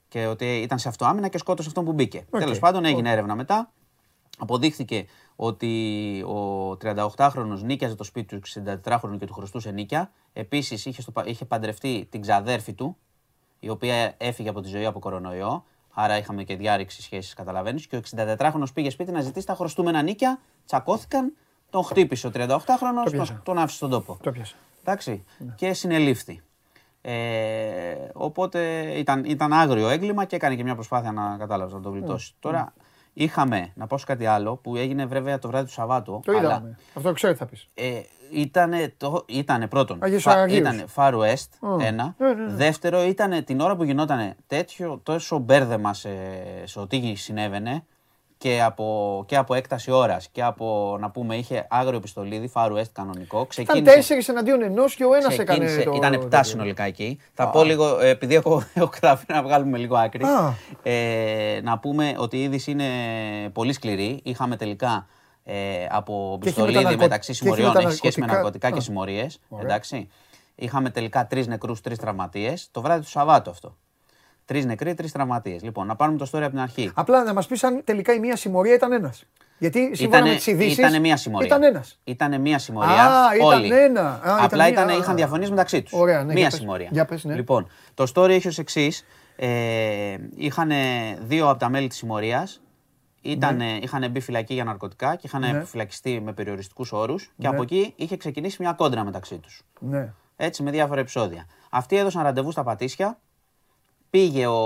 [0.08, 2.24] Και ότι ήταν σε αυτοάμυνα και σκότωσε αυτόν που μπήκε.
[2.30, 2.40] Οκ.
[2.40, 3.72] Τέλος πάντων, έγινε έρευνα μετά.
[4.38, 10.10] Αποδείχθηκε ότι ο 38χρονος νοίκιαζε το σπίτι του 64χρονου και του χρωστούσε νοίκια.
[10.32, 12.96] Επίσης είχε, στο πα- είχε παντρευτεί την ξαδέρφη του,
[13.60, 15.64] η οποία έφυγε από τη ζωή από κορονοϊό.
[15.92, 17.86] Άρα είχαμε και διάρρηξη σχέσης, καταλαβαίνεις.
[17.86, 20.40] Και ο 64χρονο πήγε σπίτι να ζητήσει τα χρωστούμενα νίκια.
[20.66, 21.32] Τσακώθηκαν,
[21.70, 22.46] τον χτύπησε ο 38χρονο,
[22.78, 23.40] Το τον, πιάσα.
[23.44, 24.18] τον άφησε στον τόπο.
[24.22, 24.54] Το πιάσα.
[24.80, 25.24] Εντάξει.
[25.56, 26.42] Και συνελήφθη.
[27.02, 31.90] Ε, οπότε ήταν, ήταν άγριο έγκλημα και έκανε και μια προσπάθεια να κατάλαβες να το
[31.90, 32.34] γλιτώσεις.
[32.40, 32.72] Τώρα
[33.24, 36.20] είχαμε, να πω σε κάτι άλλο που έγινε βέβαια το βράδυ του Σαββάτου.
[36.24, 36.78] Το αλλά, είδαμε.
[36.94, 37.68] Αυτό ξέρω τι θα πεις.
[37.74, 38.00] ε,
[38.32, 40.58] ήτανε, το, ήτανε πρώτον, Αγίος φα- Αγίους.
[40.58, 41.80] ήτανε Far West, Mm.
[41.80, 42.14] ένα.
[42.18, 42.52] Ναι, ναι, ναι.
[42.54, 46.08] Δεύτερο, ήταν την ώρα που γινόταν τέτοιο, τόσο μπέρδεμα σε,
[46.64, 47.84] σε ό,τι συνέβαινε
[48.42, 52.88] και από, και από έκταση ώρας και από, να πούμε, είχε άγριο πιστολίδι, Far West
[52.92, 53.36] κανονικό.
[53.36, 55.96] Ήταν Ξεκίνησε, τέσσερις εναντίον ενός και ο ένας έκανε ξεκίνησε, το...
[55.96, 57.18] ήταν το- 7 συνολικά εκεί.
[57.34, 60.54] Θα πω λίγο, ε, επειδή έχω, έχω καταφέρει να βγάλουμε λίγο άκρη, Α.
[60.82, 62.86] ε, να πούμε ότι η είδηση είναι
[63.52, 64.20] πολύ σκληρή.
[64.22, 65.06] Είχαμε τελικά
[65.44, 65.54] ε,
[65.90, 68.20] από Και έχει με τα πιστολίδι ναρκω- μεταξύ και έχει με συμμοριών, τα έχει σχέση
[68.20, 68.66] με ναρκωτικά.
[68.68, 68.80] ναρκωτικά και Α.
[68.80, 69.40] συμμορίες.
[69.48, 69.64] Ωραία.
[69.66, 70.08] Εντάξει.
[70.54, 72.68] Είχαμε τελικά τρεις νεκρούς, τρεις τραυματίες.
[72.70, 73.76] Το βράδυ του Σαββάτου αυτό.
[74.50, 75.62] Τρεις νεκροί, τρεις τραυματίες.
[75.62, 76.90] Λοιπόν, να πάρουμε το story από την αρχή.
[76.94, 79.24] Απλά να μας πεις αν τελικά η μία συμμορία ήταν ένας.
[79.58, 81.46] Γιατί σύμφωνα Ήτανε- με τις ειδήσεις ήτανε μία συμμορία.
[81.46, 81.98] ήταν ένας.
[82.04, 83.06] Ήτανε μία συμμορία.
[83.06, 83.72] Α, ήταν όλοι.
[83.78, 84.08] ένα.
[84.08, 84.68] Α, ήταν Απλά μία.
[84.68, 84.92] ήταν, Α.
[84.96, 85.92] είχαν διαφωνήσει μεταξύ τους.
[85.92, 86.58] Ωραία, ναι, μία για πες.
[86.58, 86.88] συμμορία.
[86.92, 87.34] Για πες, ναι.
[87.34, 89.06] Λοιπόν, το story έχει ως εξής.
[89.36, 90.70] Ε, είχαν
[91.20, 92.60] δύο από τα μέλη της συμμορίας.
[93.22, 95.64] Ήτανε, Είχαν μπει φυλακή για ναρκωτικά και είχαν Ναι.
[95.64, 97.24] φυλακιστεί με περιοριστικούς όρους.
[97.24, 97.48] Και Ναι.
[97.48, 99.62] από εκεί είχε ξεκινήσει μια κόντρα μεταξύ τους.
[99.80, 100.12] Ναι.
[100.36, 101.46] Έτσι, με διάφορα επεισόδια.
[101.70, 103.18] Αυτοί έδωσαν ραντεβού στα Πατήσια.
[104.10, 104.56] Πήγε ο,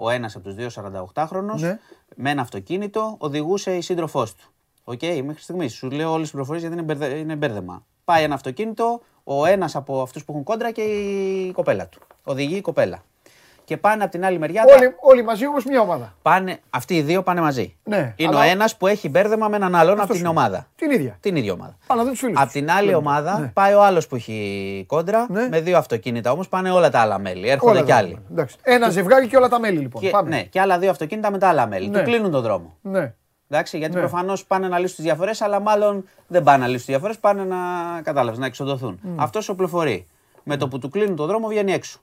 [0.00, 0.68] ο ένας από τους δύο
[1.14, 1.78] 48χρονου Ναι.
[2.16, 4.44] με ένα αυτοκίνητο, οδηγούσε η σύντροφός του.
[4.84, 5.74] Οκ, μέχρι στιγμής.
[5.74, 7.86] Σου λέω όλες τις πληροφορίες γιατί είναι, μπερδε, είναι μπέρδεμα.
[8.04, 12.00] Πάει ένα αυτοκίνητο, ο ένας από αυτούς που έχουν κόντρα και η κοπέλα του.
[12.24, 13.02] Οδηγεί η κοπέλα.
[13.64, 14.64] Και πάνε από την άλλη μεριά.
[14.64, 16.14] τα- Όλοι, όλοι μαζί όμως μια ομάδα.
[16.22, 17.76] Πάνε, αυτοί οι δύο πάνε μαζί.
[17.84, 20.32] Ναι, είναι αλλά- ο ένας που έχει μπέρδεμα με έναν άλλον από Αυτός την σου
[20.32, 20.42] λέω.
[20.42, 20.66] ομάδα.
[20.76, 21.16] Την ίδια.
[21.20, 21.76] Την ίδια ομάδα.
[21.86, 22.52] Αλλά δεν τους φίλους Απ' τους.
[22.52, 22.96] την άλλη Λέμε.
[22.96, 23.46] ομάδα Ναι.
[23.46, 25.48] πάει ο άλλος που έχει κόντρα Ναι.
[25.48, 26.30] με δύο αυτοκίνητα.
[26.32, 27.48] Όμως πάνε όλα τα άλλα μέλη.
[27.48, 28.18] Έρχονται Όλα κι τα- άλλοι.
[28.30, 28.56] Εντάξει.
[28.62, 30.02] Ένα ζευγάρι και όλα τα μέλη λοιπόν.
[30.02, 30.28] Και, Πάμε.
[30.28, 31.88] ναι, και άλλα δύο αυτοκίνητα με τα άλλα μέλη.
[31.88, 31.98] Ναι.
[31.98, 32.76] Του κλείνουν τον δρόμο.
[32.82, 33.14] Ναι.
[33.50, 34.00] Εντάξει, γιατί Ναι.
[34.00, 37.44] προφανώς πάνε να λύσουν τις διαφορές, αλλά μάλλον δεν πάνε να λύσουν τις διαφορές, πάνε
[37.44, 37.56] να,
[38.02, 39.00] κατάλαβες, να εξοδοθούν.
[39.16, 40.06] Αυτός οπλοφορεί.
[40.44, 41.98] Με το που του κλείνουν τον δρόμο βγαίνει έξω.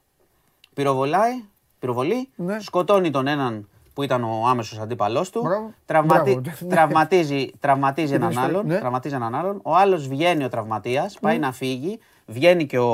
[0.84, 1.44] Πυροβολάει,
[1.80, 2.60] πυροβολεί, Ναι.
[2.60, 5.42] σκοτώνει τον έναν που ήταν ο άμεσος αντίπαλός του.
[5.42, 5.74] Μπράβο.
[5.86, 6.32] Τραυματι...
[6.32, 6.70] Μπράβο, ναι.
[6.76, 8.66] Τραυματίζει, τραυματίζει έναν ιστορία, άλλον.
[8.68, 8.78] ναι.
[8.80, 9.60] Τραυματίζει έναν άλλον.
[9.64, 12.00] Ο άλλος βγαίνει ο τραυματίας, πάει να φύγει.
[12.26, 12.92] Βγαίνει και ο,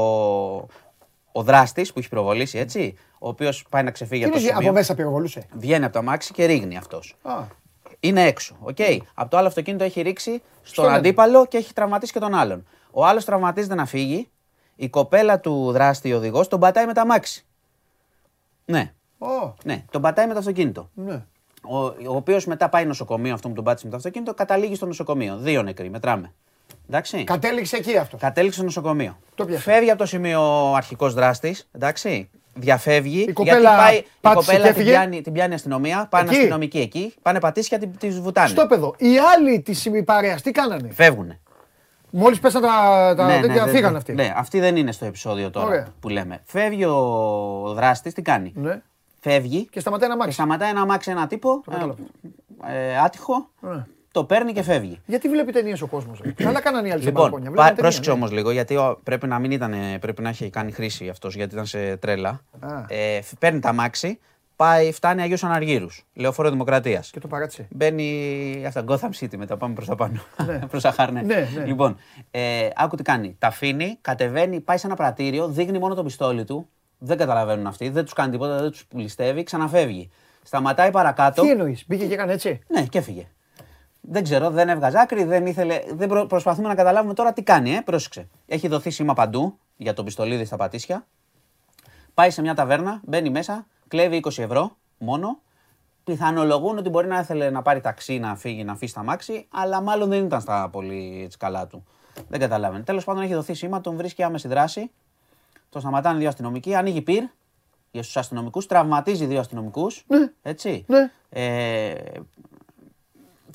[1.32, 2.96] ο δράστης που έχει πυροβολήσει, έτσι.
[3.20, 4.68] Ο οποίος πάει να ξεφύγει Τι από το είναι, σημείο.
[4.70, 7.16] από μέσα πυροβολούσε; Βγαίνει από το αμάξι και ρίγνει αυτός.
[7.22, 7.34] Α,
[8.00, 8.56] Είναι έξω.
[8.60, 8.78] Οκ.
[9.14, 12.66] Από το άλλο αυτοκίνητο έχει ρίξει στον Στον αντίπαλο και έχει τραυματίσει και τον άλλον.
[12.92, 14.30] Ο άλλος τραυματίζεται να φύγει.
[14.76, 17.46] Η κοπέλα του δράστη οδηγός τον πατάει με το αμάξι.
[18.66, 20.90] Ναι, Ω, ναι, τον πατάει με το αυτοκίνητο.
[20.94, 21.24] ναι.
[21.62, 24.86] ο, ο οποίος μετά πάει νοσοκομείο, αυτό που τον πάτησε με το αυτοκίνητο, καταλήγει στο
[24.86, 25.38] νοσοκομείο.
[25.38, 26.34] Δύο νεκροί, μετράμε.
[26.90, 27.24] Εντάξει.
[27.24, 28.18] Κατέληξε εκεί αυτό.
[28.18, 29.18] Κατέληξε στο νοσοκομείο.
[29.36, 29.62] Το 'πιασε.
[29.62, 31.68] Φεύγει από το σημείο ο αρχικός δράστης.
[31.72, 32.30] Εντάξει.
[32.54, 33.22] Διαφεύγει.
[33.22, 34.90] Η κοπέλα γιατί πάει, η πάτησε κοπέλα και την έφυγε.
[34.92, 36.08] πιάνει, την πιάνει η αστυνομία.
[36.10, 36.38] Πάνε Εκεί.
[36.38, 37.14] αστυνομικοί εκεί.
[37.22, 38.48] Πάνε πατήσια, τη, τη βουτάνε.
[38.48, 38.96] Στο παιδό.
[38.98, 41.40] Οι άλλοι τη παρέα τι κάνανε; Φεύγουνε.
[42.18, 44.14] Μόλις πέσαν τα, τα Ναι, τέτοια, δεν- φύγαν δεν- αυτοί.
[44.14, 45.88] Ναι, αυτοί δεν είναι στο επεισόδιο τώρα Ωραία.
[46.00, 46.40] που λέμε.
[46.46, 48.82] Φεύγει ο δράστης, τι κάνει; Ναι.
[49.20, 50.36] Φεύγει Και σταματάει ένα και μάξι.
[50.36, 51.62] σταματάει ένα μάξι ένα τύπο.
[51.66, 51.96] κατάλαβα.
[52.64, 53.50] ένα, ε, άτυχο.
[53.60, 53.84] Ναι.
[54.12, 55.02] Το παίρνει και φεύγει.
[55.06, 56.22] Γιατί βλέπει ταινίες ο κόσμος.
[56.36, 57.46] Καλά κάνανε οι άλλοι στα Λοιπόν, μπαλκόνια.
[57.50, 58.26] πά- Βλέπανε πρόσεξε ταινία, ναι.
[58.26, 61.54] όμως λίγο, γιατί ο- πρέπει να μην ήταν, πρέπει να έχει κάνει χρήση αυτός γιατί
[61.54, 62.30] ήταν σε τρέλα.
[62.60, 62.70] Α.
[62.88, 64.20] Ε, φ- παίρνει τα μάξι,
[64.56, 67.12] πάει, φτάνει Αγίου Αναργύρους, λεωφόρο Δημοκρατίας.
[67.12, 67.68] Και το παράτησε.
[67.72, 70.22] Μπαίνει αυτά, Gotham City μετά, πάμε προς τα πάνω.
[70.46, 70.60] Ναι.
[70.72, 71.22] προς τα Χάρνε.
[71.22, 71.66] Ναι, ναι.
[71.66, 71.98] Λοιπόν,
[72.32, 73.36] ε, άκου τι κάνει.
[73.40, 76.70] Τα αφήνει, κατεβαίνει, πάει σε ένα πρατήριο, δείχνει μόνο το πιστόλι του.
[76.98, 80.10] Δεν καταλαβαίνουν αυτοί, δεν τους κάνει τίποτα, δεν τους πουλιστεύει, ξαναφεύγει.
[80.44, 81.42] Σταματάει παρακάτω.
[81.42, 83.28] Τι εννοείς, μπήκε και έκανε έτσι; Ναι, και έφυγε.
[84.02, 85.82] Δεν ξέρω, δεν έβγαζε άκρη, δεν ήθελε.
[85.94, 87.82] Δεν προ- προσπαθούμε να καταλάβουμε τώρα τι κάνει, ε.
[87.86, 88.28] Πρόσεξε.
[88.48, 91.08] Έχει δοθεί σήμα παντού για τον πιστολίδι στα πατήσια.
[92.14, 95.40] Πάει σε μια ταβέρνα, μπαίνει μέσα, κλέβει 20 ευρώ μόνο.
[96.04, 99.82] Πιθανολογούν ότι μπορεί να ήθελε να πάρει ταξί, να φύγει, να αφήσει τα μάξι, αλλά
[99.82, 101.84] μάλλον δεν ήταν στα πολύ έτσι, καλά του.
[102.28, 102.84] Δεν καταλάβαινε.
[102.84, 104.92] Τέλος πάντων, έχει δοθεί σήμα, τον βρίσκει άμεση δράση.
[105.70, 107.24] Τον σταματάνε δύο αστυνομικοί, ανοίγει πυρ
[107.92, 110.06] για στους αστυνομικούς, τραυματίζει δύο αστυνομικούς.
[110.42, 110.86] Έτσι.
[110.88, 111.12] Ναι.
[111.30, 111.94] Ε,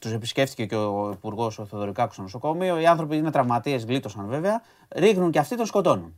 [0.01, 2.79] τους επισκέφτηκε και ο Υπουργός ο Θεοδωρικάκου στο νοσοκομείο.
[2.79, 4.63] Οι άνθρωποι είναι τραυματίες, γλίτωσαν βέβαια.
[4.89, 6.15] Ρίχνουν και αυτοί τον σκοτώνουν.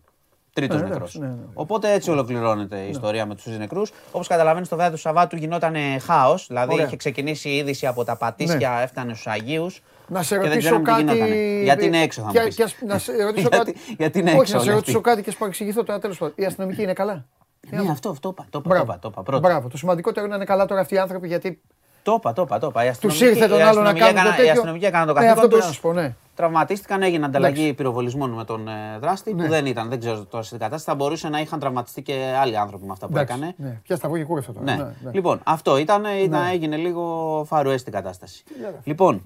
[0.55, 1.15] Τρίτος Ναι, νεκρός.
[1.15, 1.49] εντάξει, ναι, ναι.
[1.55, 3.93] Οπότε έτσι ολοκληρώνεται η ιστορία με τους νεκρούς.
[4.13, 6.47] Όπως καταλαβαίνεις, το βράδυ του Σαββάτου γινόταν χάος.
[6.47, 6.87] Δηλαδή Ωραία.
[6.87, 9.83] είχε ξεκινήσει η είδηση από τα πατήσια, έφτανε στους Αγίους.
[10.09, 11.29] Να σε και δεν ρωτήσω ξέραμε τι κάτι.
[11.29, 11.63] γινότανε.
[11.63, 12.55] Γιατί είναι έξω, θα μου Και- πεις.
[12.57, 13.95] και ας- Να σε ρωτήσω Γιατί- κάτι.
[13.99, 15.09] γιατί είναι Όχι, έξω να σε όλοι ρωτήσω αυτοί.
[15.11, 16.35] κάτι και σου παρεξηγηθώ τώρα τέλος πάντων.
[16.37, 17.25] Οι αστυνομικοί είναι καλά;
[17.71, 18.47] Ναι, αυτό, αυτό είπα.
[18.51, 19.49] Το είπα, το είπα, το είπα πρώτα.
[19.49, 19.69] Μπράβο.
[19.69, 21.61] Το σημαντικότερο είναι να είναι καλά τώρα αυτοί οι άνθρωποι γιατί
[22.03, 22.85] Το είπα, το είπα, το είπα.
[22.85, 24.47] Η τους αστυνομική- ήρθε τον η άλλο να αστυνομική κάνουν το έκανα- τέτοιο.
[24.47, 25.67] Η αστυνομική έκανε το Ναι, καθήκον αυτό πρέπει τους.
[25.69, 26.15] να σου πω, ναι.
[26.35, 27.75] Τραυματίστηκαν, έγινε ανταλλαγή Εντάξει.
[27.75, 29.43] πυροβολισμών με τον ε, δράστη Ναι.
[29.43, 30.85] που δεν ήταν, δεν ξέρω τώρα στην κατάσταση.
[30.85, 33.55] Θα μπορούσε να είχαν τραυματιστεί και άλλοι άνθρωποι με αυτά που Εντάξει, έκανε.
[33.57, 34.65] Ναι, πια στα βγει κούρευτο τώρα.
[34.65, 34.75] Ναι.
[34.77, 35.11] Ναι, ναι.
[35.13, 38.45] Λοιπόν, αυτό ήταν, ήταν έγινε λίγο φαρουέστη κατάσταση.
[38.85, 39.23] Λοιπόν,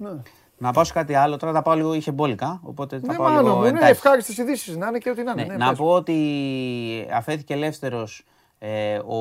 [0.57, 1.37] να πάω σε κάτι άλλο.
[1.37, 3.91] Τώρα τα πάω λίγο, είχε μπόλικα, οπότε θα Ναι, πάω μάλλον λίγο μου, ναι, εντάχει.
[3.91, 5.41] ευχάριστες ειδήσεις να είναι και ό,τι να είναι.
[5.43, 5.77] Ναι, ναι, να πες.
[5.77, 6.15] πω ότι
[7.13, 8.25] αφέθηκε ελεύθερος
[8.59, 9.17] ε, ο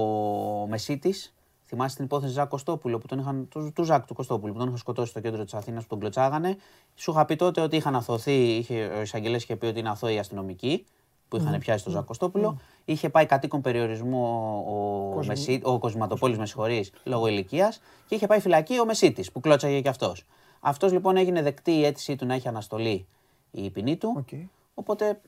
[0.69, 1.31] Μεσίτης.
[1.67, 4.67] Θυμάστε την υπόθεση Ζακ Κωστόπουλο που τον είχαν, του, του Ζακ του Κωστόπουλου που τον
[4.67, 6.57] είχαν σκοτώσει στο κέντρο της Αθήνας που τον κλωτσάγανε.
[6.95, 10.15] Σου είχα πει τότε ότι είχαν αθωθεί, είχε, ο εισαγγελέας είχε πει ότι είναι αθώοι
[10.15, 10.85] οι αστυνομικοί
[11.29, 12.59] που είχαν πιάσει τον Ζακ Κωστόπουλο.
[12.85, 18.41] Είχε πάει κατοίκον περιορισμό ο, Μεσί, ο Κοσματοπόλης, με συγχωρείς, λόγω ηλικίας και είχε πάει
[18.41, 20.25] φυλακή ο Μεσίτης που κλώτσαγε κι αυτός.
[20.61, 23.07] Αυτός λοιπόν έγινε δεκτή η αίτησή του να έχει αναστολή
[23.51, 24.15] η ποινή του.
[24.17, 24.29] Οκ.
[24.75, 25.21] Οπότε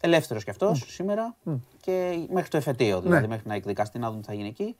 [0.00, 1.36] ελεύθερος κι αυτός σήμερα
[1.80, 4.76] και μέχρι το εφετείο, δηλαδή μέχρι να εκδικαστεί να δούμε τι θα γίνει εκεί.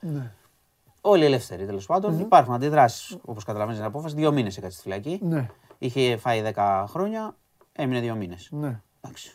[1.02, 1.10] Ναι.
[1.10, 2.18] Όλοι ελεύθεροι τέλος πάντων.
[2.20, 4.14] Υπάρχουν αντιδράσεις όπως καταλαβαίνεις την απόφαση.
[4.14, 5.18] Δύο μήνες έκατσε στη φυλακή.
[5.22, 5.48] Ναι.
[5.78, 7.36] Είχε φάει 10 χρόνια,
[7.72, 8.48] έμεινε δύο μήνες.
[8.50, 8.80] Ναι.
[9.00, 9.32] Εντάξει.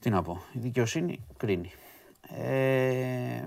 [0.00, 0.40] Τι να πω.
[0.52, 1.72] Η δικαιοσύνη κρίνει.
[2.36, 3.42] Ε,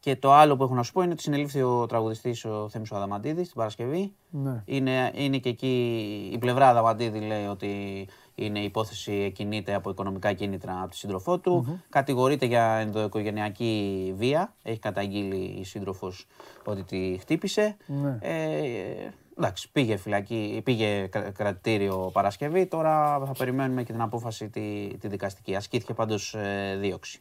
[0.00, 2.90] και το άλλο που έχω να σου πω είναι ότι συνελήφθη ο τραγουδιστής ο Θέμης
[2.90, 4.12] ο Αδαμαντίδης την Παρασκευή.
[4.30, 4.62] Ναι.
[4.64, 10.32] Είναι, είναι και εκεί η πλευρά Αδαμαντίδη λέει ότι είναι η υπόθεση κινείται από οικονομικά
[10.32, 11.80] κίνητρα από τη σύντροφό του.
[11.88, 14.54] Κατηγορείται για ενδοοικογενειακή βία.
[14.62, 16.26] Έχει καταγγείλει η σύντροφος
[16.64, 17.76] ότι τη χτύπησε.
[17.86, 18.18] Ναι.
[18.20, 22.66] Ε, εντάξει, πήγε φυλακή, πήγε κρα- κρατητήριο Παρασκευή.
[22.66, 25.56] Τώρα θα περιμένουμε και την απόφαση τη, τη δικαστική.
[25.56, 27.20] Ασκήθηκε πάντως ε, δίωξη.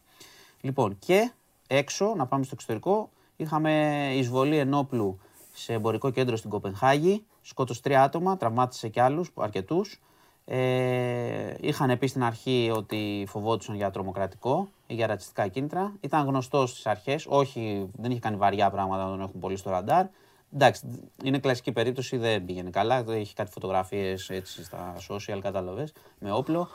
[0.61, 1.31] Λοιπόν, και
[1.67, 5.19] έξω, να πάμε στο εξωτερικό, είχαμε εισβολή ενόπλου
[5.53, 7.23] σε εμπορικό κέντρο στην Κοπενχάγη.
[7.41, 10.01] Σκότωσε τρία άτομα, τραυμάτισε και άλλους, αρκετούς.
[10.45, 15.93] Ε, είχαν πει στην αρχή ότι φοβόντουσαν για τρομοκρατικό ή για ρατσιστικά κίνητρα.
[15.99, 19.69] Ήταν γνωστό στις αρχές, όχι, δεν είχε κάνει βαριά πράγματα να τον έχουν πολύ στο
[19.69, 20.05] ραντάρ.
[20.53, 23.03] Εντάξει, είναι κλασική περίπτωση, δεν πήγαινε καλά.
[23.09, 26.67] Έχει κάτι φωτογραφίες έτσι στα social, κατάλαβες, με όπλο.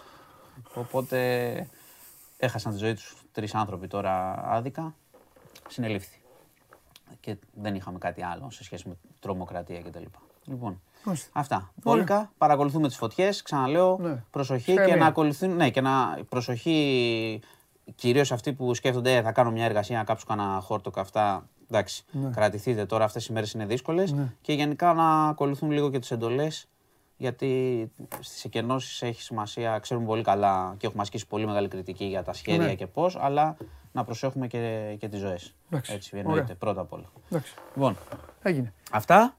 [0.75, 1.69] Οπότε
[2.47, 4.95] έχασαν τη ζωή τους τρεις άνθρωποι τώρα άδικα.
[5.69, 6.21] Συνελήφθη.
[7.21, 10.03] Και δεν είχαμε κάτι άλλο σε σχέση με τρομοκρατία κτλ.
[10.45, 11.31] Λοιπόν, Μάλιστα.
[11.33, 11.73] αυτά.
[11.83, 13.43] Βόλικα, παρακολουθούμε τις φωτιές.
[13.43, 14.25] Ξαναλέω, Ναι.
[14.31, 14.85] προσοχή Σχέμια.
[14.87, 15.57] και να ακολουθούν.
[15.57, 17.41] Ναι, και να προσοχή
[17.95, 21.49] κυρίως αυτοί που σκέφτονται «Ε, θα κάνω μια εργασία να κάψω κανένα χόρτο και αυτά.
[21.71, 24.13] Εντάξει, κρατηθείτε τώρα, αυτές οι μέρες είναι δύσκολες.
[24.13, 24.33] Ναι.
[24.41, 26.69] Και γενικά να ακολουθούν λίγο και τις εντολές.
[27.23, 27.91] Γιατί
[28.21, 32.33] στις εκενώσεις έχει σημασία, ξέρουμε πολύ καλά και έχουμε ασκήσει πολύ μεγάλη κριτική για τα
[32.33, 32.75] σχέδια Ναι.
[32.75, 33.57] και πώς, αλλά
[33.93, 35.55] να προσέχουμε και, και τις ζωές.
[35.71, 36.57] Εντάξει, Έτσι, εννοείται ωραία.
[36.57, 37.11] πρώτα απ' όλα.
[37.31, 37.55] Εντάξει.
[37.75, 37.97] Λοιπόν,
[38.43, 38.73] Έγινε.
[38.91, 39.37] αυτά.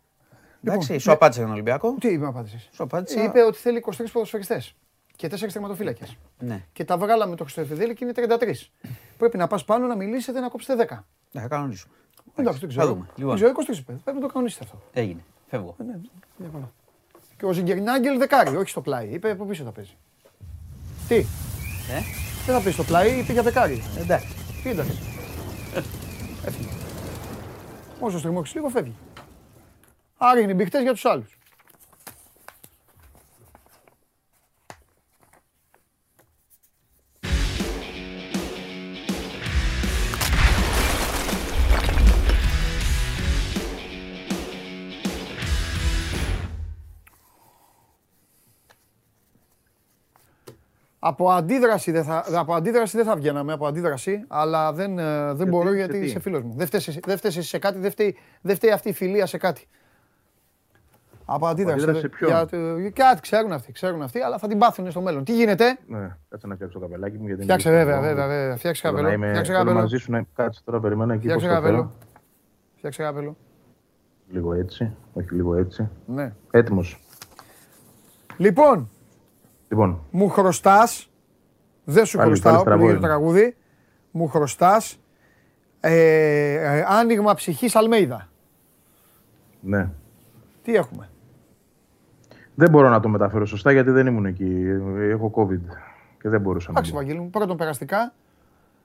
[0.63, 1.13] Εντάξει, Λοιπόν, σου ναι.
[1.13, 1.95] απάντησα για τον Ολυμπιακό.
[1.99, 3.23] Τι είπε απάντησες; Σου απάντησα.
[3.23, 4.75] Είπε ότι θέλει 23 ποδοσφαιριστές
[5.15, 6.17] και 4 τερματοφύλακες.
[6.39, 8.69] Ναι, Και τα βγάλαμε το Χριστοεφιδέλη και είναι 33.
[9.17, 11.05] Πρέπει να πας πάνω να μιλήσετε να κόψετε 10.
[11.31, 11.93] ναι, θα κανονίσουμε.
[12.35, 12.85] Εντάξει, δεν ξέρω.
[12.87, 13.05] δούμε.
[13.15, 13.37] Λοιπόν.
[13.37, 13.91] Δεν ξέρω, 23 είπε.
[14.03, 14.81] Πρέπει να το κανονίσετε αυτό.
[14.93, 15.23] Έγινε.
[15.47, 15.75] Φεύγω.
[15.79, 15.99] Ε, ναι,
[16.37, 16.71] διαφωνώ.
[17.43, 19.07] Και ο Ζιγκερνάγκελ δεκάρι, όχι στο πλάι.
[19.07, 19.97] Είπε από πίσω θα παίζει.
[21.07, 21.99] Τι, Ε;
[22.45, 23.83] δεν θα παίζει στο πλάι, είπε για δεκάρι.
[23.99, 24.27] Εντάξει.
[24.63, 24.99] Τι εντάξει.
[26.47, 26.69] Έφυγε.
[27.99, 28.93] Όσο στριμώξεις λίγο φεύγει.
[30.17, 31.32] Άρα είναι μπηχτές για τους άλλους.
[51.05, 55.47] Από αντίδραση, δεν θα, από αντίδραση δεν θα βγαίναμε, από αντίδραση, αλλά δεν, ε, δεν
[55.47, 56.53] μπορώ γιατί γιατί; είσαι φίλος μου.
[56.55, 59.25] Δεν φταίς, εσύ- δεν φταίς εσύ σε κάτι, δεν φταίει, δεν φταίει αυτή η φιλία
[59.25, 59.67] σε κάτι.
[61.25, 61.75] Από αντίδραση.
[61.83, 64.91] αντίδραση δεν- σε ποιον; για το- κάτι ξέρουν αυτοί, ξέρουν αυτοί, αλλά θα την πάθουν
[64.91, 65.23] στο μέλλον.
[65.23, 67.25] Τι γίνεται, Ναι, κάτσε να φτιάξω το καπελάκι μου.
[67.27, 68.15] Γιατί φτιάξε είναι βέβαια, δύσκολο.
[68.15, 68.57] βέβαια, βέβαια.
[68.57, 69.07] φτιάξε Θέλω καπέλο.
[69.09, 69.79] να είμαι- Φτιάξε θέλω καπέλο.
[69.81, 71.77] μαζί σου να κάτσε τώρα, περιμένω εκεί Φτιάξε πώς το καπέλο.
[71.81, 71.91] φέρω.
[72.77, 73.37] Φτιάξε καπέλο.
[74.31, 75.89] Λίγο έτσι, όχι λίγο έτσι.
[76.05, 76.33] Ναι.
[76.51, 77.03] Έτοιμος.
[78.37, 78.89] Λοιπόν,
[79.73, 81.09] Λοιπόν, μου χρωστάς,
[81.83, 83.55] δεν σου Πάλι, χρωστάω, πάλι που λέγεται το στραβό τραγούδι,
[84.11, 84.99] μου χρωστάς
[85.79, 88.29] ε, ε, άνοιγμα ψυχής Αλμέιδα.
[89.59, 89.89] ναι.
[90.63, 91.09] Τι έχουμε;
[92.55, 94.65] Δεν μπορώ να το μεταφέρω σωστά γιατί δεν ήμουν εκεί.
[94.99, 95.75] Έχω COVID
[96.21, 96.97] και δεν μπορούσα να Εντάξει, μπω.
[96.97, 98.13] Βαγγέλη μου, πρώτον περαστικά,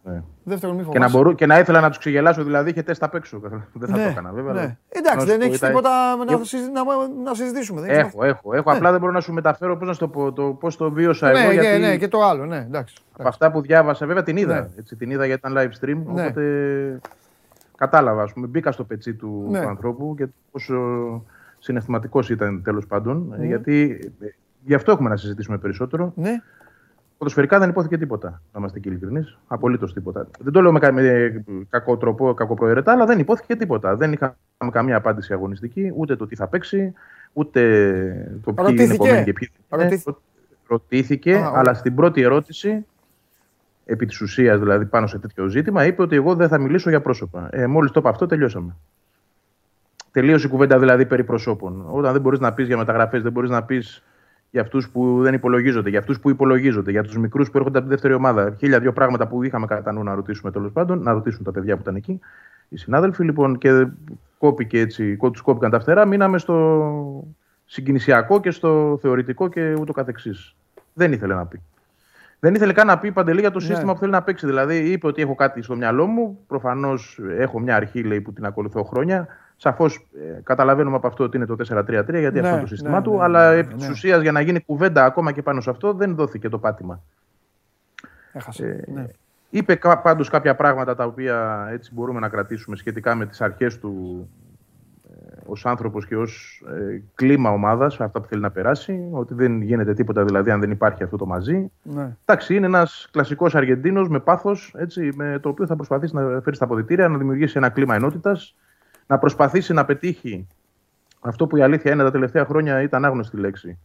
[0.02, 0.22] Ναι.
[0.44, 1.12] δεύτερον μη Και φοβάσαι.
[1.12, 3.38] να, μπορώ, και να ήθελα να τους ξεγελάσω, δηλαδή είχε τεστ απ' έξω.
[3.72, 4.52] Δεν θα Ναι, το έκανα, βέβαια.
[4.52, 4.60] ναι.
[4.60, 6.82] αλλά- Εντάξει, να σου δεν πω, έχεις ήταν- τίποτα να, Έχω- συζη- να,
[7.24, 7.80] να συζητήσουμε.
[7.80, 8.54] Δεν έχεις Έχω, έχω.
[8.54, 8.70] έχω.
[8.72, 11.32] Απλά δεν μπορώ να σου μεταφέρω πώς να σου το πω, το, πώς το βίωσα
[11.32, 11.48] Ναι, εγώ.
[11.48, 12.94] ναι, γιατί ναι, και το άλλο, ναι, εντάξει.
[13.18, 14.60] από αυτά που διάβασα, βέβαια την είδα.
[14.60, 14.68] Ναι.
[14.78, 15.96] Έτσι, την είδα γιατί ήταν live stream.
[16.14, 16.20] Ναι.
[16.22, 16.42] Οπότε
[17.76, 19.60] κατάλαβα, ας πούμε, μπήκα στο πετσί του, Ναι.
[19.60, 20.76] του ανθρώπου και πόσο
[21.58, 23.34] συναισθηματικός ήταν τέλος πάντων.
[23.38, 23.46] Ναι.
[23.46, 24.26] Γιατί ε,
[24.64, 26.12] γι' αυτό έχουμε να συζητήσουμε περισσότερο.
[26.16, 26.42] Ναι,
[27.18, 29.38] Ποδοσφαιρικά δεν υπόθηκε τίποτα, να είμαστε και ειλικρινείς.
[29.46, 30.26] Απολύτως τίποτα.
[30.38, 33.96] Δεν το λέω με, κα- με κακό τρόπο, κακοπροαιρετά, αλλά δεν υπόθηκε τίποτα.
[33.96, 34.34] Δεν είχαμε
[34.72, 36.92] καμία απάντηση αγωνιστική, ούτε το τι θα παίξει,
[37.32, 37.60] ούτε
[38.44, 38.96] το ποιοι είναι Ρωτήθηκε.
[38.98, 39.88] κομμένοι και ποιοι δεν είναι.
[39.88, 40.16] Ρωτήθη-
[40.66, 41.52] Ρωτήθηκε, Α, ωραία.
[41.54, 42.86] αλλά στην πρώτη ερώτηση,
[43.84, 47.00] επί της ουσίας δηλαδή πάνω σε τέτοιο ζήτημα, είπε ότι εγώ δεν θα μιλήσω για
[47.00, 47.48] πρόσωπα.
[47.52, 48.76] Ε, Μόλις το είπα αυτό, τελειώσαμε.
[50.12, 51.86] Τελείωσε η κουβέντα δηλαδή περί προσώπων.
[51.90, 54.02] Όταν δεν μπορείς να πεις για μεταγραφές, δεν μπορείς να πεις
[54.50, 57.86] για αυτούς που δεν υπολογίζονται, για αυτούς που υπολογίζονται, για τους μικρούς που έρχονται από
[57.86, 58.54] τη δεύτερη ομάδα.
[58.58, 61.74] Χίλια δύο πράγματα που είχαμε κατά νου να ρωτήσουμε τέλος πάντων, να ρωτήσουν τα παιδιά
[61.74, 62.20] που ήταν εκεί,
[62.68, 63.86] οι συνάδελφοι λοιπόν, και
[64.38, 66.06] κόπηκε έτσι, τους κόπηκαν τα φτερά.
[66.06, 67.24] Μείναμε στο
[67.64, 70.54] συγκινησιακό και στο θεωρητικό και ούτω καθεξής.
[70.92, 71.60] Δεν ήθελε να πει.
[72.40, 73.64] Δεν ήθελε καν να πει παντελή για το Ναι.
[73.64, 74.46] σύστημα που θέλει να παίξει.
[74.46, 76.38] Δηλαδή, είπε ότι έχω κάτι στο μυαλό μου.
[76.46, 79.26] Προφανώς έχω μια αρχή λέει, που την ακολουθώ χρόνια.
[79.60, 80.06] Σαφώς
[80.36, 83.02] ε, καταλαβαίνουμε από αυτό ότι είναι το 4-3-3, γιατί Ναι, αυτό είναι το σύστημά ναι,
[83.02, 83.16] του.
[83.16, 83.78] ναι, αλλά ναι, επί ναι.
[83.78, 87.02] της ουσίας για να γίνει κουβέντα ακόμα και πάνω σε αυτό δεν δόθηκε το πάτημα.
[88.32, 88.84] έχασε.
[88.86, 89.06] Ε, ναι.
[89.50, 94.28] Είπε πάντως κάποια πράγματα τα οποία έτσι μπορούμε να κρατήσουμε σχετικά με τις αρχές του
[95.10, 99.62] ε, ως άνθρωπος και ως ε, κλίμα ομάδας, αυτά που θέλει να περάσει, ότι δεν
[99.62, 101.70] γίνεται τίποτα δηλαδή αν δεν υπάρχει αυτό το μαζί.
[101.82, 102.16] ναι.
[102.24, 106.56] Εντάξει, είναι ένας κλασικός Αργεντίνος με πάθος, έτσι, με το οποίο θα προσπαθήσει να φέρει
[106.56, 108.54] στα αποδητήρια, να δημιουργήσει ένα κλίμα ενότητας,
[109.08, 110.46] να προσπαθήσει να πετύχει
[111.20, 113.78] αυτό που η αλήθεια είναι τα τελευταία χρόνια ήταν άγνωστη λέξη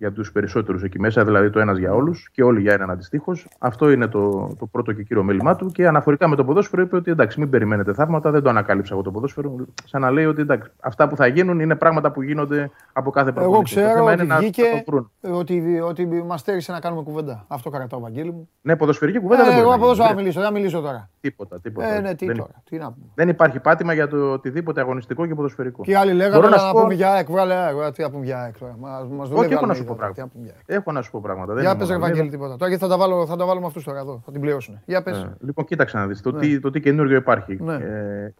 [0.00, 3.46] για τους περισσότερους εκεί μέσα, δηλαδή το ένας για όλους και όλοι για έναν αντιστοίχως.
[3.58, 5.66] Αυτό είναι το, το πρώτο και κύριο μέλημά του.
[5.70, 9.02] Και αναφορικά με το ποδόσφαιρο, είπε ότι εντάξει, μην περιμένετε θαύματα, δεν το ανακάλυψα εγώ
[9.02, 9.56] το ποδόσφαιρο.
[9.84, 13.32] Σαν να λέει ότι εντάξει, αυτά που θα γίνουν είναι πράγματα που γίνονται από κάθε
[13.32, 13.54] προπονητή.
[13.54, 15.10] Εγώ Το ξέρω θέμα ότι είναι να- να βγήκε το βρουν.
[15.38, 17.44] ότι, ότι μας στέρισε να κάνουμε κουβέντα.
[17.48, 18.48] Αυτό κρατάω, Βαγγέλη μου.
[18.62, 20.06] Ναι, ποδοσφαιρική κουβέντα Ε, δεν μπορεί εγώ να από εδώ γίνει.
[20.08, 21.08] θα μιλήσω, θα μιλήσω τώρα.
[21.20, 21.86] Τίποτα, τίποτα.
[21.94, 22.50] Ε, ναι, τι δεν, τώρα.
[22.64, 23.06] Τι να πούμε.
[23.14, 25.82] δεν υπάρχει πάτημα για το οτιδήποτε αγωνιστικό και ποδοσφαιρικό.
[25.82, 27.26] Και οι άλλοι λέγανε Μπορώ να, να σου να πω- πούμε για ΑΕΚ.
[27.30, 27.92] Βγάλε ΑΕΚ.
[27.92, 28.76] Τι να πούμε για ΑΕΚ τώρα.
[28.78, 30.12] Μας, μας δουλεύει έχω να άλλο σου πω είδα, πράγματα.
[30.14, 30.78] τι να πούμε για ΑΕΚ.
[30.80, 31.52] Έχω να σου πω πράγματα.
[31.52, 32.32] δεν Για είναι πες ρε μόνο Βαγγέλη μία.
[32.36, 32.56] τίποτα.
[32.56, 34.20] Τώρα γιατί θα τα βάλω, θα τα βάλω με αυτούς τώρα εδώ.
[34.24, 34.80] Θα την πληρώσουν.
[34.84, 35.18] Για πες.
[35.18, 36.20] Ε, λοιπόν, κοίταξε να δεις.
[36.20, 36.38] Το, Ναι.
[36.38, 37.58] τι, το τι καινούριο υπάρχει.
[37.62, 37.74] Ναι.
[37.74, 38.34] Ε,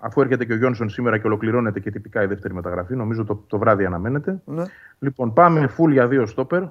[0.00, 3.44] αφού έρχεται και ο Γιόνσον σήμερα και ολοκληρώνεται και τυπικά η δεύτερη μεταγραφή, νομίζω το,
[3.46, 4.40] το βράδυ αναμένεται.
[4.44, 4.64] Ναι.
[4.98, 6.62] Λοιπόν, πάμε full για δύο στόπερ.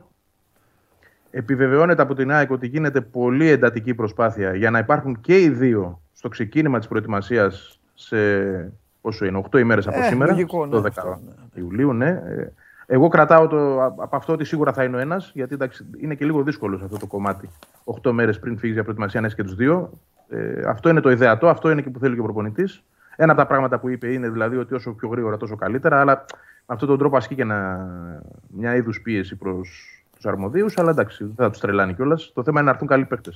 [1.35, 6.01] Επιβεβαιώνεται από την ΑΕΚ ότι γίνεται πολύ εντατική προσπάθεια για να υπάρχουν και οι δύο
[6.13, 8.17] στο ξεκίνημα της προετοιμασίας σε
[9.01, 11.61] πόσο είναι, 8 ημέρες από Ε, σήμερα, λογικό, ναι, το 10 αυτό, ναι.
[11.61, 12.07] Ιουλίου, ναι.
[12.07, 12.51] Ε,
[12.85, 16.15] Εγώ κρατάω το, α- από αυτό ότι σίγουρα θα είναι ο ένας, γιατί εντάξει, είναι
[16.15, 17.49] και λίγο δύσκολος σε αυτό το κομμάτι.
[18.03, 19.89] 8 μέρες πριν φύγει για προετοιμασία να έχει και τους δύο.
[20.29, 22.83] Ε, αυτό είναι το ιδεατό, αυτό είναι και που θέλει και ο προπονητής.
[23.15, 26.25] Ένα από τα πράγματα που είπε είναι δηλαδή ότι όσο πιο γρήγορα τόσο καλύτερα, αλλά
[26.65, 27.87] με αυτόν τον τρόπο ασκεί και ένα,
[28.47, 30.77] μια είδους πίεση προς τους αρμοδίους.
[30.77, 32.31] Αλλά εντάξει, δεν θα τους τρελάνει κιόλας.
[32.33, 33.31] Το θέμα είναι να έρθουν καλοί παίχτε.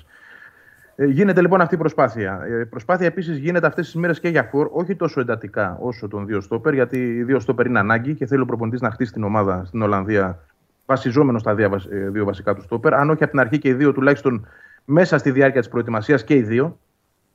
[0.96, 2.42] Ε, γίνεται λοιπόν αυτή η προσπάθεια.
[2.44, 6.26] Ε, προσπάθεια επίσης γίνεται αυτές τις μέρες και για φορ, όχι τόσο εντατικά όσο των
[6.26, 9.24] δύο στόπερ, γιατί οι δύο στόπερ είναι ανάγκη και θέλει ο προπονητής να χτίσει την
[9.24, 10.40] ομάδα στην Ολλανδία
[10.86, 12.94] βασιζόμενο στα δύο, βασ- ε, δύο βασικά του στόπερ.
[12.94, 14.48] Αν όχι από την αρχή και οι δύο τουλάχιστον
[14.86, 16.80] μέσα στη διάρκεια της προετοιμασίας και οι δύο.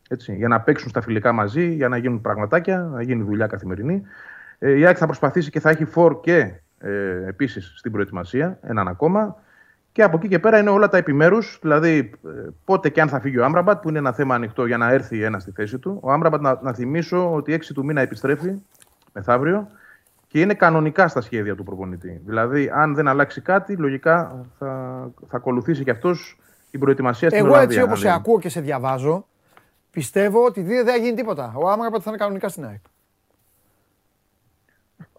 [0.09, 4.03] Έτσι, για να παίξουν στα φιλικά μαζί, για να γίνουν πραγματάκια, να γίνει δουλειά καθημερινή.
[4.59, 6.53] Ε, η ΑΕΚ θα προσπαθήσει και θα έχει φόρ και
[6.83, 9.37] ε, επίσης στην προετοιμασία, έναν ακόμα.
[9.93, 12.29] Και από εκεί και πέρα είναι όλα τα επιμέρους, δηλαδή ε,
[12.65, 15.23] πότε και αν θα φύγει ο Άμπραμπατ, που είναι ένα θέμα ανοιχτό για να έρθει
[15.23, 15.99] ένας στη θέση του.
[16.03, 18.63] Ο Άμπραμπατ, να, να θυμίσω ότι 6 του μήνα επιστρέφει
[19.13, 19.69] μεθαύριο
[20.27, 22.21] και είναι κανονικά στα σχέδια του προπονητή.
[22.25, 24.69] Δηλαδή, αν δεν αλλάξει κάτι, λογικά θα,
[25.29, 26.39] θα ακολουθήσει και αυτός
[26.71, 27.69] την προετοιμασία στην Εγώ Ολλανδία.
[27.77, 28.17] έτσι όπως να σε λέμε.
[28.17, 29.27] ακούω και σε διαβάζω,
[29.91, 31.53] πιστεύω ότι δεν θα γίνει τίποτα.
[31.57, 32.81] Ο Άμραμπατ θα είναι κανονικά στην ΑΕΚ.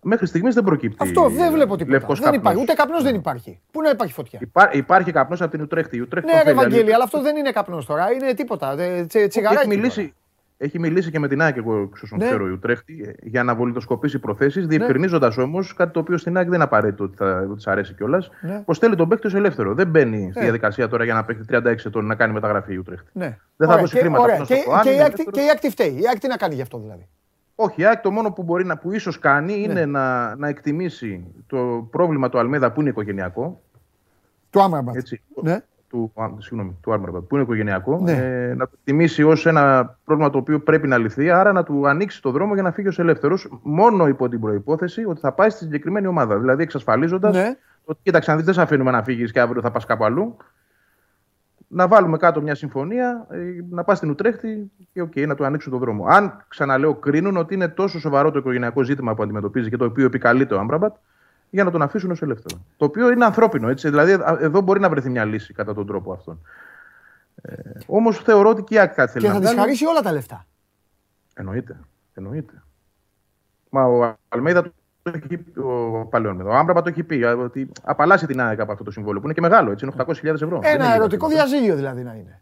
[0.04, 0.98] Μέχρι στιγμής δεν προκύπτει.
[1.00, 1.96] Αυτό δεν βλέπω τίποτα.
[1.98, 2.42] λευκός Δεν καπνός.
[2.42, 2.62] υπάρχει.
[2.62, 3.60] Ούτε καπνός δεν υπάρχει.
[3.72, 5.98] Πού να υπάρχει φωτιά; Υπά, υπάρχει καπνός από την Ουτρέχτη.
[5.98, 8.12] Η Ουτρέχτη Ναι, τον ρε θέλει, Βαγγέλη, αλλιώς- αλλά αυτό δεν είναι καπνός τώρα.
[8.12, 8.76] Είναι τίποτα.
[8.82, 9.68] Ε, τσι- έχει, Τσιγαράκι.
[9.68, 10.14] μιλήσει,
[10.58, 12.26] έχει μιλήσει και με την ΑΕΚ, εγώ εξ όσων Ναι.
[12.26, 16.46] ξέρω, η Ουτρέχτη, ε, για να βολιδοσκοπήσει προθέσεις, διευκρινίζοντας όμως κάτι το οποίο στην ΑΕΚ
[16.46, 18.30] δεν είναι απαραίτητο ότι θα ότι της αρέσει κιόλας.
[18.42, 18.60] Ναι.
[18.66, 19.74] Πως θέλει τον παίκτη ως ελεύθερο.
[19.74, 20.44] Δεν μπαίνει στη Ναι.
[20.44, 23.10] διαδικασία τώρα για να παίξει 36 ετών να κάνει μεταγραφή η Ουτρέχτη.
[23.14, 23.26] Ναι.
[23.26, 24.34] Δεν θα Ωραία, δώσει και- χρήματα ωραία.
[24.34, 25.40] αυτός Και, στο Φωάνι, και, η είναι ΑΕΚ τι- ελεύθερος.
[25.40, 26.02] και η ΑΕΚ τι φταίει.
[26.04, 27.08] Η ΑΕΚ τι να κάνει γι' αυτό δηλαδή.
[27.56, 29.86] Όχι, η ΑΕΚ το μόνο που μπορεί να που ίσως κάνει είναι Ναι.
[29.86, 33.62] να, να εκτιμήσει το πρόβλημα του Αλμέδα που είναι οικογενειακό.
[34.50, 34.96] Του Άμραμπατ.
[34.96, 35.60] Έτσι, Ναι.
[35.90, 38.12] του, α, συγγνώμη, του Άρμαρμπατ, που είναι οικογενειακό, Ναι.
[38.12, 41.88] ε, να το τιμήσει ως ένα πρόβλημα το οποίο πρέπει να λυθεί, άρα να του
[41.88, 45.50] ανοίξει το δρόμο για να φύγει ως ελεύθερος, μόνο υπό την προπόθεση ότι θα πάει
[45.50, 46.38] στη συγκεκριμένη ομάδα.
[46.40, 47.56] Δηλαδή εξασφαλίζοντας Ναι.
[47.86, 50.38] ότι κοίταξε, αν δεις, δεν σε αφήνουμε να φύγεις και αύριο θα πας κάπου αλλού.
[51.74, 53.38] Να βάλουμε κάτω μια συμφωνία, ε,
[53.70, 56.06] να πας στην Ουτρέχτη και okay, να του ανοίξουν το δρόμο.
[56.08, 60.06] Αν ξαναλέω, κρίνουν ότι είναι τόσο σοβαρό το οικογενειακό ζήτημα που αντιμετωπίζει και το οποίο
[60.06, 60.96] επικαλείται ο Άμπραμπατ,
[61.50, 62.62] για να τον αφήσουν ως ελεύθερο.
[62.78, 63.70] Το οποίο είναι ανθρώπινο.
[63.70, 63.90] Έτσι.
[63.90, 66.40] Δηλαδή, α- εδώ μπορεί να βρεθεί μια λύση κατά τον τρόπο αυτόν.
[67.42, 67.54] Ε,
[67.86, 69.60] Όμως θεωρώ ότι και η ΑΕΚ κάτι θέλει Και να θα τη βγάλει.
[69.62, 70.46] χαρίσει όλα τα λεφτά.
[71.34, 71.80] Εννοείται.
[72.14, 72.64] Εννοείται.
[73.70, 74.83] Μα ο Αλμέιδα το έχει πει,
[75.64, 78.72] ο, πάλι ο Αλμέιδα, ο Άμπραμπα το έχει πει, α, ότι απαλλάσσει την ΑΕΚ από
[78.72, 80.48] αυτό το συμβόλαιο που είναι και μεγάλο, έτσι, είναι 800.000 ευρώ.
[80.48, 81.48] Δεν είναι Ένα λίγα ερωτικό χρήματα.
[81.50, 82.42] διαζύγιο δηλαδή να είναι.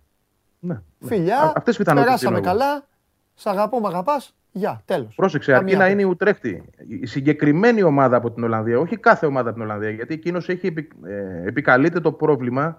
[0.60, 0.74] Ναι.
[1.00, 1.08] ναι.
[1.08, 2.60] Φιλιά, Α- Αυτές πιθανότητες περάσαμε δίνω εγώ.
[2.60, 2.86] καλά.
[3.34, 4.36] Σ' αγαπώ, μ' αγαπάς.
[4.52, 5.16] Γεια, τέλος.
[5.16, 6.64] Πρόσεξε, αρκεί να είναι η Ουτρέχτη.
[7.02, 10.68] Η συγκεκριμένη ομάδα από την Ολλανδία, όχι κάθε ομάδα από την Ολλανδία, γιατί εκείνος έχει
[10.68, 12.76] επι, ε, επικαλείται το πρόβλημα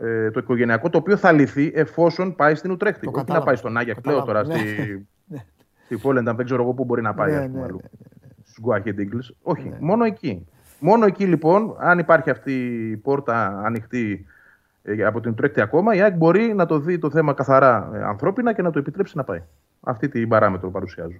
[0.00, 3.00] ε, το οικογενειακό, το οποίο θα λυθεί εφόσον πάει στην Ουτρέχτη.
[3.00, 3.46] Το όχι να κατάλαβα.
[3.46, 4.54] πάει στον Άγια, λέω Κατάλαβα, τώρα ναι.
[4.68, 5.44] στη, Ναι.
[5.84, 7.30] στη Φόλενταν, δεν ξέρω εγώ πού μπορεί να πάει.
[7.32, 7.72] Ναι, ας πούμε, ναι,
[8.70, 8.82] αλλού.
[8.84, 9.34] ναι, Στους Γκουάχεντ Eagles.
[9.42, 10.46] Όχι, μόνο εκεί.
[10.80, 12.52] Μόνο εκεί λοιπόν, αν υπάρχει αυτή
[12.90, 14.26] η πόρτα ανοιχτή
[14.82, 18.02] ε, από την Ουτρέχτη ακόμα, η ΑΕΚ μπορεί να το δει το θέμα καθαρά ε,
[18.02, 19.42] ανθρώπινα και να το επιτρέψει να πάει.
[19.84, 21.16] Αυτή την παράμετρο παρουσιάζω.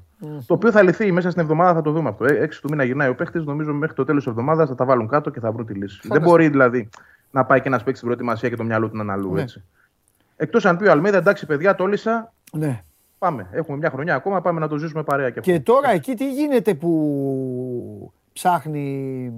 [0.46, 2.24] Το οποίο θα λυθεί μέσα στην εβδομάδα, θα το δούμε αυτό.
[2.24, 4.84] Ε, 6 του μήνα γυρνάει ο παίχτης, νομίζω μέχρι το τέλος της εβδομάδας θα τα
[4.84, 6.00] βάλουν κάτω και θα βρουν τη λύση.
[6.08, 6.88] Δεν μπορεί δηλαδή
[7.30, 9.32] να πάει και να παίξει την προετοιμασία και το μυαλό του να είναι αλλού.
[9.32, 9.40] Ναι.
[9.42, 9.62] Έτσι.
[10.36, 12.82] Εκτός αν πει ο Αλμίδα, εντάξει παιδιά, τόλισα, Ναι.
[13.22, 13.48] Πάμε.
[13.52, 15.50] Έχουμε μια χρονιά ακόμα, πάμε να το ζήσουμε παρέα και αυτό.
[15.52, 19.32] Και τώρα εκεί τι γίνεται που ψάχνει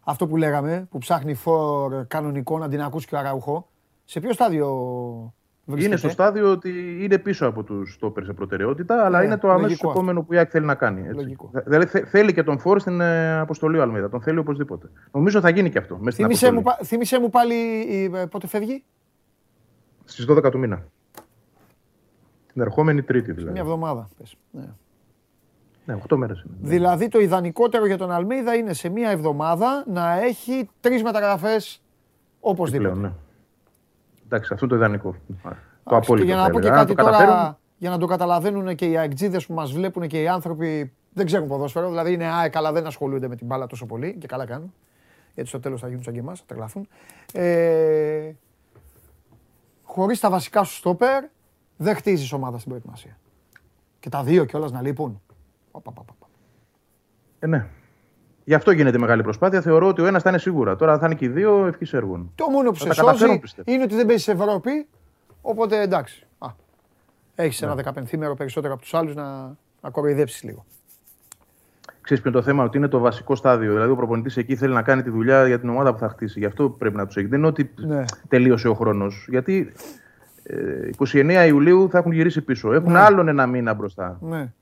[0.00, 3.68] αυτό που λέγαμε, που ψάχνει φορ κανονικό να την ακούσει και ο Αραούχο.
[4.04, 4.68] Σε ποιο στάδιο
[5.64, 9.36] βρίσκεται; Είναι στο στάδιο ότι είναι πίσω από τους στόπερ σε προτεραιότητα, αλλά Ναι, είναι
[9.38, 10.00] το αμέσως λογικό αυτό.
[10.00, 11.00] επόμενο που η ΑΕΚ θέλει να κάνει.
[11.00, 11.14] Έτσι.
[11.14, 11.48] Λογικό.
[11.52, 14.08] Δε- Δηλαδή θε- θέλει και τον Φόρ στην ε, αποστολή ο Αλμίδα.
[14.08, 14.90] Τον θέλει οπωσδήποτε.
[15.12, 15.96] Νομίζω θα γίνει και αυτό.
[15.98, 16.76] Μέσα στην Θύμησέ μου, αποστολή.
[16.80, 17.54] πα- θύμισέ μου πάλι
[18.14, 18.84] ε, πότε φεύγει;
[20.04, 20.84] Στις 12 του μήνα.
[22.54, 23.52] Την ερχόμενη Τρίτη δηλαδή.
[23.52, 24.08] Μια εβδομάδα.
[24.18, 24.36] Πες.
[24.50, 24.68] Ναι.
[25.84, 26.54] Ναι, 8 μέρες είναι.
[26.60, 31.82] Δηλαδή το ιδανικότερο για τον Αλμίδα είναι σε μια εβδομάδα να έχει τρεις μεταγραφές
[32.40, 32.88] οπωσδήποτε.
[32.90, 33.12] Πλέον, ναι.
[34.24, 35.16] Εντάξει, αυτό είναι το ιδανικό.
[35.84, 36.26] Το Άξι, απόλυτο.
[36.26, 36.80] και για να θα πω και έλεγα.
[36.80, 40.06] Αν κάτι το καταφέρουν, τώρα, για να το καταλαβαίνουν και οι αεκτζίδες που μας βλέπουν
[40.06, 41.88] και οι άνθρωποι δεν ξέρουν ποδόσφαιρο.
[41.88, 44.74] Δηλαδή είναι ΑΕΚ, αλλά δεν ασχολούνται με την μπάλα τόσο πολύ και καλά κάνουν.
[45.34, 46.88] Γιατί στο τέλος θα γίνουν σαν και εμάς, θα τρελαθούν.
[47.32, 48.32] Ε,
[49.82, 51.24] Χωρίς τα βασικά σου στόπερ,
[51.76, 53.18] δεν χτίζεις ομάδα στην προετοιμασία.
[54.00, 55.20] Και τα δύο κιόλας να λείπουν.
[55.70, 56.26] Πα, πα, πα, πα.
[57.38, 57.66] Ε, ναι.
[58.44, 59.60] Γι' αυτό γίνεται μεγάλη προσπάθεια.
[59.60, 60.76] Θεωρώ ότι ο ένας θα είναι σίγουρα.
[60.76, 62.30] Τώρα θα είναι και οι δύο ευχή έργων.
[62.34, 63.72] Το μόνο που Θα σε τα καταφέρουν, σώζει πιστεύω.
[63.72, 64.86] είναι ότι δεν παίζεις Ευρώπη.
[65.42, 66.26] Οπότε εντάξει.
[67.34, 70.64] Έχεις ένα δεκαπενθήμερο περισσότερο από τους άλλους να, να κοροϊδέψεις λίγο.
[72.00, 73.72] Ξέρεις ποιο είναι το θέμα, ότι είναι το βασικό στάδιο.
[73.72, 76.38] Δηλαδή, ο προπονητής εκεί θέλει να κάνει τη δουλειά για την ομάδα που θα χτίσει.
[76.38, 77.26] Γι' αυτό πρέπει να τους έχει.
[77.26, 78.04] Δεν είναι ότι Ναι.
[78.28, 79.26] τελείωσε ο χρόνος.
[79.28, 79.80] Γιατί ε,
[80.98, 82.72] 29 Ιουλίου θα έχουν γυρίσει πίσω.
[82.72, 82.98] Έχουν Ναι.
[82.98, 84.52] άλλον ένα μήνα μπροστά Ναι.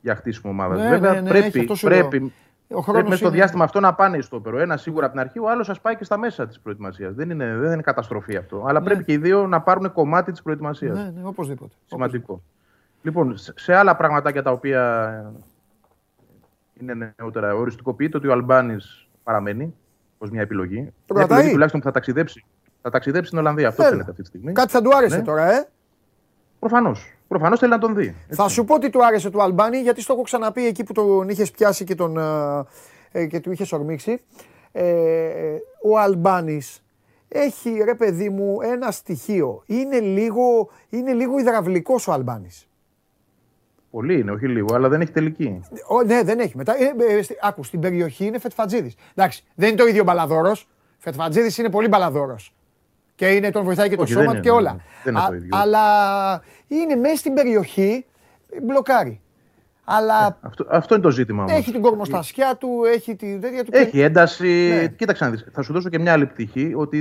[0.00, 0.74] για χτίσιμο ομάδα.
[0.74, 2.08] Ναι, Βέβαια, ναι, ναι, έχει, πρέπει, αυτό σου λέω.
[2.08, 2.32] πρέπει,
[2.68, 4.58] Ο χρόνος πρέπει μέσα στο είναι- διάστημα αυτό να πάνε στο όπερο.
[4.58, 7.14] Ένα σίγουρα από την αρχή, ο άλλος ας πάει και στα μέσα της προετοιμασίας.
[7.14, 8.64] Δεν είναι, δεν είναι καταστροφή αυτό.
[8.68, 10.98] Αλλά πρέπει και οι δύο να πάρουν κομμάτι της προετοιμασίας.
[10.98, 11.74] Ναι, ναι, οπωσδήποτε.
[11.86, 12.42] Σημαντικό.
[13.02, 15.32] Λοιπόν, σε- σε άλλα πραγματάκια τα οποία
[16.80, 19.74] είναι νεότερα, οριστικοποιείται ότι ο Αλμπάνης παραμένει
[20.18, 20.80] ως μια επιλογή.
[20.80, 21.24] Μια κρατάει.
[21.24, 22.44] επιλογή τουλάχιστον που θα ταξιδέψει.
[22.86, 23.68] Θα ταξιδέψει στην Ολλανδία.
[23.68, 23.90] Αυτό Έλα.
[23.90, 24.52] φαίνεται αυτή τη στιγμή.
[24.52, 25.22] Κάτι θα του άρεσε Ναι.
[25.22, 25.68] τώρα, ε.
[26.58, 27.16] Προφανώς.
[27.28, 28.14] Προφανώς θέλει να τον δει.
[28.28, 31.28] Θα σου πω τι του άρεσε του Αλμπάνη, γιατί στο έχω ξαναπεί εκεί που τον
[31.28, 32.64] είχες πιάσει και, τον, ε,
[33.12, 34.18] ε, και του είχες ορμήξει.
[34.72, 34.84] Ε,
[35.82, 36.82] ο Αλμπάνης
[37.28, 39.62] έχει ρε παιδί μου ένα στοιχείο.
[39.66, 42.68] Είναι λίγο, είναι λίγο υδραυλικός ο Αλμπάνης.
[43.90, 45.60] Πολύ είναι, όχι λίγο, αλλά δεν έχει τελική.
[45.88, 46.56] Ο, ναι, δεν έχει.
[46.56, 46.74] Μετά,
[47.08, 48.94] ε, ε, στη- άκου, στην περιοχή είναι Φετφατζίδης.
[49.14, 50.68] Εντάξει, δεν είναι το ίδιο μπαλαδόρος.
[50.98, 52.54] Φετφατζίδης είναι πολύ μπαλαδόρος.
[53.16, 54.72] Και είναι, τον βοηθάει και το Όχι, σώμα δεν του είναι, και όλα.
[54.72, 55.48] ναι, δεν είναι Α- το ίδιο.
[55.52, 55.80] Αλλά
[56.68, 58.04] είναι μέσα στην περιοχή,
[58.62, 59.20] μπλοκάρει.
[59.84, 61.56] Αλλά Αυτό, αυτό είναι το ζήτημα όμως.
[61.58, 63.70] έχει την κορμοστασιά του, έχει τη τέτοια του.
[63.74, 64.70] Έχει ένταση.
[64.80, 64.86] Ναι.
[64.88, 65.46] Κοίταξε να δεις.
[65.52, 66.98] Θα σου δώσω και μια άλλη πτυχή ότι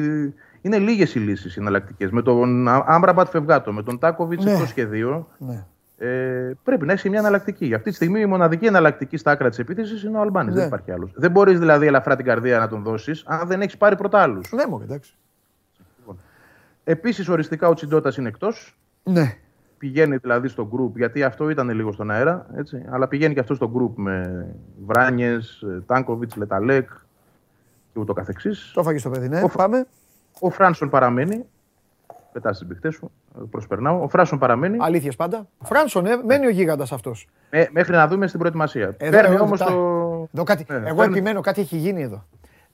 [0.61, 2.11] είναι λίγες οι λύσεις εναλλακτικές.
[2.11, 4.55] Με τον Άμπραμπατ Φευγάτο, με τον Τάκοβιτς Ναι.
[4.55, 5.65] στο σχεδίο, Ναι.
[5.97, 7.73] ε, πρέπει να έχει μια εναλλακτική.
[7.73, 10.53] Αυτή τη στιγμή η μοναδική εναλλακτική στα άκρα της επίθεσης είναι ο Αλμπάνης.
[10.53, 10.59] Ναι.
[10.59, 11.11] Δεν υπάρχει άλλος.
[11.15, 14.51] Δεν μπορείς δηλαδή ελαφρά την καρδία να τον δώσεις αν δεν έχεις πάρει πρώτα άλλους.
[14.51, 15.17] Ναι, μωρέ, εντάξει.
[16.88, 18.78] Επίσης, οριστικά ο Τσιντότα είναι εκτός.
[19.03, 19.34] Ναι.
[19.78, 23.53] Πηγαίνει δηλαδή στο group, γιατί αυτό ήταν λίγο στον αέρα, έτσι, αλλά πηγαίνει και αυτό
[23.53, 24.45] στο group με
[24.86, 26.90] Βράνιες, Τάνκοβιτς, Λεταλέκ
[27.94, 28.72] και ούτω καθεξής.
[28.74, 29.41] Το έφαγε στο παιδί, ναι.
[29.44, 29.86] Ο- Πάμε.
[30.40, 31.45] Ο Φράνσον παραμένει.
[32.32, 33.12] Πετά τι μπιχτέ σου.
[33.49, 34.02] Προσπερνάω.
[34.03, 34.78] Ο Φράνσον παραμένει.
[34.82, 35.48] Αλήθειες πάντα.
[35.64, 37.28] Φράνσον, ε, μένει ο γίγαντας αυτός.
[37.49, 38.95] Ε, μέχρι να δούμε στην προετοιμασία.
[38.98, 39.76] Εδώ, Παίρνει εδώ, όμως κοιτάει.
[39.76, 42.26] το, Εδώ κάτι, Ναι, εγώ παίρνει- επιμένω, κάτι έχει γίνει εδώ.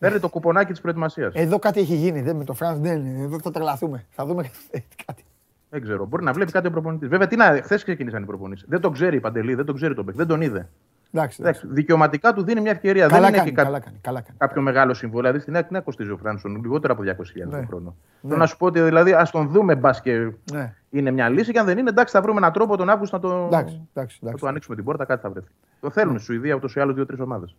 [0.02, 1.34] Παίρνει το κουπονάκι της προετοιμασίας.
[1.36, 2.22] Εδώ κάτι έχει γίνει.
[2.22, 3.23] Δεν, με το Φράνς δεν είναι.
[3.23, 4.06] Εδώ θα τρελαθούμε.
[4.10, 4.44] Θα δούμε
[5.06, 5.23] κάτι.
[5.69, 6.06] Δεν ξέρω.
[6.06, 7.07] Μπορεί να βλέπει κάτι ο προπονητής.
[7.10, 8.61] Βέβαια, τι να, χθες ξεκίνησαν οι προπονητέ.
[8.68, 10.69] Δεν τον ξέρει η Παντελή, δεν τον ξέρει τον Μπεκ, δεν τον είδε.
[11.14, 11.38] Εντάξει.
[11.41, 13.07] Εντάξει, δικαιωματικά του δίνει μια ευκαιρία.
[13.07, 14.38] Καλά δεν είναι κάνει, και κα- καλά κάνει, καλά κάνει.
[14.38, 15.22] κάποιο μεγάλο συμβόλαιο.
[15.32, 17.60] Δηλαδή στην ΑΕΚ τι να κοστίζει ο Φράνσον, λιγότερο από 200.000 Ναι.
[17.60, 17.95] το χρόνο.
[18.22, 20.73] Θέλω να σου πω ότι δηλαδή ας τον δούμε μπας και Ναι.
[20.90, 21.52] είναι μια λύση.
[21.52, 24.18] Και αν δεν είναι, εντάξει, θα βρούμε έναν τρόπο τον Αύγουστο να το, Εντάξει, εντάξει,
[24.22, 24.44] να εντάξει.
[24.44, 25.48] το ανοίξουμε την πόρτα, κάτι θα βρεθεί.
[25.82, 27.56] Το θέλουν στη Σουηδία ούτως ή άλλως δύο-τρεις ομάδες.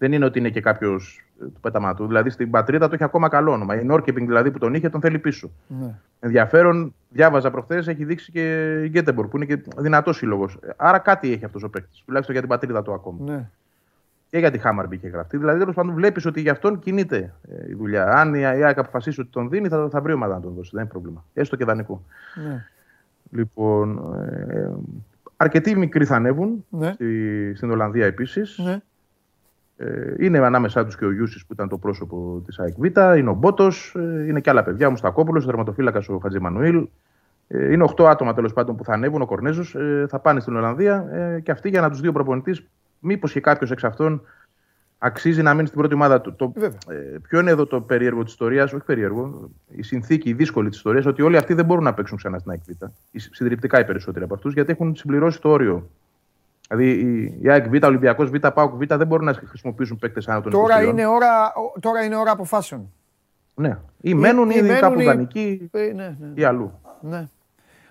[0.00, 2.06] Δεν είναι ότι είναι και κάποιος του πέταμα του.
[2.06, 3.80] Δηλαδή στην πατρίδα του έχει ακόμα καλό όνομα.
[3.80, 5.50] Η Νόρκεπινγκ δηλαδή που τον είχε τον θέλει πίσω.
[5.66, 5.94] Ναι.
[6.20, 10.58] Ενδιαφέρον, διάβαζα προχθές, έχει δείξει και η Γκέτεμπορ που είναι και δυνατός σύλλογος.
[10.76, 13.32] Άρα κάτι έχει αυτός ο παίκτης, τουλάχιστον για την πατρίδα του ακόμα.
[13.32, 13.48] Ναι.
[14.30, 15.36] Και για τη Χάμαρμπι είχε γραφτεί.
[15.36, 18.04] Δηλαδή τέλος πάντων βλέπεις ότι για αυτόν κινείται ε, η δουλειά.
[18.06, 20.70] Αν η ΑΕΚ αποφασίσει ότι τον δίνει, θα, θα βρει ομάδα να τον δώσει.
[20.72, 21.24] Δεν είναι πρόβλημα.
[21.34, 22.02] Έστω και δανεικό.
[22.34, 22.64] Ναι.
[23.30, 24.14] Λοιπόν,
[24.48, 24.70] ε,
[25.36, 26.92] αρκετοί μικροί θα ανέβουν Ναι.
[26.92, 28.58] στη, στην Ολλανδία επίσης.
[28.58, 28.80] Ναι.
[29.82, 32.84] Ε, είναι ανάμεσά τους και ο Γιούσης που ήταν το πρόσωπο της ΑΕΚ Β,
[33.18, 36.88] είναι ο Μπότος, ε, είναι και άλλα παιδιά, ο Μουστακόπουλος, ο τερματοφύλακας ο Χατζημανουήλ.
[37.48, 39.22] Ε, είναι 8 άτομα τέλος πάντων που θα ανέβουν.
[39.22, 42.62] Ο Κορνέζος ε, θα πάνε στην Ολλανδία ε, και αυτοί για να τους δύο προπονητής,
[42.98, 44.22] μήπως και κάποιος εξ αυτών
[44.98, 46.34] αξίζει να μείνει στην πρώτη ομάδα του.
[46.34, 46.78] Το, Βέβαια.
[46.88, 50.76] ε, ποιο είναι εδώ το περίεργο της ιστορίας, όχι περίεργο, η συνθήκη, η δύσκολη της
[50.76, 52.70] ιστορίας, ότι όλοι αυτοί δεν μπορούν να παίξουν ξανά στην ΑΕΚ Β.
[53.10, 55.90] Οι Συντριπτικά οι περισσότεροι από αυτούς, γιατί έχουν συμπληρώσει το όριο.
[56.70, 60.40] Δηλαδή η- η ΑΕΚ Β, Ολυμπιακός Β, ΠΑΟΚ Β δεν μπορούν να χρησιμοποιήσουν παίκτες άνω
[60.40, 60.90] των 20 Τώρα ετών.
[60.90, 62.92] είναι, ώρα, ο- τώρα είναι ώρα αποφάσεων.
[63.54, 63.78] Ναι.
[64.00, 66.80] Ή μένουν ή ή, μένουν κάπου ή- δανεικοί Ε, ναι, ναι, ή αλλού.
[67.00, 67.28] ναι.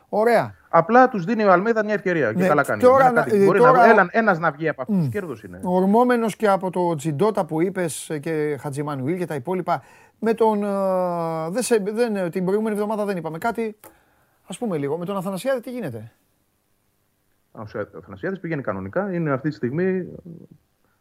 [0.10, 0.54] Ωραία.
[0.70, 2.34] Απλά τους δίνει ο Αλμέδα μια ευκαιρία.
[2.34, 2.82] Και Ναι, καλά κάνει.
[2.82, 3.42] τώρα Ένα να- κάτι.
[3.42, 5.06] ε, Μπορεί τώρα- να ένα ένας να βγει από αυτούς.
[5.06, 5.10] Mm.
[5.10, 5.60] Κέρδος είναι.
[5.64, 9.82] Ορμόμενος και από το Τζιντότα που είπες ε, και Χατζημανουήλ και τα υπόλοιπα.
[10.20, 10.64] Με τον.
[10.64, 10.68] ε,
[11.50, 13.76] δεν σε, δεν, ε, την προηγούμενη εβδομάδα δεν είπαμε κάτι.
[14.48, 14.98] Ας πούμε λίγο.
[14.98, 16.12] Με τον Αθανασιάδη τι γίνεται;
[17.52, 17.62] Ο
[17.98, 19.14] Αθανασιάδη πηγαίνει κανονικά.
[19.14, 20.08] Είναι αυτή τη στιγμή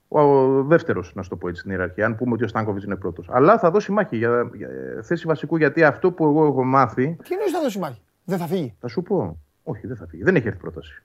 [0.09, 2.07] ο δεύτερος, να σου το πω έτσι, στην ιεραρχία.
[2.07, 3.29] Αν πούμε ότι ο Στάνκοβιτς είναι πρώτος.
[3.31, 4.69] Αλλά θα δώσει μάχη για, για
[5.03, 7.17] θέση βασικού γιατί αυτό που εγώ έχω μάθει.
[7.23, 9.39] Τι εννοείς θα δώσει μάχη; Δεν θα φύγει; Θα σου πω.
[9.63, 10.23] Όχι, δεν θα φύγει.
[10.23, 11.03] Δεν έχει έρθει πρόταση.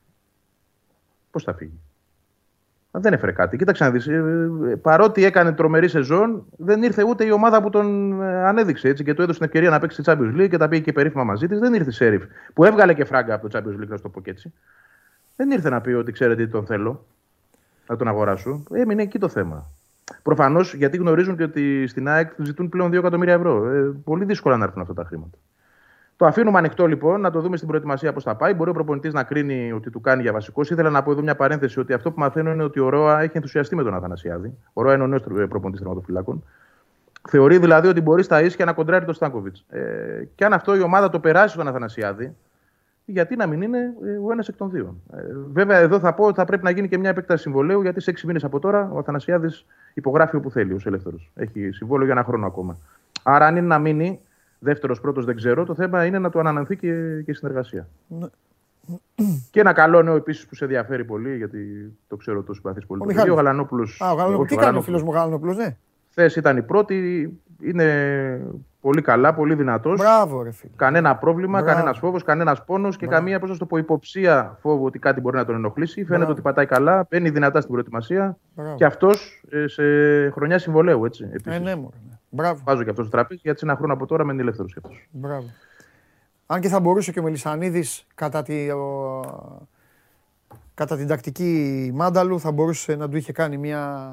[1.31, 1.79] Πώς θα φύγει;
[2.91, 3.57] Μα δεν έφερε κάτι.
[3.57, 4.13] Κοίταξε να δεις, ε,
[4.71, 9.03] ε, παρότι έκανε τρομερή σεζόν, δεν ήρθε ούτε η ομάδα που τον ε, ανέδειξε έτσι,
[9.03, 11.23] και του έδωσε την ευκαιρία να παίξει τη Champions League και τα πήγε και περίφημα
[11.23, 11.59] μαζί της.
[11.59, 14.09] Δεν ήρθε η Σέριφ, που έβγαλε και φράγκα από το Champions League, να σου το
[14.09, 14.53] πω και έτσι.
[15.35, 17.05] Δεν ήρθε να πει ότι ξέρετε τι τον θέλω,
[17.87, 18.63] να τον αγοράσω.
[18.71, 19.65] Έμεινε εκεί το θέμα.
[20.23, 23.69] Προφανώς γιατί γνωρίζουν και ότι στην ΑΕΚ ζητούν πλέον 2 εκατομμύρια ευρώ.
[23.69, 25.37] Ε, πολύ δύσκολα να έρθουν αυτά τα χρήματα.
[26.17, 28.53] Το αφήνουμε ανοιχτό λοιπόν, να το δούμε στην προετοιμασία πώς θα πάει.
[28.53, 30.69] Μπορεί ο προπονητής να κρίνει ότι του κάνει για βασικός.
[30.69, 33.31] Ήθελα να πω εδώ μια παρένθεση ότι αυτό που μαθαίνω είναι ότι ο Ρώα έχει
[33.35, 34.57] ενθουσιαστεί με τον Αθανασιάδη.
[34.73, 36.43] Ο Ρώα είναι ο νέος προπονητής τερματοφυλάκων.
[37.29, 39.65] Θεωρεί δηλαδή ότι μπορεί στα ίσια να κοντράρει τον Στάνκοβιτς.
[39.69, 42.35] Ε, και αν αυτό η ομάδα το περάσει τον Αθανασιάδη,
[43.05, 44.95] γιατί να μην είναι ε, ο ένας εκ των δύο.
[45.13, 45.17] Ε,
[45.53, 48.09] βέβαια, εδώ θα πω ότι θα πρέπει να γίνει και μια επέκταση συμβολέου, γιατί σε
[48.09, 51.31] έξι μήνες από τώρα ο Αθανασιάδης υπογράφει όπου θέλει ως ελεύθερος.
[51.35, 52.77] Έχει συμβόλαιο για ένα χρόνο ακόμα.
[53.23, 54.19] Άρα, αν είναι να μείνει,
[54.59, 57.87] δεύτερος, πρώτος δεν ξέρω, το θέμα είναι να του ανανανθεί και, και η συνεργασία.
[59.51, 63.01] Και ένα καλό νέο επίσης που σε ενδιαφέρει πολύ, γιατί το ξέρω το συμπαθείς πολύ.
[63.01, 63.29] Ο το Μιχάλης.
[63.31, 63.87] παιδί, Ο Γαλανόπουλο.
[63.99, 64.49] Α, ο Γαλανόπουλος.
[64.49, 65.75] Τι κάνει ο φίλος μου Γαλανόπουλος, ναι.
[66.15, 67.29] Χθες ήταν η πρώτη,
[67.61, 68.47] είναι
[68.81, 69.97] πολύ καλά, πολύ δυνατός.
[69.99, 70.71] Μπράβο, ρε φίλε.
[70.75, 71.73] Κανένα πρόβλημα, Μπράβο.
[71.75, 73.21] κανένας φόβος, κανένας πόνος και Μπράβο.
[73.21, 75.93] καμία πώς να το πω, υποψία φόβου ότι κάτι μπορεί να τον ενοχλήσει.
[75.93, 76.31] Φαίνεται Μπράβο.
[76.31, 78.75] ότι πατάει καλά, μπαίνει δυνατά στην προετοιμασία Μπράβο.
[78.75, 79.83] και αυτός σε
[80.29, 81.05] χρονιά συμβολέου.
[81.05, 81.61] Έτσι, Ε, επίσης.
[81.61, 82.17] ναι, μωρέ, ναι.
[82.29, 82.61] Μπράβο.
[82.65, 85.07] Βάζω και αυτό στο τραπέζι γιατί σε ένα χρόνο από τώρα μένει ελεύθερος κι αυτός.
[85.11, 85.45] Μπράβο.
[86.45, 89.67] Αν και θα μπορούσε και ο Μελισανίδης κατά, τη, ο-
[90.73, 94.11] κατά την τακτική Μάνταλου θα μπορούσε να του είχε κάνει μια,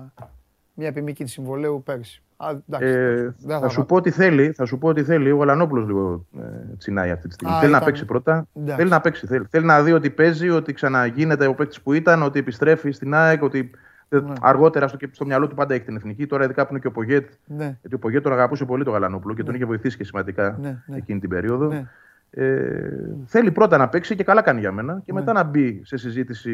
[0.80, 2.22] μια επιμήκυνση συμβολέου πέρσι.
[2.36, 5.30] Α, εντάξει, Ε, δεν θα, σου πω ότι θέλει, θα σου πω ότι θέλει.
[5.30, 6.42] Ο Γαλανόπουλος λίγο ε,
[6.78, 7.54] τσινάει αυτή τη στιγμή.
[7.54, 8.46] Α, θέλει να ήταν- παίξει πρώτα.
[8.54, 8.76] Εντάξει.
[8.76, 9.26] Θέλει να παίξει.
[9.26, 13.14] Θέλει, θέλει να δει ότι παίζει, ότι ξαναγίνεται ο παίκτης που ήταν, ότι επιστρέφει στην
[13.14, 13.70] ΑΕΚ, ότι
[14.08, 14.32] ε, Ναι.
[14.40, 16.26] αργότερα στο, στο μυαλό του πάντα έχει την εθνική.
[16.26, 17.30] Τώρα, ειδικά που είναι και ο Πογέτ.
[17.46, 17.76] Ναι.
[17.80, 20.82] Γιατί ο Πογέτ τον αγαπούσε πολύ τον Γαλανόπουλο και τον είχε βοηθήσει και σημαντικά Ναι,
[20.86, 20.96] ναι.
[20.96, 21.86] εκείνη την περίοδο.
[22.30, 22.44] Ναι.
[22.44, 25.00] Ε, θέλει πρώτα να παίξει και καλά κάνει για μένα Ναι.
[25.04, 26.52] και μετά να μπει σε συζήτηση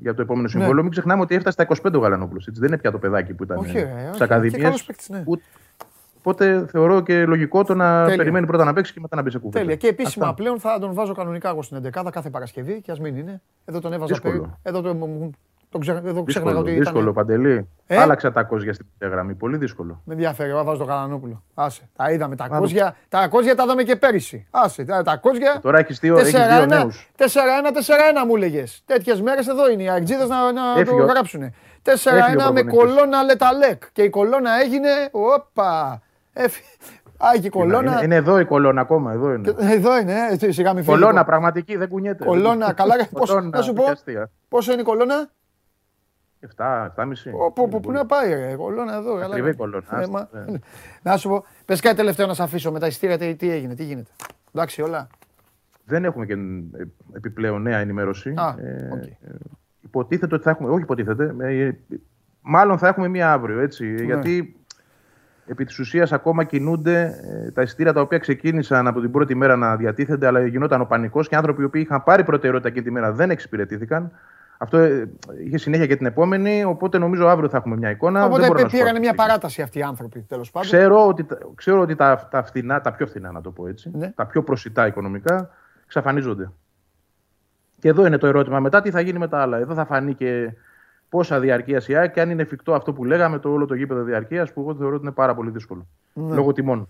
[0.00, 0.82] για το επόμενο συμβόλαιο.
[0.82, 2.48] Μην ξεχνάμε ότι έφτασε στα 25 ο Γαλανόπουλος.
[2.52, 4.16] Δεν είναι πια το παιδάκι που ήταν Όχι, ρε, στις όχι.
[4.16, 4.62] Και ακαδημίες.
[4.62, 5.24] καλός παίκτης, ναι.
[6.18, 8.16] Οπότε θεωρώ και λογικό το να Τέλεια.
[8.16, 9.58] περιμένει πρώτα να παίξει και μετά να μπει σε κουβέντα.
[9.60, 9.76] Τέλεια.
[9.76, 10.36] Και επίσημα Αυτά.
[10.42, 13.40] πλέον θα τον βάζω κανονικά εγώ στην 11 κάθε Παρασκευή και ας μην είναι.
[13.64, 14.32] Εδώ τον έβαζα Δύσκολο.
[14.40, 15.30] περί- Εδώ το, μου-
[15.70, 17.14] το ξέχα, εδώ ξέχανα Δύσκολο, ότι δύσκολο ήταν.
[17.14, 17.68] Παντελή.
[17.86, 19.34] Ε; Άλλαξα τα κόζια στην γραμμή.
[19.34, 20.00] Πολύ δύσκολο.
[20.04, 21.42] Με ενδιαφέρει, εγώ βάζω το Καλανόπουλο.
[21.54, 21.88] Άσε.
[21.96, 22.36] Τα είδαμε.
[22.36, 22.58] Τα Άρα.
[22.58, 24.46] κόζια, τα κόζια τα είδαμε και πέρυσι.
[24.50, 24.84] Άσε.
[24.84, 25.58] Τα, τα κόζια.
[25.62, 27.10] Τώρα έχεις δύο, έχεις δύο 4-1, νέους.
[27.18, 27.24] 4-1,
[28.26, 28.64] μου έλεγε.
[28.84, 31.40] Τέτοιες μέρες εδώ είναι οι αεξίδε να, να το Έφυγε ο- γράψουν.
[31.40, 31.48] 4-1
[31.92, 32.74] Έφυγε ο με προπονητής.
[32.78, 33.82] κολόνα λεταλέκ.
[33.92, 34.88] Και η κολόνα έγινε.
[35.10, 36.00] Όπα.
[36.32, 36.62] Έφυ...
[37.18, 37.90] Α, και η κολόνα.
[37.92, 39.12] Είναι, είναι εδώ η κολόνα ακόμα.
[39.12, 39.54] Εδώ είναι.
[39.58, 40.96] Εδώ είναι, ε, σιγά μην φύγει.
[40.98, 42.24] Κολόνα πραγματική, δεν κουνιέται.
[42.24, 42.94] Κολόνα, καλά.
[43.12, 44.30] Πώς, Κολόνα, να σου πω, όχι αστεία.
[44.48, 45.28] πόσο είναι η κολόνα;
[46.56, 47.30] 7, 7,5.
[47.30, 49.12] Πού, πού, πού, πού να πάει, ρε, κολόνα εδώ.
[49.18, 49.24] καλά.
[49.34, 50.58] Ακριβή κολόνα, Ε, άστα, μα- ναι.
[51.02, 53.74] Να σου πω, πες κάτι τελευταίο να σε αφήσω με τα ειστήρια, τι, τι έγινε,
[53.74, 54.10] τι γίνεται.
[54.52, 55.08] Εντάξει, όλα.
[55.84, 56.36] Δεν έχουμε και ε,
[57.12, 58.34] επιπλέον νέα ενημέρωση.
[58.36, 59.02] Α, Ε, οκ.
[59.80, 60.70] Υποτίθεται ότι θα έχουμε.
[60.70, 61.34] Όχι, υποτίθεται.
[61.38, 61.70] ε,
[62.40, 63.84] μάλλον θα έχουμε μία αύριο, έτσι.
[63.86, 64.02] Ναι.
[64.02, 64.56] Γιατί
[65.46, 67.14] επί της ουσίας ακόμα κινούνται
[67.46, 70.84] ε, τα εισιτήρια τα οποία ξεκίνησαν από την πρώτη μέρα να διατίθενται, αλλά γινόταν ο
[70.84, 74.12] πανικός και άνθρωποι οι οποίοι είχαν πάρει προτεραιότητα εκείνη τη μέρα δεν εξυπηρετήθηκαν.
[74.58, 75.10] Αυτό ε,
[75.44, 78.18] είχε συνέχεια και την επόμενη, οπότε νομίζω αύριο θα έχουμε μια εικόνα.
[78.20, 79.22] δεν Οπότε μπορώ να σου πω πήραν μια αυτή.
[79.22, 80.68] παράταση αυτοί οι άνθρωποι, τέλος πάντων.
[80.70, 83.90] Ξέρω ότι, τα- ξέρω ότι τα, τα, φθηνά, τα πιο φθηνά, να το πω έτσι,
[83.94, 84.10] Ναι.
[84.10, 85.50] τα πιο προσιτά οικονομικά,
[85.84, 86.50] εξαφανίζονται.
[87.80, 88.60] Και εδώ είναι το ερώτημα.
[88.60, 89.58] Μετά τι θα γίνει με τα άλλα.
[89.58, 90.52] Εδώ θα φανεί και
[91.08, 94.02] πόσα διαρκεία η ΑΕΚ και αν είναι εφικτό αυτό που λέγαμε, το όλο το γήπεδο
[94.02, 95.86] διαρκείας, που εγώ θεωρώ ότι είναι πάρα πολύ δύσκολο.
[96.12, 96.34] Ναι.
[96.34, 96.88] Λόγω τιμών.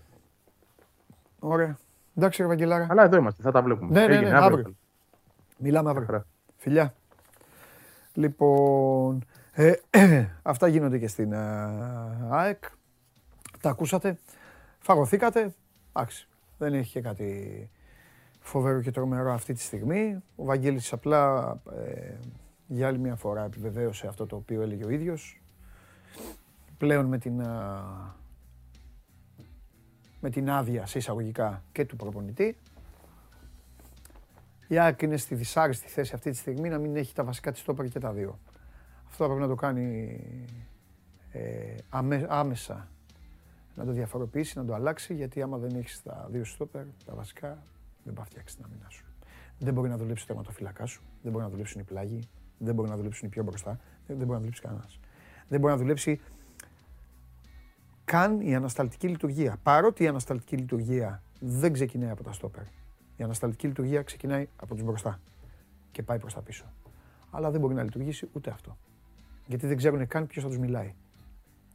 [1.39, 1.77] Ωραία.
[2.17, 2.87] Εντάξει, ρε Βαγγελάρα.
[2.89, 3.99] Αλλά εδώ είμαστε, θα τα βλέπουμε.
[3.99, 4.73] Ναι, ναι, Έγινε, ναι, αύριο.
[5.57, 6.05] Μιλάμε αύριο.
[6.05, 6.25] Χαρά.
[6.57, 6.93] Φιλιά.
[8.17, 9.73] Λοιπόν, ε,
[10.41, 11.37] αυτά γίνονται και στην ε,
[12.29, 12.63] ΑΕΚ.
[13.61, 14.17] Τα ακούσατε.
[14.79, 15.53] Φαγωθήκατε.
[15.93, 16.27] Εντάξει,
[16.57, 17.69] δεν έχει και κάτι
[18.39, 20.23] φοβερό και τρομερό αυτή τη στιγμή.
[20.35, 21.51] Ο Βαγγέλης απλά
[21.85, 22.13] ε,
[22.67, 25.41] για άλλη μια φορά επιβεβαίωσε αυτό το οποίο έλεγε ο ίδιος.
[26.77, 27.83] Πλέον με την, α,
[30.21, 32.57] με την άδεια σε εισαγωγικά και του προπονητή.
[34.67, 37.61] Η ΑΕΚ είναι στη δυσάρεστη θέση αυτή τη στιγμή να μην έχει τα βασικά της
[37.61, 38.39] στόπερ και τα δύο.
[39.07, 40.19] Αυτό πρέπει να το κάνει
[41.31, 42.87] ε, αμέ- άμεσα.
[43.75, 47.63] Να το διαφοροποιήσει, να το αλλάξει, γιατί άμα δεν έχεις τα δύο στόπερ, τα βασικά,
[48.03, 49.05] δεν πάει φτιάξει την άμυνα σου.
[49.59, 52.19] Δεν μπορεί να δουλέψει το αιματοφύλακά σου, δεν μπορεί να δουλέψουν οι πλάγοι,
[52.57, 54.99] δεν μπορεί να δουλέψουν οι πιο μπροστά, δεν, δεν μπορεί να δουλέψει κανένας.
[55.47, 56.19] Δεν μπορεί να δουλέψει
[58.05, 59.57] καν η ανασταλτική λειτουργία.
[59.63, 62.63] Παρότι η ανασταλτική λειτουργία δεν ξεκινάει από τα στόπερ.
[63.17, 65.19] Η ανασταλτική λειτουργία ξεκινάει από τους μπροστά
[65.91, 66.65] και πάει προς τα πίσω.
[67.31, 68.77] Αλλά δεν μπορεί να λειτουργήσει ούτε αυτό.
[69.45, 70.93] Γιατί δεν ξέρουν καν ποιος θα τους μιλάει.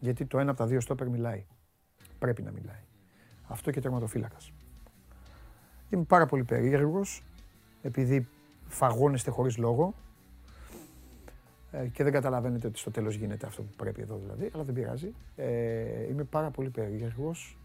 [0.01, 1.45] Γιατί το ένα από τα δύο στόπερ μιλάει.
[2.19, 2.85] Πρέπει να μιλάει.
[3.47, 4.53] Αυτό και τερματοφύλακας.
[5.91, 7.23] Είμαι πάρα πολύ περίεργος,
[7.83, 8.29] επειδή
[8.69, 9.95] φαγώνεστε χωρίς λόγο
[11.73, 14.75] ε, και δεν καταλαβαίνετε ότι στο τέλος γίνεται αυτό που πρέπει εδώ δηλαδή, αλλά δεν
[14.75, 15.15] πειράζει.
[15.37, 17.57] Ε, είμαι πάρα πολύ περίεργος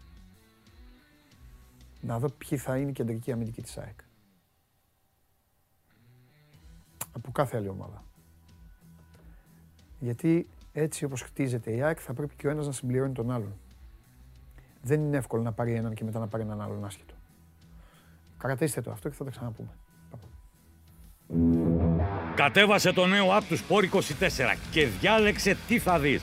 [2.00, 3.98] να δω ποιοι θα είναι οι κεντρικοί αμυντικοί της ΑΕΚ.
[7.12, 8.04] Από κάθε άλλη ομάδα.
[9.98, 13.52] Γιατί έτσι όπως χτίζεται η ΑΕΚ θα πρέπει και ο ένας να συμπληρώνει τον άλλον.
[14.82, 17.14] Δεν είναι εύκολο να πάρει έναν και μετά να πάρει έναν άλλον άσχετο.
[18.38, 19.70] Κρατήστε το αυτό και θα τα ξαναπούμε.
[22.34, 26.22] Κατέβασε το νέο app του Sport24 και διάλεξε τι θα δεις.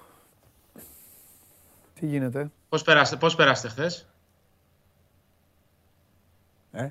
[2.01, 4.07] Τι γίνεται; Πώς περάσετε, πώς περάσετε χθες;
[6.71, 6.89] Ε;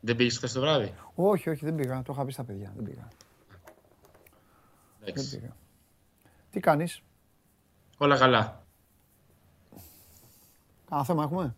[0.00, 2.02] Δεν πήγες χθες το βράδυ; Όχι, όχι, δεν πήγα.
[2.02, 2.72] Το είχα πει στα παιδιά.
[2.74, 3.08] Δεν πήγα.
[5.00, 5.38] Δεν Εντάξει.
[5.38, 5.56] πήγα.
[6.50, 7.02] Τι κάνεις;
[7.98, 8.62] Όλα καλά.
[10.90, 11.54] Κάνα θέμα έχουμε;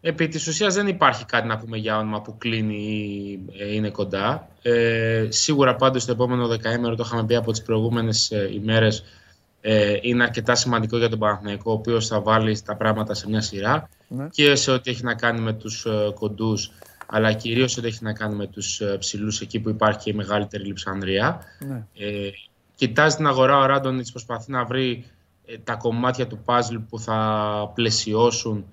[0.00, 3.90] Επί της ουσίας δεν υπάρχει κάτι να πούμε για όνομα που κλείνει ή ε, είναι
[3.90, 4.48] κοντά.
[4.62, 9.04] Ε, σίγουρα πάντως το επόμενο δεκαήμερο το είχαμε πει από τις προηγούμενες ε, ημέρες
[9.68, 13.40] ε, είναι αρκετά σημαντικό για τον Παναθηναϊκό, ο οποίος θα βάλει τα πράγματα σε μια
[13.40, 14.28] σειρά Ναι.
[14.30, 16.70] και σε ό,τι έχει να κάνει με τους ε, κοντούς,
[17.06, 20.14] αλλά κυρίως ό,τι έχει να κάνει με τους ε, ψηλούς, εκεί που υπάρχει και η
[20.14, 21.40] μεγαλύτερη λειψανδρία.
[21.58, 21.86] Ναι.
[21.96, 22.30] Ε,
[22.74, 25.04] κοιτάζει την αγορά, ο Ράντονιτς προσπαθεί να βρει
[25.46, 28.64] ε, τα κομμάτια του παζλ που θα πλαισιώσουν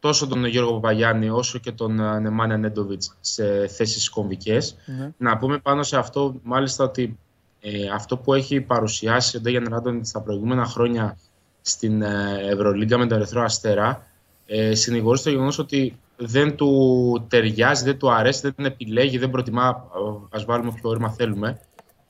[0.00, 4.76] τόσο τον Γιώργο Παπαγιάννη όσο και τον ε, Νεμάνια Νέντοβιτς σε θέσεις κομβικές.
[4.86, 5.12] Ναι.
[5.16, 7.18] Να πούμε πάνω σε αυτό μάλιστα ότι
[7.64, 11.18] ε, αυτό που έχει παρουσιάσει ο Ντέγιαν Ράντονιτς τα προηγούμενα χρόνια
[11.60, 14.06] στην ε, Ευρωλίγκα με τον Ερυθρό Αστέρα
[14.46, 19.30] ε, συνηγορεί στο γεγονός ότι δεν του ταιριάζει, δεν του αρέσει, δεν την επιλέγει, δεν
[19.30, 19.84] προτιμά,
[20.30, 21.60] ας βάλουμε όποιο όρμα θέλουμε,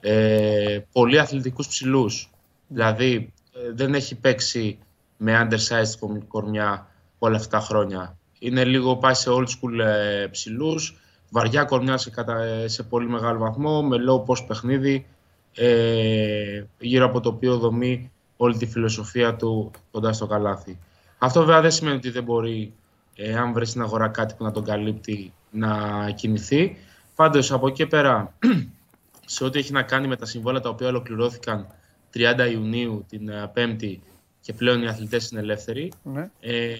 [0.01, 2.31] ε, πολύ αθλητικούς ψηλούς.
[2.69, 4.79] Δηλαδή ε, δεν έχει παίξει
[5.17, 6.87] με undersized κορ- κορμιά
[7.19, 8.17] όλα αυτά τα χρόνια.
[8.39, 10.97] Είναι λίγο πάει σε old school ε, ψηλούς,
[11.31, 15.07] βαριά κορμιά σε, κατα- ε, σε πολύ μεγάλο βαθμό, με low post παιχνίδι,
[15.55, 20.79] ε, γύρω από το οποίο δομεί όλη τη φιλοσοφία του κοντά στο καλάθι.
[21.19, 22.73] Αυτό βέβαια δεν σημαίνει ότι δεν μπορεί,
[23.17, 25.71] ε, αν βρεις στην αγορά κάτι που να τον καλύπτει, να
[26.15, 26.77] κινηθεί.
[27.15, 28.35] Πάντως, από εκεί και πέρα,
[29.27, 31.67] σε ό,τι έχει να κάνει με τα συμβόλαια τα οποία ολοκληρώθηκαν
[32.15, 34.03] 30 Ιουνίου την ε, Πέμπτη
[34.41, 36.31] και πλέον οι αθλητές είναι ελεύθεροι, Ναι.
[36.41, 36.75] ε,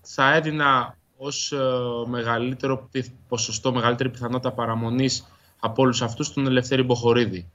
[0.00, 1.58] θα έδινα ως ε,
[2.06, 5.26] μεγαλύτερο πιθ- ποσοστό, μεγαλύτερη πιθανότητα παραμονής
[5.64, 7.48] από όλους αυτούς τον Ελευθέρη Μποχορίδη.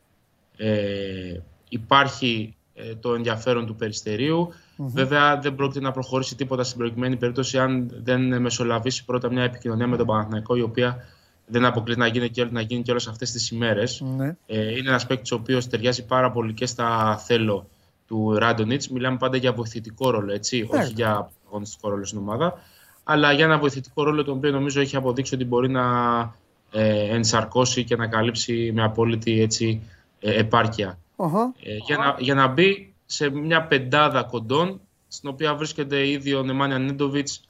[0.57, 1.39] Ε,
[1.69, 7.59] υπάρχει ε, το ενδιαφέρον του περιστεριου Βέβαια δεν πρόκειται να προχωρήσει τίποτα στην προηγουμένη περίπτωση
[7.59, 10.97] αν δεν μεσολαβήσει πρώτα μια επικοινωνία με τον Παναθηναϊκό η οποία
[11.45, 14.03] δεν αποκλείται να γίνει και, να γίνει και όλες αυτές τις ημέρες.
[14.17, 14.35] Ναι.
[14.45, 17.67] Ε, είναι ένας παίκτης ο οποίος ταιριάζει πάρα πολύ και στα θέλω
[18.07, 18.89] του Ράντονιτς.
[18.89, 20.79] Μιλάμε πάντα για βοηθητικό ρόλο, έτσι, Ναι.
[20.79, 22.53] όχι για αγωνιστικό ρόλο στην ομάδα.
[23.03, 25.83] Αλλά για ένα βοηθητικό ρόλο το οποίο νομίζω έχει αποδείξει ότι μπορεί να
[26.77, 29.81] ε, ενσαρκώσει και να καλύψει με απόλυτη έτσι,
[30.19, 30.97] ε, επάρκεια.
[31.15, 31.53] Αχα.
[31.63, 36.43] Ε, για, να, για να μπει σε μια πεντάδα κοντών, στην οποία βρίσκεται ήδη ο
[36.43, 37.41] Νεμάνια Νίντοβιτς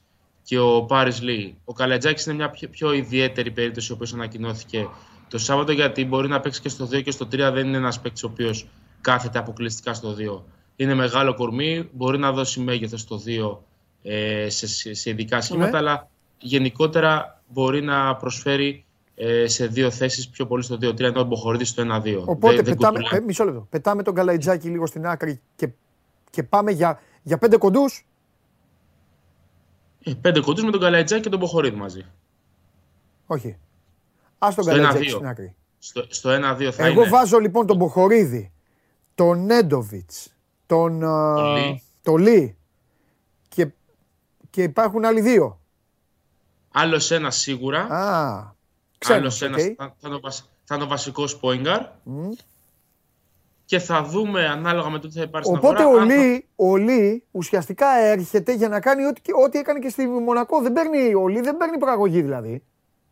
[0.42, 1.56] και ο Πάρη Λί.
[1.64, 4.88] Ο Καλατζάκης είναι μια πιο, πιο ιδιαίτερη περίπτωση, ο οποίος ανακοινώθηκε
[5.28, 7.50] το Σάββατο, γιατί μπορεί να παίξει και στο 2 και στο 3.
[7.52, 8.66] Δεν είναι ένας παίκτης ο οποίος
[9.00, 10.42] κάθεται αποκλειστικά στο 2.
[10.76, 13.58] Είναι μεγάλο κορμί, μπορεί να δώσει μέγεθος στο 2
[14.02, 15.76] ε, σε, σε, σε ειδικά σχήματα, Ναι.
[15.76, 16.08] αλλά
[16.38, 18.87] γενικότερα μπορεί να προσφέρει ε,
[19.46, 22.22] σε δύο θέσεις, πιο πολύ στο 2-3, ενώ ο Μποχορίδης στο 1-2.
[22.24, 23.20] Οπότε Δεν- δεν πετάμε, κουτουλάει.
[23.20, 23.66] ε, μισό λεπτό.
[23.70, 25.68] Πετάμε τον Καλαϊτζάκη λίγο στην άκρη και,
[26.30, 28.06] και πάμε για, για πέντε κοντούς.
[30.04, 32.04] Ε, πέντε κοντούς με τον Καλαϊτζάκη και τον Μποχορίδη μαζί.
[33.26, 33.56] Όχι.
[34.38, 35.10] Ας τον Στο Καλαϊτζάκη 1-2.
[35.14, 35.54] στην άκρη.
[35.78, 37.10] Στο, στο 1-2 θα Εγώ είναι.
[37.10, 38.52] βάζω λοιπόν τον Μποχορίδη,
[39.14, 40.34] τον Νέντοβιτς,
[40.66, 41.06] τον Το
[41.56, 41.82] ε, Λί.
[42.02, 42.56] το Λί
[43.48, 43.68] και,
[44.50, 45.60] και υπάρχουν άλλοι δύο.
[46.72, 47.80] Άλλος ένας σίγουρα.
[47.80, 48.57] Α, ξένος,
[49.06, 49.74] Άλλος ένας οκ.
[49.76, 51.82] θα, θα, είναι ο βασ- θα είναι ο βασικός point guard.
[52.02, 52.28] Μμ.
[53.64, 55.98] Και θα δούμε ανάλογα με το τι θα υπάρχει στην Οπότε αγορά.
[55.98, 59.88] ο αν θα- Λί, ο Λί ουσιαστικά έρχεται για να κάνει ό,τι, ό,τι έκανε και
[59.88, 60.60] στη Μονακό.
[60.60, 62.62] Δεν παίρνει, ο Λί δεν παίρνει προαγωγή δηλαδή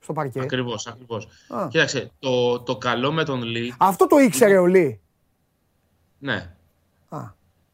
[0.01, 0.41] στο παρκέ.
[0.41, 1.29] Ακριβώς, ακριβώς.
[1.49, 1.67] Α.
[1.71, 5.01] Κοίταξε, το, το καλό με τον Λί, Αυτό το ήξερε ο Λί.
[6.19, 6.55] ναι,
[7.09, 7.19] Α,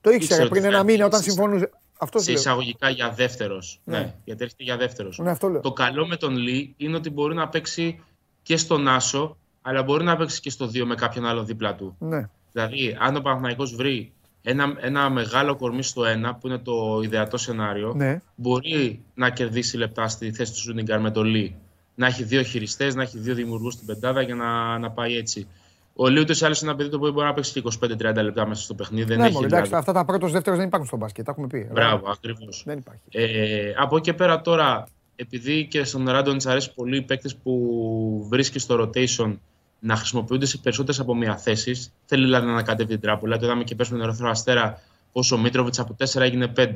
[0.00, 1.70] το ήξερε Ήξερε πριν ότι ένα θα μήνα έρθει όταν σε- συμφωνούσε.
[2.02, 2.40] Αυτός σε λέω.
[2.40, 3.81] εισαγωγικά για δεύτερος.
[3.84, 3.98] Ναι.
[3.98, 4.14] Ναι.
[4.24, 5.18] γιατί έρχεται για δεύτερος.
[5.18, 5.60] Ναι, αυτό λέω.
[5.60, 8.00] Το καλό με τον Λί είναι ότι μπορεί να παίξει
[8.42, 11.97] και στον Άσο, αλλά μπορεί να παίξει και στο 2 με κάποιον άλλο δίπλα του.
[11.98, 12.28] Ναι.
[12.52, 17.36] Δηλαδή, αν ο Παναθηναϊκός βρει ένα, ένα μεγάλο κορμί στο 1, που είναι το ιδεατό
[17.36, 18.20] σενάριο, Ναι.
[18.34, 21.56] μπορεί να κερδίσει λεπτά στη θέση του Σούντιγκαρ με το Λί.
[21.94, 25.47] Να έχει δύο χειριστές, να έχει δύο δημιουργούς στην πεντάδα για να, να πάει έτσι.
[25.96, 28.14] Ο Λί ούτω ή άλλω είναι ένα παιδί το οποίο μπορεί να παίξει και 25-30
[28.22, 29.04] λεπτά μέσα στο παιχνίδι.
[29.04, 29.80] Δεν Ναι, έχει μωρέ, εντάξει, δηλαδή.
[29.80, 31.24] αυτά τα πρώτος δεύτερος δεν υπάρχουν στο μπάσκετ.
[31.24, 31.68] Τα έχουμε πει.
[31.72, 32.62] Μπράβο, ακριβώς.
[32.66, 33.00] Δεν υπάρχει.
[33.10, 37.36] Ε, από εκεί και πέρα τώρα, επειδή και στον Ράντον της αρέσει πολύ οι παίκτες
[37.36, 39.36] που βρίσκει στο rotation
[39.78, 43.36] να χρησιμοποιούνται σε περισσότερες από μία θέσεις, θέλει δηλαδή να ανακατεύει την τράπουλα.
[43.38, 44.80] Το είδαμε και πέρσι με τον Ερυθρό Αστέρα,
[45.12, 46.66] όσο ο Μίτροβιτς από 4 έγινε 5.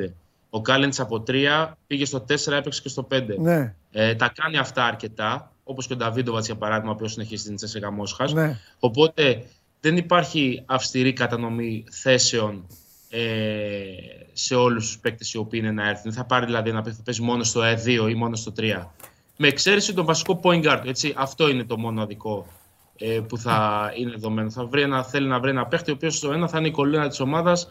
[0.50, 3.22] Ο Κάλεντς από 3 πήγε στο 4, έπαιξε και στο 5.
[3.38, 7.42] Ναι, Ε, τα κάνει αυτά αρκετά, όπως και ο Νταβίντοβατ για παράδειγμα, ο οποίος συνεχίζει
[7.42, 8.32] στην Τσέσσεκα Μόσχα.
[8.32, 8.58] ναι.
[8.78, 9.44] Οπότε
[9.80, 12.66] δεν υπάρχει αυστηρή κατανομή θέσεων
[13.10, 13.20] ε,
[14.32, 16.02] σε όλους τους παίκτες οι οποίοι είναι να έρθουν.
[16.02, 18.86] Δεν θα πάρει δηλαδή ένα παίκτη που παίζει μόνο στο E2 ή μόνο στο 3.
[19.36, 20.82] Με εξαίρεση τον βασικό point guard.
[20.84, 22.46] Έτσι, αυτό είναι το μόνο αδικό
[22.98, 24.50] ε, που θα είναι δεδομένο.
[24.50, 26.70] Θα βρει ένα, θέλει να βρει ένα παίκτη ο οποίος στο ένα θα είναι η
[26.70, 27.70] κολλήνα της ομάδας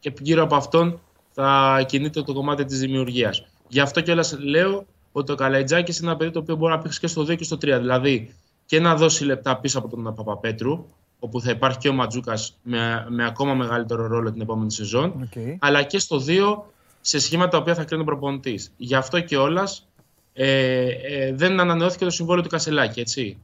[0.00, 1.00] και γύρω από αυτόν
[1.32, 3.46] θα κινείται το κομμάτι της δημιουργίας.
[3.68, 4.86] Γι' αυτό κιόλας λέω
[5.18, 7.44] ότι ο Καλαϊτζάκη είναι ένα παιδί το οποίο μπορεί να παίξει και στο 2 και
[7.44, 7.60] στο 3.
[7.60, 8.34] Δηλαδή
[8.66, 10.86] και να δώσει λεπτά πίσω από τον Παπαπέτρου,
[11.18, 15.56] όπου θα υπάρχει και ο Ματζούκας με, με ακόμα μεγαλύτερο ρόλο την επόμενη σεζόν, Οκ.
[15.58, 16.56] αλλά και στο 2
[17.00, 18.72] σε σχήματα τα οποία θα κρίνει ο προπονητής.
[18.76, 19.86] Γι' αυτό κιόλας
[20.32, 23.00] ε, ε, δεν ανανεώθηκε το συμβόλαιο του Κασελάκη.
[23.00, 23.38] Έτσι.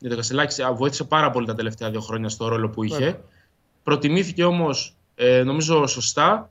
[0.00, 2.96] Γιατί ο Κασελάκης βοήθησε πάρα πολύ τα τελευταία δύο χρόνια στο ρόλο που είχε.
[2.96, 3.20] Βέβαια.
[3.82, 6.50] Προτιμήθηκε όμως, ε, νομίζω σωστά,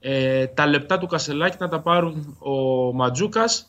[0.00, 2.52] ε, τα λεπτά του Κασελάκη να τα πάρουν ο
[2.92, 3.68] Ματζούκας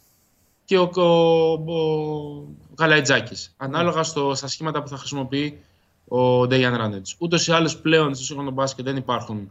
[0.65, 5.59] και ο, ο, ο Γαλαϊτζάκης, ανάλογα στο, στα σχήματα που θα χρησιμοποιεί
[6.07, 7.15] ο Ντέιαν Ράνετς.
[7.19, 9.49] Ούτως ή άλλως πλέον στο σύγχρονο μπάσκετ δεν υπάρχουν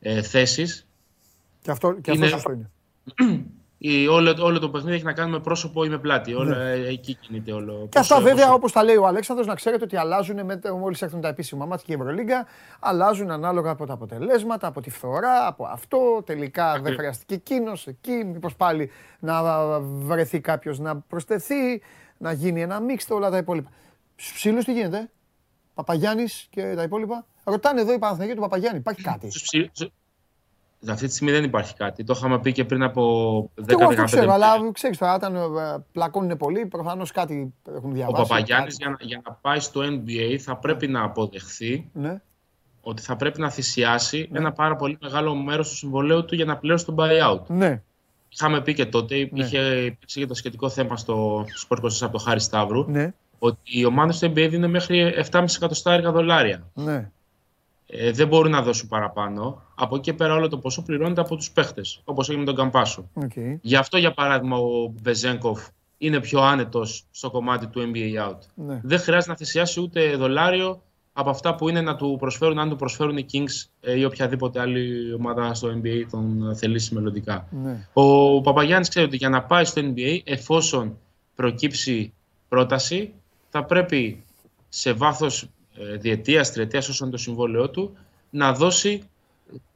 [0.00, 0.86] ε, θέσεις.
[1.62, 2.70] Και αυτό, και αυτό σωστό είναι.
[3.78, 6.30] η, όλο, όλο το παιχνίδι έχει να κάνει με πρόσωπο ή με πλάτη.
[6.30, 6.36] Ναι.
[6.36, 7.86] Όλο, ε, εκεί κινείται όλο.
[7.90, 10.38] Και αυτά βέβαια, όπως τα λέει ο Αλέξανδρος, να ξέρετε ότι αλλάζουν
[10.78, 12.46] μόλις έρθουν τα επίσημα μάτια και η Ευρωλίγκα.
[12.80, 16.22] Αλλάζουν ανάλογα από τα αποτελέσματα, από τη φθορά, από αυτό.
[16.26, 18.24] Τελικά δεν χρειαστηκε εκείνος, εκεί.
[18.24, 19.42] Μήπως πάλι να
[19.80, 21.82] βρεθεί κάποιος να προσθεθεί,
[22.18, 23.70] να γίνει ένα μίξτο, όλα τα υπόλοιπα.
[24.16, 25.10] Στους ψήλους τι γίνεται,
[25.74, 29.28] Παπαγιάννης και τα υπόλοιπα; Ρωτάνε εδώ οι Παναθηναϊκοί του Παπαγιάννη, υπάρχει κάτι;
[30.88, 32.04] Αυτή τη στιγμή δεν υπάρχει κάτι.
[32.04, 35.40] Το είχαμε πει και πριν από 10 Εγώ αυτό ξέρω, αλλά ξέρεις τώρα, όταν ε,
[35.92, 38.20] πλακώνουν πολύ, προφανώς κάτι έχουν διαβάσει.
[38.20, 42.20] Ο Παπαγιάννης για, για, να πάει στο NBA θα πρέπει να αποδεχθεί ναι.
[42.80, 44.38] ότι θα πρέπει να θυσιάσει ναι.
[44.38, 47.46] ένα πάρα πολύ μεγάλο μέρος του συμβολέου του για να πληρώσει τον buyout.
[47.46, 47.82] Ναι.
[48.28, 49.44] Είχαμε πει και τότε, ναι.
[49.44, 53.14] είχε υπήρξε και το σχετικό θέμα στο Sport 24 από το Χάρη Σταύρου, ναι.
[53.38, 56.70] ότι οι ομάδε του NBA δίνουν μέχρι 7,5 εκατοστάρικα δολάρια.
[56.74, 57.08] Ναι
[57.96, 59.62] ε, δεν μπορούν να δώσουν παραπάνω.
[59.74, 62.56] Από εκεί και πέρα όλο το ποσό πληρώνεται από τους παίχτες, όπως έγινε με τον
[62.56, 63.10] Καμπάσο.
[63.20, 63.58] Okay.
[63.60, 65.66] Γι' αυτό, για παράδειγμα, ο Μπεζέγκοφ
[65.98, 68.38] είναι πιο άνετος στο κομμάτι του NBA out.
[68.54, 68.80] Ναι.
[68.82, 70.82] Δεν χρειάζεται να θυσιάσει ούτε δολάριο
[71.12, 74.60] από αυτά που είναι να του προσφέρουν, αν του προσφέρουν οι Kings ε, ή οποιαδήποτε
[74.60, 77.48] άλλη ομάδα στο NBA τον θελήσει μελλοντικά.
[77.50, 77.88] Ναι.
[77.92, 80.98] Ο Παπαγιάννης ξέρει ότι για να πάει στο NBA, εφόσον
[81.34, 82.12] προκύψει
[82.48, 83.12] πρόταση,
[83.50, 84.24] θα πρέπει
[84.68, 87.96] σε βάθος ε, διετίας, τριετίας, όσο είναι το συμβόλαιό του,
[88.30, 89.02] να δώσει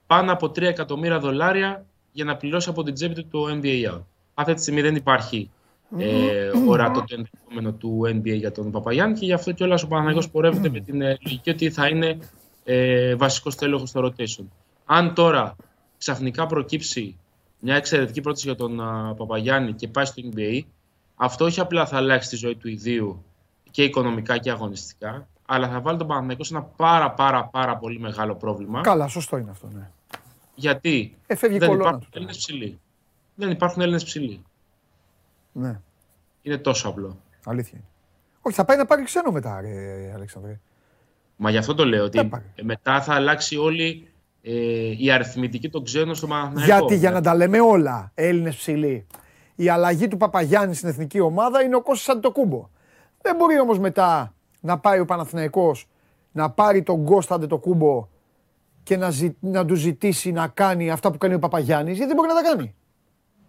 [0.06, 4.00] πάνω από 3 εκατομμύρια δολάρια για να πληρώσει από την τσέπη του το NBA
[4.34, 5.50] Αυτή τη στιγμή δεν υπάρχει
[5.98, 10.22] ε, ορατό το ενδεχόμενο του NBA για τον Παπαγιάννη και γι' αυτό κιόλας ο Παναγιώ
[10.32, 12.18] πορεύεται με την ε, λογική ότι θα είναι
[12.64, 14.44] ε, βασικός τέλεχο στο rotation.
[14.84, 15.56] Αν τώρα
[15.98, 17.16] ξαφνικά προκύψει
[17.60, 20.60] μια εξαιρετική πρόταση για τον uh, Παπαγιάννη και πάει στο NBA,
[21.16, 23.24] αυτό όχι απλά θα αλλάξει τη ζωή του ιδίου
[23.70, 27.98] και οικονομικά και αγωνιστικά, αλλά θα βάλει τον Παναθηναϊκό σε ένα πάρα πάρα πάρα πολύ
[27.98, 28.80] μεγάλο πρόβλημα.
[28.80, 29.90] Καλά, σωστό είναι αυτό, ναι.
[30.54, 32.78] Γιατί ε, δεν υπάρχουν Έλληνες ψηλοί.
[33.34, 34.42] Δεν υπάρχουν Έλληνες ψηλοί.
[35.52, 35.80] Ναι.
[36.42, 37.18] Είναι τόσο απλό.
[37.44, 37.86] Αλήθεια είναι.
[38.42, 40.60] Όχι, θα πάει να πάρει ξένο μετά, ρε, Αλέξανδρε.
[41.36, 42.30] Μα γι' αυτό το λέω, ότι
[42.62, 44.08] μετά θα αλλάξει όλη
[44.42, 46.74] ε, η αριθμητική των ξένων στο Παναθηναϊκό.
[46.78, 49.06] Γιατί για να τα λέμε όλα, Έλληνες ψηλοί,
[49.54, 52.68] η αλλαγή του Παπαγιάννη στην εθνική ομάδα είναι ο Κώστας Αντιτοκούμπο.
[53.22, 54.32] Δεν μπορεί όμως μετά
[54.68, 55.88] να πάει ο Παναθηναϊκός
[56.32, 58.08] να πάρει τον Κώστα το κούμπο
[58.82, 62.16] και να, ζη, να του ζητήσει να κάνει αυτά που κάνει ο Παπαγιάννης, γιατί δεν
[62.16, 62.74] μπορεί να τα κάνει.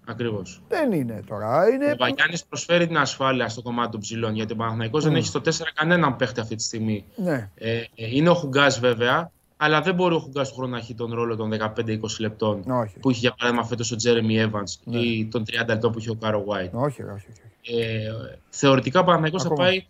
[0.05, 0.61] Ακριβώς.
[0.67, 1.69] Δεν είναι τώρα.
[1.69, 1.85] Είναι...
[1.85, 5.41] Ο Παπαγιάννης προσφέρει την ασφάλεια στο κομμάτι των ψηλών, γιατί ο Παναθηναϊκός δεν έχει στο
[5.45, 7.05] 4 κανέναν παίχτη αυτή τη στιγμή.
[7.15, 7.49] Ναι.
[7.55, 11.13] Ε, είναι ο Χουγκάς βέβαια, αλλά δεν μπορεί ο Χουγκάς του χρόνου να έχει τον
[11.13, 12.99] ρόλο των 15-20 λεπτών όχι.
[12.99, 14.99] που είχε για παράδειγμα φέτος ο Τζέρεμι Evans ναι.
[14.99, 16.71] ή των 30 λεπτών που είχε ο Κάρο White.
[16.71, 17.81] Όχι, όχι, όχι.
[17.81, 18.11] Ε,
[18.49, 19.85] θεωρητικά ο Παναθηναϊκός θα πάει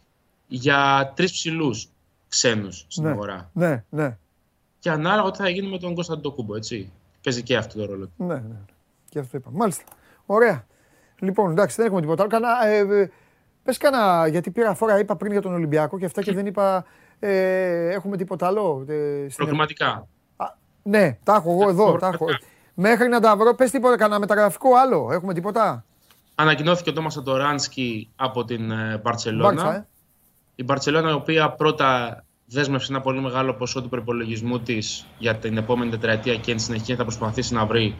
[0.49, 1.87] για τρεις ψηλούς
[2.29, 3.49] ξένους στην ναι, αγορά.
[3.53, 4.17] Ναι, ναι.
[4.79, 6.91] Και ανάλογα τι θα γίνει με τον Κωνσταντινό Κούμπο, έτσι.
[7.23, 8.09] Παίζει και αυτό το ρόλο.
[8.17, 8.55] Ναι, ναι.
[9.09, 9.49] Και αυτό είπα.
[9.53, 9.83] Μάλιστα.
[10.25, 10.65] Ωραία.
[11.19, 12.31] Λοιπόν, εντάξει, δεν έχουμε τίποτα άλλο.
[12.31, 13.09] Κανά, ε, ε,
[13.63, 16.85] πες κανένα, γιατί πήρα φορά, είπα πριν για τον Ολυμπιακό και αυτά και δεν είπα,
[17.19, 18.85] ε, έχουμε τίποτα άλλο.
[18.87, 20.07] Ε, Προγραμματικά.
[20.83, 21.97] ναι, τα έχω εγώ εδώ.
[21.97, 22.25] Τα έχω.
[22.73, 25.09] Μέχρι να τα βρω, πες τίποτα, κανένα μεταγραφικό άλλο.
[25.11, 25.85] Έχουμε τίποτα.
[26.35, 28.71] Ανακοινώθηκε ο Τόμας Αντοράνσκι από την
[29.01, 29.87] Μπαρτσελώνα.
[30.59, 30.61] Ε.
[30.61, 35.57] Η Μπαρσελόνα, η οποία πρώτα δέσμευσε ένα πολύ μεγάλο ποσό του προπολογισμού της για την
[35.57, 37.95] επόμενη τετραετία και εν συνεχεία θα προσπαθήσει να βρει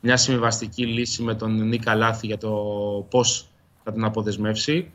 [0.00, 2.50] μια συμβιβαστική λύση με τον Νίκα Λάθη για το
[3.10, 3.48] πώς
[3.84, 4.90] θα την αποδεσμεύσει.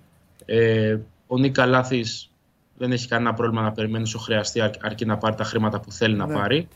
[0.45, 0.97] Ε,
[1.27, 2.31] ο Νίκα Λάθης
[2.77, 6.15] δεν έχει κανένα πρόβλημα να περιμένει όσο χρειαστεί, αρκεί να πάρει τα χρήματα που θέλει
[6.15, 6.33] να ναι.
[6.33, 6.67] πάρει.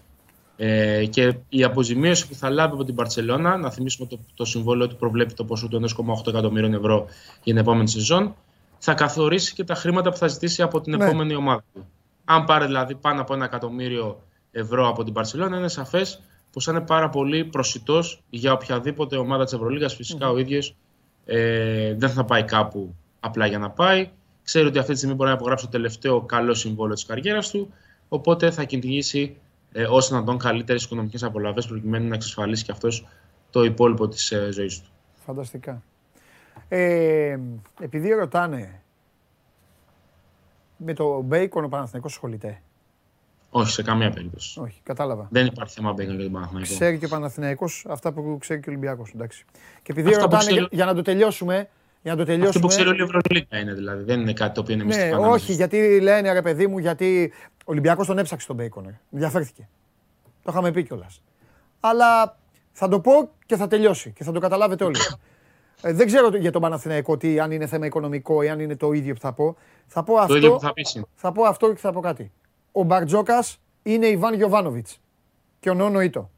[0.58, 4.88] Ε, και η αποζημίωση που θα λάβει από την Παρσελώνα, να θυμίσουμε το, το συμβόλαιο
[4.88, 7.06] του προβλέπει το ποσό του 1,8 εκατομμύριων ευρώ
[7.44, 8.36] για την επόμενη σεζόν,
[8.84, 11.06] θα καθορίσει και τα χρήματα που θα ζητήσει από την ναι.
[11.06, 11.90] επόμενη ομάδα του.
[12.26, 16.82] Αν πάρει δηλαδή πάνω από ένα εκατομμύριο ευρώ από την Παρσελόνα, είναι σαφές πως είναι
[16.82, 19.90] πάρα πολύ προσιτός για οποιαδήποτε ομάδα της Ευρωλίγα.
[19.90, 20.76] Φυσικά ο ίδιος
[21.26, 24.10] ε, δεν θα πάει κάπου απλά για να πάει.
[24.44, 27.74] Ξέρει ότι αυτή τη στιγμή μπορεί να υπογράψει το τελευταίο καλό συμβόλαιο της καριέρας του.
[28.10, 29.38] Οπότε θα κυνηγήσει
[29.72, 33.08] ε, ώστε να τον καλύτερες οικονομικές απολαυέ προκειμένου να εξασφαλίσει και αυτός
[33.50, 34.90] το υπόλοιπο της ε, ζωής του.
[35.26, 35.84] Φανταστικά.
[36.68, 37.38] Ε,
[37.82, 38.82] επειδή ρωτάνε
[40.78, 42.62] με το μπέικον ο Παναθηναϊκός ασχολείται;
[43.50, 44.60] Όχι, σε καμία περίπτωση.
[44.60, 45.28] Όχι, κατάλαβα.
[45.32, 46.74] Δεν υπάρχει θέμα μπέικον για τον Παναθηναϊκό.
[46.74, 49.46] Ξέρει και ο Παναθηναϊκός αυτά που ξέρει και ο Ολυμπιακός, εντάξει.
[49.84, 51.70] Και επειδή ρωτάνε, για να το τελειώσουμε,
[52.04, 52.62] Για να το Αυτό τελειώσουμε.
[52.62, 54.04] που ξέρει όλη η Ευρωλίγα είναι δηλαδή.
[54.04, 55.28] Δεν είναι κάτι το οποίο είναι Ναι, μυστικό.
[55.28, 58.86] όχι, γιατί λένε ρε παιδί μου, γιατί ο Ολυμπιακός τον έψαξε τον Μπέικον.
[58.88, 59.00] ε.
[59.12, 59.68] Ενδιαφέρθηκε.
[60.44, 61.22] Το είχαμε πει κιόλας.
[61.80, 62.38] Αλλά
[62.72, 64.96] θα το πω και θα τελειώσει και θα το καταλάβετε όλοι.
[65.82, 68.92] Ε, δεν ξέρω για τον Παναθηναϊκό τι, αν είναι θέμα οικονομικό ή αν είναι το
[68.92, 69.56] ίδιο που θα πω.
[69.88, 71.06] Θα πω αυτό, ίδιο που θα πεις είναι.
[71.16, 72.32] θα πω αυτό και θα πω κάτι.
[72.72, 74.88] Ο Μπαρτζόκας είναι Ιβάν Γιοβάνοβιτ
[75.60, 76.30] και ο Νόνο Ήτο.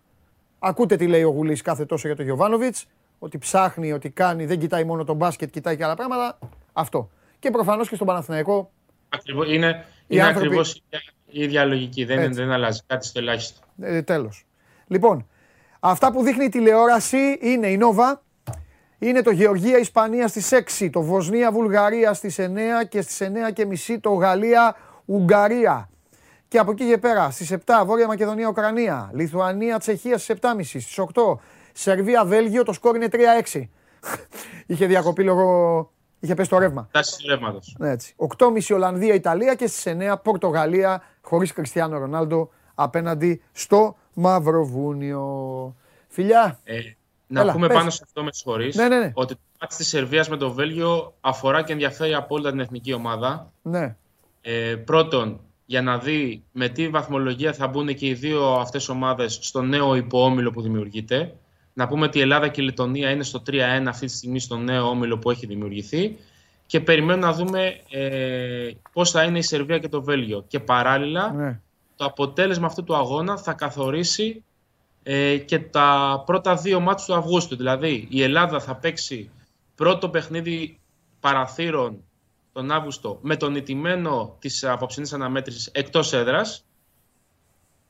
[0.60, 2.76] Ακούτε τι λέει ο Γουλής κάθε τόσο για τον Γιοβάνοβιτ,
[3.20, 6.40] ότι ψάχνει, ότι κάνει, δεν κοιτάει μόνο τον μπάσκετ, κοιτάει και άλλα πράγματα.
[6.74, 7.10] Αυτό.
[7.40, 8.72] Και προφανώς και στον Παναθηναϊκό
[9.10, 12.06] Ακριβώς, είναι Οι είναι άνθρωποι- ακριβώς η ίδια- η ίδια λογική.
[12.06, 12.40] Δεν, Έτσι.
[12.40, 13.60] δεν αλλάζει κάτι στο ελάχιστο.
[13.82, 14.46] Ε, τέλος.
[14.88, 15.28] Λοιπόν,
[15.80, 18.23] αυτά που δείχνει η τηλεόραση είναι η Νόβα,
[19.03, 22.48] είναι το Γεωργία Ισπανία στις 6, το Βοσνία Βουλγαρία στις 9
[22.90, 24.75] και στις 9 και μισή το Γαλλία
[25.06, 25.90] Ουγγαρία.
[26.48, 30.99] Και από εκεί και πέρα στις 7 Βόρεια Μακεδονία Ουκρανία, Λιθουανία Τσεχία στις 7.30, στις
[30.99, 31.38] 8
[31.73, 33.07] Σερβία Βέλγιο, το σκόρ είναι
[33.53, 33.61] 3-6.
[34.65, 36.88] Είχε διακοπεί λόγω, είχε πέσει το ρεύμα.
[36.91, 37.59] Τάση του ρεύματο.
[37.77, 38.15] Ναι, έτσι.
[38.38, 45.75] 8.30 Ολλανδία, Ιταλία και στις 9 Πορτογαλία χωρίς Κριστιανό Ρονάλντο απέναντι στο Μαυροβούνιο.
[46.07, 46.80] Φιλιά, Ε,
[47.27, 47.77] να Έλα, πούμε πες.
[47.77, 49.11] πάνω σε αυτό με συγχωρείς, Ναι, ναι, ναι.
[49.14, 53.52] ότι το μάτι της Σερβίας με το Βέλγιο αφορά και ενδιαφέρει απόλυτα την εθνική ομάδα.
[53.61, 53.95] ναι,
[54.42, 59.40] Ε, πρώτον, για να δει με τι βαθμολογία θα μπουν και οι δύο αυτές ομάδες
[59.42, 61.34] στο νέο υποόμιλο που δημιουργείται.
[61.74, 64.58] Να πούμε ότι η Ελλάδα και η Λετωνία είναι στο 3-1 αυτή τη στιγμή στο
[64.58, 66.18] νέο όμιλο που έχει δημιουργηθεί
[66.66, 70.43] και περιμένουμε να δούμε ε, πώς θα είναι η Σερβία και το Βέλγιο.
[70.48, 71.60] Και παράλληλα, ναι.
[71.95, 74.43] το αποτέλεσμα αυτού του αγώνα θα καθορίσει
[75.03, 77.56] ε, και τα πρώτα δύο μάτς του Αυγούστου.
[77.56, 79.30] Δηλαδή η Ελλάδα θα παίξει
[79.75, 80.80] πρώτο παιχνίδι
[81.19, 82.03] παραθύρων
[82.53, 86.65] τον Αύγουστο με τον ηττημένο της απόψινής αναμέτρησης εκτός έδρας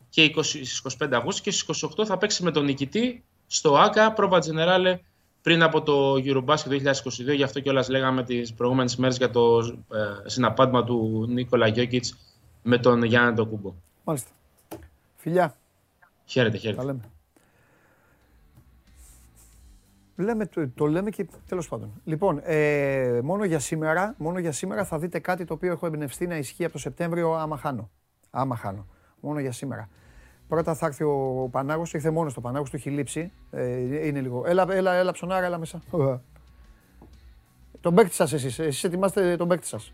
[0.09, 4.13] και 20, στις 25 Αυγούστου και στις 28 θα παίξει με τον νικητή στο ΆΚΑ
[4.17, 4.95] Prova Generale
[5.41, 7.35] πριν από το Eurobasket 2022.
[7.35, 9.57] Γι' αυτό κιόλας λέγαμε τις προηγούμενες μέρες για το
[9.93, 12.17] ε, συναπάντημα του Νίκολα Γιώκητς
[12.63, 13.73] με τον Γιάννη Ντοκούμπο.
[14.03, 14.29] Μάλιστα.
[15.15, 15.55] Φιλιά,
[16.25, 16.83] Χαίρετε, τα χαίρετε.
[16.83, 17.01] λέμε.
[20.15, 22.01] Λέμε, το, το λέμε και τέλος πάντων.
[22.03, 26.27] Λοιπόν, ε, μόνο, για σήμερα, μόνο για σήμερα θα δείτε κάτι το οποίο έχω εμπνευστεί
[26.27, 27.89] να ισχύει από το Σεπτέμβριο άμα χάνω.
[28.29, 28.87] Άμα χάνω.
[29.19, 29.89] Μόνο για σήμερα.
[30.47, 33.31] Πρώτα θα έρθει ο Πανάγος, ήρθε μόνος το Πανάγος, του έχει λείψει.
[33.51, 34.43] Ε, είναι λίγο.
[34.45, 35.81] Έλα, έλα, έλα ψωνάρα, έλα μέσα.
[37.81, 39.93] τον παίκτη σας εσείς, εσείς ετοιμάστε τον παίκτη σας.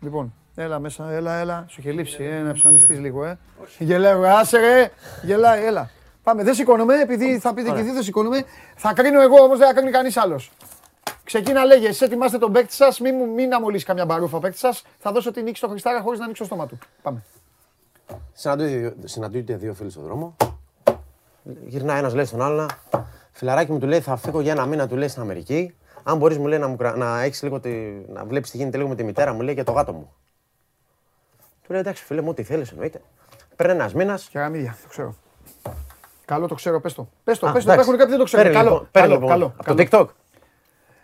[0.00, 1.64] Λοιπόν, έλα μέσα, έλα, έλα.
[1.68, 3.38] Σου είχε λείψει, ε, να ψωνιστείς λίγο, ε.
[3.78, 4.90] Γελάω, άσε ρε,
[5.22, 5.90] γελάει, έλα.
[6.22, 8.44] Πάμε, δεν σηκώνομαι, επειδή θα πείτε και δύο δεν σηκώνομαι.
[8.76, 10.50] Θα κρίνω εγώ όμως, δεν θα κρίνει κανείς άλλος.
[11.24, 14.58] Ξεκίνα λέγε, εσείς ετοιμάστε τον παίκτη σας, μην, μου- μην αμολύσει καμιά μπαρούφα ο παίκτη
[14.58, 14.84] σας.
[14.98, 16.78] Θα δώσω την νίκη στο Χριστάρα χωρίς να ανοίξω το στόμα του.
[17.02, 17.22] Πάμε.
[18.32, 20.36] Συναντούνται, συναντούνται δύο φίλοι στον δρόμο.
[21.66, 22.66] Γυρνάει ένας, λέει στον άλλον,
[23.32, 25.74] φιλαράκι μου του λέει: Θα φύγω για ένα μήνα, του λέει στην Αμερική.
[26.02, 27.70] Αν μπορείς, μου λέει να, μου, κρα- να, έχεις λίγο τη,
[28.08, 30.12] να βλέπεις τι γίνεται λίγο με τη μητέρα μου, λέει και το γάτο μου.
[31.72, 33.00] Του λέει: Εντάξει, φίλε μου, ό,τι θέλεις εννοείται.
[33.56, 34.28] Παίρνει ένας μήνας.
[34.30, 35.14] Κεραμίδια, το ξέρω.
[36.24, 37.08] Καλό το ξέρω, πες το.
[37.24, 37.88] Πες το, Α, πες το, εντάξει.
[37.88, 38.44] έχουν κάποιοι δεν το ξέρουν.
[38.44, 39.54] Παίρνει Καλό, λοιπόν, παίρνει καλό, λοιπόν καλό.
[39.56, 40.06] Από το TikTok.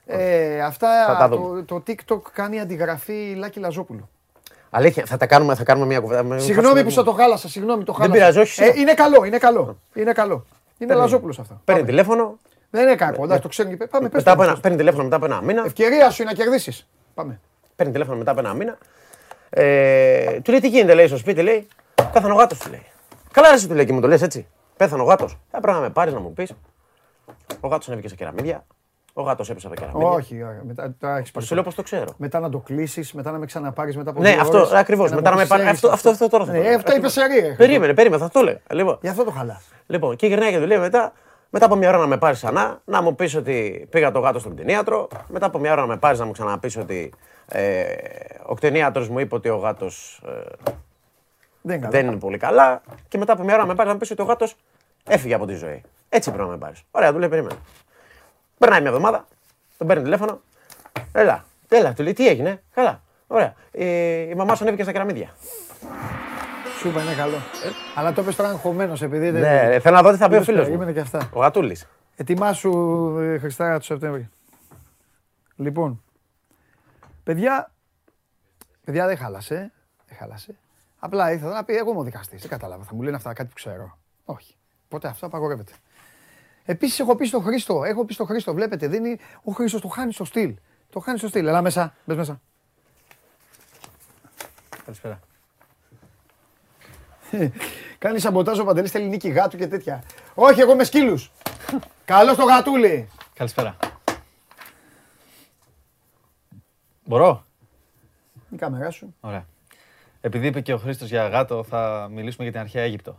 [0.07, 1.63] Ε, αυτά Θα τα το, δούμε.
[1.63, 4.09] το TikTok κάνει αντιγραφή Λάκη Λαζόπουλου.
[4.71, 6.23] Αλήθεια, θα τα κάνουμε, θα κάνουμε μια κουβέντα.
[6.23, 8.19] με- Συγγνώμη που σα το χάλασα, συγγνώμη το Δεν χάλασα.
[8.21, 8.81] πειράζει, όχι, Ε, εσύ.
[8.81, 9.79] είναι καλό, είναι καλό.
[9.95, 10.35] Είναι καλό.
[10.35, 10.45] Είναι
[10.87, 11.03] Παίρνει.
[11.03, 11.61] Λαζόπουλος αυτά.
[11.65, 11.93] Παίρνει Πάμε.
[11.93, 12.39] τηλέφωνο.
[12.71, 14.61] Δεν είναι κακό, εντάξει, το ξέρουν και πέ- Πάμε, πες Μετά το, από ένα, πες
[14.61, 14.63] το.
[14.63, 15.63] παίρνει τηλέφωνο μετά από ένα μήνα.
[15.67, 16.87] Ευκαιρία σου είναι να κερδίσεις.
[17.15, 17.41] Πάμε.
[17.77, 18.79] Παίρνει τηλέφωνο μετά από ένα μήνα.
[19.51, 21.67] Ε, του λέει τι γίνεται, λέει στο σπίτι, λέει.
[22.13, 22.83] Πέθανε ο γάτος, του λέει.
[23.33, 24.47] Καλά, ρε, εσύ», του λέει και μου το λες έτσι.
[24.77, 25.39] Πέθανε ο γάτος.
[25.51, 26.53] Θα πρέπει να με πάρεις να μου πεις.
[27.61, 28.65] Ο γάτος ανέβηκε σε κεραμίδια.
[29.13, 30.09] Ο γάτος έπεσε από τα κεραμίδια.
[30.11, 32.15] Όχι, όχι, μετά τα έχεις Σου λέω πώς το ξέρω.
[32.17, 35.09] Μετά να το κλείσεις, μετά να με ξαναπάρεις μετά από Ναι, δύο αυτό ώρες ακριβώς.
[35.09, 35.63] και Μετά να με μου πάρει.
[35.63, 36.77] ξέρεις Αυτό, αυτό, αυτό τώρα θα Ναι, το λέω.
[36.77, 37.55] αυτά είπες σε ρία.
[37.57, 38.59] Περίμενε, περίμενε, θα το έλεγα.
[38.71, 39.63] Λοιπόν, Γι' αυτό το χαλάς.
[39.87, 41.13] λοιπόν, και γυρνάει και του λέει μετά,
[41.51, 44.39] μετά από μια ώρα να με πάρεις ξανά, να μου πεις ότι πήγα το γάτο
[44.39, 45.09] στον κτηνίατρο.
[45.29, 47.13] Μετά από μια ώρα να με πάρεις να μου ξαναπείς ότι
[47.49, 47.85] ε,
[48.47, 50.31] ο κτηνίατρος μου είπε ότι ο γάτος ε,
[51.63, 52.07] Δεν είναι δεν καλό.
[52.13, 52.83] είναι πολύ καλά.
[53.09, 54.57] Και μετά από μια ώρα να με πάρεις να μου πεις ότι ο γάτος
[55.09, 55.83] έφυγε από τη ζωή.
[56.09, 56.83] Έτσι πρέπει να με πάρεις.
[56.91, 57.59] Ωραία, του λέει περίμενε.
[58.59, 59.27] Περνάει μια εβδομάδα,
[59.79, 60.41] τον παίρνει τηλέφωνο.
[61.13, 63.55] Έλα, έλα, του λέει τι έγινε; Καλά, ωραία.
[63.73, 63.85] Ε,
[64.21, 65.35] η μαμά σου ανέβηκε στα κεραμίδια.
[66.79, 67.37] Σου είπα είναι καλό.
[67.95, 69.41] Αλλά το πες τώρα αγχωμένος επειδή δεν.
[69.41, 71.05] Ναι, ρε, θέλω να δω τι θα πει ο Λες, φίλος περίμενε και μου.
[71.05, 71.31] αυτά.
[71.33, 71.87] Ο Γατούλης.
[72.17, 72.73] Ετοιμάσου
[73.19, 74.29] ε, Χριστάρα του Σεπτέμβρη.
[75.57, 76.03] Λοιπόν,
[77.25, 77.73] παιδιά,
[78.85, 79.73] παιδιά δεν χάλασε,
[80.07, 80.57] δεν χάλασε.
[80.99, 83.49] Απλά ήθελα να πει, εγώ είμαι ο δικαστής, δεν κατάλαβα, θα μου λένε αυτά κάτι
[83.49, 83.99] που ξέρω.
[84.25, 84.57] Όχι,
[84.89, 85.73] ποτέ αυτό απαγορεύεται.
[86.65, 89.89] Επίσης έχω πει στο Χρήστο, έχω πει στο Χρήστο, βλέπετε, δεν είναι, ο Χρήστος το
[89.89, 90.55] χάνει στο στυλ.
[90.91, 92.41] Το χάνει στο στυλ, έλα μέσα, μπες μέσα.
[94.85, 95.21] Καλησπέρα.
[97.99, 100.03] Κάνεις σαμποτάζ ο Παντελής θέλει νίκη γάτου και τέτοια.
[100.35, 101.31] Όχι, εγώ με σκύλους.
[102.05, 103.09] Καλό το γατούλι.
[103.35, 103.77] Καλησπέρα.
[107.05, 107.45] Μπορώ;
[108.51, 109.15] Η κάμερά σου.
[109.21, 109.47] Ωραία.
[110.21, 113.19] Επειδή είπε και ο Χρήστος για γάτο, θα μιλήσουμε για την αρχαία Αίγυπτο.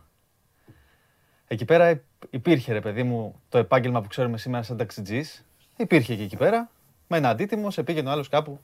[1.46, 5.44] Εκεί πέρα υπήρχε, ρε παιδί μου, το επάγγελμα που ξέρουμε σήμερα σαν ταξιτζής.
[5.76, 6.70] Υπήρχε και εκεί πέρα.
[7.06, 8.60] Με ένα αντίτιμο, σε πήγαινε ο άλλος κάπου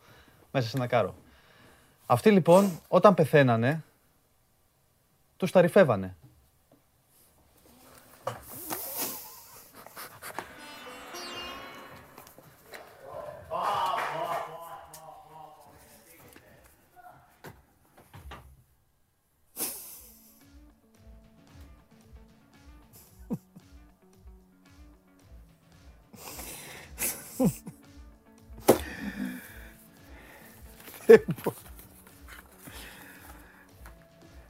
[0.50, 1.14] μέσα σε ένα κάρο.
[2.06, 3.84] Αυτοί λοιπόν, όταν πεθαίνανε,
[5.36, 6.16] τους ταρυφεύανε.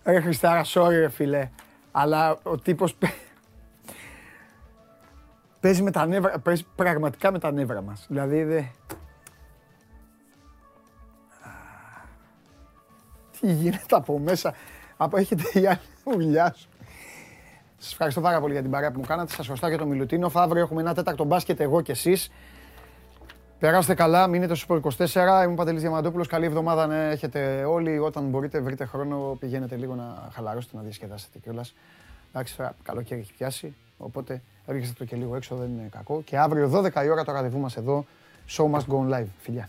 [0.07, 1.51] Ρε Χριστάρα, sorry ρε φίλε,
[1.93, 2.97] αλλά ο τύπος
[5.61, 8.07] παίζει με τα νεύρα, παίζει πραγματικά με τα νεύρα μας.
[8.09, 8.63] Δηλαδή, δε...
[13.41, 14.55] Τι γίνεται από μέσα,
[14.97, 16.69] από έχετε η άλλη δουλειά σου.
[17.77, 19.29] Σας ευχαριστώ πάρα πολύ για την παρέα που μου κάνατε.
[19.29, 20.31] Σας ευχαριστώ για το Μιλουτίνο.
[20.35, 22.31] Αύριο έχουμε ένα τέταρτο μπάσκετ εγώ και εσείς.
[23.59, 25.43] Περάστε καλά, μείνετε στο 24.
[25.45, 26.27] Είμαι ο Παντελής Διαμαντόπουλος.
[26.27, 27.99] Καλή εβδομάδα να έχετε όλοι.
[27.99, 31.75] Όταν μπορείτε, βρείτε χρόνο, πηγαίνετε λίγο να χαλαρώσετε, να διασκεδάσετε κιόλας.
[32.31, 36.23] Εντάξει, τώρα καλοκαίρι έχει πιάσει, οπότε ρίξτε το και λίγο έξω, δεν είναι κακό.
[36.25, 38.07] Και αύριο 12 η ώρα το ραντεβού μας εδώ,
[38.49, 39.27] Show Must Go On Live.
[39.39, 39.69] Φιλιά.